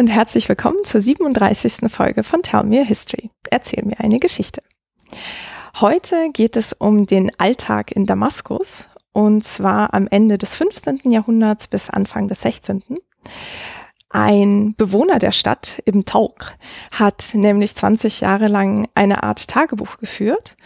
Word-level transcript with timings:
und 0.00 0.06
herzlich 0.06 0.48
willkommen 0.48 0.82
zur 0.82 1.02
37. 1.02 1.92
Folge 1.92 2.22
von 2.22 2.42
Tell 2.42 2.64
Me 2.64 2.80
a 2.80 2.84
History. 2.84 3.30
Erzähl 3.50 3.84
mir 3.84 4.00
eine 4.00 4.18
Geschichte. 4.18 4.62
Heute 5.78 6.30
geht 6.32 6.56
es 6.56 6.72
um 6.72 7.04
den 7.04 7.30
Alltag 7.38 7.92
in 7.92 8.06
Damaskus 8.06 8.88
und 9.12 9.44
zwar 9.44 9.92
am 9.92 10.08
Ende 10.10 10.38
des 10.38 10.56
15. 10.56 11.00
Jahrhunderts 11.10 11.68
bis 11.68 11.90
Anfang 11.90 12.28
des 12.28 12.40
16. 12.40 12.82
Ein 14.08 14.74
Bewohner 14.78 15.18
der 15.18 15.32
Stadt, 15.32 15.82
Ibn 15.84 16.06
Tauq, 16.06 16.56
hat 16.92 17.32
nämlich 17.34 17.74
20 17.76 18.22
Jahre 18.22 18.48
lang 18.48 18.88
eine 18.94 19.22
Art 19.22 19.48
Tagebuch 19.48 19.98
geführt 19.98 20.56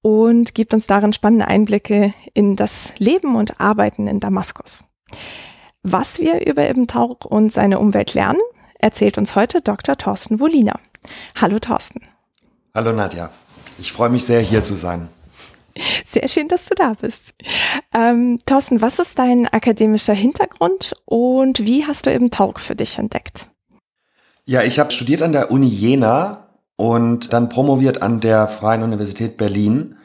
und 0.00 0.54
gibt 0.54 0.72
uns 0.72 0.86
darin 0.86 1.12
spannende 1.12 1.48
Einblicke 1.48 2.14
in 2.32 2.56
das 2.56 2.94
Leben 2.96 3.36
und 3.36 3.60
Arbeiten 3.60 4.06
in 4.06 4.20
Damaskus. 4.20 4.84
Was 5.82 6.18
wir 6.18 6.46
über 6.46 6.66
Ibn 6.66 6.86
Tauq 6.86 7.26
und 7.26 7.52
seine 7.52 7.78
Umwelt 7.78 8.14
lernen, 8.14 8.40
erzählt 8.80 9.18
uns 9.18 9.36
heute 9.36 9.60
Dr. 9.60 9.96
Thorsten 9.96 10.40
Woliner. 10.40 10.78
Hallo 11.40 11.58
Thorsten. 11.58 12.00
Hallo 12.74 12.92
Nadja. 12.92 13.30
Ich 13.78 13.92
freue 13.92 14.10
mich 14.10 14.24
sehr, 14.24 14.40
hier 14.40 14.62
zu 14.62 14.74
sein. 14.74 15.08
Sehr 16.04 16.28
schön, 16.28 16.48
dass 16.48 16.66
du 16.66 16.74
da 16.74 16.94
bist. 17.00 17.34
Ähm, 17.94 18.38
Thorsten, 18.44 18.82
was 18.82 18.98
ist 18.98 19.18
dein 19.18 19.46
akademischer 19.46 20.14
Hintergrund 20.14 20.94
und 21.04 21.60
wie 21.60 21.86
hast 21.86 22.06
du 22.06 22.12
Ibn 22.12 22.30
Tauq 22.30 22.60
für 22.60 22.74
dich 22.74 22.98
entdeckt? 22.98 23.46
Ja, 24.44 24.62
ich 24.62 24.78
habe 24.78 24.90
studiert 24.90 25.22
an 25.22 25.32
der 25.32 25.50
Uni 25.50 25.68
Jena 25.68 26.48
und 26.76 27.32
dann 27.32 27.48
promoviert 27.48 28.02
an 28.02 28.20
der 28.20 28.48
Freien 28.48 28.82
Universität 28.82 29.36
Berlin. 29.36 29.96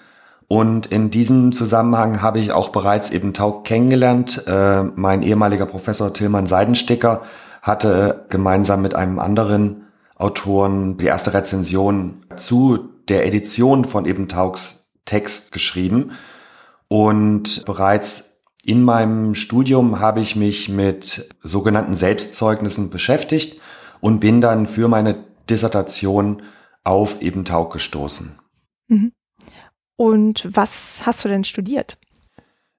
Und 0.47 0.85
in 0.87 1.09
diesem 1.09 1.51
Zusammenhang 1.51 2.21
habe 2.21 2.39
ich 2.39 2.51
auch 2.51 2.69
bereits 2.69 3.09
eben 3.09 3.33
Tauq 3.33 3.63
kennengelernt. 3.63 4.43
Äh, 4.45 4.83
mein 4.83 5.23
ehemaliger 5.23 5.65
Professor 5.65 6.13
Tillmann 6.13 6.45
Seidensticker 6.45 7.23
hatte 7.65 8.27
gemeinsam 8.29 8.83
mit 8.83 8.93
einem 8.93 9.17
anderen 9.17 9.87
Autoren 10.15 10.97
die 10.97 11.07
erste 11.07 11.33
Rezension 11.33 12.23
zu 12.35 12.77
der 13.09 13.25
Edition 13.25 13.85
von 13.85 14.05
eben 14.05 14.27
Taugs 14.27 14.91
Text 15.05 15.51
geschrieben. 15.51 16.11
Und 16.87 17.65
bereits 17.65 18.43
in 18.63 18.83
meinem 18.83 19.33
Studium 19.33 19.99
habe 19.99 20.21
ich 20.21 20.35
mich 20.35 20.69
mit 20.69 21.27
sogenannten 21.41 21.95
Selbstzeugnissen 21.95 22.91
beschäftigt 22.91 23.59
und 23.99 24.19
bin 24.19 24.41
dann 24.41 24.67
für 24.67 24.87
meine 24.87 25.25
Dissertation 25.49 26.43
auf 26.83 27.19
eben 27.23 27.45
Taug 27.45 27.73
gestoßen. 27.73 28.39
Mhm. 28.89 29.11
Und 29.95 30.47
was 30.55 31.01
hast 31.03 31.25
du 31.25 31.29
denn 31.29 31.43
studiert? 31.43 31.97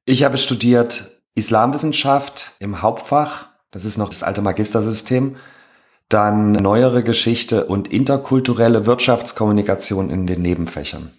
Ich 0.04 0.22
habe 0.22 0.38
studiert 0.38 1.22
Islamwissenschaft 1.34 2.52
im 2.60 2.82
Hauptfach. 2.82 3.48
Das 3.76 3.84
ist 3.84 3.98
noch 3.98 4.08
das 4.08 4.22
alte 4.22 4.40
Magistersystem. 4.40 5.36
Dann 6.08 6.52
neuere 6.52 7.04
Geschichte 7.04 7.66
und 7.66 7.88
interkulturelle 7.88 8.86
Wirtschaftskommunikation 8.86 10.08
in 10.08 10.26
den 10.26 10.40
Nebenfächern. 10.40 11.10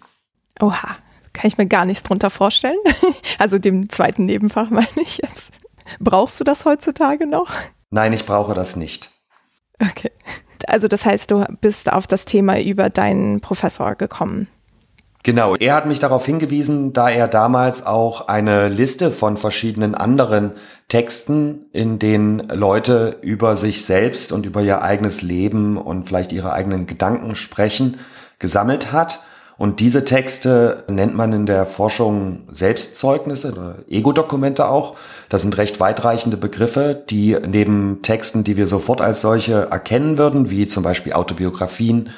Oha, 0.58 0.96
kann 1.32 1.46
ich 1.46 1.56
mir 1.56 1.66
gar 1.66 1.84
nichts 1.84 2.02
drunter 2.02 2.30
vorstellen. 2.30 2.78
Also 3.38 3.60
dem 3.60 3.88
zweiten 3.88 4.24
Nebenfach 4.24 4.70
meine 4.70 4.88
ich 4.96 5.18
jetzt. 5.18 5.52
Brauchst 6.00 6.40
du 6.40 6.44
das 6.44 6.64
heutzutage 6.64 7.28
noch? 7.28 7.52
Nein, 7.90 8.12
ich 8.12 8.26
brauche 8.26 8.54
das 8.54 8.74
nicht. 8.74 9.08
Okay. 9.80 10.10
Also 10.66 10.88
das 10.88 11.06
heißt, 11.06 11.30
du 11.30 11.44
bist 11.60 11.92
auf 11.92 12.08
das 12.08 12.24
Thema 12.24 12.60
über 12.60 12.90
deinen 12.90 13.40
Professor 13.40 13.94
gekommen. 13.94 14.48
Genau, 15.24 15.56
er 15.56 15.74
hat 15.74 15.86
mich 15.86 15.98
darauf 15.98 16.24
hingewiesen, 16.24 16.92
da 16.92 17.10
er 17.10 17.26
damals 17.26 17.84
auch 17.84 18.28
eine 18.28 18.68
Liste 18.68 19.10
von 19.10 19.36
verschiedenen 19.36 19.94
anderen 19.94 20.52
Texten, 20.86 21.66
in 21.72 21.98
denen 21.98 22.48
Leute 22.48 23.16
über 23.20 23.56
sich 23.56 23.84
selbst 23.84 24.32
und 24.32 24.46
über 24.46 24.62
ihr 24.62 24.82
eigenes 24.82 25.22
Leben 25.22 25.76
und 25.76 26.06
vielleicht 26.08 26.32
ihre 26.32 26.52
eigenen 26.52 26.86
Gedanken 26.86 27.34
sprechen, 27.34 27.98
gesammelt 28.38 28.92
hat. 28.92 29.20
Und 29.58 29.80
diese 29.80 30.04
Texte 30.04 30.84
nennt 30.88 31.16
man 31.16 31.32
in 31.32 31.44
der 31.44 31.66
Forschung 31.66 32.44
Selbstzeugnisse 32.52 33.52
oder 33.52 33.74
Ego-Dokumente 33.88 34.68
auch. 34.68 34.94
Das 35.30 35.42
sind 35.42 35.58
recht 35.58 35.80
weitreichende 35.80 36.36
Begriffe, 36.36 36.94
die 37.10 37.36
neben 37.44 38.00
Texten, 38.02 38.44
die 38.44 38.56
wir 38.56 38.68
sofort 38.68 39.00
als 39.00 39.20
solche 39.20 39.68
erkennen 39.68 40.16
würden, 40.16 40.48
wie 40.48 40.68
zum 40.68 40.84
Beispiel 40.84 41.12
Autobiografien 41.12 42.10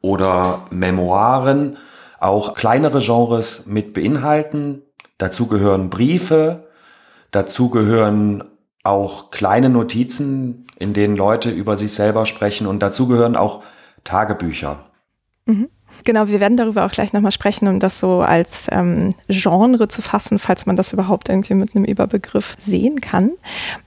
oder 0.00 0.64
Memoiren, 0.72 1.76
auch 2.20 2.54
kleinere 2.54 3.00
Genres 3.00 3.66
mit 3.66 3.94
beinhalten. 3.94 4.82
Dazu 5.18 5.46
gehören 5.46 5.90
Briefe, 5.90 6.68
dazu 7.30 7.70
gehören 7.70 8.44
auch 8.84 9.30
kleine 9.30 9.68
Notizen, 9.68 10.66
in 10.76 10.94
denen 10.94 11.16
Leute 11.16 11.50
über 11.50 11.76
sich 11.76 11.92
selber 11.92 12.26
sprechen 12.26 12.66
und 12.66 12.80
dazu 12.80 13.08
gehören 13.08 13.36
auch 13.36 13.62
Tagebücher. 14.04 14.86
Mhm. 15.46 15.68
Genau, 16.04 16.28
wir 16.28 16.38
werden 16.38 16.56
darüber 16.56 16.84
auch 16.84 16.90
gleich 16.90 17.12
nochmal 17.12 17.32
sprechen, 17.32 17.66
um 17.66 17.80
das 17.80 17.98
so 17.98 18.20
als 18.20 18.68
ähm, 18.70 19.14
Genre 19.28 19.88
zu 19.88 20.02
fassen, 20.02 20.38
falls 20.38 20.66
man 20.66 20.76
das 20.76 20.92
überhaupt 20.92 21.28
irgendwie 21.28 21.54
mit 21.54 21.74
einem 21.74 21.84
Überbegriff 21.84 22.54
sehen 22.58 23.00
kann. 23.00 23.32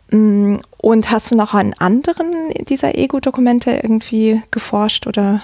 Mm, 0.09 0.57
und 0.77 1.11
hast 1.11 1.31
du 1.31 1.35
noch 1.35 1.53
an 1.53 1.73
anderen 1.77 2.49
dieser 2.67 2.97
Ego-Dokumente 2.97 3.79
irgendwie 3.83 4.41
geforscht 4.51 5.07
oder? 5.07 5.41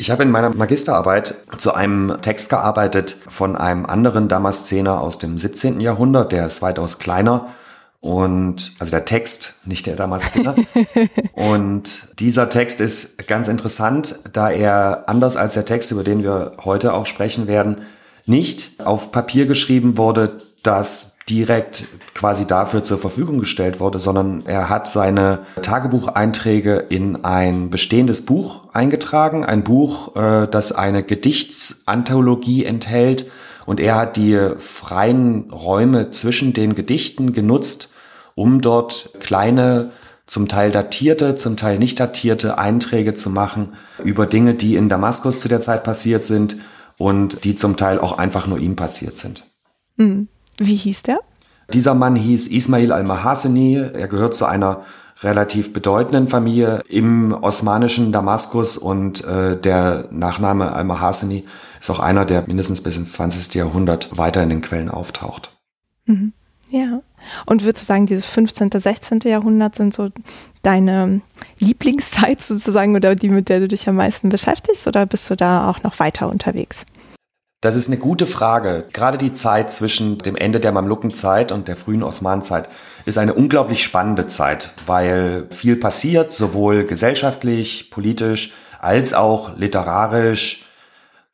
Ich 0.00 0.10
habe 0.10 0.22
in 0.22 0.30
meiner 0.30 0.48
Magisterarbeit 0.48 1.34
zu 1.58 1.74
einem 1.74 2.22
Text 2.22 2.48
gearbeitet 2.48 3.18
von 3.28 3.54
einem 3.54 3.84
anderen 3.84 4.28
Damaszener 4.28 4.98
aus 4.98 5.18
dem 5.18 5.36
17. 5.36 5.78
Jahrhundert, 5.78 6.32
der 6.32 6.46
ist 6.46 6.62
weitaus 6.62 6.98
kleiner 6.98 7.48
und 8.00 8.72
also 8.78 8.92
der 8.92 9.04
Text, 9.04 9.56
nicht 9.66 9.84
der 9.84 9.96
Damaszener. 9.96 10.56
und 11.34 12.18
dieser 12.18 12.48
Text 12.48 12.80
ist 12.80 13.28
ganz 13.28 13.46
interessant, 13.46 14.20
da 14.32 14.48
er 14.48 15.04
anders 15.06 15.36
als 15.36 15.52
der 15.52 15.66
Text, 15.66 15.92
über 15.92 16.02
den 16.02 16.22
wir 16.22 16.52
heute 16.64 16.94
auch 16.94 17.04
sprechen 17.04 17.46
werden, 17.46 17.82
nicht 18.24 18.80
auf 18.82 19.12
Papier 19.12 19.44
geschrieben 19.44 19.98
wurde, 19.98 20.38
das 20.62 21.18
direkt 21.30 21.86
quasi 22.14 22.46
dafür 22.46 22.82
zur 22.82 22.98
Verfügung 22.98 23.38
gestellt 23.38 23.78
wurde, 23.78 24.00
sondern 24.00 24.44
er 24.46 24.68
hat 24.68 24.88
seine 24.88 25.40
Tagebucheinträge 25.62 26.74
in 26.88 27.24
ein 27.24 27.70
bestehendes 27.70 28.26
Buch 28.26 28.62
eingetragen, 28.72 29.44
ein 29.44 29.62
Buch, 29.62 30.16
äh, 30.16 30.48
das 30.48 30.72
eine 30.72 31.02
Gedichtsanthologie 31.04 32.64
enthält 32.64 33.30
und 33.64 33.78
er 33.78 33.94
hat 33.94 34.16
die 34.16 34.36
freien 34.58 35.50
Räume 35.50 36.10
zwischen 36.10 36.52
den 36.52 36.74
Gedichten 36.74 37.32
genutzt, 37.32 37.90
um 38.34 38.60
dort 38.60 39.10
kleine, 39.20 39.92
zum 40.26 40.48
Teil 40.48 40.70
datierte, 40.70 41.34
zum 41.36 41.56
Teil 41.56 41.78
nicht 41.78 41.98
datierte 41.98 42.58
Einträge 42.58 43.14
zu 43.14 43.30
machen 43.30 43.74
über 44.02 44.26
Dinge, 44.26 44.54
die 44.54 44.76
in 44.76 44.88
Damaskus 44.88 45.40
zu 45.40 45.48
der 45.48 45.60
Zeit 45.60 45.84
passiert 45.84 46.22
sind 46.22 46.56
und 46.98 47.44
die 47.44 47.54
zum 47.54 47.76
Teil 47.76 47.98
auch 47.98 48.18
einfach 48.18 48.46
nur 48.46 48.58
ihm 48.58 48.76
passiert 48.76 49.18
sind. 49.18 49.50
Hm. 49.96 50.28
Wie 50.58 50.74
hieß 50.74 51.04
der? 51.04 51.20
Dieser 51.72 51.94
Mann 51.94 52.16
hieß 52.16 52.48
Ismail 52.48 52.92
al-Mahaseni. 52.92 53.76
Er 53.76 54.08
gehört 54.08 54.34
zu 54.34 54.44
einer 54.44 54.84
relativ 55.22 55.72
bedeutenden 55.72 56.28
Familie 56.28 56.82
im 56.88 57.32
osmanischen 57.32 58.10
Damaskus 58.10 58.76
und 58.76 59.24
äh, 59.24 59.56
der 59.56 60.08
Nachname 60.10 60.72
al-Mahaseni 60.72 61.44
ist 61.80 61.90
auch 61.90 62.00
einer, 62.00 62.24
der 62.24 62.44
mindestens 62.46 62.82
bis 62.82 62.96
ins 62.96 63.12
20. 63.12 63.54
Jahrhundert 63.54 64.16
weiter 64.16 64.42
in 64.42 64.48
den 64.48 64.60
Quellen 64.62 64.88
auftaucht. 64.88 65.56
Mhm. 66.06 66.32
Ja. 66.70 67.02
Und 67.46 67.64
würdest 67.64 67.82
du 67.82 67.86
sagen, 67.86 68.06
dieses 68.06 68.24
15., 68.26 68.70
16. 68.72 69.20
Jahrhundert 69.24 69.76
sind 69.76 69.92
so 69.92 70.10
deine 70.62 71.20
Lieblingszeit 71.58 72.40
sozusagen 72.42 72.96
oder 72.96 73.14
die, 73.14 73.28
mit 73.28 73.48
der 73.48 73.60
du 73.60 73.68
dich 73.68 73.88
am 73.88 73.96
meisten 73.96 74.28
beschäftigst 74.28 74.86
oder 74.86 75.04
bist 75.04 75.28
du 75.28 75.36
da 75.36 75.68
auch 75.68 75.82
noch 75.82 75.98
weiter 75.98 76.28
unterwegs? 76.28 76.84
Das 77.62 77.76
ist 77.76 77.88
eine 77.88 77.98
gute 77.98 78.26
Frage. 78.26 78.86
Gerade 78.90 79.18
die 79.18 79.34
Zeit 79.34 79.70
zwischen 79.70 80.16
dem 80.16 80.34
Ende 80.34 80.60
der 80.60 80.72
Mamlukenzeit 80.72 81.52
und 81.52 81.68
der 81.68 81.76
frühen 81.76 82.02
Osmanenzeit 82.02 82.70
ist 83.04 83.18
eine 83.18 83.34
unglaublich 83.34 83.82
spannende 83.82 84.26
Zeit, 84.26 84.70
weil 84.86 85.46
viel 85.50 85.76
passiert, 85.76 86.32
sowohl 86.32 86.84
gesellschaftlich, 86.84 87.90
politisch, 87.90 88.52
als 88.78 89.12
auch 89.12 89.58
literarisch, 89.58 90.64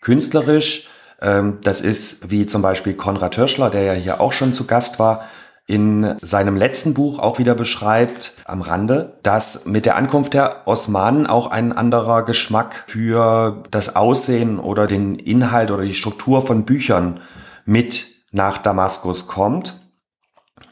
künstlerisch. 0.01 0.89
Ähm, 1.23 1.59
das 1.63 1.81
ist 1.81 2.29
wie 2.29 2.47
zum 2.47 2.61
Beispiel 2.61 2.95
Konrad 2.95 3.37
Hirschler, 3.37 3.71
der 3.71 3.85
ja 3.85 3.93
hier 3.93 4.21
auch 4.21 4.33
schon 4.33 4.53
zu 4.53 4.67
Gast 4.67 4.99
war, 4.99 5.29
in 5.67 6.17
seinem 6.23 6.57
letzten 6.57 6.95
Buch 6.95 7.19
auch 7.19 7.39
wieder 7.39 7.57
beschreibt, 7.57 8.35
am 8.45 8.63
Rande, 8.63 9.19
dass 9.25 9.67
mit 9.67 9.85
der 9.85 9.97
Ankunft 9.97 10.35
der 10.35 10.67
Osmanen 10.67 11.27
auch 11.27 11.49
ein 11.49 11.73
anderer 11.73 12.25
Geschmack 12.25 12.85
für 12.87 13.65
das 13.73 13.97
Aussehen 13.97 14.61
oder 14.61 14.87
den 14.87 15.17
Inhalt 15.17 15.73
oder 15.73 15.83
die 15.83 15.95
Struktur 15.95 16.47
von 16.47 16.65
Büchern 16.65 17.21
mit 17.65 18.07
nach 18.31 18.59
Damaskus 18.59 19.27
kommt. 19.27 19.75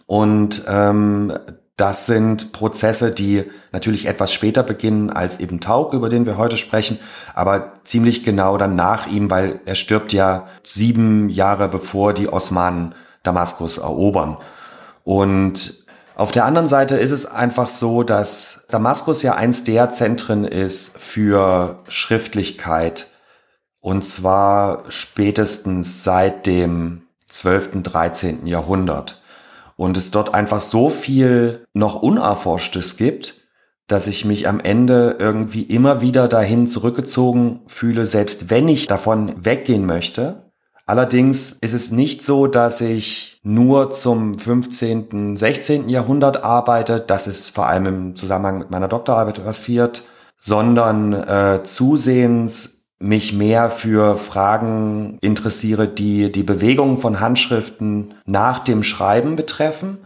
Und 0.07 0.63
ähm, 0.69 1.37
das 1.77 2.07
sind 2.07 2.53
Prozesse, 2.53 3.11
die 3.11 3.43
natürlich 3.73 4.07
etwas 4.07 4.33
später 4.33 4.63
beginnen 4.63 5.11
als 5.11 5.41
eben 5.41 5.59
Taug, 5.59 5.93
über 5.93 6.09
den 6.09 6.25
wir 6.25 6.39
heute 6.39 6.57
sprechen, 6.57 7.01
aber 7.35 7.73
ziemlich 7.83 8.23
genau 8.23 8.57
dann 8.59 8.77
nach 8.77 9.09
ihm, 9.09 9.29
weil 9.29 9.59
er 9.65 9.75
stirbt 9.75 10.13
ja 10.13 10.47
sieben 10.63 11.29
Jahre 11.31 11.69
bevor 11.69 12.13
die 12.13 12.33
Osmanen 12.33 12.95
Damaskus 13.25 13.79
erobern. 13.79 14.37
Und 15.05 15.85
Auf 16.17 16.31
der 16.31 16.45
anderen 16.45 16.69
Seite 16.69 16.97
ist 16.97 17.11
es 17.11 17.27
einfach 17.27 17.67
so, 17.67 18.05
dass 18.05 18.65
Damaskus 18.69 19.23
ja 19.23 19.35
eins 19.35 19.65
der 19.65 19.91
Zentren 19.91 20.45
ist 20.45 20.97
für 20.97 21.83
Schriftlichkeit. 21.89 23.09
Und 23.81 24.05
zwar 24.05 24.85
spätestens 24.91 26.05
seit 26.05 26.47
dem 26.47 27.03
12., 27.29 27.83
13. 27.83 28.47
Jahrhundert. 28.47 29.23
Und 29.77 29.97
es 29.97 30.13
dort 30.13 30.35
einfach 30.35 30.63
so 30.63 30.89
viel 30.89 31.67
noch 31.73 32.01
Unerforschtes 32.01 32.97
gibt, 32.97 33.43
dass 33.89 34.07
ich 34.07 34.25
mich 34.25 34.47
am 34.47 34.61
Ende 34.61 35.17
irgendwie 35.19 35.65
immer 35.65 36.01
wieder 36.01 36.29
dahin 36.29 36.69
zurückgezogen 36.69 37.63
fühle, 37.67 38.07
selbst 38.07 38.51
wenn 38.51 38.69
ich 38.69 38.87
davon 38.87 39.45
weggehen 39.45 39.85
möchte. 39.85 40.44
Allerdings 40.87 41.53
ist 41.53 41.73
es 41.73 41.91
nicht 41.93 42.23
so, 42.23 42.47
dass 42.47 42.83
ich 42.83 43.41
nur 43.43 43.91
zum 43.91 44.39
15., 44.39 45.37
16. 45.37 45.89
Jahrhundert 45.89 46.45
arbeite. 46.45 47.01
Das 47.01 47.27
ist 47.27 47.49
vor 47.51 47.69
allem 47.69 47.87
im 47.87 48.17
Zusammenhang 48.17 48.59
mit 48.59 48.71
meiner 48.71 48.89
Doktorarbeit 48.89 49.43
passiert, 49.43 50.05
sondern 50.37 51.15
äh, 51.15 51.61
zusehends 51.65 52.87
mich 52.99 53.33
mehr 53.33 53.71
für 53.71 54.17
Fragen 54.17 55.19
interessiere, 55.21 55.89
die 55.89 56.31
die 56.31 56.43
Bewegung 56.43 57.01
von 57.01 57.21
Handschriften 57.21 58.15
nach 58.27 58.59
dem 58.61 58.83
Schreiben 58.83 59.37
betreffen. 59.37 59.99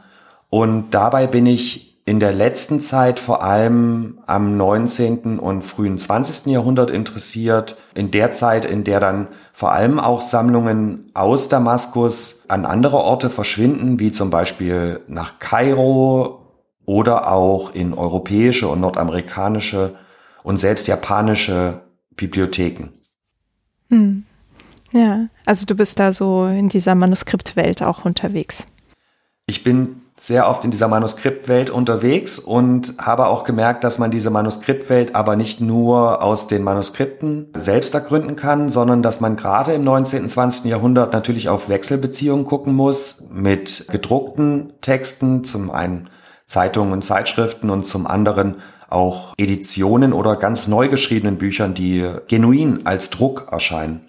Und 0.48 0.90
dabei 0.92 1.26
bin 1.26 1.46
ich 1.46 1.88
in 2.06 2.20
der 2.20 2.32
letzten 2.32 2.80
Zeit 2.80 3.20
vor 3.20 3.42
allem 3.42 4.18
am 4.26 4.56
19. 4.56 5.38
und 5.38 5.62
frühen 5.62 5.98
20. 5.98 6.46
Jahrhundert 6.46 6.90
interessiert. 6.90 7.76
In 7.94 8.10
der 8.10 8.32
Zeit, 8.32 8.64
in 8.64 8.82
der 8.82 8.98
dann 8.98 9.28
vor 9.58 9.72
allem 9.72 9.98
auch 9.98 10.22
Sammlungen 10.22 11.10
aus 11.14 11.48
Damaskus 11.48 12.44
an 12.46 12.64
andere 12.64 12.98
Orte 12.98 13.28
verschwinden, 13.28 13.98
wie 13.98 14.12
zum 14.12 14.30
Beispiel 14.30 15.00
nach 15.08 15.40
Kairo 15.40 16.46
oder 16.84 17.32
auch 17.32 17.74
in 17.74 17.92
europäische 17.92 18.68
und 18.68 18.80
nordamerikanische 18.80 19.96
und 20.44 20.58
selbst 20.58 20.86
japanische 20.86 21.80
Bibliotheken. 22.14 22.90
Hm. 23.88 24.22
Ja, 24.92 25.26
also 25.44 25.66
du 25.66 25.74
bist 25.74 25.98
da 25.98 26.12
so 26.12 26.46
in 26.46 26.68
dieser 26.68 26.94
Manuskriptwelt 26.94 27.82
auch 27.82 28.04
unterwegs. 28.04 28.64
Ich 29.46 29.64
bin 29.64 30.02
sehr 30.20 30.48
oft 30.48 30.64
in 30.64 30.70
dieser 30.70 30.88
Manuskriptwelt 30.88 31.70
unterwegs 31.70 32.38
und 32.38 32.94
habe 32.98 33.28
auch 33.28 33.44
gemerkt, 33.44 33.84
dass 33.84 33.98
man 33.98 34.10
diese 34.10 34.30
Manuskriptwelt 34.30 35.14
aber 35.14 35.36
nicht 35.36 35.60
nur 35.60 36.22
aus 36.22 36.48
den 36.48 36.64
Manuskripten 36.64 37.48
selbst 37.54 37.94
ergründen 37.94 38.34
kann, 38.34 38.68
sondern 38.68 39.02
dass 39.02 39.20
man 39.20 39.36
gerade 39.36 39.72
im 39.72 39.84
19. 39.84 40.22
und 40.22 40.28
20. 40.28 40.64
Jahrhundert 40.66 41.12
natürlich 41.12 41.48
auf 41.48 41.68
Wechselbeziehungen 41.68 42.44
gucken 42.44 42.74
muss 42.74 43.24
mit 43.30 43.86
gedruckten 43.90 44.72
Texten, 44.80 45.44
zum 45.44 45.70
einen 45.70 46.10
Zeitungen 46.46 46.92
und 46.92 47.04
Zeitschriften 47.04 47.70
und 47.70 47.86
zum 47.86 48.06
anderen 48.06 48.56
auch 48.88 49.34
Editionen 49.36 50.12
oder 50.12 50.36
ganz 50.36 50.66
neu 50.66 50.88
geschriebenen 50.88 51.38
Büchern, 51.38 51.74
die 51.74 52.10
genuin 52.26 52.86
als 52.86 53.10
Druck 53.10 53.48
erscheinen. 53.52 54.00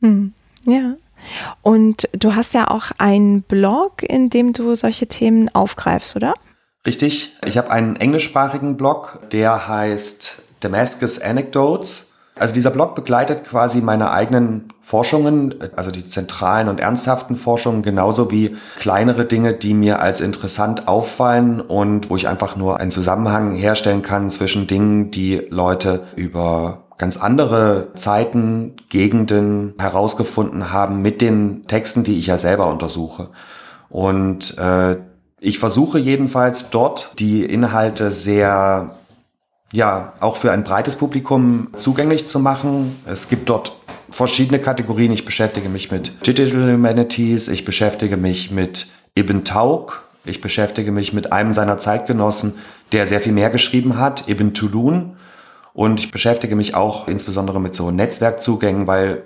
Hm, 0.00 0.32
ja. 0.64 0.94
Und 1.62 2.08
du 2.12 2.34
hast 2.34 2.54
ja 2.54 2.70
auch 2.70 2.90
einen 2.98 3.42
Blog, 3.42 4.02
in 4.02 4.30
dem 4.30 4.52
du 4.52 4.74
solche 4.74 5.06
Themen 5.06 5.48
aufgreifst, 5.54 6.16
oder? 6.16 6.34
Richtig. 6.86 7.36
Ich 7.44 7.58
habe 7.58 7.70
einen 7.70 7.96
englischsprachigen 7.96 8.76
Blog, 8.76 9.20
der 9.32 9.68
heißt 9.68 10.42
Damascus 10.60 11.20
Anecdotes. 11.20 12.12
Also 12.34 12.54
dieser 12.54 12.70
Blog 12.70 12.94
begleitet 12.94 13.44
quasi 13.44 13.80
meine 13.80 14.12
eigenen 14.12 14.72
Forschungen, 14.80 15.56
also 15.76 15.90
die 15.90 16.06
zentralen 16.06 16.68
und 16.68 16.80
ernsthaften 16.80 17.36
Forschungen, 17.36 17.82
genauso 17.82 18.30
wie 18.30 18.56
kleinere 18.78 19.24
Dinge, 19.24 19.52
die 19.52 19.74
mir 19.74 20.00
als 20.00 20.20
interessant 20.20 20.88
auffallen 20.88 21.60
und 21.60 22.08
wo 22.08 22.16
ich 22.16 22.28
einfach 22.28 22.56
nur 22.56 22.78
einen 22.78 22.90
Zusammenhang 22.92 23.54
herstellen 23.54 24.02
kann 24.02 24.30
zwischen 24.30 24.66
Dingen, 24.66 25.10
die 25.10 25.42
Leute 25.50 26.06
über 26.16 26.87
ganz 26.98 27.16
andere 27.16 27.92
Zeiten, 27.94 28.76
Gegenden 28.88 29.74
herausgefunden 29.78 30.72
haben 30.72 31.00
mit 31.00 31.20
den 31.20 31.66
Texten, 31.68 32.04
die 32.04 32.18
ich 32.18 32.26
ja 32.26 32.36
selber 32.36 32.66
untersuche. 32.66 33.30
Und 33.88 34.58
äh, 34.58 34.96
ich 35.40 35.58
versuche 35.60 35.98
jedenfalls 35.98 36.70
dort 36.70 37.12
die 37.20 37.44
Inhalte 37.44 38.10
sehr, 38.10 38.96
ja, 39.72 40.12
auch 40.20 40.36
für 40.36 40.50
ein 40.50 40.64
breites 40.64 40.96
Publikum 40.96 41.68
zugänglich 41.76 42.26
zu 42.26 42.40
machen. 42.40 43.00
Es 43.06 43.28
gibt 43.28 43.48
dort 43.48 43.72
verschiedene 44.10 44.58
Kategorien. 44.58 45.12
Ich 45.12 45.24
beschäftige 45.24 45.68
mich 45.68 45.90
mit 45.92 46.26
Digital 46.26 46.72
Humanities, 46.72 47.48
ich 47.48 47.64
beschäftige 47.64 48.16
mich 48.16 48.50
mit 48.50 48.88
Ibn 49.16 49.44
Tauk, 49.44 50.02
ich 50.24 50.40
beschäftige 50.40 50.90
mich 50.90 51.12
mit 51.12 51.32
einem 51.32 51.52
seiner 51.52 51.78
Zeitgenossen, 51.78 52.54
der 52.92 53.06
sehr 53.06 53.20
viel 53.20 53.32
mehr 53.32 53.50
geschrieben 53.50 53.98
hat, 53.98 54.28
Ibn 54.28 54.54
Tulun. 54.54 55.16
Und 55.78 56.00
ich 56.00 56.10
beschäftige 56.10 56.56
mich 56.56 56.74
auch 56.74 57.06
insbesondere 57.06 57.60
mit 57.60 57.76
so 57.76 57.92
Netzwerkzugängen, 57.92 58.88
weil 58.88 59.22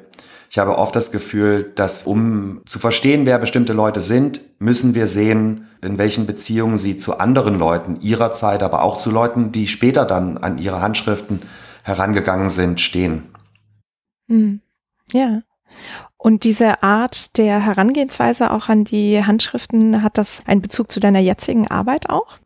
ich 0.51 0.59
habe 0.59 0.77
oft 0.77 0.95
das 0.95 1.11
Gefühl, 1.11 1.73
dass 1.77 2.03
um 2.03 2.61
zu 2.67 2.79
verstehen, 2.79 3.25
wer 3.25 3.39
bestimmte 3.39 3.73
Leute 3.73 4.03
sind, 4.03 4.43
müssen 4.59 4.95
wir 4.95 5.07
sehen, 5.07 5.69
in 5.81 5.97
welchen 5.97 6.27
Beziehungen 6.27 6.77
sie 6.77 6.99
zu 6.99 7.17
anderen 7.17 7.59
Leuten 7.59 8.01
ihrer 8.03 8.35
Zeit, 8.35 8.63
aber 8.63 8.83
auch 8.83 8.99
zu 8.99 9.11
Leuten, 9.11 9.51
die 9.51 9.67
später 9.67 10.05
dann 10.05 10.37
an 10.37 10.59
ihre 10.59 10.83
Handschriften 10.83 11.41
herangegangen 11.85 12.51
sind, 12.51 12.83
stehen. 12.83 13.31
Hm. 14.29 14.61
Ja. 15.11 15.41
Und 16.19 16.45
diese 16.45 16.83
Art 16.83 17.39
der 17.39 17.61
Herangehensweise 17.61 18.51
auch 18.51 18.69
an 18.69 18.85
die 18.85 19.25
Handschriften, 19.25 20.03
hat 20.03 20.19
das 20.19 20.43
einen 20.47 20.61
Bezug 20.61 20.93
zu 20.93 21.01
deiner 21.01 21.21
jetzigen 21.21 21.69
Arbeit 21.69 22.11
auch? 22.11 22.37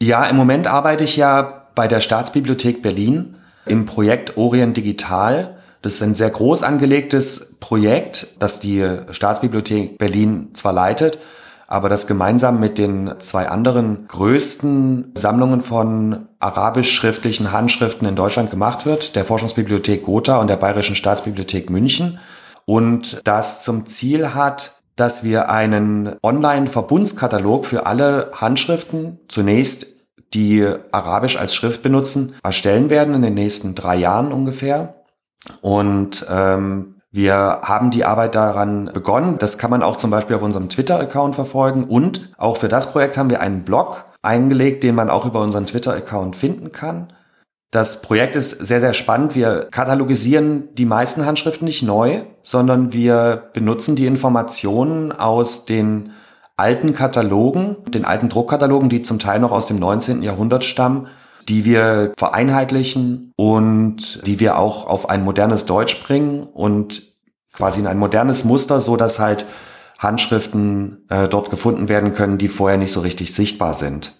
Ja, 0.00 0.24
im 0.26 0.36
Moment 0.36 0.68
arbeite 0.68 1.02
ich 1.02 1.16
ja 1.16 1.66
bei 1.74 1.88
der 1.88 2.00
Staatsbibliothek 2.00 2.80
Berlin 2.80 3.34
im 3.66 3.86
Projekt 3.86 4.36
Orient 4.36 4.76
Digital. 4.76 5.56
Das 5.82 5.94
ist 5.94 6.02
ein 6.02 6.14
sehr 6.14 6.30
groß 6.30 6.62
angelegtes 6.62 7.56
Projekt, 7.60 8.36
das 8.38 8.60
die 8.60 8.86
Staatsbibliothek 9.10 9.98
Berlin 9.98 10.50
zwar 10.52 10.72
leitet, 10.72 11.18
aber 11.66 11.88
das 11.88 12.06
gemeinsam 12.06 12.58
mit 12.58 12.78
den 12.78 13.14
zwei 13.20 13.48
anderen 13.48 14.08
größten 14.08 15.12
Sammlungen 15.14 15.62
von 15.62 16.24
arabisch 16.40 16.92
schriftlichen 16.92 17.52
Handschriften 17.52 18.08
in 18.08 18.16
Deutschland 18.16 18.50
gemacht 18.50 18.86
wird, 18.86 19.14
der 19.14 19.24
Forschungsbibliothek 19.24 20.04
Gotha 20.04 20.38
und 20.38 20.48
der 20.48 20.56
Bayerischen 20.56 20.96
Staatsbibliothek 20.96 21.70
München. 21.70 22.18
Und 22.64 23.20
das 23.24 23.62
zum 23.62 23.86
Ziel 23.86 24.34
hat, 24.34 24.80
dass 24.96 25.24
wir 25.24 25.48
einen 25.48 26.16
Online-Verbundskatalog 26.22 27.64
für 27.64 27.86
alle 27.86 28.32
Handschriften 28.34 29.18
zunächst 29.28 29.86
die 30.34 30.66
Arabisch 30.92 31.36
als 31.36 31.54
Schrift 31.54 31.82
benutzen, 31.82 32.34
erstellen 32.42 32.90
werden 32.90 33.14
in 33.14 33.22
den 33.22 33.34
nächsten 33.34 33.74
drei 33.74 33.96
Jahren 33.96 34.32
ungefähr. 34.32 34.94
Und 35.60 36.26
ähm, 36.30 36.96
wir 37.10 37.60
haben 37.62 37.90
die 37.90 38.04
Arbeit 38.04 38.34
daran 38.34 38.90
begonnen. 38.92 39.38
Das 39.38 39.58
kann 39.58 39.70
man 39.70 39.82
auch 39.82 39.96
zum 39.96 40.10
Beispiel 40.10 40.36
auf 40.36 40.42
unserem 40.42 40.68
Twitter-Account 40.68 41.34
verfolgen. 41.34 41.84
Und 41.84 42.32
auch 42.38 42.56
für 42.56 42.68
das 42.68 42.92
Projekt 42.92 43.18
haben 43.18 43.30
wir 43.30 43.40
einen 43.40 43.64
Blog 43.64 44.04
eingelegt, 44.22 44.84
den 44.84 44.94
man 44.94 45.10
auch 45.10 45.24
über 45.24 45.40
unseren 45.40 45.66
Twitter-Account 45.66 46.36
finden 46.36 46.70
kann. 46.70 47.12
Das 47.72 48.02
Projekt 48.02 48.36
ist 48.36 48.50
sehr, 48.50 48.80
sehr 48.80 48.94
spannend. 48.94 49.34
Wir 49.34 49.68
katalogisieren 49.70 50.74
die 50.74 50.86
meisten 50.86 51.24
Handschriften 51.24 51.64
nicht 51.64 51.82
neu, 51.82 52.22
sondern 52.42 52.92
wir 52.92 53.50
benutzen 53.52 53.96
die 53.96 54.06
Informationen 54.06 55.12
aus 55.12 55.64
den 55.66 56.12
alten 56.60 56.92
Katalogen, 56.92 57.76
den 57.88 58.04
alten 58.04 58.28
Druckkatalogen, 58.28 58.90
die 58.90 59.00
zum 59.00 59.18
Teil 59.18 59.40
noch 59.40 59.50
aus 59.50 59.66
dem 59.66 59.78
19. 59.78 60.22
Jahrhundert 60.22 60.64
stammen, 60.64 61.06
die 61.48 61.64
wir 61.64 62.12
vereinheitlichen 62.18 63.32
und 63.36 64.26
die 64.26 64.38
wir 64.40 64.58
auch 64.58 64.86
auf 64.86 65.08
ein 65.08 65.24
modernes 65.24 65.64
Deutsch 65.64 66.02
bringen 66.04 66.42
und 66.42 67.16
quasi 67.52 67.80
in 67.80 67.86
ein 67.86 67.98
modernes 67.98 68.44
Muster, 68.44 68.80
so 68.80 68.96
dass 68.96 69.18
halt 69.18 69.46
Handschriften 69.98 71.06
äh, 71.08 71.28
dort 71.28 71.50
gefunden 71.50 71.88
werden 71.88 72.12
können, 72.12 72.36
die 72.36 72.48
vorher 72.48 72.78
nicht 72.78 72.92
so 72.92 73.00
richtig 73.00 73.32
sichtbar 73.32 73.74
sind. 73.74 74.12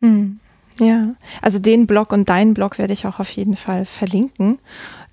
Hm. 0.00 0.38
Ja, 0.80 1.14
also 1.42 1.58
den 1.58 1.88
Blog 1.88 2.12
und 2.12 2.28
deinen 2.28 2.54
Blog 2.54 2.78
werde 2.78 2.92
ich 2.92 3.04
auch 3.04 3.18
auf 3.18 3.30
jeden 3.30 3.56
Fall 3.56 3.84
verlinken. 3.84 4.58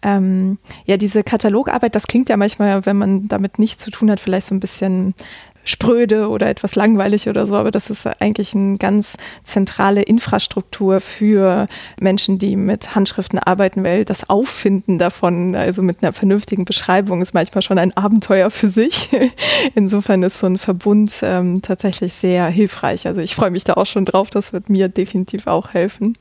Ähm, 0.03 0.59
ja, 0.85 0.97
diese 0.97 1.23
Katalogarbeit, 1.23 1.95
das 1.95 2.05
klingt 2.05 2.29
ja 2.29 2.37
manchmal, 2.37 2.85
wenn 2.85 2.97
man 2.97 3.27
damit 3.27 3.57
nichts 3.57 3.83
zu 3.83 3.89
tun 3.89 4.11
hat, 4.11 4.19
vielleicht 4.19 4.45
so 4.45 4.53
ein 4.53 4.59
bisschen 4.59 5.15
spröde 5.65 6.29
oder 6.29 6.47
etwas 6.47 6.75
langweilig 6.75 7.27
oder 7.27 7.45
so, 7.47 7.55
aber 7.55 7.71
das 7.71 7.89
ist 7.89 8.07
eigentlich 8.21 8.53
eine 8.55 8.77
ganz 8.77 9.17
zentrale 9.43 10.01
Infrastruktur 10.03 11.01
für 11.01 11.65
Menschen, 11.99 12.39
die 12.39 12.55
mit 12.55 12.95
Handschriften 12.95 13.39
arbeiten, 13.39 13.83
weil 13.83 14.05
das 14.05 14.29
Auffinden 14.29 14.97
davon, 14.97 15.55
also 15.55 15.81
mit 15.81 16.01
einer 16.01 16.13
vernünftigen 16.13 16.65
Beschreibung, 16.65 17.21
ist 17.21 17.33
manchmal 17.33 17.61
schon 17.61 17.79
ein 17.79 17.95
Abenteuer 17.97 18.49
für 18.51 18.69
sich. 18.69 19.09
Insofern 19.75 20.23
ist 20.23 20.39
so 20.39 20.47
ein 20.47 20.57
Verbund 20.57 21.11
ähm, 21.23 21.61
tatsächlich 21.61 22.13
sehr 22.13 22.47
hilfreich. 22.47 23.07
Also 23.07 23.21
ich 23.21 23.35
freue 23.35 23.51
mich 23.51 23.63
da 23.63 23.73
auch 23.73 23.85
schon 23.85 24.05
drauf, 24.05 24.29
das 24.29 24.53
wird 24.53 24.69
mir 24.69 24.87
definitiv 24.87 25.47
auch 25.47 25.73
helfen. 25.73 26.15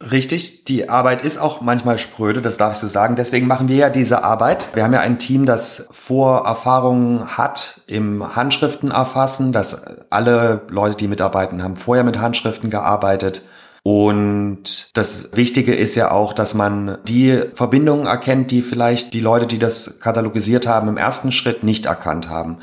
Richtig, 0.00 0.62
die 0.64 0.88
Arbeit 0.88 1.22
ist 1.22 1.38
auch 1.38 1.60
manchmal 1.60 1.98
spröde, 1.98 2.40
das 2.40 2.56
darfst 2.56 2.84
du 2.84 2.86
sagen. 2.86 3.16
Deswegen 3.16 3.48
machen 3.48 3.66
wir 3.66 3.74
ja 3.74 3.90
diese 3.90 4.22
Arbeit. 4.22 4.68
Wir 4.74 4.84
haben 4.84 4.92
ja 4.92 5.00
ein 5.00 5.18
Team, 5.18 5.44
das 5.44 5.88
Vorerfahrungen 5.90 7.36
hat 7.36 7.80
im 7.88 8.36
Handschriften 8.36 8.92
erfassen, 8.92 9.52
dass 9.52 9.82
alle 10.10 10.62
Leute, 10.68 10.96
die 10.96 11.08
mitarbeiten, 11.08 11.64
haben 11.64 11.76
vorher 11.76 12.04
mit 12.04 12.20
Handschriften 12.20 12.70
gearbeitet. 12.70 13.42
Und 13.82 14.96
das 14.96 15.34
Wichtige 15.34 15.74
ist 15.74 15.96
ja 15.96 16.12
auch, 16.12 16.32
dass 16.32 16.54
man 16.54 16.98
die 17.08 17.42
Verbindungen 17.54 18.06
erkennt, 18.06 18.52
die 18.52 18.62
vielleicht 18.62 19.14
die 19.14 19.20
Leute, 19.20 19.48
die 19.48 19.58
das 19.58 19.98
katalogisiert 19.98 20.68
haben, 20.68 20.88
im 20.88 20.96
ersten 20.96 21.32
Schritt 21.32 21.64
nicht 21.64 21.86
erkannt 21.86 22.28
haben. 22.28 22.58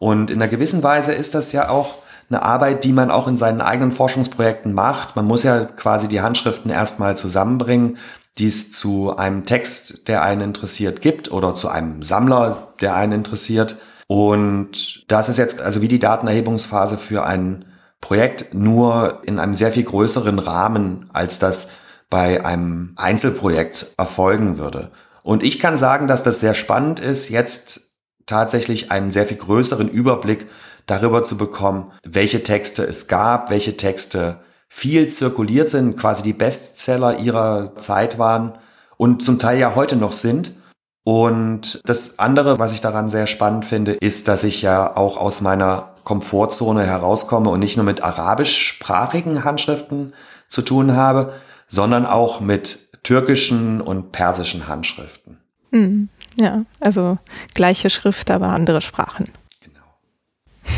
Und 0.00 0.28
in 0.28 0.42
einer 0.42 0.50
gewissen 0.50 0.82
Weise 0.82 1.12
ist 1.12 1.36
das 1.36 1.52
ja 1.52 1.68
auch 1.68 1.96
eine 2.30 2.42
Arbeit, 2.42 2.84
die 2.84 2.92
man 2.92 3.10
auch 3.10 3.26
in 3.26 3.36
seinen 3.36 3.60
eigenen 3.60 3.92
Forschungsprojekten 3.92 4.72
macht. 4.72 5.16
Man 5.16 5.24
muss 5.24 5.42
ja 5.42 5.64
quasi 5.64 6.08
die 6.08 6.20
Handschriften 6.20 6.70
erstmal 6.70 7.16
zusammenbringen, 7.16 7.98
die 8.38 8.48
es 8.48 8.70
zu 8.70 9.16
einem 9.16 9.44
Text, 9.44 10.08
der 10.08 10.22
einen 10.22 10.42
interessiert, 10.42 11.00
gibt 11.00 11.32
oder 11.32 11.54
zu 11.54 11.68
einem 11.68 12.02
Sammler, 12.02 12.74
der 12.80 12.94
einen 12.94 13.12
interessiert. 13.12 13.78
Und 14.06 15.04
das 15.08 15.28
ist 15.28 15.38
jetzt 15.38 15.60
also 15.60 15.82
wie 15.82 15.88
die 15.88 15.98
Datenerhebungsphase 15.98 16.98
für 16.98 17.24
ein 17.24 17.64
Projekt 18.00 18.54
nur 18.54 19.22
in 19.24 19.38
einem 19.38 19.54
sehr 19.54 19.72
viel 19.72 19.82
größeren 19.82 20.38
Rahmen, 20.38 21.10
als 21.12 21.38
das 21.38 21.70
bei 22.10 22.44
einem 22.44 22.92
Einzelprojekt 22.96 23.94
erfolgen 23.98 24.56
würde. 24.56 24.90
Und 25.22 25.42
ich 25.42 25.58
kann 25.58 25.76
sagen, 25.76 26.06
dass 26.06 26.22
das 26.22 26.40
sehr 26.40 26.54
spannend 26.54 27.00
ist, 27.00 27.28
jetzt 27.28 27.88
tatsächlich 28.24 28.90
einen 28.92 29.10
sehr 29.10 29.26
viel 29.26 29.36
größeren 29.36 29.88
Überblick 29.88 30.46
darüber 30.88 31.22
zu 31.22 31.36
bekommen, 31.36 31.92
welche 32.04 32.42
Texte 32.42 32.82
es 32.82 33.06
gab, 33.06 33.50
welche 33.50 33.76
Texte 33.76 34.40
viel 34.68 35.08
zirkuliert 35.08 35.68
sind, 35.68 35.96
quasi 35.96 36.22
die 36.24 36.32
Bestseller 36.32 37.18
ihrer 37.18 37.76
Zeit 37.76 38.18
waren 38.18 38.54
und 38.96 39.22
zum 39.22 39.38
Teil 39.38 39.58
ja 39.58 39.74
heute 39.76 39.94
noch 39.94 40.12
sind. 40.12 40.56
Und 41.04 41.80
das 41.84 42.18
andere, 42.18 42.58
was 42.58 42.72
ich 42.72 42.80
daran 42.80 43.08
sehr 43.08 43.26
spannend 43.26 43.64
finde, 43.64 43.92
ist, 43.92 44.28
dass 44.28 44.44
ich 44.44 44.60
ja 44.60 44.96
auch 44.96 45.16
aus 45.16 45.40
meiner 45.40 45.94
Komfortzone 46.04 46.84
herauskomme 46.84 47.50
und 47.50 47.60
nicht 47.60 47.76
nur 47.76 47.86
mit 47.86 48.02
arabischsprachigen 48.02 49.44
Handschriften 49.44 50.14
zu 50.48 50.62
tun 50.62 50.94
habe, 50.94 51.34
sondern 51.66 52.04
auch 52.06 52.40
mit 52.40 52.88
türkischen 53.02 53.80
und 53.80 54.12
persischen 54.12 54.68
Handschriften. 54.68 55.38
Hm, 55.72 56.08
ja, 56.36 56.64
also 56.80 57.18
gleiche 57.54 57.90
Schrift, 57.90 58.30
aber 58.30 58.48
andere 58.48 58.80
Sprachen. 58.80 59.26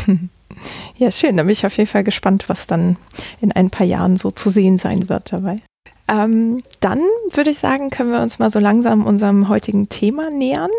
Ja, 0.97 1.09
schön. 1.09 1.37
Da 1.37 1.43
bin 1.43 1.51
ich 1.51 1.65
auf 1.65 1.77
jeden 1.77 1.89
Fall 1.89 2.03
gespannt, 2.03 2.47
was 2.47 2.67
dann 2.67 2.97
in 3.39 3.51
ein 3.51 3.69
paar 3.71 3.85
Jahren 3.85 4.17
so 4.17 4.29
zu 4.29 4.49
sehen 4.49 4.77
sein 4.77 5.09
wird 5.09 5.33
dabei. 5.33 5.55
Ähm, 6.11 6.61
dann 6.81 6.99
würde 7.31 7.51
ich 7.51 7.59
sagen, 7.59 7.89
können 7.89 8.11
wir 8.11 8.19
uns 8.19 8.37
mal 8.37 8.51
so 8.51 8.59
langsam 8.59 9.05
unserem 9.05 9.47
heutigen 9.47 9.87
Thema 9.87 10.29
nähern. 10.29 10.71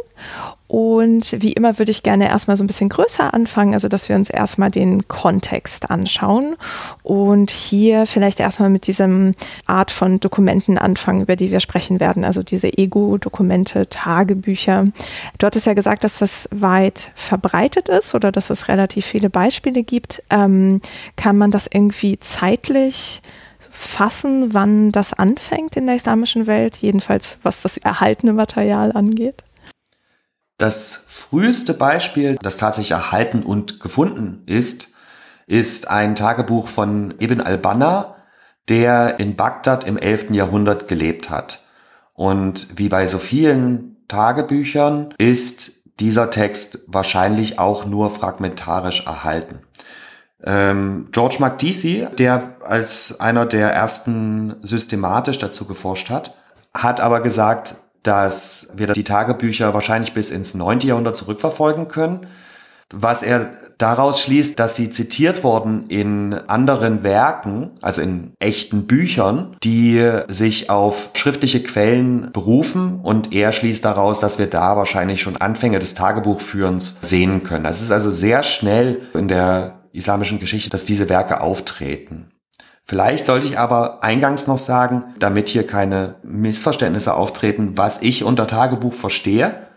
Und 0.69 1.41
wie 1.43 1.53
immer 1.53 1.79
würde 1.79 1.91
ich 1.91 2.03
gerne 2.03 2.29
erstmal 2.29 2.57
so 2.57 2.65
ein 2.65 2.67
bisschen 2.67 2.89
größer 2.89 3.33
anfangen, 3.35 3.75
also 3.75 3.89
dass 3.89 4.09
wir 4.09 4.17
uns 4.17 4.31
erstmal 4.31 4.71
den 4.71 5.07
Kontext 5.09 5.91
anschauen 5.91 6.57
und 7.03 7.51
hier 7.51 8.07
vielleicht 8.07 8.41
erstmal 8.41 8.71
mit 8.71 8.87
diesem 8.87 9.33
Art 9.67 9.91
von 9.91 10.21
Dokumenten 10.21 10.79
anfangen, 10.79 11.23
über 11.23 11.37
die 11.37 11.51
wir 11.51 11.61
sprechen 11.61 12.01
werden, 12.01 12.25
also 12.25 12.43
diese 12.43 12.73
Ego-Dokumente, 12.73 13.89
Tagebücher. 13.91 14.87
Du 15.39 15.47
hattest 15.47 15.67
ja 15.67 15.75
gesagt, 15.75 16.05
dass 16.05 16.19
das 16.19 16.49
weit 16.53 17.11
verbreitet 17.17 17.91
ist 17.91 18.15
oder 18.15 18.33
dass 18.33 18.49
es 18.49 18.69
relativ 18.69 19.05
viele 19.05 19.29
Beispiele 19.29 19.83
gibt. 19.83 20.23
Ähm, 20.31 20.81
kann 21.17 21.37
man 21.37 21.51
das 21.51 21.69
irgendwie 21.71 22.19
zeitlich 22.19 23.21
fassen, 23.83 24.55
wann 24.55 24.93
das 24.93 25.13
anfängt 25.13 25.77
in 25.77 25.87
der 25.87 25.97
islamischen 25.97 26.47
Welt, 26.47 26.77
jedenfalls 26.77 27.39
was 27.43 27.63
das 27.63 27.79
erhaltene 27.79 28.33
Material 28.33 28.93
angeht? 28.93 29.45
Das 30.59 31.05
früheste 31.09 31.75
Beispiel, 31.75 32.37
das 32.41 32.57
tatsächlich 32.57 32.93
erhalten 32.93 33.43
und 33.43 33.81
gefunden 33.81 34.43
ist, 34.47 34.93
ist 35.47 35.89
ein 35.89 36.15
Tagebuch 36.15 36.69
von 36.69 37.15
Ibn 37.21 37.41
al-Banna, 37.41 38.17
der 38.69 39.19
in 39.19 39.37
Bagdad 39.37 39.85
im 39.85 39.97
11. 39.99 40.31
Jahrhundert 40.31 40.87
gelebt 40.87 41.31
hat. 41.31 41.65
Und 42.15 42.79
wie 42.79 42.89
bei 42.89 43.09
so 43.09 43.19
vielen 43.19 43.97
Tagebüchern 44.09 45.15
ist 45.19 45.73
dieser 45.99 46.31
Text 46.31 46.81
wahrscheinlich 46.87 47.59
auch 47.59 47.85
nur 47.85 48.11
fragmentarisch 48.11 49.07
erhalten. 49.07 49.61
Ähm, 50.45 51.09
George 51.13 51.37
McDeasy, 51.39 52.07
der 52.19 52.57
als 52.65 53.21
einer 53.21 53.47
der 53.47 53.73
ersten 53.73 54.57
systematisch 54.63 55.39
dazu 55.39 55.67
geforscht 55.67 56.11
hat, 56.11 56.35
hat 56.75 57.01
aber 57.01 57.21
gesagt, 57.21 57.77
dass 58.03 58.69
wir 58.75 58.89
die 58.89 59.05
Tagebücher 59.05 59.75
wahrscheinlich 59.75 60.15
bis 60.15 60.31
ins 60.31 60.55
9. 60.55 60.81
Jahrhundert 60.81 61.17
zurückverfolgen 61.17 61.89
können. 61.89 62.27
Was 62.93 63.23
er 63.23 63.53
daraus 63.79 64.21
schließt, 64.21 64.59
dass 64.59 64.77
sie 64.77 64.91
zitiert 64.91 65.43
wurden 65.45 65.87
in 65.89 66.35
anderen 66.35 67.03
Werken, 67.03 67.71
also 67.81 68.01
in 68.03 68.33
echten 68.39 68.87
Büchern, 68.87 69.57
die 69.63 70.21
sich 70.29 70.71
auf 70.71 71.11
schriftliche 71.15 71.63
Quellen 71.63 72.31
berufen 72.33 73.01
und 73.03 73.33
er 73.33 73.53
schließt 73.53 73.85
daraus, 73.85 74.21
dass 74.21 74.39
wir 74.39 74.47
da 74.47 74.77
wahrscheinlich 74.77 75.23
schon 75.23 75.37
Anfänge 75.37 75.79
des 75.79 75.95
Tagebuchführens 75.95 76.99
sehen 77.01 77.45
können. 77.45 77.65
Es 77.65 77.83
ist 77.83 77.91
also 77.91 78.11
sehr 78.11 78.43
schnell 78.43 79.03
in 79.15 79.29
der 79.29 79.82
islamischen 79.93 80.41
Geschichte, 80.41 80.71
dass 80.71 80.85
diese 80.85 81.09
Werke 81.09 81.41
auftreten. 81.41 82.33
Vielleicht 82.85 83.27
sollte 83.27 83.47
ich 83.47 83.59
aber 83.59 84.03
eingangs 84.03 84.47
noch 84.47 84.59
sagen, 84.59 85.15
damit 85.19 85.49
hier 85.49 85.67
keine 85.67 86.17
Missverständnisse 86.23 87.15
auftreten, 87.15 87.79
was 87.79 88.03
ich 88.03 88.25
unter 88.25 88.47
Tagebuch 88.47 88.95
verstehe. 88.95 89.69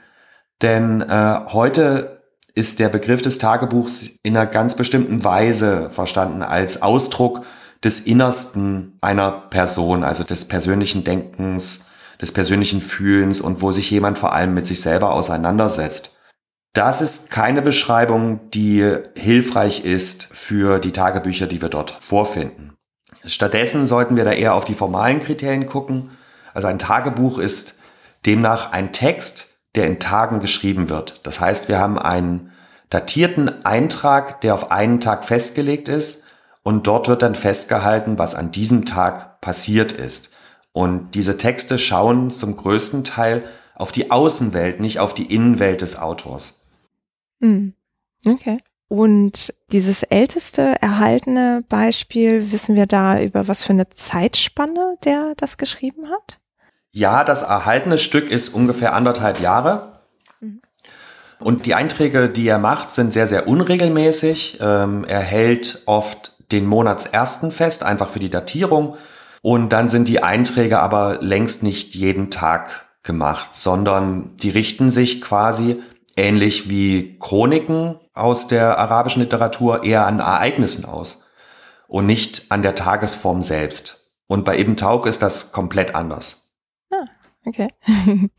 Denn 0.62 1.02
äh, 1.02 1.40
heute 1.48 2.24
ist 2.56 2.80
der 2.80 2.90
Begriff 2.90 3.22
des 3.22 3.38
Tagebuchs 3.38 4.10
in 4.24 4.36
einer 4.36 4.46
ganz 4.46 4.76
bestimmten 4.76 5.24
Weise 5.24 5.90
verstanden 5.92 6.42
als 6.42 6.82
Ausdruck 6.82 7.46
des 7.84 8.00
Innersten 8.00 8.98
einer 9.02 9.32
Person, 9.32 10.04
also 10.04 10.24
des 10.24 10.48
persönlichen 10.48 11.04
Denkens, 11.04 11.90
des 12.22 12.32
persönlichen 12.32 12.82
Fühlens 12.82 13.42
und 13.42 13.62
wo 13.62 13.72
sich 13.72 13.92
jemand 13.92 14.18
vor 14.18 14.34
allem 14.34 14.54
mit 14.54 14.66
sich 14.66 14.82
selber 14.82 15.14
auseinandersetzt. 15.14 16.15
Das 16.76 17.00
ist 17.00 17.32
keine 17.32 17.62
Beschreibung, 17.62 18.52
die 18.52 18.98
hilfreich 19.16 19.86
ist 19.86 20.28
für 20.34 20.78
die 20.80 20.92
Tagebücher, 20.92 21.48
die 21.48 21.62
wir 21.62 21.70
dort 21.70 21.92
vorfinden. 22.02 22.76
Stattdessen 23.24 23.86
sollten 23.86 24.18
wir 24.18 24.26
da 24.26 24.34
eher 24.34 24.56
auf 24.56 24.66
die 24.66 24.74
formalen 24.74 25.22
Kriterien 25.22 25.68
gucken. 25.68 26.12
Also 26.54 26.68
ein 26.68 26.78
Tagebuch 26.78 27.40
ist 27.40 27.76
demnach 28.26 28.74
ein 28.74 28.92
Text, 28.92 29.58
der 29.76 29.88
in 29.88 30.02
Tagen 30.02 30.42
geschrieben 30.42 30.90
wird. 30.90 31.22
Das 31.24 31.40
heißt, 31.40 31.70
wir 31.70 31.80
haben 31.80 31.98
einen 31.98 32.52
datierten 32.90 33.66
Eintrag, 33.66 34.42
der 34.42 34.54
auf 34.54 34.70
einen 34.70 35.00
Tag 35.00 35.24
festgelegt 35.24 35.88
ist 35.88 36.26
und 36.62 36.88
dort 36.88 37.08
wird 37.08 37.22
dann 37.22 37.36
festgehalten, 37.36 38.18
was 38.18 38.36
an 38.36 38.52
diesem 38.52 38.84
Tag 38.84 39.40
passiert 39.40 39.94
ist. 39.94 40.32
Und 40.74 41.16
diese 41.16 41.38
Texte 41.38 41.80
schauen 41.80 42.32
zum 42.32 42.58
größten 42.58 43.06
Teil 43.06 43.46
auf 43.76 43.94
die 43.94 44.12
Außenwelt, 44.12 44.82
nicht 44.82 45.00
auf 45.00 45.14
die 45.14 45.34
Innenwelt 45.34 45.80
des 45.80 45.98
Autors. 45.98 46.65
Hm. 47.42 47.74
Okay. 48.28 48.60
Und 48.88 49.54
dieses 49.72 50.04
älteste 50.04 50.76
erhaltene 50.82 51.64
Beispiel, 51.68 52.52
wissen 52.52 52.76
wir 52.76 52.86
da 52.86 53.20
über 53.20 53.48
was 53.48 53.64
für 53.64 53.74
eine 53.74 53.90
Zeitspanne 53.90 54.98
der 55.04 55.34
das 55.38 55.58
geschrieben 55.58 56.10
hat? 56.10 56.40
Ja, 56.92 57.24
das 57.24 57.42
erhaltene 57.42 57.98
Stück 57.98 58.30
ist 58.30 58.50
ungefähr 58.50 58.94
anderthalb 58.94 59.42
Jahre. 59.42 60.00
Mhm. 60.40 60.62
Und 61.40 61.66
die 61.66 61.74
Einträge, 61.74 62.30
die 62.30 62.48
er 62.48 62.60
macht, 62.60 62.92
sind 62.92 63.12
sehr, 63.12 63.28
sehr 63.28 63.48
unregelmäßig. 63.48 64.60
Ähm, 64.62 65.04
er 65.04 65.20
hält 65.20 65.84
oft 65.88 66.36
den 66.52 66.66
Monatsersten 66.66 67.52
fest, 67.52 67.84
einfach 67.84 68.10
für 68.10 68.20
die 68.20 68.30
Datierung. 68.30 68.96
Und 69.42 69.74
dann 69.74 69.90
sind 69.90 70.08
die 70.08 70.24
Einträge 70.24 70.80
aber 70.80 71.18
längst 71.22 71.64
nicht 71.64 71.96
jeden 71.96 72.32
Tag 72.32 72.88
gemacht, 73.04 73.56
sondern 73.56 74.36
die 74.38 74.50
richten 74.50 74.90
sich 74.90 75.22
quasi 75.22 75.82
ähnlich 76.16 76.70
wie 76.70 77.18
Chroniken 77.20 78.00
aus 78.14 78.48
der 78.48 78.80
arabischen 78.80 79.22
Literatur 79.22 79.84
eher 79.84 80.06
an 80.06 80.20
Ereignissen 80.20 80.86
aus 80.86 81.24
und 81.88 82.06
nicht 82.06 82.46
an 82.50 82.62
der 82.62 82.76
Tagesform 82.76 83.42
selbst. 83.42 84.14
Und 84.28 84.46
bei 84.46 84.58
Ibn 84.58 84.76
Tauk 84.78 85.06
ist 85.06 85.22
das 85.22 85.52
komplett 85.52 85.96
anders. 85.96 86.52
Ah, 86.92 87.06
okay. 87.46 87.68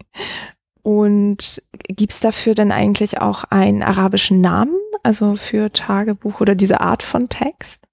und 0.82 1.62
gibt's 1.88 2.20
dafür 2.20 2.54
denn 2.54 2.72
eigentlich 2.72 3.20
auch 3.20 3.44
einen 3.44 3.82
arabischen 3.82 4.40
Namen, 4.40 4.76
also 5.02 5.36
für 5.36 5.72
Tagebuch 5.72 6.40
oder 6.40 6.54
diese 6.54 6.80
Art 6.80 7.02
von 7.02 7.28
Text? 7.28 7.84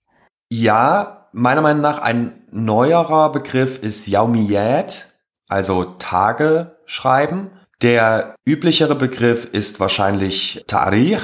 Ja, 0.49 1.29
meiner 1.33 1.61
Meinung 1.61 1.81
nach 1.81 1.99
ein 1.99 2.43
neuerer 2.51 3.31
Begriff 3.31 3.79
ist 3.79 4.07
Yaumiyat, 4.07 5.13
also 5.47 5.83
Tage 5.99 6.77
schreiben. 6.85 7.51
Der 7.83 8.35
üblichere 8.45 8.95
Begriff 8.95 9.43
ist 9.51 9.81
wahrscheinlich 9.81 10.63
Tarich, 10.67 11.19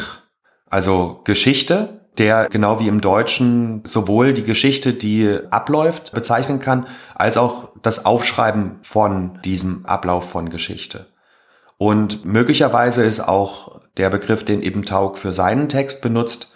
also 0.70 1.22
Geschichte, 1.24 2.01
der 2.18 2.50
genau 2.50 2.82
wie 2.82 2.89
im 2.89 3.00
Deutschen 3.00 3.82
sowohl 3.86 4.34
die 4.34 4.44
Geschichte, 4.44 4.94
die 4.94 5.39
abläuft, 5.51 6.12
bezeichnen 6.12 6.60
kann, 6.60 6.86
als 7.16 7.38
auch 7.38 7.70
das 7.82 8.06
Aufschreiben 8.06 8.80
von 8.82 9.39
diesem 9.46 9.86
Ablauf 9.86 10.30
von 10.30 10.50
Geschichte. 10.50 11.08
Und 11.78 12.25
möglicherweise 12.25 13.06
ist 13.06 13.22
auch 13.22 13.80
der 13.96 14.10
Begriff, 14.10 14.44
den 14.44 14.62
Ibn 14.62 14.84
Taug 14.84 15.18
für 15.18 15.32
seinen 15.32 15.70
Text 15.70 16.01
benutzt, 16.01 16.54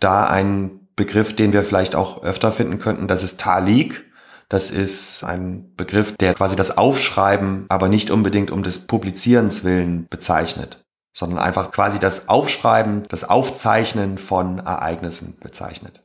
da 0.00 0.26
ein 0.26 0.88
Begriff, 0.96 1.36
den 1.36 1.52
wir 1.52 1.64
vielleicht 1.64 1.96
auch 1.96 2.22
öfter 2.22 2.50
finden 2.50 2.78
könnten, 2.78 3.08
das 3.08 3.22
ist 3.22 3.40
Talik. 3.40 4.10
Das 4.54 4.70
ist 4.70 5.24
ein 5.24 5.74
Begriff, 5.74 6.16
der 6.16 6.32
quasi 6.32 6.54
das 6.54 6.78
Aufschreiben, 6.78 7.66
aber 7.68 7.88
nicht 7.88 8.12
unbedingt 8.12 8.52
um 8.52 8.62
des 8.62 8.86
Publizierens 8.86 9.64
willen 9.64 10.06
bezeichnet, 10.08 10.86
sondern 11.12 11.40
einfach 11.40 11.72
quasi 11.72 11.98
das 11.98 12.28
Aufschreiben, 12.28 13.02
das 13.08 13.28
Aufzeichnen 13.28 14.16
von 14.16 14.60
Ereignissen 14.60 15.36
bezeichnet. 15.40 16.04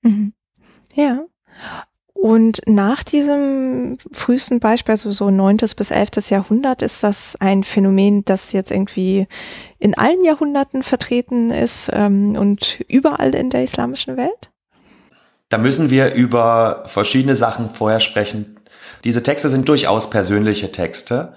Mhm. 0.00 0.32
Ja. 0.94 1.26
Und 2.14 2.62
nach 2.64 3.04
diesem 3.04 3.98
frühesten 4.12 4.60
Beispiel, 4.60 4.92
also 4.92 5.12
so 5.12 5.28
neuntes 5.28 5.74
bis 5.74 5.90
elftes 5.90 6.30
Jahrhundert, 6.30 6.80
ist 6.80 7.02
das 7.02 7.36
ein 7.36 7.64
Phänomen, 7.64 8.24
das 8.24 8.52
jetzt 8.52 8.70
irgendwie 8.70 9.26
in 9.78 9.92
allen 9.94 10.24
Jahrhunderten 10.24 10.82
vertreten 10.82 11.50
ist 11.50 11.90
ähm, 11.92 12.34
und 12.34 12.82
überall 12.88 13.34
in 13.34 13.50
der 13.50 13.62
islamischen 13.62 14.16
Welt? 14.16 14.52
Da 15.48 15.58
müssen 15.58 15.90
wir 15.90 16.14
über 16.14 16.84
verschiedene 16.86 17.36
Sachen 17.36 17.70
vorher 17.70 18.00
sprechen. 18.00 18.56
Diese 19.04 19.22
Texte 19.22 19.48
sind 19.48 19.68
durchaus 19.68 20.10
persönliche 20.10 20.72
Texte. 20.72 21.34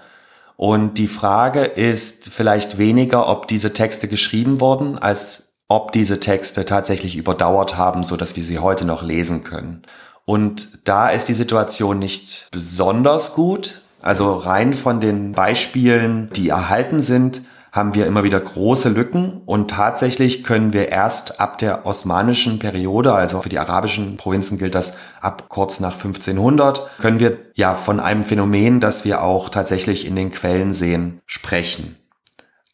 Und 0.56 0.98
die 0.98 1.08
Frage 1.08 1.62
ist 1.62 2.28
vielleicht 2.28 2.78
weniger, 2.78 3.28
ob 3.28 3.48
diese 3.48 3.72
Texte 3.72 4.08
geschrieben 4.08 4.60
wurden, 4.60 4.98
als 4.98 5.54
ob 5.68 5.92
diese 5.92 6.20
Texte 6.20 6.66
tatsächlich 6.66 7.16
überdauert 7.16 7.78
haben, 7.78 8.04
so 8.04 8.16
dass 8.16 8.36
wir 8.36 8.44
sie 8.44 8.58
heute 8.58 8.84
noch 8.84 9.02
lesen 9.02 9.42
können. 9.44 9.82
Und 10.26 10.78
da 10.84 11.08
ist 11.08 11.28
die 11.28 11.34
Situation 11.34 11.98
nicht 11.98 12.48
besonders 12.50 13.34
gut. 13.34 13.80
Also 14.02 14.36
rein 14.36 14.74
von 14.74 15.00
den 15.00 15.32
Beispielen, 15.32 16.28
die 16.34 16.50
erhalten 16.50 17.00
sind, 17.00 17.42
haben 17.72 17.94
wir 17.94 18.06
immer 18.06 18.22
wieder 18.22 18.38
große 18.38 18.90
Lücken 18.90 19.40
und 19.46 19.70
tatsächlich 19.70 20.44
können 20.44 20.74
wir 20.74 20.90
erst 20.90 21.40
ab 21.40 21.56
der 21.56 21.86
osmanischen 21.86 22.58
Periode, 22.58 23.14
also 23.14 23.40
für 23.40 23.48
die 23.48 23.58
arabischen 23.58 24.18
Provinzen 24.18 24.58
gilt 24.58 24.74
das 24.74 24.98
ab 25.22 25.46
kurz 25.48 25.80
nach 25.80 25.94
1500, 25.94 26.98
können 26.98 27.18
wir 27.18 27.38
ja 27.54 27.74
von 27.74 27.98
einem 27.98 28.24
Phänomen, 28.24 28.80
das 28.80 29.06
wir 29.06 29.22
auch 29.22 29.48
tatsächlich 29.48 30.06
in 30.06 30.16
den 30.16 30.30
Quellen 30.30 30.74
sehen, 30.74 31.22
sprechen. 31.24 31.96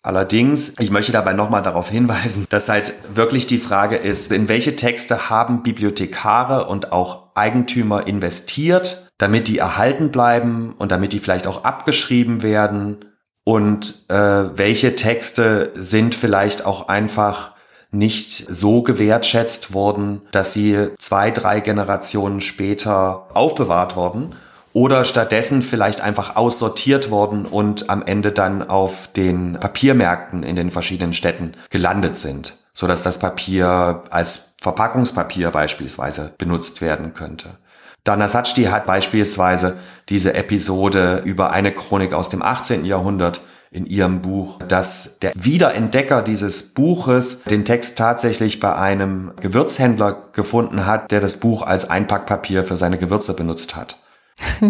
Allerdings, 0.02 0.74
ich 0.78 0.90
möchte 0.90 1.12
dabei 1.12 1.32
nochmal 1.32 1.62
darauf 1.62 1.90
hinweisen, 1.90 2.46
dass 2.48 2.68
halt 2.68 2.94
wirklich 3.14 3.46
die 3.46 3.58
Frage 3.58 3.96
ist, 3.96 4.32
in 4.32 4.48
welche 4.48 4.74
Texte 4.74 5.30
haben 5.30 5.62
Bibliothekare 5.62 6.66
und 6.66 6.92
auch 6.92 7.34
Eigentümer 7.34 8.06
investiert, 8.06 9.12
damit 9.18 9.48
die 9.48 9.58
erhalten 9.58 10.10
bleiben 10.10 10.74
und 10.78 10.92
damit 10.92 11.12
die 11.12 11.18
vielleicht 11.18 11.46
auch 11.46 11.64
abgeschrieben 11.64 12.42
werden 12.42 13.04
und 13.48 14.04
äh, 14.08 14.14
welche 14.58 14.94
Texte 14.94 15.70
sind 15.72 16.14
vielleicht 16.14 16.66
auch 16.66 16.88
einfach 16.88 17.52
nicht 17.90 18.44
so 18.46 18.82
gewertschätzt 18.82 19.72
worden, 19.72 20.20
dass 20.32 20.52
sie 20.52 20.88
zwei, 20.98 21.30
drei 21.30 21.60
Generationen 21.60 22.42
später 22.42 23.26
aufbewahrt 23.32 23.96
wurden 23.96 24.34
oder 24.74 25.06
stattdessen 25.06 25.62
vielleicht 25.62 26.02
einfach 26.02 26.36
aussortiert 26.36 27.10
worden 27.10 27.46
und 27.46 27.88
am 27.88 28.02
Ende 28.02 28.32
dann 28.32 28.68
auf 28.68 29.08
den 29.16 29.54
Papiermärkten 29.54 30.42
in 30.42 30.54
den 30.54 30.70
verschiedenen 30.70 31.14
Städten 31.14 31.52
gelandet 31.70 32.18
sind, 32.18 32.58
so 32.74 32.86
dass 32.86 33.02
das 33.02 33.18
Papier 33.18 34.02
als 34.10 34.52
Verpackungspapier 34.60 35.52
beispielsweise 35.52 36.34
benutzt 36.36 36.82
werden 36.82 37.14
könnte. 37.14 37.56
Dana 38.04 38.28
Sajdi 38.28 38.64
hat 38.64 38.86
beispielsweise 38.86 39.78
diese 40.08 40.34
Episode 40.34 41.22
über 41.24 41.50
eine 41.50 41.72
Chronik 41.72 42.12
aus 42.12 42.28
dem 42.30 42.42
18. 42.42 42.84
Jahrhundert 42.84 43.42
in 43.70 43.84
ihrem 43.84 44.22
Buch, 44.22 44.58
dass 44.60 45.18
der 45.18 45.32
Wiederentdecker 45.34 46.22
dieses 46.22 46.72
Buches 46.72 47.42
den 47.42 47.64
Text 47.64 47.98
tatsächlich 47.98 48.60
bei 48.60 48.74
einem 48.74 49.32
Gewürzhändler 49.40 50.30
gefunden 50.32 50.86
hat, 50.86 51.10
der 51.10 51.20
das 51.20 51.40
Buch 51.40 51.62
als 51.62 51.90
Einpackpapier 51.90 52.64
für 52.64 52.78
seine 52.78 52.98
Gewürze 52.98 53.34
benutzt 53.34 53.76
hat. 53.76 54.00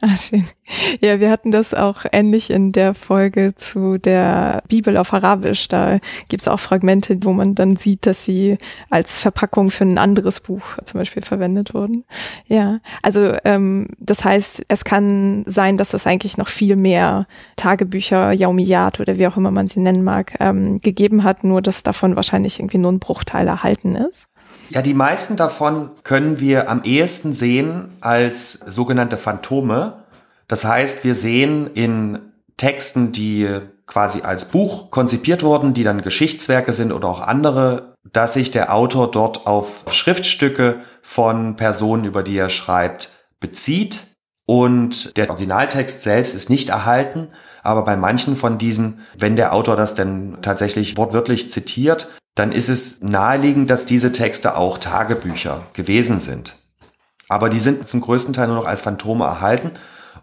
ah, 0.00 0.16
schön. 0.16 0.44
Ja, 1.00 1.20
wir 1.20 1.30
hatten 1.30 1.50
das 1.50 1.74
auch 1.74 2.04
ähnlich 2.12 2.50
in 2.50 2.72
der 2.72 2.94
Folge 2.94 3.54
zu 3.54 3.98
der 3.98 4.62
Bibel 4.68 4.96
auf 4.96 5.12
Arabisch. 5.12 5.68
Da 5.68 5.98
gibt's 6.28 6.48
auch 6.48 6.60
Fragmente, 6.60 7.18
wo 7.22 7.32
man 7.32 7.54
dann 7.54 7.76
sieht, 7.76 8.06
dass 8.06 8.24
sie 8.24 8.58
als 8.90 9.20
Verpackung 9.20 9.70
für 9.70 9.84
ein 9.84 9.98
anderes 9.98 10.40
Buch 10.40 10.62
zum 10.84 11.00
Beispiel 11.00 11.22
verwendet 11.22 11.74
wurden. 11.74 12.04
Ja, 12.46 12.80
also 13.02 13.34
ähm, 13.44 13.88
das 13.98 14.24
heißt, 14.24 14.64
es 14.68 14.84
kann 14.84 15.44
sein, 15.46 15.76
dass 15.76 15.94
es 15.94 16.06
eigentlich 16.06 16.36
noch 16.36 16.48
viel 16.48 16.76
mehr 16.76 17.26
Tagebücher, 17.56 18.32
Yaumiyat 18.32 19.00
oder 19.00 19.18
wie 19.18 19.26
auch 19.26 19.36
immer 19.36 19.50
man 19.50 19.68
sie 19.68 19.80
nennen 19.80 20.04
mag, 20.04 20.34
ähm, 20.40 20.78
gegeben 20.78 21.24
hat, 21.24 21.44
nur 21.44 21.62
dass 21.62 21.82
davon 21.82 22.16
wahrscheinlich 22.16 22.58
irgendwie 22.58 22.78
nur 22.78 22.92
ein 22.92 22.98
Bruchteil 22.98 23.46
erhalten 23.46 23.94
ist. 23.94 24.28
Ja, 24.70 24.82
die 24.82 24.94
meisten 24.94 25.36
davon 25.36 25.90
können 26.02 26.40
wir 26.40 26.68
am 26.68 26.82
ehesten 26.84 27.32
sehen 27.32 27.88
als 28.00 28.52
sogenannte 28.66 29.16
Phantome. 29.16 30.03
Das 30.48 30.64
heißt, 30.64 31.04
wir 31.04 31.14
sehen 31.14 31.68
in 31.74 32.18
Texten, 32.56 33.12
die 33.12 33.60
quasi 33.86 34.22
als 34.22 34.46
Buch 34.46 34.90
konzipiert 34.90 35.42
wurden, 35.42 35.74
die 35.74 35.84
dann 35.84 36.02
Geschichtswerke 36.02 36.72
sind 36.72 36.92
oder 36.92 37.08
auch 37.08 37.20
andere, 37.20 37.96
dass 38.12 38.34
sich 38.34 38.50
der 38.50 38.74
Autor 38.74 39.10
dort 39.10 39.46
auf 39.46 39.84
Schriftstücke 39.90 40.80
von 41.02 41.56
Personen, 41.56 42.04
über 42.04 42.22
die 42.22 42.36
er 42.36 42.50
schreibt, 42.50 43.10
bezieht. 43.40 44.06
Und 44.46 45.16
der 45.16 45.30
Originaltext 45.30 46.02
selbst 46.02 46.34
ist 46.34 46.50
nicht 46.50 46.68
erhalten, 46.68 47.28
aber 47.62 47.82
bei 47.82 47.96
manchen 47.96 48.36
von 48.36 48.58
diesen, 48.58 49.00
wenn 49.18 49.36
der 49.36 49.54
Autor 49.54 49.74
das 49.74 49.94
denn 49.94 50.36
tatsächlich 50.42 50.98
wortwörtlich 50.98 51.50
zitiert, 51.50 52.08
dann 52.34 52.52
ist 52.52 52.68
es 52.68 53.00
naheliegend, 53.00 53.70
dass 53.70 53.86
diese 53.86 54.12
Texte 54.12 54.56
auch 54.56 54.76
Tagebücher 54.76 55.66
gewesen 55.72 56.20
sind. 56.20 56.56
Aber 57.28 57.48
die 57.48 57.60
sind 57.60 57.88
zum 57.88 58.02
größten 58.02 58.34
Teil 58.34 58.48
nur 58.48 58.56
noch 58.56 58.66
als 58.66 58.82
Phantome 58.82 59.24
erhalten. 59.24 59.70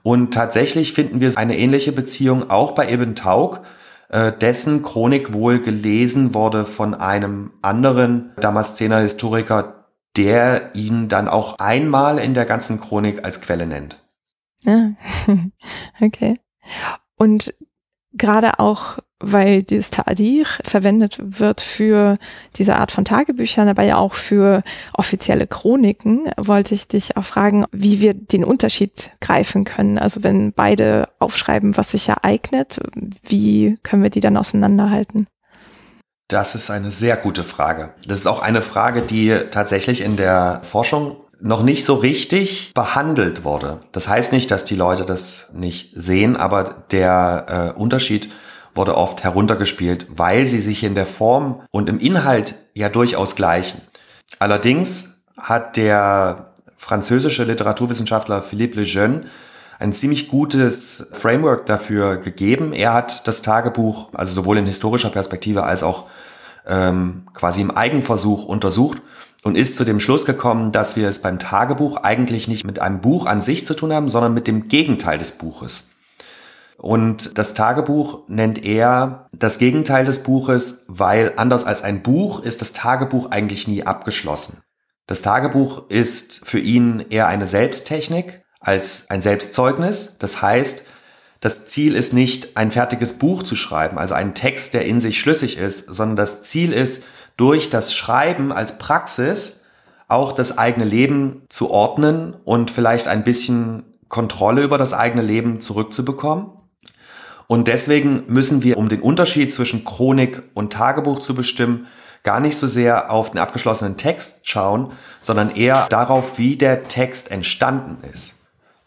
Und 0.03 0.33
tatsächlich 0.33 0.93
finden 0.93 1.19
wir 1.19 1.31
eine 1.37 1.57
ähnliche 1.57 1.91
Beziehung 1.91 2.49
auch 2.49 2.73
bei 2.73 2.91
Ibn 2.91 3.15
Taug, 3.15 3.59
äh, 4.09 4.31
dessen 4.31 4.83
Chronik 4.83 5.33
wohl 5.33 5.59
gelesen 5.59 6.33
wurde 6.33 6.65
von 6.65 6.93
einem 6.93 7.53
anderen 7.61 8.31
Damaszener 8.37 8.99
Historiker, 8.99 9.85
der 10.17 10.75
ihn 10.75 11.07
dann 11.07 11.27
auch 11.27 11.59
einmal 11.59 12.19
in 12.19 12.33
der 12.33 12.45
ganzen 12.45 12.81
Chronik 12.81 13.23
als 13.23 13.41
Quelle 13.41 13.65
nennt. 13.65 14.03
Ah, 14.65 14.89
okay. 16.01 16.35
Und 17.15 17.53
gerade 18.13 18.59
auch 18.59 18.99
weil 19.21 19.63
dieses 19.63 19.91
Ta'adir 19.91 20.45
verwendet 20.63 21.19
wird 21.21 21.61
für 21.61 22.15
diese 22.57 22.75
Art 22.75 22.91
von 22.91 23.05
Tagebüchern, 23.05 23.67
aber 23.67 23.83
ja 23.83 23.97
auch 23.97 24.13
für 24.13 24.63
offizielle 24.93 25.47
Chroniken, 25.47 26.31
wollte 26.37 26.73
ich 26.73 26.87
dich 26.87 27.17
auch 27.17 27.25
fragen, 27.25 27.65
wie 27.71 28.01
wir 28.01 28.13
den 28.13 28.43
Unterschied 28.43 29.11
greifen 29.21 29.63
können. 29.63 29.97
Also 29.97 30.23
wenn 30.23 30.53
beide 30.53 31.09
aufschreiben, 31.19 31.77
was 31.77 31.91
sich 31.91 32.09
ereignet, 32.09 32.79
wie 33.23 33.77
können 33.83 34.03
wir 34.03 34.09
die 34.09 34.21
dann 34.21 34.37
auseinanderhalten? 34.37 35.27
Das 36.27 36.55
ist 36.55 36.71
eine 36.71 36.91
sehr 36.91 37.17
gute 37.17 37.43
Frage. 37.43 37.93
Das 38.07 38.21
ist 38.21 38.27
auch 38.27 38.41
eine 38.41 38.61
Frage, 38.61 39.01
die 39.01 39.37
tatsächlich 39.51 40.01
in 40.01 40.15
der 40.15 40.61
Forschung 40.63 41.17
noch 41.41 41.63
nicht 41.63 41.85
so 41.85 41.95
richtig 41.95 42.71
behandelt 42.73 43.43
wurde. 43.43 43.81
Das 43.91 44.07
heißt 44.07 44.31
nicht, 44.31 44.51
dass 44.51 44.63
die 44.63 44.75
Leute 44.75 45.05
das 45.05 45.51
nicht 45.53 45.91
sehen, 45.95 46.35
aber 46.37 46.85
der 46.91 47.73
äh, 47.75 47.79
Unterschied 47.79 48.29
wurde 48.73 48.95
oft 48.95 49.23
heruntergespielt, 49.23 50.07
weil 50.09 50.45
sie 50.45 50.61
sich 50.61 50.83
in 50.83 50.95
der 50.95 51.05
Form 51.05 51.61
und 51.71 51.89
im 51.89 51.99
Inhalt 51.99 52.55
ja 52.73 52.89
durchaus 52.89 53.35
gleichen. 53.35 53.81
Allerdings 54.39 55.23
hat 55.37 55.77
der 55.77 56.53
französische 56.77 57.43
Literaturwissenschaftler 57.43 58.41
Philippe 58.41 58.79
Lejeune 58.79 59.25
ein 59.79 59.93
ziemlich 59.93 60.29
gutes 60.29 61.09
Framework 61.11 61.65
dafür 61.65 62.17
gegeben. 62.17 62.71
Er 62.71 62.93
hat 62.93 63.27
das 63.27 63.41
Tagebuch, 63.41 64.09
also 64.13 64.33
sowohl 64.33 64.59
in 64.59 64.67
historischer 64.67 65.09
Perspektive 65.09 65.63
als 65.63 65.81
auch 65.81 66.05
ähm, 66.67 67.23
quasi 67.33 67.61
im 67.61 67.71
Eigenversuch 67.71 68.45
untersucht 68.45 69.01
und 69.43 69.55
ist 69.55 69.75
zu 69.75 69.83
dem 69.83 69.99
Schluss 69.99 70.25
gekommen, 70.25 70.71
dass 70.71 70.95
wir 70.95 71.07
es 71.07 71.21
beim 71.21 71.39
Tagebuch 71.39 71.97
eigentlich 71.97 72.47
nicht 72.47 72.63
mit 72.63 72.79
einem 72.79 73.01
Buch 73.01 73.25
an 73.25 73.41
sich 73.41 73.65
zu 73.65 73.73
tun 73.73 73.93
haben, 73.93 74.09
sondern 74.09 74.33
mit 74.33 74.47
dem 74.47 74.67
Gegenteil 74.67 75.17
des 75.17 75.33
Buches. 75.33 75.89
Und 76.77 77.37
das 77.37 77.53
Tagebuch 77.53 78.27
nennt 78.27 78.65
er 78.65 79.29
das 79.31 79.59
Gegenteil 79.59 80.03
des 80.05 80.23
Buches, 80.23 80.85
weil 80.87 81.33
anders 81.35 81.63
als 81.63 81.83
ein 81.83 82.01
Buch 82.01 82.41
ist 82.41 82.61
das 82.61 82.73
Tagebuch 82.73 83.29
eigentlich 83.29 83.67
nie 83.67 83.83
abgeschlossen. 83.83 84.63
Das 85.05 85.21
Tagebuch 85.21 85.89
ist 85.89 86.41
für 86.43 86.59
ihn 86.59 87.05
eher 87.09 87.27
eine 87.27 87.45
Selbsttechnik 87.45 88.43
als 88.59 89.05
ein 89.09 89.21
Selbstzeugnis. 89.21 90.17
Das 90.19 90.41
heißt, 90.41 90.85
das 91.39 91.65
Ziel 91.67 91.95
ist 91.95 92.13
nicht, 92.13 92.55
ein 92.55 92.71
fertiges 92.71 93.13
Buch 93.13 93.43
zu 93.43 93.55
schreiben, 93.55 93.97
also 93.97 94.13
einen 94.13 94.35
Text, 94.35 94.73
der 94.73 94.85
in 94.85 94.99
sich 94.99 95.19
schlüssig 95.19 95.57
ist, 95.57 95.93
sondern 95.93 96.15
das 96.15 96.43
Ziel 96.43 96.71
ist, 96.71 97.05
durch 97.37 97.69
das 97.69 97.95
Schreiben 97.95 98.51
als 98.51 98.77
Praxis 98.77 99.61
auch 100.07 100.33
das 100.33 100.57
eigene 100.57 100.85
Leben 100.85 101.43
zu 101.49 101.69
ordnen 101.69 102.35
und 102.43 102.69
vielleicht 102.69 103.07
ein 103.07 103.23
bisschen 103.23 103.83
Kontrolle 104.09 104.61
über 104.61 104.77
das 104.77 104.93
eigene 104.93 105.21
Leben 105.21 105.61
zurückzubekommen. 105.61 106.51
Und 107.47 107.67
deswegen 107.67 108.25
müssen 108.27 108.61
wir, 108.63 108.77
um 108.77 108.89
den 108.89 109.01
Unterschied 109.01 109.53
zwischen 109.53 109.85
Chronik 109.85 110.43
und 110.53 110.73
Tagebuch 110.73 111.19
zu 111.19 111.33
bestimmen, 111.33 111.87
gar 112.23 112.39
nicht 112.39 112.57
so 112.57 112.67
sehr 112.67 113.09
auf 113.09 113.31
den 113.31 113.39
abgeschlossenen 113.39 113.97
Text 113.97 114.47
schauen, 114.47 114.91
sondern 115.21 115.55
eher 115.55 115.87
darauf, 115.89 116.37
wie 116.37 116.55
der 116.55 116.87
Text 116.87 117.31
entstanden 117.31 117.97
ist. 118.13 118.40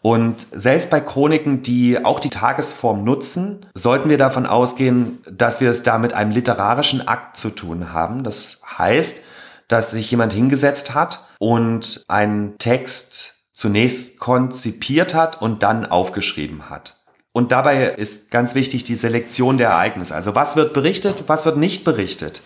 Und 0.05 0.45
selbst 0.51 0.91
bei 0.91 1.01
Chroniken, 1.01 1.63
die 1.63 2.05
auch 2.05 2.19
die 2.19 2.29
Tagesform 2.29 3.03
nutzen, 3.03 3.65
sollten 3.73 4.07
wir 4.07 4.19
davon 4.19 4.45
ausgehen, 4.45 5.17
dass 5.27 5.61
wir 5.61 5.71
es 5.71 5.81
da 5.81 5.97
mit 5.97 6.13
einem 6.13 6.29
literarischen 6.29 7.07
Akt 7.07 7.37
zu 7.37 7.49
tun 7.49 7.91
haben. 7.91 8.23
Das 8.23 8.59
heißt, 8.77 9.23
dass 9.67 9.89
sich 9.89 10.11
jemand 10.11 10.31
hingesetzt 10.31 10.93
hat 10.93 11.25
und 11.39 12.05
einen 12.07 12.59
Text 12.59 13.37
zunächst 13.51 14.19
konzipiert 14.19 15.15
hat 15.15 15.41
und 15.41 15.63
dann 15.63 15.87
aufgeschrieben 15.87 16.69
hat. 16.69 16.99
Und 17.33 17.51
dabei 17.51 17.85
ist 17.85 18.29
ganz 18.29 18.53
wichtig 18.53 18.83
die 18.83 18.93
Selektion 18.93 19.57
der 19.57 19.69
Ereignisse. 19.69 20.13
Also 20.13 20.35
was 20.35 20.55
wird 20.55 20.75
berichtet, 20.75 21.23
was 21.25 21.47
wird 21.47 21.57
nicht 21.57 21.83
berichtet. 21.83 22.43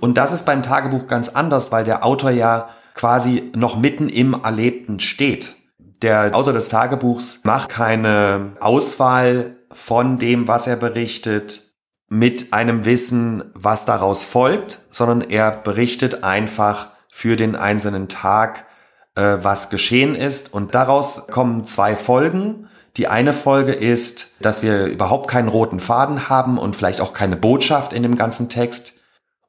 Und 0.00 0.18
das 0.18 0.32
ist 0.32 0.44
beim 0.44 0.64
Tagebuch 0.64 1.06
ganz 1.06 1.28
anders, 1.28 1.70
weil 1.70 1.84
der 1.84 2.04
Autor 2.04 2.32
ja 2.32 2.68
quasi 2.94 3.52
noch 3.54 3.76
mitten 3.76 4.08
im 4.08 4.34
Erlebten 4.42 4.98
steht. 4.98 5.54
Der 6.02 6.34
Autor 6.34 6.52
des 6.52 6.68
Tagebuchs 6.68 7.40
macht 7.44 7.70
keine 7.70 8.52
Auswahl 8.60 9.56
von 9.72 10.18
dem, 10.18 10.46
was 10.48 10.66
er 10.66 10.76
berichtet, 10.76 11.62
mit 12.08 12.52
einem 12.52 12.84
Wissen, 12.84 13.44
was 13.54 13.84
daraus 13.84 14.24
folgt, 14.24 14.80
sondern 14.90 15.22
er 15.22 15.50
berichtet 15.50 16.22
einfach 16.22 16.90
für 17.10 17.36
den 17.36 17.56
einzelnen 17.56 18.08
Tag, 18.08 18.66
äh, 19.16 19.38
was 19.40 19.70
geschehen 19.70 20.14
ist. 20.14 20.52
Und 20.52 20.74
daraus 20.74 21.26
kommen 21.28 21.64
zwei 21.64 21.96
Folgen. 21.96 22.68
Die 22.96 23.08
eine 23.08 23.32
Folge 23.32 23.72
ist, 23.72 24.34
dass 24.40 24.62
wir 24.62 24.84
überhaupt 24.84 25.28
keinen 25.28 25.48
roten 25.48 25.80
Faden 25.80 26.28
haben 26.28 26.58
und 26.58 26.76
vielleicht 26.76 27.00
auch 27.00 27.12
keine 27.12 27.36
Botschaft 27.36 27.92
in 27.92 28.02
dem 28.02 28.16
ganzen 28.16 28.48
Text. 28.48 28.94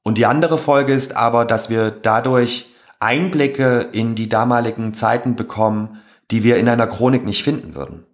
Und 0.03 0.17
die 0.17 0.25
andere 0.25 0.57
Folge 0.57 0.93
ist 0.93 1.15
aber, 1.15 1.45
dass 1.45 1.69
wir 1.69 1.91
dadurch 1.91 2.73
Einblicke 2.99 3.89
in 3.91 4.15
die 4.15 4.29
damaligen 4.29 4.93
Zeiten 4.93 5.35
bekommen, 5.35 6.01
die 6.31 6.43
wir 6.43 6.57
in 6.57 6.69
einer 6.69 6.87
Chronik 6.87 7.25
nicht 7.25 7.43
finden 7.43 7.75
würden. 7.75 8.05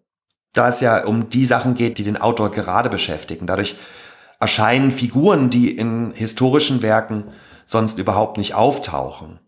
Da 0.54 0.70
es 0.70 0.82
ja 0.82 1.06
um 1.06 1.30
die 1.30 1.46
Sachen 1.46 1.74
geht, 1.74 1.98
die 1.98 2.04
den 2.04 2.18
Autor 2.22 2.52
gerade 2.52 2.90
beschäftigen. 2.90 3.48
Dadurch 3.48 3.76
erscheinen 4.40 4.92
Figuren, 4.92 5.50
die 5.50 5.76
in 5.76 6.12
historischen 6.12 6.82
Werken 6.82 7.26
sonst 7.66 7.98
überhaupt 7.98 8.38
nicht 8.38 8.54
auftauchen. 8.54 9.40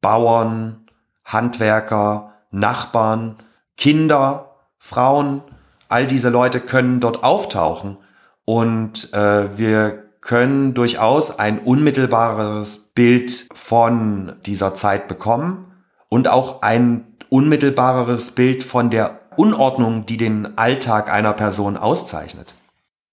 Bauern, 0.00 0.86
Handwerker, 1.24 2.32
Nachbarn, 2.50 3.36
Kinder, 3.76 4.54
Frauen, 4.78 5.42
all 5.88 6.06
diese 6.06 6.30
Leute 6.30 6.60
können 6.60 7.00
dort 7.00 7.24
auftauchen 7.24 7.98
und 8.44 9.12
äh, 9.12 9.58
wir 9.58 10.04
können 10.20 10.74
durchaus 10.74 11.38
ein 11.38 11.58
unmittelbares 11.58 12.92
Bild 12.94 13.48
von 13.54 14.36
dieser 14.46 14.74
Zeit 14.74 15.08
bekommen 15.08 15.72
und 16.08 16.28
auch 16.28 16.62
ein 16.62 17.15
unmittelbareres 17.30 18.34
Bild 18.34 18.62
von 18.62 18.90
der 18.90 19.20
Unordnung, 19.36 20.06
die 20.06 20.16
den 20.16 20.56
Alltag 20.56 21.12
einer 21.12 21.32
Person 21.32 21.76
auszeichnet. 21.76 22.54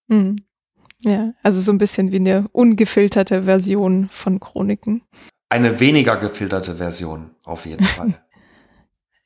Hm. 0.10 0.38
Ja, 1.02 1.34
also 1.43 1.60
so 1.60 1.71
ein 1.71 1.78
bisschen 1.78 2.12
wie 2.12 2.17
eine 2.17 2.45
ungefilterte 2.54 3.43
Version 3.43 4.08
von 4.10 4.39
Chroniken. 4.39 5.04
Eine 5.49 5.80
weniger 5.80 6.17
gefilterte 6.17 6.78
Version, 6.78 7.32
auf 7.43 7.65
jeden 7.65 7.84
Fall. 7.97 8.13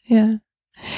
ja. 0.06 0.38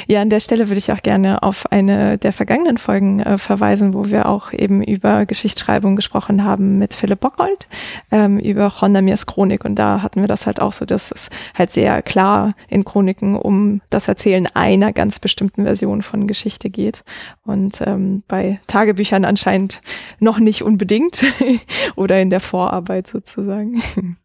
Ja, 0.07 0.21
an 0.21 0.29
der 0.29 0.39
Stelle 0.39 0.69
würde 0.69 0.77
ich 0.77 0.91
auch 0.91 1.01
gerne 1.01 1.43
auf 1.43 1.71
eine 1.71 2.17
der 2.17 2.33
vergangenen 2.33 2.77
Folgen 2.77 3.21
äh, 3.21 3.37
verweisen, 3.37 3.93
wo 3.93 4.09
wir 4.09 4.27
auch 4.27 4.53
eben 4.53 4.83
über 4.83 5.25
Geschichtsschreibung 5.25 5.95
gesprochen 5.95 6.43
haben 6.43 6.77
mit 6.77 6.93
Philipp 6.93 7.19
Bockhold, 7.19 7.67
ähm, 8.11 8.39
über 8.39 8.69
Chondamirs 8.69 9.25
Chronik. 9.25 9.65
Und 9.65 9.75
da 9.75 10.01
hatten 10.01 10.21
wir 10.21 10.27
das 10.27 10.45
halt 10.45 10.61
auch 10.61 10.73
so, 10.73 10.85
dass 10.85 11.11
es 11.11 11.29
halt 11.57 11.71
sehr 11.71 12.01
klar 12.01 12.51
in 12.67 12.85
Chroniken 12.85 13.35
um 13.35 13.81
das 13.89 14.07
Erzählen 14.07 14.47
einer 14.53 14.93
ganz 14.93 15.19
bestimmten 15.19 15.63
Version 15.63 16.01
von 16.01 16.27
Geschichte 16.27 16.69
geht. 16.69 17.03
Und 17.43 17.81
ähm, 17.85 18.23
bei 18.27 18.59
Tagebüchern 18.67 19.25
anscheinend 19.25 19.81
noch 20.19 20.39
nicht 20.39 20.63
unbedingt 20.63 21.23
oder 21.95 22.19
in 22.21 22.29
der 22.29 22.41
Vorarbeit 22.41 23.07
sozusagen. 23.07 23.81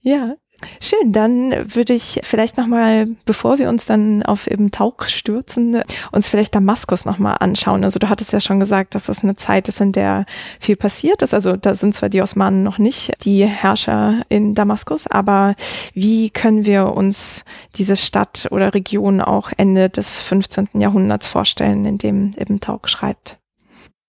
ja, 0.00 0.34
Schön, 0.80 1.12
dann 1.12 1.52
würde 1.74 1.92
ich 1.92 2.20
vielleicht 2.22 2.56
nochmal, 2.56 3.06
bevor 3.24 3.58
wir 3.58 3.68
uns 3.68 3.86
dann 3.86 4.22
auf 4.22 4.46
eben 4.46 4.70
Tauch 4.70 5.02
stürzen, 5.04 5.82
uns 6.12 6.28
vielleicht 6.28 6.54
Damaskus 6.54 7.04
nochmal 7.04 7.36
anschauen. 7.40 7.84
Also 7.84 7.98
du 7.98 8.08
hattest 8.08 8.32
ja 8.32 8.40
schon 8.40 8.60
gesagt, 8.60 8.94
dass 8.94 9.06
das 9.06 9.22
eine 9.22 9.36
Zeit 9.36 9.68
ist, 9.68 9.80
in 9.80 9.92
der 9.92 10.24
viel 10.60 10.76
passiert 10.76 11.22
ist. 11.22 11.34
Also 11.34 11.56
da 11.56 11.74
sind 11.74 11.94
zwar 11.94 12.08
die 12.08 12.22
Osmanen 12.22 12.62
noch 12.62 12.78
nicht 12.78 13.12
die 13.24 13.44
Herrscher 13.46 14.22
in 14.28 14.54
Damaskus, 14.54 15.06
aber 15.06 15.54
wie 15.94 16.30
können 16.30 16.64
wir 16.66 16.94
uns 16.94 17.44
diese 17.76 17.96
Stadt 17.96 18.48
oder 18.50 18.74
Region 18.74 19.20
auch 19.20 19.50
Ende 19.56 19.88
des 19.88 20.20
15. 20.20 20.68
Jahrhunderts 20.74 21.26
vorstellen, 21.26 21.84
in 21.84 21.98
dem 21.98 22.32
eben 22.36 22.60
Tauch 22.60 22.86
schreibt? 22.86 23.38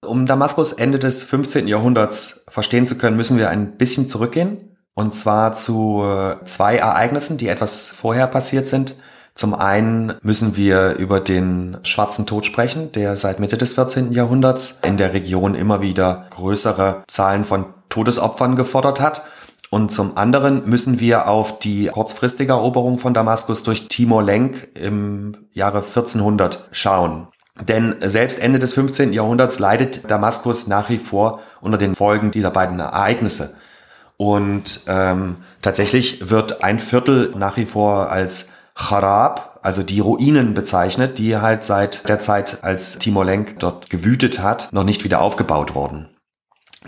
Um 0.05 0.25
Damaskus 0.25 0.73
Ende 0.73 0.99
des 0.99 1.23
15. 1.23 1.67
Jahrhunderts 1.67 2.45
verstehen 2.47 2.85
zu 2.85 2.97
können, 2.97 3.17
müssen 3.17 3.37
wir 3.37 3.49
ein 3.49 3.77
bisschen 3.77 4.07
zurückgehen. 4.07 4.74
Und 4.95 5.13
zwar 5.13 5.53
zu 5.53 6.03
äh, 6.03 6.43
zwei 6.45 6.77
Ereignissen, 6.77 7.37
die 7.37 7.49
etwas 7.49 7.89
vorher 7.89 8.27
passiert 8.27 8.67
sind. 8.67 8.95
Zum 9.33 9.53
einen 9.53 10.13
müssen 10.21 10.55
wir 10.55 10.93
über 10.93 11.19
den 11.19 11.77
schwarzen 11.83 12.25
Tod 12.25 12.45
sprechen, 12.45 12.93
der 12.93 13.17
seit 13.17 13.41
Mitte 13.41 13.57
des 13.57 13.73
14. 13.73 14.13
Jahrhunderts 14.13 14.79
in 14.85 14.95
der 14.95 15.13
Region 15.13 15.53
immer 15.55 15.81
wieder 15.81 16.27
größere 16.29 17.03
Zahlen 17.07 17.43
von 17.43 17.65
Todesopfern 17.89 18.55
gefordert 18.55 19.01
hat. 19.01 19.23
Und 19.69 19.91
zum 19.91 20.15
anderen 20.15 20.69
müssen 20.69 21.01
wir 21.01 21.27
auf 21.27 21.59
die 21.59 21.87
kurzfristige 21.87 22.53
Eroberung 22.53 22.97
von 22.97 23.13
Damaskus 23.13 23.63
durch 23.63 23.89
Timor 23.89 24.23
Lenk 24.23 24.69
im 24.75 25.35
Jahre 25.51 25.79
1400 25.79 26.69
schauen. 26.71 27.27
Denn 27.67 27.95
selbst 28.01 28.39
Ende 28.39 28.59
des 28.59 28.73
15. 28.73 29.11
Jahrhunderts 29.11 29.59
leidet 29.59 30.09
Damaskus 30.09 30.67
nach 30.67 30.89
wie 30.89 30.97
vor 30.97 31.39
unter 31.59 31.77
den 31.77 31.95
Folgen 31.95 32.31
dieser 32.31 32.51
beiden 32.51 32.79
Ereignisse. 32.79 33.57
Und 34.17 34.81
ähm, 34.87 35.37
tatsächlich 35.61 36.29
wird 36.29 36.63
ein 36.63 36.79
Viertel 36.79 37.33
nach 37.35 37.57
wie 37.57 37.65
vor 37.65 38.09
als 38.11 38.49
Charab, 38.75 39.59
also 39.61 39.83
die 39.83 39.99
Ruinen 39.99 40.53
bezeichnet, 40.53 41.17
die 41.17 41.37
halt 41.37 41.63
seit 41.63 42.07
der 42.07 42.19
Zeit, 42.19 42.63
als 42.63 42.97
Timor 42.97 43.25
Lenk 43.25 43.59
dort 43.59 43.89
gewütet 43.89 44.39
hat, 44.39 44.69
noch 44.71 44.83
nicht 44.83 45.03
wieder 45.03 45.21
aufgebaut 45.21 45.75
worden. 45.75 46.09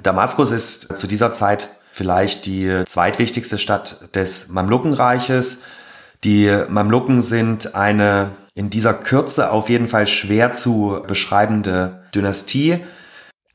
Damaskus 0.04 0.52
ist 0.52 0.96
zu 0.96 1.08
dieser 1.08 1.34
Zeit 1.34 1.70
vielleicht 1.92 2.46
die 2.46 2.84
zweitwichtigste 2.86 3.58
Stadt 3.58 4.16
des 4.16 4.50
Mamlukenreiches. 4.50 5.64
Die 6.24 6.56
Mamluken 6.70 7.22
sind 7.22 7.74
eine 7.76 8.36
in 8.54 8.70
dieser 8.70 8.94
Kürze 8.94 9.52
auf 9.52 9.70
jeden 9.70 9.88
Fall 9.88 10.08
schwer 10.08 10.52
zu 10.52 11.04
beschreibende 11.08 12.04
Dynastie. 12.14 12.84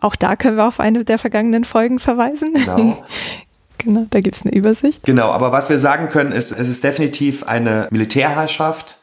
Auch 0.01 0.17
da 0.17 0.37
können 0.37 0.57
wir 0.57 0.67
auf 0.67 0.81
eine 0.81 1.05
der 1.05 1.19
vergangenen 1.19 1.65
Folgen 1.65 1.99
verweisen. 1.99 2.53
Genau. 2.55 3.05
Genau, 3.85 4.07
da 4.11 4.21
gibt 4.21 4.37
es 4.37 4.47
eine 4.47 4.55
Übersicht. 4.55 5.03
Genau, 5.03 5.31
aber 5.31 5.51
was 5.51 5.69
wir 5.69 5.79
sagen 5.79 6.09
können, 6.09 6.33
ist, 6.33 6.53
es 6.53 6.69
ist 6.69 6.85
definitiv 6.85 7.45
eine 7.45 7.89
Militärherrschaft 7.91 8.99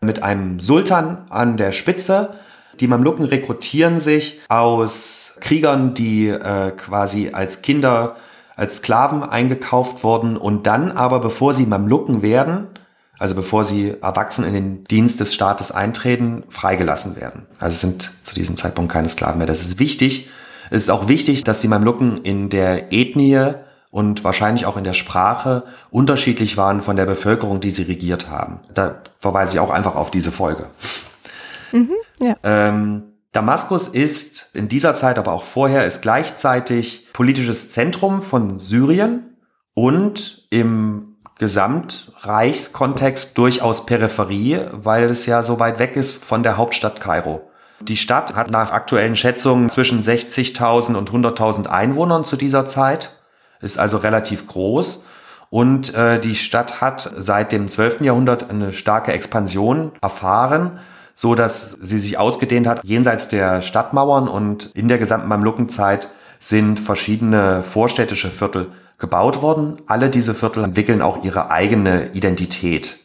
mit 0.00 0.22
einem 0.22 0.60
Sultan 0.60 1.18
an 1.30 1.56
der 1.56 1.72
Spitze. 1.72 2.34
Die 2.78 2.86
Mamluken 2.86 3.24
rekrutieren 3.24 3.98
sich 3.98 4.40
aus 4.48 5.36
Kriegern, 5.40 5.94
die 5.94 6.28
äh, 6.28 6.70
quasi 6.70 7.30
als 7.32 7.62
Kinder, 7.62 8.16
als 8.56 8.76
Sklaven 8.76 9.22
eingekauft 9.22 10.04
wurden 10.04 10.36
und 10.36 10.66
dann 10.66 10.92
aber, 10.92 11.20
bevor 11.20 11.52
sie 11.52 11.66
Mamluken 11.66 12.22
werden, 12.22 12.68
also 13.18 13.34
bevor 13.34 13.64
sie 13.64 13.96
erwachsen 14.00 14.44
in 14.44 14.54
den 14.54 14.84
Dienst 14.84 15.20
des 15.20 15.34
Staates 15.34 15.72
eintreten, 15.72 16.44
freigelassen 16.48 17.16
werden. 17.16 17.46
Also 17.58 17.76
sind 17.76 18.12
zu 18.22 18.34
diesem 18.34 18.56
Zeitpunkt 18.56 18.92
keine 18.92 19.08
Sklaven 19.08 19.38
mehr. 19.38 19.46
Das 19.46 19.60
ist 19.60 19.78
wichtig. 19.78 20.30
Es 20.70 20.84
ist 20.84 20.90
auch 20.90 21.08
wichtig, 21.08 21.44
dass 21.44 21.58
die 21.58 21.68
Mamluken 21.68 22.22
in 22.22 22.48
der 22.48 22.92
Ethnie 22.92 23.54
und 23.90 24.24
wahrscheinlich 24.24 24.66
auch 24.66 24.76
in 24.76 24.84
der 24.84 24.94
Sprache 24.94 25.64
unterschiedlich 25.90 26.56
waren 26.56 26.80
von 26.80 26.96
der 26.96 27.06
Bevölkerung, 27.06 27.60
die 27.60 27.70
sie 27.70 27.82
regiert 27.82 28.28
haben. 28.28 28.60
Da 28.72 29.02
verweise 29.18 29.56
ich 29.56 29.60
auch 29.60 29.70
einfach 29.70 29.96
auf 29.96 30.10
diese 30.10 30.30
Folge. 30.30 30.70
Mhm, 31.72 31.94
ja. 32.20 32.36
ähm, 32.42 33.02
Damaskus 33.32 33.88
ist 33.88 34.50
in 34.54 34.68
dieser 34.68 34.94
Zeit, 34.94 35.18
aber 35.18 35.32
auch 35.32 35.44
vorher, 35.44 35.86
ist 35.86 36.02
gleichzeitig 36.02 37.08
politisches 37.12 37.70
Zentrum 37.70 38.22
von 38.22 38.58
Syrien 38.58 39.36
und 39.74 40.46
im 40.50 41.16
Gesamtreichskontext 41.38 43.38
durchaus 43.38 43.86
Peripherie, 43.86 44.66
weil 44.72 45.04
es 45.04 45.26
ja 45.26 45.42
so 45.42 45.58
weit 45.58 45.78
weg 45.78 45.96
ist 45.96 46.24
von 46.24 46.42
der 46.42 46.56
Hauptstadt 46.56 47.00
Kairo. 47.00 47.48
Die 47.80 47.96
Stadt 47.96 48.34
hat 48.34 48.50
nach 48.50 48.72
aktuellen 48.72 49.16
Schätzungen 49.16 49.70
zwischen 49.70 50.02
60.000 50.02 50.96
und 50.96 51.10
100.000 51.10 51.66
Einwohnern 51.66 52.26
zu 52.26 52.36
dieser 52.36 52.66
Zeit 52.66 53.19
ist 53.60 53.78
also 53.78 53.98
relativ 53.98 54.46
groß 54.46 55.02
Und 55.50 55.94
äh, 55.94 56.20
die 56.20 56.36
Stadt 56.36 56.80
hat 56.80 57.12
seit 57.16 57.52
dem 57.52 57.68
12. 57.68 58.02
Jahrhundert 58.02 58.48
eine 58.48 58.72
starke 58.72 59.12
Expansion 59.12 59.92
erfahren, 60.00 60.78
so 61.14 61.34
dass 61.34 61.76
sie 61.80 61.98
sich 61.98 62.18
ausgedehnt 62.18 62.66
hat 62.66 62.84
jenseits 62.84 63.28
der 63.28 63.60
Stadtmauern 63.60 64.28
und 64.28 64.70
in 64.74 64.88
der 64.88 64.98
gesamten 64.98 65.28
Mamlukenzeit 65.28 66.08
sind 66.38 66.80
verschiedene 66.80 67.62
vorstädtische 67.62 68.30
Viertel 68.30 68.68
gebaut 68.96 69.42
worden. 69.42 69.76
Alle 69.86 70.08
diese 70.08 70.34
Viertel 70.34 70.64
entwickeln 70.64 71.02
auch 71.02 71.24
ihre 71.24 71.50
eigene 71.50 72.12
Identität. 72.12 72.96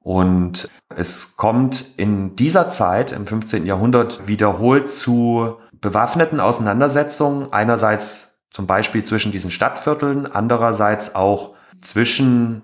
Und 0.00 0.68
es 0.94 1.36
kommt 1.36 1.84
in 1.96 2.36
dieser 2.36 2.68
Zeit, 2.68 3.12
im 3.12 3.26
15. 3.26 3.64
Jahrhundert, 3.64 4.26
wiederholt 4.26 4.90
zu 4.90 5.56
bewaffneten 5.80 6.40
Auseinandersetzungen. 6.40 7.52
Einerseits 7.52 8.33
zum 8.54 8.68
Beispiel 8.68 9.02
zwischen 9.02 9.32
diesen 9.32 9.50
Stadtvierteln, 9.50 10.30
andererseits 10.30 11.16
auch 11.16 11.56
zwischen 11.82 12.62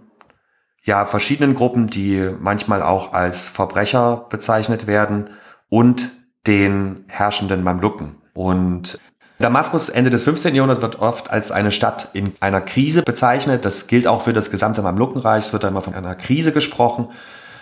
ja, 0.85 1.05
verschiedenen 1.05 1.57
Gruppen, 1.57 1.88
die 1.88 2.31
manchmal 2.38 2.81
auch 2.85 3.12
als 3.12 3.48
Verbrecher 3.48 4.29
bezeichnet 4.31 4.87
werden 4.87 5.31
und 5.68 6.11
den 6.46 7.05
herrschenden 7.09 7.64
Mamluken. 7.64 8.14
Und 8.35 9.00
Damaskus 9.40 9.88
Ende 9.88 10.11
des 10.11 10.22
15. 10.22 10.55
Jahrhunderts 10.55 10.81
wird 10.81 11.00
oft 11.00 11.29
als 11.29 11.50
eine 11.50 11.72
Stadt 11.72 12.11
in 12.12 12.35
einer 12.38 12.61
Krise 12.61 13.03
bezeichnet. 13.03 13.64
Das 13.64 13.88
gilt 13.88 14.07
auch 14.07 14.22
für 14.22 14.33
das 14.33 14.53
gesamte 14.53 14.83
Mamlukenreich. 14.83 15.46
Es 15.46 15.53
wird 15.53 15.64
da 15.64 15.68
immer 15.68 15.83
von 15.83 15.94
einer 15.94 16.14
Krise 16.14 16.53
gesprochen. 16.53 17.09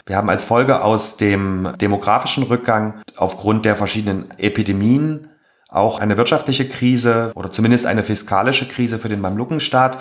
Wir 0.04 0.18
haben 0.18 0.28
als 0.28 0.44
Folge 0.44 0.82
aus 0.82 1.16
dem 1.16 1.72
demografischen 1.80 2.42
Rückgang 2.42 3.00
aufgrund 3.16 3.64
der 3.64 3.74
verschiedenen 3.74 4.30
Epidemien 4.38 5.28
auch 5.68 6.00
eine 6.00 6.16
wirtschaftliche 6.16 6.66
Krise 6.66 7.30
oder 7.34 7.50
zumindest 7.50 7.86
eine 7.86 8.02
fiskalische 8.02 8.66
Krise 8.66 8.98
für 8.98 9.08
den 9.08 9.20
Mamlukenstaat, 9.20 9.98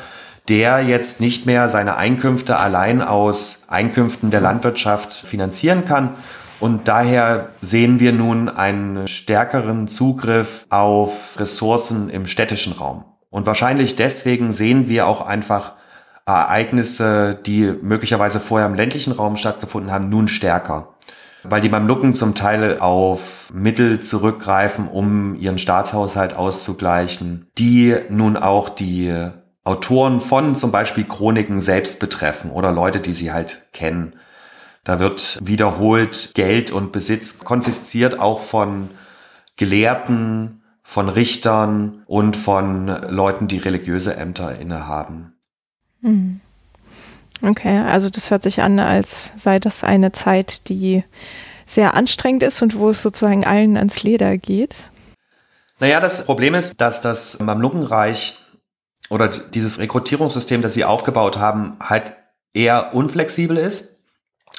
der 0.47 0.81
jetzt 0.81 1.19
nicht 1.19 1.45
mehr 1.45 1.67
seine 1.67 1.97
Einkünfte 1.97 2.57
allein 2.57 3.01
aus 3.01 3.65
Einkünften 3.67 4.31
der 4.31 4.39
Landwirtschaft 4.39 5.13
finanzieren 5.13 5.83
kann. 5.83 6.15
Und 6.59 6.87
daher 6.87 7.49
sehen 7.61 7.99
wir 7.99 8.13
nun 8.13 8.49
einen 8.49 9.07
stärkeren 9.07 9.87
Zugriff 9.87 10.65
auf 10.69 11.37
Ressourcen 11.37 12.09
im 12.09 12.25
städtischen 12.27 12.73
Raum. 12.73 13.03
Und 13.29 13.45
wahrscheinlich 13.45 13.95
deswegen 13.95 14.53
sehen 14.53 14.87
wir 14.87 15.05
auch 15.05 15.21
einfach 15.21 15.73
Ereignisse, 16.25 17.39
die 17.45 17.73
möglicherweise 17.81 18.39
vorher 18.39 18.67
im 18.67 18.73
ländlichen 18.73 19.13
Raum 19.13 19.37
stattgefunden 19.37 19.91
haben, 19.91 20.09
nun 20.09 20.27
stärker. 20.27 20.96
Weil 21.49 21.61
die 21.61 21.69
Mamluken 21.69 22.13
zum 22.13 22.35
Teil 22.35 22.79
auf 22.79 23.51
Mittel 23.53 23.99
zurückgreifen, 23.99 24.87
um 24.87 25.35
ihren 25.35 25.57
Staatshaushalt 25.57 26.35
auszugleichen, 26.35 27.47
die 27.57 27.95
nun 28.09 28.37
auch 28.37 28.69
die 28.69 29.31
Autoren 29.63 30.21
von 30.21 30.55
zum 30.55 30.71
Beispiel 30.71 31.03
Chroniken 31.03 31.61
selbst 31.61 31.99
betreffen 31.99 32.51
oder 32.51 32.71
Leute, 32.71 32.99
die 32.99 33.13
sie 33.13 33.31
halt 33.31 33.69
kennen. 33.73 34.15
Da 34.83 34.99
wird 34.99 35.39
wiederholt 35.41 36.31
Geld 36.33 36.71
und 36.71 36.93
Besitz 36.93 37.39
konfisziert, 37.39 38.19
auch 38.19 38.39
von 38.39 38.89
Gelehrten, 39.57 40.63
von 40.81 41.09
Richtern 41.09 42.03
und 42.05 42.37
von 42.37 42.87
Leuten, 42.87 43.49
die 43.49 43.57
religiöse 43.57 44.15
Ämter 44.15 44.57
innehaben. 44.57 45.33
Mhm. 45.99 46.39
Okay, 47.43 47.79
also 47.79 48.09
das 48.09 48.31
hört 48.31 48.43
sich 48.43 48.61
an, 48.61 48.79
als 48.79 49.33
sei 49.35 49.59
das 49.59 49.83
eine 49.83 50.11
Zeit, 50.11 50.69
die 50.69 51.03
sehr 51.65 51.93
anstrengend 51.93 52.43
ist 52.43 52.61
und 52.61 52.77
wo 52.79 52.89
es 52.89 53.01
sozusagen 53.01 53.45
allen 53.45 53.77
ans 53.77 54.03
Leder 54.03 54.37
geht. 54.37 54.85
Naja, 55.79 55.99
das 55.99 56.25
Problem 56.25 56.55
ist, 56.55 56.81
dass 56.81 57.01
das 57.01 57.39
Mamlukenreich 57.39 58.39
oder 59.09 59.27
dieses 59.27 59.77
Rekrutierungssystem, 59.77 60.61
das 60.61 60.73
sie 60.73 60.85
aufgebaut 60.85 61.37
haben, 61.37 61.77
halt 61.79 62.13
eher 62.53 62.95
unflexibel 62.95 63.57
ist 63.57 63.99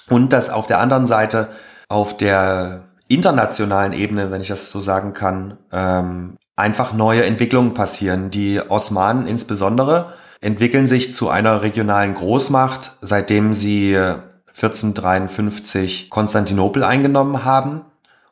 und 0.08 0.32
dass 0.32 0.50
auf 0.50 0.66
der 0.66 0.78
anderen 0.78 1.06
Seite 1.06 1.48
auf 1.88 2.16
der 2.16 2.84
internationalen 3.08 3.92
Ebene, 3.92 4.30
wenn 4.30 4.42
ich 4.42 4.48
das 4.48 4.70
so 4.70 4.80
sagen 4.80 5.14
kann, 5.14 5.58
ähm, 5.72 6.36
einfach 6.56 6.92
neue 6.92 7.24
Entwicklungen 7.24 7.74
passieren. 7.74 8.30
Die 8.30 8.60
Osmanen 8.60 9.26
insbesondere 9.26 10.12
entwickeln 10.40 10.86
sich 10.86 11.12
zu 11.12 11.28
einer 11.28 11.62
regionalen 11.62 12.14
Großmacht, 12.14 12.92
seitdem 13.00 13.54
sie 13.54 13.96
1453 13.96 16.10
Konstantinopel 16.10 16.84
eingenommen 16.84 17.44
haben. 17.44 17.80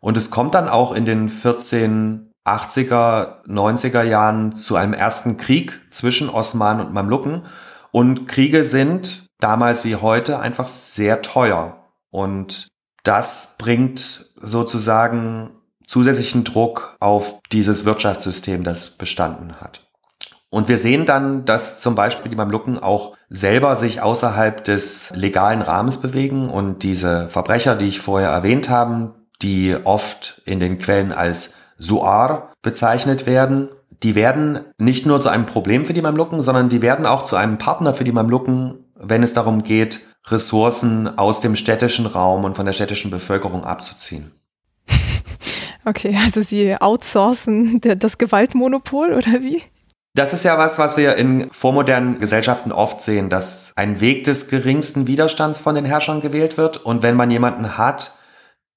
Und 0.00 0.16
es 0.16 0.30
kommt 0.30 0.54
dann 0.54 0.68
auch 0.68 0.92
in 0.92 1.04
den 1.04 1.28
1480er, 1.30 3.44
90er 3.46 4.02
Jahren 4.02 4.56
zu 4.56 4.76
einem 4.76 4.92
ersten 4.92 5.36
Krieg 5.36 5.80
zwischen 5.90 6.28
Osmanen 6.28 6.86
und 6.86 6.92
Mamluken. 6.92 7.42
Und 7.92 8.28
Kriege 8.28 8.64
sind 8.64 9.26
damals 9.40 9.84
wie 9.84 9.96
heute 9.96 10.38
einfach 10.40 10.68
sehr 10.68 11.22
teuer. 11.22 11.84
Und 12.10 12.68
das 13.04 13.56
bringt 13.58 14.32
sozusagen 14.40 15.50
zusätzlichen 15.86 16.44
Druck 16.44 16.96
auf 17.00 17.40
dieses 17.52 17.84
Wirtschaftssystem, 17.84 18.64
das 18.64 18.98
bestanden 18.98 19.60
hat. 19.60 19.85
Und 20.48 20.68
wir 20.68 20.78
sehen 20.78 21.06
dann, 21.06 21.44
dass 21.44 21.80
zum 21.80 21.94
Beispiel 21.94 22.30
die 22.30 22.36
Mamluken 22.36 22.78
auch 22.78 23.16
selber 23.28 23.74
sich 23.76 24.00
außerhalb 24.00 24.62
des 24.62 25.10
legalen 25.14 25.62
Rahmens 25.62 25.98
bewegen 25.98 26.48
und 26.48 26.82
diese 26.82 27.28
Verbrecher, 27.28 27.74
die 27.74 27.88
ich 27.88 28.00
vorher 28.00 28.30
erwähnt 28.30 28.68
habe, 28.68 29.14
die 29.42 29.76
oft 29.84 30.40
in 30.44 30.60
den 30.60 30.78
Quellen 30.78 31.12
als 31.12 31.54
Suar 31.78 32.52
bezeichnet 32.62 33.26
werden, 33.26 33.68
die 34.02 34.14
werden 34.14 34.60
nicht 34.78 35.06
nur 35.06 35.20
zu 35.20 35.28
einem 35.28 35.46
Problem 35.46 35.84
für 35.84 35.92
die 35.92 36.02
Mamluken, 36.02 36.42
sondern 36.42 36.68
die 36.68 36.82
werden 36.82 37.06
auch 37.06 37.24
zu 37.24 37.36
einem 37.36 37.58
Partner 37.58 37.94
für 37.94 38.04
die 38.04 38.12
Mamluken, 38.12 38.84
wenn 38.94 39.22
es 39.22 39.34
darum 39.34 39.62
geht, 39.62 40.06
Ressourcen 40.26 41.18
aus 41.18 41.40
dem 41.40 41.56
städtischen 41.56 42.06
Raum 42.06 42.44
und 42.44 42.56
von 42.56 42.66
der 42.66 42.72
städtischen 42.72 43.10
Bevölkerung 43.10 43.64
abzuziehen. 43.64 44.32
Okay, 45.88 46.18
also 46.20 46.40
sie 46.40 46.74
outsourcen 46.80 47.80
das 47.80 48.18
Gewaltmonopol 48.18 49.12
oder 49.12 49.40
wie? 49.40 49.62
Das 50.16 50.32
ist 50.32 50.44
ja 50.44 50.56
was, 50.56 50.78
was 50.78 50.96
wir 50.96 51.16
in 51.16 51.50
vormodernen 51.50 52.18
Gesellschaften 52.18 52.72
oft 52.72 53.02
sehen, 53.02 53.28
dass 53.28 53.72
ein 53.76 54.00
Weg 54.00 54.24
des 54.24 54.48
geringsten 54.48 55.06
Widerstands 55.06 55.60
von 55.60 55.74
den 55.74 55.84
Herrschern 55.84 56.22
gewählt 56.22 56.56
wird. 56.56 56.78
Und 56.78 57.02
wenn 57.02 57.16
man 57.16 57.30
jemanden 57.30 57.76
hat, 57.76 58.18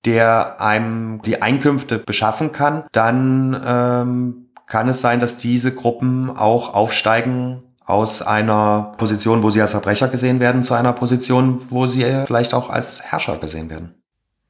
der 0.03 0.59
einem 0.59 1.21
die 1.21 1.41
Einkünfte 1.41 1.97
beschaffen 1.97 2.51
kann, 2.51 2.83
dann 2.91 3.59
ähm, 3.65 4.49
kann 4.65 4.89
es 4.89 4.99
sein, 4.99 5.21
dass 5.21 5.37
diese 5.37 5.73
Gruppen 5.73 6.29
auch 6.29 6.73
aufsteigen 6.73 7.63
aus 7.85 8.21
einer 8.21 8.93
Position, 8.97 9.41
wo 9.41 9.49
sie 9.49 9.61
als 9.61 9.71
Verbrecher 9.71 10.09
gesehen 10.09 10.41
werden, 10.41 10.61
zu 10.61 10.73
einer 10.73 10.91
Position, 10.91 11.61
wo 11.69 11.87
sie 11.87 12.03
vielleicht 12.25 12.53
auch 12.53 12.69
als 12.69 13.01
Herrscher 13.01 13.37
gesehen 13.37 13.69
werden. 13.69 13.95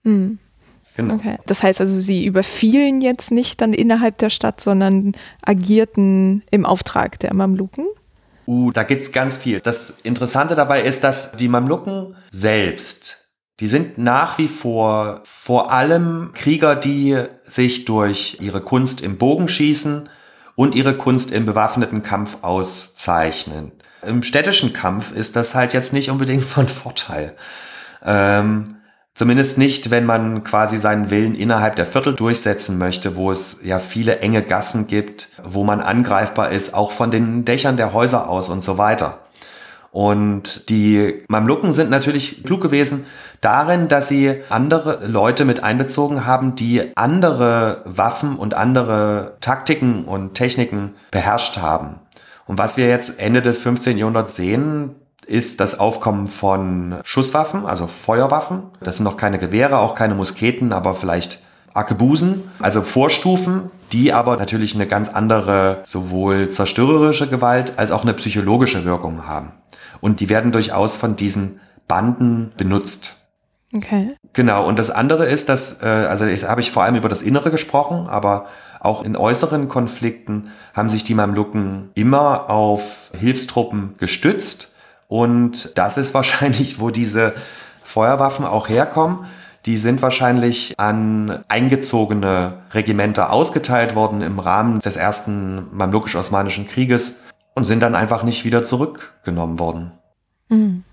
Hm. 0.04 0.40
Genau. 1.00 1.16
Okay. 1.16 1.38
Das 1.46 1.64
heißt 1.64 1.80
also, 1.80 1.98
sie 1.98 2.26
überfielen 2.26 3.00
jetzt 3.00 3.32
nicht 3.32 3.62
dann 3.62 3.74
innerhalb 3.74 4.18
der 4.18 4.30
Stadt, 4.30 4.60
sondern 4.60 5.14
agierten 5.42 6.44
im 6.52 6.66
Auftrag 6.66 7.20
der 7.20 7.34
Mamluken? 7.34 7.86
Uh, 8.46 8.72
da 8.72 8.84
gibt's 8.84 9.12
ganz 9.12 9.38
viel. 9.38 9.62
Das 9.62 10.00
Interessante 10.04 10.56
dabei 10.56 10.82
ist, 10.82 11.04
dass 11.04 11.34
die 11.34 11.48
Mamluken 11.48 12.16
selbst, 12.32 13.30
die 13.62 13.68
sind 13.68 13.98
nach 13.98 14.38
wie 14.38 14.50
vor 14.50 15.22
vor 15.24 15.72
allem 15.72 16.32
Krieger, 16.34 16.76
die 16.76 17.18
sich 17.46 17.86
durch 17.86 18.38
ihre 18.42 18.60
Kunst 18.60 19.02
im 19.02 19.18
Bogenschießen 19.18 20.10
und 20.56 20.76
ihre 20.76 20.98
Kunst 20.98 21.32
im 21.32 21.46
bewaffneten 21.46 22.04
Kampf 22.04 22.40
auszeichnen. 22.42 23.72
Im 24.02 24.24
städtischen 24.24 24.74
Kampf 24.74 25.12
ist 25.12 25.38
das 25.38 25.56
halt 25.56 25.74
jetzt 25.74 25.94
nicht 25.94 26.10
unbedingt 26.10 26.44
von 26.44 26.68
Vorteil. 26.68 27.36
Ähm, 28.04 28.79
Zumindest 29.20 29.58
nicht, 29.58 29.92
wenn 29.92 30.06
man 30.06 30.46
quasi 30.46 30.78
seinen 30.78 31.10
Willen 31.10 31.36
innerhalb 31.36 31.76
der 31.76 31.86
Viertel 31.86 32.16
durchsetzen 32.16 32.78
möchte, 32.78 33.18
wo 33.18 33.34
es 33.34 33.60
ja 33.66 33.80
viele 33.80 34.20
enge 34.20 34.42
Gassen 34.42 34.88
gibt, 34.88 35.28
wo 35.44 35.66
man 35.66 35.82
angreifbar 35.82 36.52
ist, 36.52 36.74
auch 36.74 36.94
von 36.94 37.12
den 37.12 37.44
Dächern 37.44 37.76
der 37.76 37.92
Häuser 37.92 38.30
aus 38.30 38.48
und 38.48 38.64
so 38.64 38.78
weiter. 38.78 39.20
Und 39.92 40.70
die 40.70 41.22
Mamluken 41.28 41.74
sind 41.74 41.90
natürlich 41.90 42.46
klug 42.46 42.62
gewesen 42.62 43.08
darin, 43.42 43.90
dass 43.90 44.08
sie 44.08 44.38
andere 44.48 45.06
Leute 45.06 45.44
mit 45.44 45.66
einbezogen 45.66 46.26
haben, 46.26 46.56
die 46.56 46.96
andere 46.96 47.82
Waffen 47.84 48.38
und 48.38 48.54
andere 48.54 49.36
Taktiken 49.42 50.06
und 50.06 50.36
Techniken 50.36 50.94
beherrscht 51.12 51.58
haben. 51.58 51.96
Und 52.46 52.58
was 52.58 52.78
wir 52.78 52.88
jetzt 52.88 53.20
Ende 53.20 53.42
des 53.42 53.62
15. 53.64 53.98
Jahrhunderts 53.98 54.38
sehen, 54.38 54.96
ist 55.30 55.60
das 55.60 55.80
Aufkommen 55.80 56.28
von 56.28 56.96
Schusswaffen, 57.04 57.66
also 57.66 57.88
Feuerwaffen. 57.88 58.64
Das 58.82 58.98
sind 58.98 59.04
noch 59.04 59.18
keine 59.18 59.40
Gewehre, 59.40 59.80
auch 59.80 59.96
keine 59.96 60.16
Musketen, 60.16 60.74
aber 60.74 60.96
vielleicht 60.96 61.42
Arkebusen, 61.74 62.50
also 62.60 62.82
Vorstufen, 62.82 63.70
die 63.92 64.12
aber 64.12 64.38
natürlich 64.38 64.76
eine 64.76 64.88
ganz 64.88 65.10
andere 65.10 65.82
sowohl 65.84 66.50
zerstörerische 66.50 67.28
Gewalt 67.28 67.78
als 67.78 67.92
auch 67.92 68.04
eine 68.04 68.14
psychologische 68.14 68.86
Wirkung 68.86 69.28
haben. 69.28 69.52
Und 70.02 70.20
die 70.20 70.30
werden 70.30 70.52
durchaus 70.52 70.96
von 70.96 71.16
diesen 71.16 71.60
Banden 71.88 72.52
benutzt. 72.58 73.28
Okay. 73.76 74.16
Genau, 74.34 74.68
und 74.68 74.80
das 74.80 74.90
andere 74.90 75.28
ist, 75.28 75.48
dass, 75.48 75.82
äh, 75.84 75.86
also 75.86 76.26
jetzt 76.26 76.48
habe 76.48 76.62
ich 76.62 76.72
vor 76.72 76.84
allem 76.84 76.96
über 76.96 77.10
das 77.10 77.22
Innere 77.22 77.52
gesprochen, 77.52 78.08
aber 78.08 78.48
auch 78.80 79.04
in 79.04 79.16
äußeren 79.16 79.68
Konflikten 79.68 80.50
haben 80.74 80.90
sich 80.90 81.04
die 81.04 81.14
Mamluken 81.14 81.92
immer 81.94 82.50
auf 82.50 83.12
Hilfstruppen 83.18 83.96
gestützt 83.98 84.69
Und 85.10 85.72
das 85.76 85.98
ist 85.98 86.14
wahrscheinlich, 86.14 86.80
wo 86.80 86.92
diese 86.92 87.34
Feuerwaffen 87.84 88.46
auch 88.46 88.70
herkommen. 88.70 89.26
Die 89.66 89.76
sind 89.76 90.02
wahrscheinlich 90.02 90.76
an 90.78 91.44
eingezogene 91.50 92.60
Regimenter 92.72 93.34
ausgeteilt 93.34 93.94
worden 93.96 94.22
im 94.22 94.40
Rahmen 94.40 94.80
des 94.80 94.96
ersten 94.96 95.66
mamlukisch-osmanischen 95.76 96.66
Krieges 96.66 97.24
und 97.56 97.66
sind 97.66 97.82
dann 97.82 97.96
einfach 97.96 98.24
nicht 98.24 98.46
wieder 98.46 98.64
zurückgenommen 98.64 99.60
worden. 99.60 99.92
Mhm. 100.48 100.84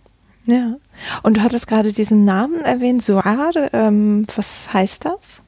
Ja. 0.46 0.76
Und 1.22 1.36
du 1.36 1.42
hattest 1.42 1.68
gerade 1.68 1.92
diesen 1.92 2.24
Namen 2.24 2.60
erwähnt, 2.62 3.02
Suar. 3.02 3.52
Ähm, 3.72 4.26
was 4.34 4.72
heißt 4.72 5.04
das? 5.04 5.42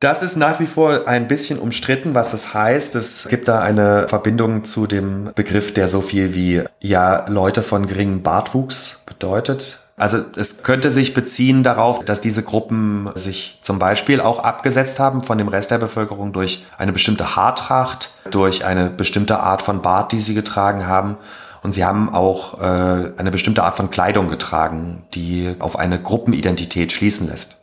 Das 0.00 0.22
ist 0.22 0.36
nach 0.36 0.60
wie 0.60 0.66
vor 0.66 1.08
ein 1.08 1.28
bisschen 1.28 1.58
umstritten, 1.58 2.14
was 2.14 2.30
das 2.30 2.52
heißt. 2.52 2.94
Es 2.94 3.28
gibt 3.28 3.48
da 3.48 3.60
eine 3.60 4.06
Verbindung 4.08 4.64
zu 4.64 4.86
dem 4.86 5.30
Begriff, 5.34 5.72
der 5.72 5.88
so 5.88 6.02
viel 6.02 6.34
wie 6.34 6.62
ja 6.80 7.26
Leute 7.28 7.62
von 7.62 7.86
geringem 7.86 8.22
Bartwuchs 8.22 9.02
bedeutet. 9.06 9.80
Also 9.96 10.18
es 10.36 10.64
könnte 10.64 10.90
sich 10.90 11.14
beziehen 11.14 11.62
darauf, 11.62 12.04
dass 12.04 12.20
diese 12.20 12.42
Gruppen 12.42 13.10
sich 13.14 13.58
zum 13.62 13.78
Beispiel 13.78 14.20
auch 14.20 14.40
abgesetzt 14.40 14.98
haben 14.98 15.22
von 15.22 15.38
dem 15.38 15.48
Rest 15.48 15.70
der 15.70 15.78
Bevölkerung 15.78 16.32
durch 16.32 16.64
eine 16.76 16.92
bestimmte 16.92 17.36
Haartracht, 17.36 18.10
durch 18.30 18.64
eine 18.64 18.90
bestimmte 18.90 19.38
Art 19.38 19.62
von 19.62 19.82
Bart, 19.82 20.10
die 20.10 20.20
sie 20.20 20.34
getragen 20.34 20.88
haben. 20.88 21.16
Und 21.62 21.72
sie 21.72 21.84
haben 21.84 22.12
auch 22.12 22.60
äh, 22.60 23.12
eine 23.16 23.30
bestimmte 23.30 23.62
Art 23.62 23.76
von 23.76 23.90
Kleidung 23.90 24.28
getragen, 24.28 25.04
die 25.14 25.54
auf 25.60 25.78
eine 25.78 26.02
Gruppenidentität 26.02 26.92
schließen 26.92 27.28
lässt. 27.28 27.62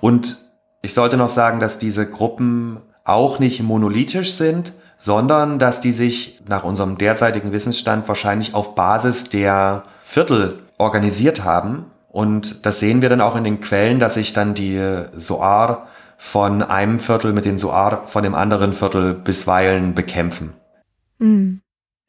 Und 0.00 0.38
ich 0.86 0.94
sollte 0.94 1.16
noch 1.16 1.28
sagen, 1.28 1.58
dass 1.58 1.80
diese 1.80 2.08
Gruppen 2.08 2.78
auch 3.02 3.40
nicht 3.40 3.60
monolithisch 3.60 4.34
sind, 4.34 4.72
sondern 4.98 5.58
dass 5.58 5.80
die 5.80 5.92
sich 5.92 6.40
nach 6.48 6.62
unserem 6.62 6.96
derzeitigen 6.96 7.50
Wissensstand 7.50 8.06
wahrscheinlich 8.06 8.54
auf 8.54 8.76
Basis 8.76 9.24
der 9.24 9.82
Viertel 10.04 10.60
organisiert 10.78 11.42
haben. 11.42 11.86
Und 12.08 12.64
das 12.64 12.78
sehen 12.78 13.02
wir 13.02 13.08
dann 13.08 13.20
auch 13.20 13.34
in 13.34 13.42
den 13.42 13.60
Quellen, 13.60 13.98
dass 13.98 14.14
sich 14.14 14.32
dann 14.32 14.54
die 14.54 14.80
Soar 15.16 15.88
von 16.18 16.62
einem 16.62 17.00
Viertel 17.00 17.32
mit 17.32 17.46
den 17.46 17.58
Soar 17.58 18.06
von 18.06 18.22
dem 18.22 18.36
anderen 18.36 18.72
Viertel 18.72 19.12
bisweilen 19.12 19.92
bekämpfen. 19.92 20.52
Mhm. 21.18 21.62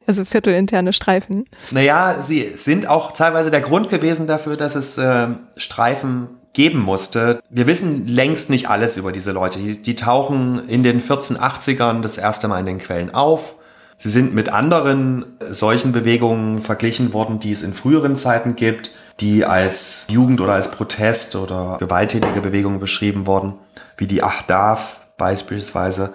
Also 0.06 0.24
viertelinterne 0.24 0.92
Streifen. 0.92 1.46
Naja, 1.72 2.18
sie 2.20 2.42
sind 2.56 2.86
auch 2.86 3.10
teilweise 3.10 3.50
der 3.50 3.60
Grund 3.60 3.88
gewesen 3.88 4.28
dafür, 4.28 4.56
dass 4.56 4.76
es 4.76 4.96
äh, 4.98 5.30
Streifen 5.56 6.37
geben 6.52 6.80
musste. 6.80 7.40
Wir 7.50 7.66
wissen 7.66 8.06
längst 8.06 8.50
nicht 8.50 8.68
alles 8.68 8.96
über 8.96 9.12
diese 9.12 9.32
Leute. 9.32 9.58
Die, 9.58 9.80
die 9.80 9.94
tauchen 9.94 10.68
in 10.68 10.82
den 10.82 11.02
1480ern 11.02 12.00
das 12.00 12.18
erste 12.18 12.48
Mal 12.48 12.60
in 12.60 12.66
den 12.66 12.78
Quellen 12.78 13.14
auf. 13.14 13.54
Sie 13.96 14.10
sind 14.10 14.32
mit 14.32 14.48
anderen 14.52 15.26
solchen 15.50 15.92
Bewegungen 15.92 16.62
verglichen 16.62 17.12
worden, 17.12 17.40
die 17.40 17.50
es 17.50 17.62
in 17.62 17.74
früheren 17.74 18.14
Zeiten 18.14 18.54
gibt, 18.54 18.92
die 19.20 19.44
als 19.44 20.06
Jugend 20.08 20.40
oder 20.40 20.52
als 20.52 20.70
Protest 20.70 21.34
oder 21.34 21.78
gewalttätige 21.80 22.40
Bewegungen 22.40 22.78
beschrieben 22.78 23.26
wurden, 23.26 23.54
wie 23.96 24.06
die 24.06 24.22
Ahdaf 24.22 25.00
beispielsweise. 25.16 26.14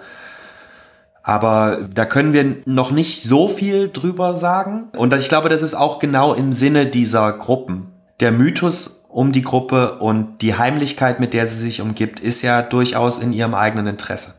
Aber 1.22 1.78
da 1.92 2.04
können 2.04 2.32
wir 2.32 2.56
noch 2.64 2.90
nicht 2.90 3.22
so 3.22 3.48
viel 3.48 3.90
drüber 3.90 4.34
sagen. 4.34 4.88
Und 4.96 5.14
ich 5.14 5.28
glaube, 5.28 5.48
das 5.48 5.62
ist 5.62 5.74
auch 5.74 5.98
genau 5.98 6.34
im 6.34 6.52
Sinne 6.52 6.86
dieser 6.86 7.32
Gruppen. 7.32 7.92
Der 8.20 8.30
Mythos 8.30 9.03
um 9.14 9.30
die 9.30 9.42
Gruppe 9.42 10.00
und 10.00 10.42
die 10.42 10.56
Heimlichkeit, 10.56 11.20
mit 11.20 11.34
der 11.34 11.46
sie 11.46 11.56
sich 11.56 11.80
umgibt, 11.80 12.18
ist 12.18 12.42
ja 12.42 12.62
durchaus 12.62 13.20
in 13.20 13.32
ihrem 13.32 13.54
eigenen 13.54 13.86
Interesse. 13.86 14.34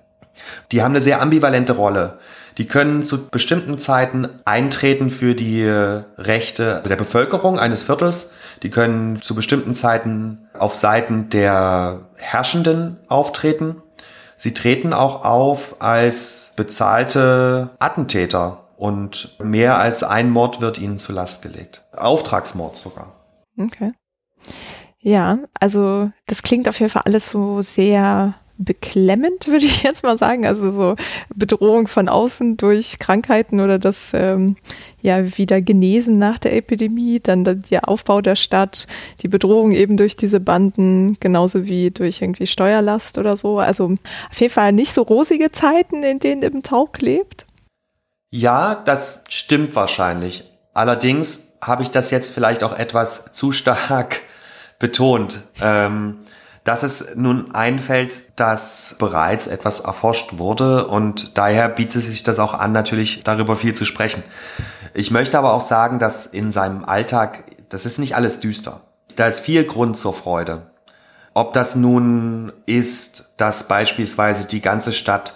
Die 0.74 0.84
haben 0.84 0.92
eine 0.92 1.02
sehr 1.02 1.22
ambivalente 1.22 1.72
Rolle. 1.72 2.20
Die 2.58 2.68
können 2.68 3.04
zu 3.04 3.30
bestimmten 3.30 3.78
Zeiten 3.78 4.28
eintreten 4.44 5.12
für 5.12 5.34
die 5.34 5.66
Rechte 5.66 6.84
der 6.88 6.98
Bevölkerung 6.98 7.58
eines 7.58 7.84
Viertels. 7.84 8.32
Die 8.64 8.70
können 8.70 9.22
zu 9.22 9.34
bestimmten 9.34 9.74
Zeiten 9.74 10.50
auf 10.60 10.76
Seiten 10.76 11.30
der 11.30 12.02
Herrschenden 12.18 12.98
auftreten. 13.08 13.82
Sie 14.36 14.54
treten 14.54 14.92
auch 14.92 15.24
auf 15.24 15.78
als 15.80 16.52
bezahlte 16.58 17.70
Attentäter 17.80 18.66
und 18.76 19.40
mehr 19.40 19.78
als 19.80 20.04
ein 20.04 20.30
Mord 20.32 20.60
wird 20.60 20.80
ihnen 20.80 20.98
zu 20.98 21.14
Last 21.14 21.44
gelegt. 21.44 21.86
Auftragsmord 21.94 22.76
sogar. 22.76 23.14
Okay. 23.58 23.90
Ja, 25.00 25.40
also 25.60 26.12
das 26.26 26.42
klingt 26.42 26.68
auf 26.68 26.80
jeden 26.80 26.92
Fall 26.92 27.04
alles 27.06 27.30
so 27.30 27.62
sehr 27.62 28.34
beklemmend, 28.58 29.48
würde 29.48 29.66
ich 29.66 29.84
jetzt 29.84 30.04
mal 30.04 30.18
sagen. 30.18 30.46
Also 30.46 30.70
so 30.70 30.96
Bedrohung 31.34 31.88
von 31.88 32.10
außen 32.10 32.58
durch 32.58 33.00
Krankheiten 33.00 33.60
oder 33.60 33.80
das 33.80 34.12
ähm, 34.14 34.56
ja 35.02 35.38
wieder 35.38 35.62
Genesen 35.62 36.18
nach 36.18 36.40
der 36.40 36.56
Epidemie, 36.56 37.20
dann 37.20 37.44
der 37.44 37.88
Aufbau 37.88 38.22
der 38.22 38.36
Stadt, 38.36 38.88
die 39.22 39.28
Bedrohung 39.28 39.72
eben 39.72 39.98
durch 39.98 40.16
diese 40.16 40.40
Banden, 40.40 41.18
genauso 41.20 41.66
wie 41.66 41.92
durch 41.92 42.22
irgendwie 42.22 42.48
Steuerlast 42.48 43.18
oder 43.18 43.36
so. 43.36 43.60
Also 43.60 43.94
auf 44.32 44.42
jeden 44.42 44.54
Fall 44.54 44.72
nicht 44.72 44.94
so 44.94 45.04
rosige 45.04 45.52
Zeiten, 45.52 46.04
in 46.04 46.20
denen 46.20 46.42
im 46.42 46.64
Taug 46.64 47.00
lebt. 47.00 47.46
Ja, 48.32 48.76
das 48.76 49.24
stimmt 49.30 49.76
wahrscheinlich. 49.76 50.52
Allerdings 50.74 51.58
habe 51.62 51.84
ich 51.84 51.92
das 51.92 52.12
jetzt 52.12 52.32
vielleicht 52.32 52.64
auch 52.64 52.78
etwas 52.78 53.32
zu 53.34 53.52
stark 53.52 54.22
betont. 54.80 55.42
Ähm, 55.62 56.20
dass 56.66 56.82
es 56.82 57.16
nun 57.16 57.54
einfällt, 57.54 58.22
dass 58.36 58.96
bereits 58.98 59.46
etwas 59.46 59.82
erforscht 59.82 60.40
wurde 60.40 60.88
und 60.88 61.38
daher 61.38 61.70
bietet 61.70 62.02
sich 62.02 62.24
das 62.24 62.40
auch 62.40 62.56
an, 62.56 62.72
natürlich 62.72 63.24
darüber 63.24 63.56
viel 63.56 63.76
zu 63.76 63.86
sprechen. 63.86 64.24
Ich 64.96 65.12
möchte 65.12 65.38
aber 65.38 65.54
auch 65.54 65.62
sagen, 65.62 66.00
dass 66.00 66.26
in 66.26 66.52
seinem 66.52 66.84
Alltag, 66.84 67.44
das 67.70 67.86
ist 67.86 68.00
nicht 68.00 68.16
alles 68.16 68.40
düster. 68.40 68.82
Da 69.16 69.28
ist 69.28 69.42
viel 69.42 69.64
Grund 69.64 69.96
zur 69.96 70.16
Freude. 70.16 70.64
Ob 71.36 71.54
das 71.54 71.76
nun 71.76 72.52
ist, 72.66 73.34
dass 73.38 73.68
beispielsweise 73.68 74.48
die 74.48 74.62
ganze 74.62 74.92
Stadt 74.92 75.36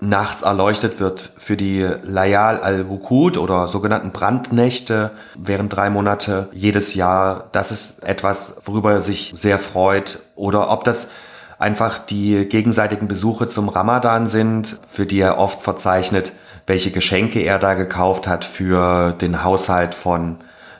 nachts 0.00 0.42
erleuchtet 0.42 1.00
wird 1.00 1.32
für 1.36 1.56
die 1.56 1.86
Layal 2.02 2.60
al-Wukud 2.60 3.36
oder 3.36 3.68
sogenannten 3.68 4.12
Brandnächte 4.12 5.10
während 5.36 5.74
drei 5.74 5.90
Monate 5.90 6.48
jedes 6.52 6.94
Jahr. 6.94 7.48
Das 7.52 7.70
ist 7.70 8.06
etwas, 8.06 8.62
worüber 8.64 8.92
er 8.92 9.00
sich 9.00 9.32
sehr 9.34 9.58
freut. 9.58 10.20
Oder 10.34 10.70
ob 10.70 10.84
das 10.84 11.10
einfach 11.58 11.98
die 11.98 12.46
gegenseitigen 12.46 13.08
Besuche 13.08 13.48
zum 13.48 13.68
Ramadan 13.68 14.26
sind, 14.26 14.80
für 14.88 15.06
die 15.06 15.20
er 15.20 15.38
oft 15.38 15.62
verzeichnet, 15.62 16.32
welche 16.66 16.90
Geschenke 16.90 17.40
er 17.40 17.58
da 17.58 17.74
gekauft 17.74 18.26
hat 18.26 18.44
für 18.44 19.12
den 19.12 19.44
Haushalt 19.44 19.94
von 19.94 20.36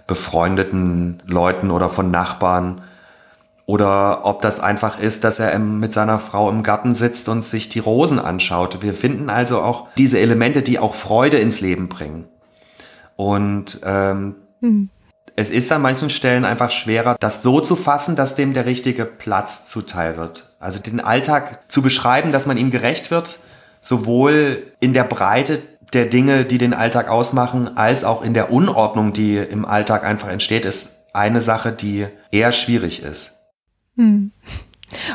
befreundeten 0.07 1.23
Leuten 1.27 1.71
oder 1.71 1.91
von 1.91 2.11
Nachbarn 2.11 2.83
oder 3.71 4.25
ob 4.25 4.43
das 4.43 4.59
einfach 4.59 4.99
ist, 4.99 5.23
dass 5.23 5.39
er 5.39 5.57
mit 5.61 5.93
seiner 5.93 6.19
Frau 6.19 6.51
im 6.51 6.65
Garten 6.65 6.93
sitzt 6.93 7.29
und 7.29 7.45
sich 7.45 7.69
die 7.69 7.79
Rosen 7.79 8.19
anschaut. 8.19 8.83
Wir 8.83 8.95
finden 8.95 9.31
also 9.31 9.63
auch 9.63 9.87
diese 9.97 10.19
Elemente, 10.19 10.63
die 10.63 10.81
auch 10.81 10.97
Freude 10.97 11.39
ins 11.39 11.61
Leben 11.61 11.89
bringen. 11.89 12.27
Und 13.15 13.81
ähm, 13.85 14.35
hm. 14.61 14.91
es 15.37 15.53
ist 15.53 15.71
an 15.71 15.83
manchen 15.83 16.11
Stellen 16.11 16.45
einfach 16.45 16.73
schwerer, 16.73 17.17
das 17.21 17.43
so 17.43 17.61
zu 17.61 17.77
fassen, 17.77 18.17
dass 18.17 18.35
dem 18.35 18.55
der 18.55 18.67
richtige 18.67 19.05
Platz 19.05 19.67
zuteil 19.67 20.17
wird. 20.17 20.53
Also 20.59 20.81
den 20.81 20.99
Alltag 20.99 21.61
zu 21.69 21.81
beschreiben, 21.81 22.33
dass 22.33 22.47
man 22.47 22.57
ihm 22.57 22.73
gerecht 22.73 23.13
wird, 23.13 23.39
sowohl 23.81 24.65
in 24.81 24.95
der 24.95 25.05
Breite 25.05 25.63
der 25.93 26.07
Dinge, 26.07 26.45
die 26.45 26.59
den 26.59 26.75
Alltag 26.75 27.09
ausmachen, 27.09 27.77
als 27.77 28.03
auch 28.03 28.23
in 28.23 28.35
der 28.35 28.51
Unordnung, 28.51 29.13
die 29.13 29.37
im 29.37 29.65
Alltag 29.65 30.03
einfach 30.05 30.29
entsteht, 30.29 30.65
ist 30.65 31.05
eine 31.13 31.41
Sache, 31.41 31.71
die 31.71 32.09
eher 32.33 32.51
schwierig 32.51 33.05
ist. 33.05 33.37
Hm. 34.01 34.33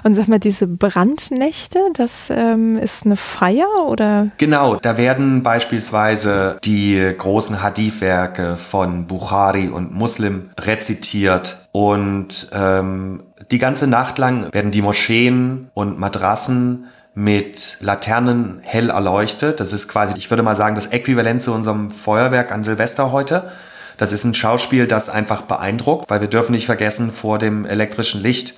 Und 0.03 0.13
sag 0.13 0.27
mal, 0.29 0.39
diese 0.39 0.67
Brandnächte, 0.67 1.79
das 1.93 2.29
ähm, 2.29 2.77
ist 2.77 3.05
eine 3.05 3.17
Feier 3.17 3.67
oder? 3.87 4.27
Genau, 4.37 4.77
da 4.77 4.97
werden 4.97 5.43
beispielsweise 5.43 6.57
die 6.63 7.13
großen 7.17 7.61
Hadith-Werke 7.61 8.55
von 8.55 9.05
Bukhari 9.07 9.67
und 9.67 9.93
Muslim 9.93 10.49
rezitiert 10.59 11.67
und 11.73 12.49
ähm, 12.53 13.23
die 13.51 13.57
ganze 13.57 13.87
Nacht 13.87 14.17
lang 14.17 14.53
werden 14.53 14.71
die 14.71 14.81
Moscheen 14.81 15.69
und 15.73 15.99
Madrassen 15.99 16.85
mit 17.13 17.77
Laternen 17.81 18.59
hell 18.61 18.89
erleuchtet. 18.89 19.59
Das 19.59 19.73
ist 19.73 19.87
quasi, 19.87 20.17
ich 20.17 20.29
würde 20.29 20.43
mal 20.43 20.55
sagen, 20.55 20.75
das 20.75 20.87
Äquivalent 20.87 21.41
zu 21.41 21.53
unserem 21.53 21.91
Feuerwerk 21.91 22.51
an 22.51 22.63
Silvester 22.63 23.11
heute. 23.11 23.51
Das 23.97 24.11
ist 24.11 24.23
ein 24.25 24.35
Schauspiel, 24.35 24.87
das 24.87 25.09
einfach 25.09 25.43
beeindruckt, 25.43 26.09
weil 26.09 26.21
wir 26.21 26.27
dürfen 26.27 26.51
nicht 26.53 26.65
vergessen, 26.65 27.11
vor 27.11 27.39
dem 27.39 27.65
elektrischen 27.65 28.21
Licht 28.21 28.55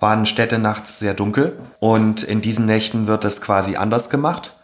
waren 0.00 0.26
Städte 0.26 0.58
nachts 0.58 0.98
sehr 0.98 1.14
dunkel 1.14 1.58
und 1.80 2.22
in 2.22 2.40
diesen 2.40 2.66
Nächten 2.66 3.06
wird 3.06 3.24
es 3.24 3.40
quasi 3.40 3.76
anders 3.76 4.10
gemacht. 4.10 4.54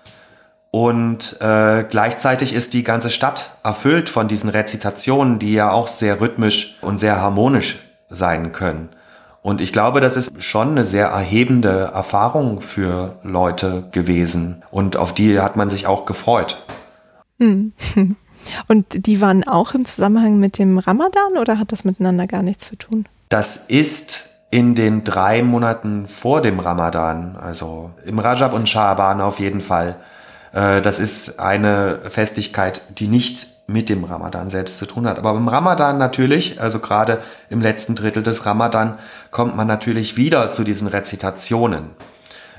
Und 0.70 1.41
äh, 1.41 1.85
gleichzeitig 1.89 2.53
ist 2.53 2.74
die 2.74 2.82
ganze 2.82 3.11
Stadt 3.11 3.59
erfüllt 3.62 4.09
von 4.09 4.26
diesen 4.26 4.51
Rezitationen, 4.51 5.39
die 5.39 5.55
ja 5.55 5.70
auch 5.70 5.87
sehr 5.87 6.20
rhythmisch 6.20 6.78
und 6.80 6.99
sehr 6.99 7.20
harmonisch 7.20 7.78
sein 8.09 8.51
können. 8.51 8.89
Und 9.41 9.61
ich 9.61 9.72
glaube, 9.72 10.01
das 10.01 10.16
ist 10.16 10.43
schon 10.43 10.70
eine 10.70 10.85
sehr 10.85 11.09
erhebende 11.09 11.93
Erfahrung 11.95 12.61
für 12.61 13.18
Leute 13.22 13.89
gewesen. 13.93 14.64
Und 14.70 14.97
auf 14.97 15.14
die 15.14 15.39
hat 15.39 15.55
man 15.55 15.70
sich 15.70 15.87
auch 15.87 16.07
gefreut. 16.07 16.64
Hm. 17.39 17.72
Und 18.68 19.07
die 19.07 19.20
waren 19.20 19.47
auch 19.47 19.74
im 19.74 19.85
Zusammenhang 19.85 20.39
mit 20.39 20.59
dem 20.59 20.78
Ramadan 20.78 21.39
oder 21.39 21.59
hat 21.59 21.72
das 21.72 21.85
miteinander 21.85 22.26
gar 22.26 22.43
nichts 22.43 22.66
zu 22.66 22.76
tun? 22.76 23.07
Das 23.28 23.57
ist 23.57 24.34
in 24.55 24.76
den 24.76 25.02
drei 25.02 25.42
Monaten 25.42 26.07
vor 26.07 26.40
dem 26.40 26.61
Ramadan, 26.61 27.34
also 27.34 27.90
im 28.05 28.20
Rajab 28.20 28.52
und 28.52 28.68
Sha'ban 28.68 29.20
auf 29.20 29.40
jeden 29.40 29.61
Fall. 29.61 29.96
Äh, 30.52 30.80
das 30.80 31.00
ist 31.00 31.40
eine 31.40 31.98
Festlichkeit, 32.09 32.82
die 33.00 33.09
nicht 33.09 33.48
mit 33.66 33.88
dem 33.88 34.05
Ramadan 34.05 34.50
selbst 34.50 34.78
zu 34.78 34.86
tun 34.86 35.09
hat. 35.09 35.18
Aber 35.18 35.36
im 35.36 35.48
Ramadan 35.48 35.98
natürlich, 35.98 36.61
also 36.61 36.78
gerade 36.78 37.20
im 37.50 37.61
letzten 37.62 37.96
Drittel 37.96 38.22
des 38.22 38.46
Ramadan, 38.46 38.96
kommt 39.32 39.57
man 39.57 39.66
natürlich 39.66 40.16
wieder 40.16 40.52
zu 40.52 40.62
diesen 40.62 40.86
Rezitationen. 40.86 41.90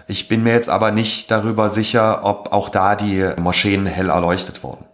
Ich 0.05 0.27
bin 0.27 0.43
mir 0.43 0.51
jetzt 0.51 0.69
aber 0.69 0.91
nicht 0.91 1.31
darüber 1.31 1.69
sicher, 1.69 2.25
ob 2.25 2.51
auch 2.51 2.67
da 2.67 2.97
die 2.97 3.25
Moscheen 3.39 3.85
hell 3.85 4.09
erleuchtet 4.09 4.63
wurden. 4.63 4.85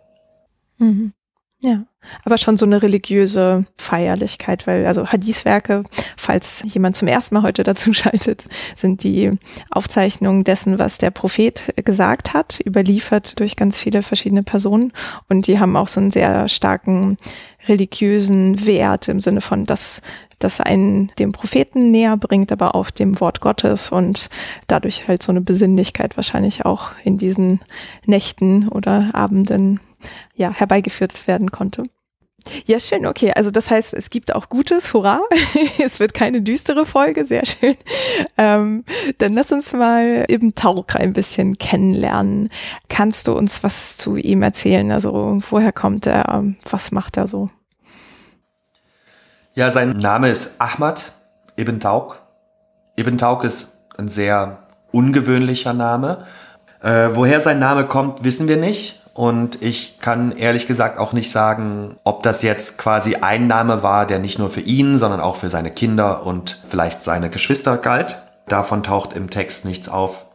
Mhm. 0.77 1.13
Ja, 1.61 1.79
aber 2.23 2.37
schon 2.37 2.57
so 2.57 2.65
eine 2.65 2.81
religiöse 2.81 3.63
Feierlichkeit, 3.77 4.67
weil 4.67 4.85
also 4.85 5.07
Hadith-Werke, 5.07 5.83
falls 6.17 6.63
jemand 6.65 6.95
zum 6.95 7.07
ersten 7.07 7.35
Mal 7.35 7.43
heute 7.43 7.63
dazu 7.63 7.93
schaltet, 7.93 8.45
sind 8.75 9.03
die 9.03 9.31
Aufzeichnungen 9.69 10.43
dessen, 10.43 10.79
was 10.79 10.97
der 10.97 11.11
Prophet 11.11 11.73
gesagt 11.85 12.33
hat, 12.33 12.59
überliefert 12.65 13.39
durch 13.39 13.55
ganz 13.55 13.79
viele 13.79 14.01
verschiedene 14.01 14.43
Personen. 14.43 14.91
Und 15.29 15.47
die 15.47 15.59
haben 15.59 15.75
auch 15.75 15.87
so 15.87 15.99
einen 15.99 16.11
sehr 16.11 16.47
starken 16.47 17.17
religiösen 17.67 18.65
Wert 18.65 19.07
im 19.07 19.19
Sinne 19.19 19.41
von, 19.41 19.65
dass 19.65 20.01
das 20.39 20.59
einen 20.59 21.11
dem 21.19 21.31
Propheten 21.31 21.91
näher 21.91 22.17
bringt, 22.17 22.51
aber 22.51 22.75
auch 22.75 22.89
dem 22.89 23.19
Wort 23.19 23.41
Gottes 23.41 23.91
und 23.91 24.29
dadurch 24.67 25.07
halt 25.07 25.21
so 25.23 25.31
eine 25.31 25.41
Besinnlichkeit 25.41 26.17
wahrscheinlich 26.17 26.65
auch 26.65 26.91
in 27.03 27.17
diesen 27.17 27.59
Nächten 28.05 28.67
oder 28.67 29.11
Abenden 29.13 29.79
ja, 30.35 30.51
herbeigeführt 30.51 31.27
werden 31.27 31.51
konnte. 31.51 31.83
Ja, 32.65 32.79
schön, 32.79 33.05
okay. 33.05 33.31
Also 33.35 33.51
das 33.51 33.69
heißt, 33.69 33.93
es 33.93 34.09
gibt 34.09 34.33
auch 34.33 34.49
Gutes, 34.49 34.93
hurra. 34.93 35.21
es 35.83 35.99
wird 35.99 36.13
keine 36.13 36.41
düstere 36.41 36.85
Folge, 36.85 37.23
sehr 37.23 37.45
schön. 37.45 37.75
Ähm, 38.37 38.83
dann 39.19 39.33
lass 39.33 39.51
uns 39.51 39.73
mal 39.73 40.25
Ibn 40.27 40.55
Tauch 40.55 40.87
ein 40.95 41.13
bisschen 41.13 41.57
kennenlernen. 41.57 42.49
Kannst 42.89 43.27
du 43.27 43.33
uns 43.33 43.63
was 43.63 43.97
zu 43.97 44.15
ihm 44.15 44.41
erzählen? 44.41 44.91
Also 44.91 45.39
woher 45.49 45.71
kommt 45.71 46.07
er? 46.07 46.43
Was 46.69 46.91
macht 46.91 47.17
er 47.17 47.27
so? 47.27 47.47
Ja, 49.53 49.69
sein 49.71 49.97
Name 49.97 50.29
ist 50.29 50.59
Ahmad 50.59 51.13
Ibn 51.57 51.79
Tauch. 51.79 52.15
Ibn 52.95 53.17
Tauch 53.17 53.43
ist 53.43 53.83
ein 53.97 54.09
sehr 54.09 54.63
ungewöhnlicher 54.91 55.73
Name. 55.73 56.25
Äh, 56.81 57.09
woher 57.13 57.41
sein 57.41 57.59
Name 57.59 57.85
kommt, 57.85 58.23
wissen 58.23 58.47
wir 58.47 58.57
nicht. 58.57 59.00
Und 59.13 59.61
ich 59.61 59.99
kann 59.99 60.31
ehrlich 60.31 60.67
gesagt 60.67 60.97
auch 60.97 61.11
nicht 61.11 61.31
sagen, 61.31 61.97
ob 62.03 62.23
das 62.23 62.41
jetzt 62.43 62.77
quasi 62.77 63.15
ein 63.15 63.47
Name 63.47 63.83
war, 63.83 64.05
der 64.05 64.19
nicht 64.19 64.39
nur 64.39 64.49
für 64.49 64.61
ihn, 64.61 64.97
sondern 64.97 65.19
auch 65.19 65.35
für 65.35 65.49
seine 65.49 65.71
Kinder 65.71 66.25
und 66.25 66.61
vielleicht 66.69 67.03
seine 67.03 67.29
Geschwister 67.29 67.77
galt. 67.77 68.21
Davon 68.47 68.83
taucht 68.83 69.13
im 69.13 69.29
Text 69.29 69.65
nichts 69.65 69.89
auf. 69.89 70.25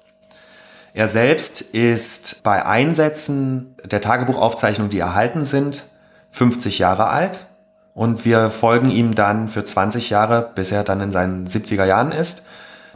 Er 0.93 1.09
selbst 1.09 1.61
ist 1.61 2.43
bei 2.43 2.65
Einsätzen 2.65 3.75
der 3.85 4.01
Tagebuchaufzeichnung, 4.01 4.91
die 4.91 4.99
erhalten 4.99 5.45
sind, 5.45 5.91
50 6.31 6.79
Jahre 6.79 7.09
alt. 7.09 7.49
Und 7.95 8.27
wir 8.27 8.51
folgen 8.51 8.91
ihm 8.91 9.15
dann 9.15 9.49
für 9.49 9.65
20 9.65 10.11
Jahre, 10.11 10.53
bis 10.55 10.71
er 10.71 10.85
dann 10.85 11.01
in 11.01 11.13
seinen 11.13 11.47
70er 11.47 11.85
Jahren 11.87 12.13
ist. 12.13 12.47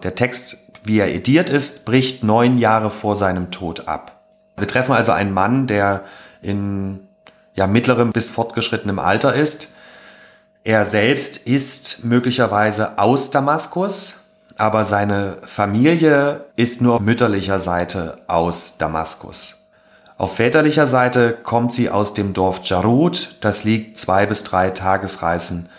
Der 0.03 0.15
Text, 0.15 0.73
wie 0.85 0.99
er 0.99 1.09
ediert 1.09 1.49
ist, 1.49 1.87
bricht 1.87 2.23
neun 2.23 2.59
Jahre 2.59 2.91
vor 2.91 3.17
seinem 3.17 3.51
Tod 3.51 3.89
ab. 3.89 4.20
Wir 4.61 4.69
treffen 4.69 4.93
also 4.93 5.13
einen 5.13 5.33
Mann, 5.33 5.67
der 5.67 6.05
in 6.43 7.01
ja, 7.55 7.67
mittlerem 7.67 8.13
bis 8.13 8.31
fortgeschrittenem 8.31 8.99
Alter 8.99 9.35
ist. 9.35 9.69
Er 10.63 10.85
selbst 10.85 11.37
ist 11.37 12.05
möglicherweise 12.05 12.99
aus 12.99 13.31
Damaskus, 13.31 14.15
aber 14.57 14.85
seine 14.85 15.39
Familie 15.43 16.45
ist 16.57 16.81
nur 16.81 17.01
mütterlicher 17.01 17.61
Seite 17.61 18.19
aus 18.27 18.77
Damaskus. 18.79 19.57
Auf 20.19 20.37
väterlicher 20.37 20.87
Seite 20.87 21.33
kommt 21.33 21.73
sie 21.73 21.89
aus 21.89 22.13
dem 22.13 22.35
Dorf 22.35 22.61
Jarud, 22.65 23.37
das 23.41 23.65
liegt 23.65 23.97
zwei 23.97 24.27
bis 24.27 24.45
drei 24.45 24.71
Tagesreisen 24.71 25.71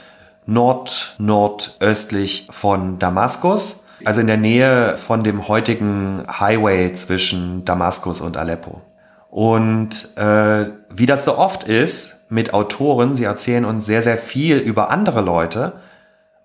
nord-nordöstlich 0.48 2.48
von 2.52 3.00
Damaskus 3.00 3.84
also 4.06 4.22
in 4.22 4.28
der 4.28 4.38
Nähe 4.38 4.98
von 4.98 5.24
dem 5.24 5.48
heutigen 5.48 6.24
Highway 6.28 6.94
zwischen 6.94 7.66
Damaskus 7.66 8.22
und 8.22 8.38
Aleppo. 8.38 8.82
Und 9.30 10.16
äh, 10.18 10.66
wie 10.90 11.06
das 11.06 11.24
so 11.24 11.38
oft 11.38 11.64
ist 11.64 12.18
mit 12.30 12.54
Autoren, 12.54 13.16
sie 13.16 13.24
erzählen 13.24 13.66
uns 13.66 13.86
sehr, 13.86 14.02
sehr 14.02 14.18
viel 14.18 14.58
über 14.58 14.90
andere 14.92 15.22
Leute 15.22 15.74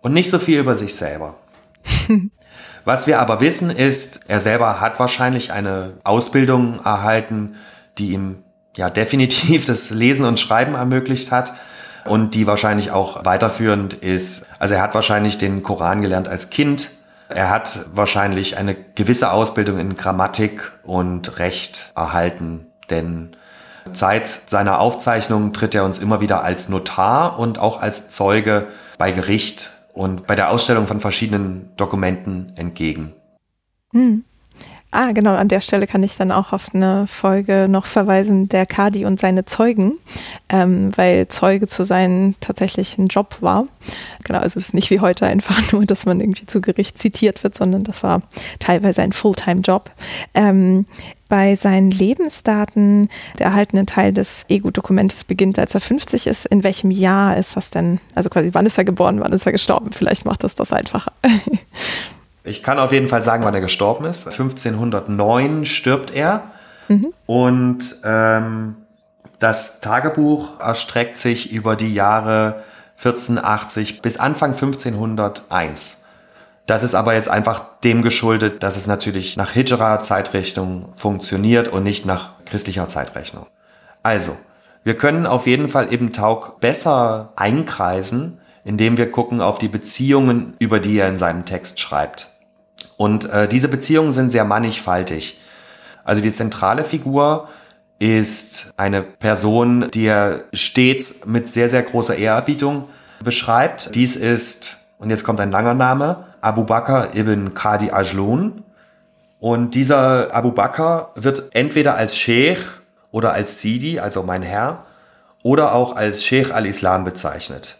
und 0.01 0.13
nicht 0.13 0.31
so 0.31 0.39
viel 0.39 0.61
über 0.61 0.77
sich 0.77 0.95
selber. 0.95 1.35
Was 2.85 3.09
wir 3.09 3.19
aber 3.19 3.41
wissen 3.41 3.71
ist, 3.71 4.21
er 4.29 4.41
selber 4.41 4.81
hat 4.81 5.01
wahrscheinlich 5.01 5.53
eine 5.53 5.95
Ausbildung 6.05 6.79
erhalten, 6.85 7.57
die 7.99 8.13
ihm 8.13 8.45
ja 8.77 8.91
definitiv 8.91 9.65
das 9.65 9.91
Lesen 9.91 10.25
und 10.25 10.39
Schreiben 10.39 10.75
ermöglicht 10.75 11.33
hat 11.33 11.55
und 12.05 12.35
die 12.35 12.47
wahrscheinlich 12.47 12.93
auch 12.93 13.25
weiterführend 13.25 13.95
ist. 13.95 14.47
Also 14.61 14.75
er 14.75 14.83
hat 14.83 14.95
wahrscheinlich 14.95 15.39
den 15.39 15.65
Koran 15.65 16.03
gelernt 16.03 16.29
als 16.29 16.51
Kind 16.51 16.91
er 17.29 17.51
hat 17.51 17.89
wahrscheinlich 17.93 18.57
eine 18.57 18.74
gewisse 18.74 19.33
Ausbildung 19.33 19.79
in 19.79 19.97
Grammatik 19.97 20.72
und 20.85 21.39
Recht 21.39 21.93
erhalten, 21.97 22.66
denn 22.91 23.37
Zeit 23.93 24.29
seiner 24.29 24.81
Aufzeichnung 24.81 25.53
tritt 25.53 25.74
er 25.74 25.85
uns 25.85 25.99
immer 25.99 26.20
wieder 26.20 26.43
als 26.43 26.68
Notar 26.68 27.39
und 27.39 27.59
auch 27.59 27.81
als 27.81 28.11
Zeuge 28.11 28.66
bei 28.99 29.12
Gericht 29.12 29.72
und 29.93 30.27
bei 30.27 30.35
der 30.35 30.51
Ausstellung 30.51 30.87
von 30.87 31.01
verschiedenen 31.01 31.70
Dokumenten 31.77 32.53
entgegen. 32.57 33.14
Hm. 33.93 34.24
Ah, 34.99 35.12
genau, 35.12 35.34
an 35.34 35.49
der 35.49 35.61
Stelle 35.61 35.86
kann 35.86 36.03
ich 36.03 36.16
dann 36.16 36.32
auch 36.32 36.55
auf 36.55 36.74
eine 36.74 37.07
Folge 37.07 37.66
noch 37.68 37.84
verweisen, 37.84 38.49
der 38.49 38.64
Kadi 38.64 39.05
und 39.05 39.20
seine 39.20 39.44
Zeugen, 39.44 39.99
ähm, 40.49 40.90
weil 40.97 41.28
Zeuge 41.28 41.68
zu 41.68 41.84
sein 41.84 42.34
tatsächlich 42.40 42.97
ein 42.97 43.09
Job 43.09 43.36
war. 43.42 43.64
Genau, 44.24 44.38
also 44.38 44.59
es 44.59 44.68
ist 44.68 44.74
nicht 44.74 44.88
wie 44.88 45.01
heute 45.01 45.26
einfach 45.26 45.61
nur, 45.72 45.84
dass 45.84 46.07
man 46.07 46.20
irgendwie 46.20 46.47
zu 46.47 46.62
Gericht 46.62 46.99
zitiert 46.99 47.44
wird, 47.44 47.55
sondern 47.55 47.84
das 47.84 48.03
war 48.03 48.22
teilweise 48.59 49.03
ein 49.03 49.12
Fulltime-Job. 49.12 49.90
Ähm, 50.32 50.86
bei 51.28 51.57
seinen 51.57 51.90
Lebensdaten, 51.90 53.11
der 53.38 53.49
erhaltene 53.49 53.84
Teil 53.84 54.14
des 54.14 54.47
Ego-Dokumentes 54.49 55.24
beginnt, 55.24 55.59
als 55.59 55.74
er 55.74 55.82
50 55.82 56.26
ist. 56.26 56.47
In 56.47 56.64
welchem 56.64 56.90
Jahr 56.90 57.36
ist 57.36 57.55
das 57.55 57.68
denn? 57.68 57.99
Also 58.14 58.30
quasi, 58.30 58.49
wann 58.53 58.64
ist 58.64 58.78
er 58.78 58.84
geboren, 58.84 59.20
wann 59.20 59.34
ist 59.34 59.44
er 59.44 59.53
gestorben? 59.53 59.92
Vielleicht 59.92 60.24
macht 60.24 60.42
das 60.42 60.55
das 60.55 60.72
einfacher. 60.72 61.12
Ich 62.47 62.62
kann 62.62 62.78
auf 62.78 62.92
jeden 62.92 63.09
Fall 63.09 63.22
sagen, 63.22 63.44
wann 63.44 63.55
er 63.55 63.61
gestorben 63.61 64.05
ist. 64.05 64.28
1509 64.28 65.66
stirbt 65.66 66.14
er. 66.14 66.44
Mhm. 66.88 67.12
Und 67.26 67.97
ähm, 68.05 68.76
das 69.40 69.80
Tagebuch 69.80 70.61
erstreckt 70.61 71.18
sich 71.18 71.53
über 71.53 71.74
die 71.76 71.92
Jahre 71.92 72.62
1480 72.99 74.01
bis 74.01 74.18
Anfang 74.18 74.53
1501. 74.53 76.03
Das 76.66 76.82
ist 76.82 76.94
aber 76.94 77.14
jetzt 77.14 77.28
einfach 77.28 77.64
dem 77.84 78.03
geschuldet, 78.03 78.62
dass 78.62 78.76
es 78.76 78.86
natürlich 78.86 79.36
nach 79.36 79.53
Hijra-Zeitrechnung 79.53 80.92
funktioniert 80.97 81.68
und 81.68 81.82
nicht 81.82 82.07
nach 82.07 82.30
christlicher 82.44 82.88
Zeitrechnung. 82.88 83.47
Also, 84.03 84.36
wir 84.82 84.97
können 84.97 85.26
auf 85.26 85.47
jeden 85.47 85.68
Fall 85.68 85.92
Ibn 85.92 86.12
Taug 86.12 86.61
besser 86.61 87.32
einkreisen, 87.36 88.38
indem 88.64 88.97
wir 88.97 89.11
gucken 89.11 89.40
auf 89.40 89.59
die 89.59 89.68
Beziehungen, 89.68 90.55
über 90.59 90.80
die 90.80 90.99
er 90.99 91.09
in 91.09 91.18
seinem 91.18 91.44
Text 91.44 91.80
schreibt. 91.80 92.36
Und 92.97 93.29
äh, 93.31 93.49
diese 93.49 93.68
Beziehungen 93.68 94.12
sind 94.12 94.31
sehr 94.31 94.45
mannigfaltig. 94.45 95.41
Also 96.05 96.22
die 96.22 96.33
zentrale 96.33 96.85
Figur 96.85 97.49
ist 97.99 98.72
eine 98.77 99.03
Person, 99.03 99.91
die 99.93 100.07
er 100.07 100.45
stets 100.53 101.27
mit 101.27 101.49
sehr, 101.49 101.68
sehr 101.68 101.83
großer 101.83 102.16
Ehrerbietung 102.16 102.89
beschreibt. 103.22 103.95
Dies 103.95 104.16
ist, 104.16 104.77
und 104.99 105.11
jetzt 105.11 105.24
kommt 105.24 105.41
ein 105.41 105.51
langer 105.51 105.74
Name, 105.74 106.24
Abu 106.41 106.64
Bakr 106.64 107.14
ibn 107.14 107.55
Qadi 107.55 107.91
Ajlun. 107.91 108.62
Und 109.41 109.74
dieser 109.74 110.35
Abu 110.35 110.53
Bakr 110.53 111.11
wird 111.14 111.55
entweder 111.55 111.97
als 111.97 112.16
Sheikh 112.16 112.62
oder 113.11 113.33
als 113.33 113.61
Sidi, 113.61 113.99
also 113.99 114.22
mein 114.22 114.43
Herr, 114.43 114.85
oder 115.43 115.74
auch 115.74 115.97
als 115.97 116.24
Sheikh 116.24 116.53
al-Islam 116.53 117.05
bezeichnet. 117.05 117.79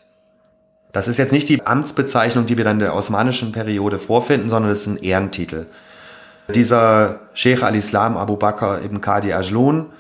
Das 0.97 1.09
ist 1.09 1.19
jetzt 1.19 1.33
nicht 1.33 1.51
die 1.51 1.67
Amtsbezeichnung, 1.67 2.47
die 2.47 2.57
wir 2.57 2.65
dann 2.65 2.77
in 2.77 2.87
der 2.87 2.95
osmanischen 2.95 3.53
Periode 3.53 3.99
vorfinden, 3.99 4.49
sondern 4.49 4.71
das 4.71 4.81
ist 4.81 4.87
ein 4.87 4.97
Ehrentitel. 4.97 5.67
Dieser 6.55 7.21
Sheikh 7.35 7.63
al-Islam 7.67 8.17
Abu 8.17 8.39
Bakr 8.39 8.83
ibn 8.83 9.03
Qadi 9.03 9.35
Ajlun 9.35 9.91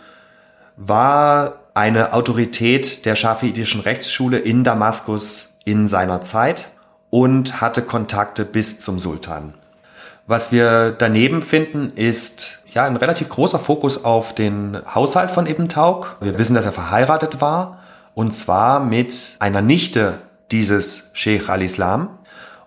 war 0.78 1.56
eine 1.74 2.14
Autorität 2.14 3.04
der 3.04 3.14
schafiitischen 3.14 3.82
Rechtsschule 3.82 4.38
in 4.38 4.64
Damaskus 4.64 5.58
in 5.66 5.86
seiner 5.86 6.22
Zeit 6.22 6.70
und 7.10 7.60
hatte 7.60 7.82
Kontakte 7.82 8.46
bis 8.46 8.80
zum 8.80 8.98
Sultan. 8.98 9.52
Was 10.26 10.50
wir 10.50 10.92
daneben 10.92 11.42
finden, 11.42 11.92
ist 11.94 12.60
ja 12.72 12.86
ein 12.86 12.96
relativ 12.96 13.28
großer 13.28 13.58
Fokus 13.58 14.02
auf 14.06 14.34
den 14.34 14.78
Haushalt 14.94 15.30
von 15.30 15.46
Ibn 15.46 15.68
Tauk. 15.68 16.16
Wir 16.22 16.38
wissen, 16.38 16.54
dass 16.54 16.64
er 16.64 16.72
verheiratet 16.72 17.42
war 17.42 17.82
und 18.14 18.32
zwar 18.32 18.80
mit 18.80 19.36
einer 19.40 19.60
Nichte 19.60 20.20
dieses 20.50 21.10
Sheikh 21.14 21.50
al-Islam 21.50 22.18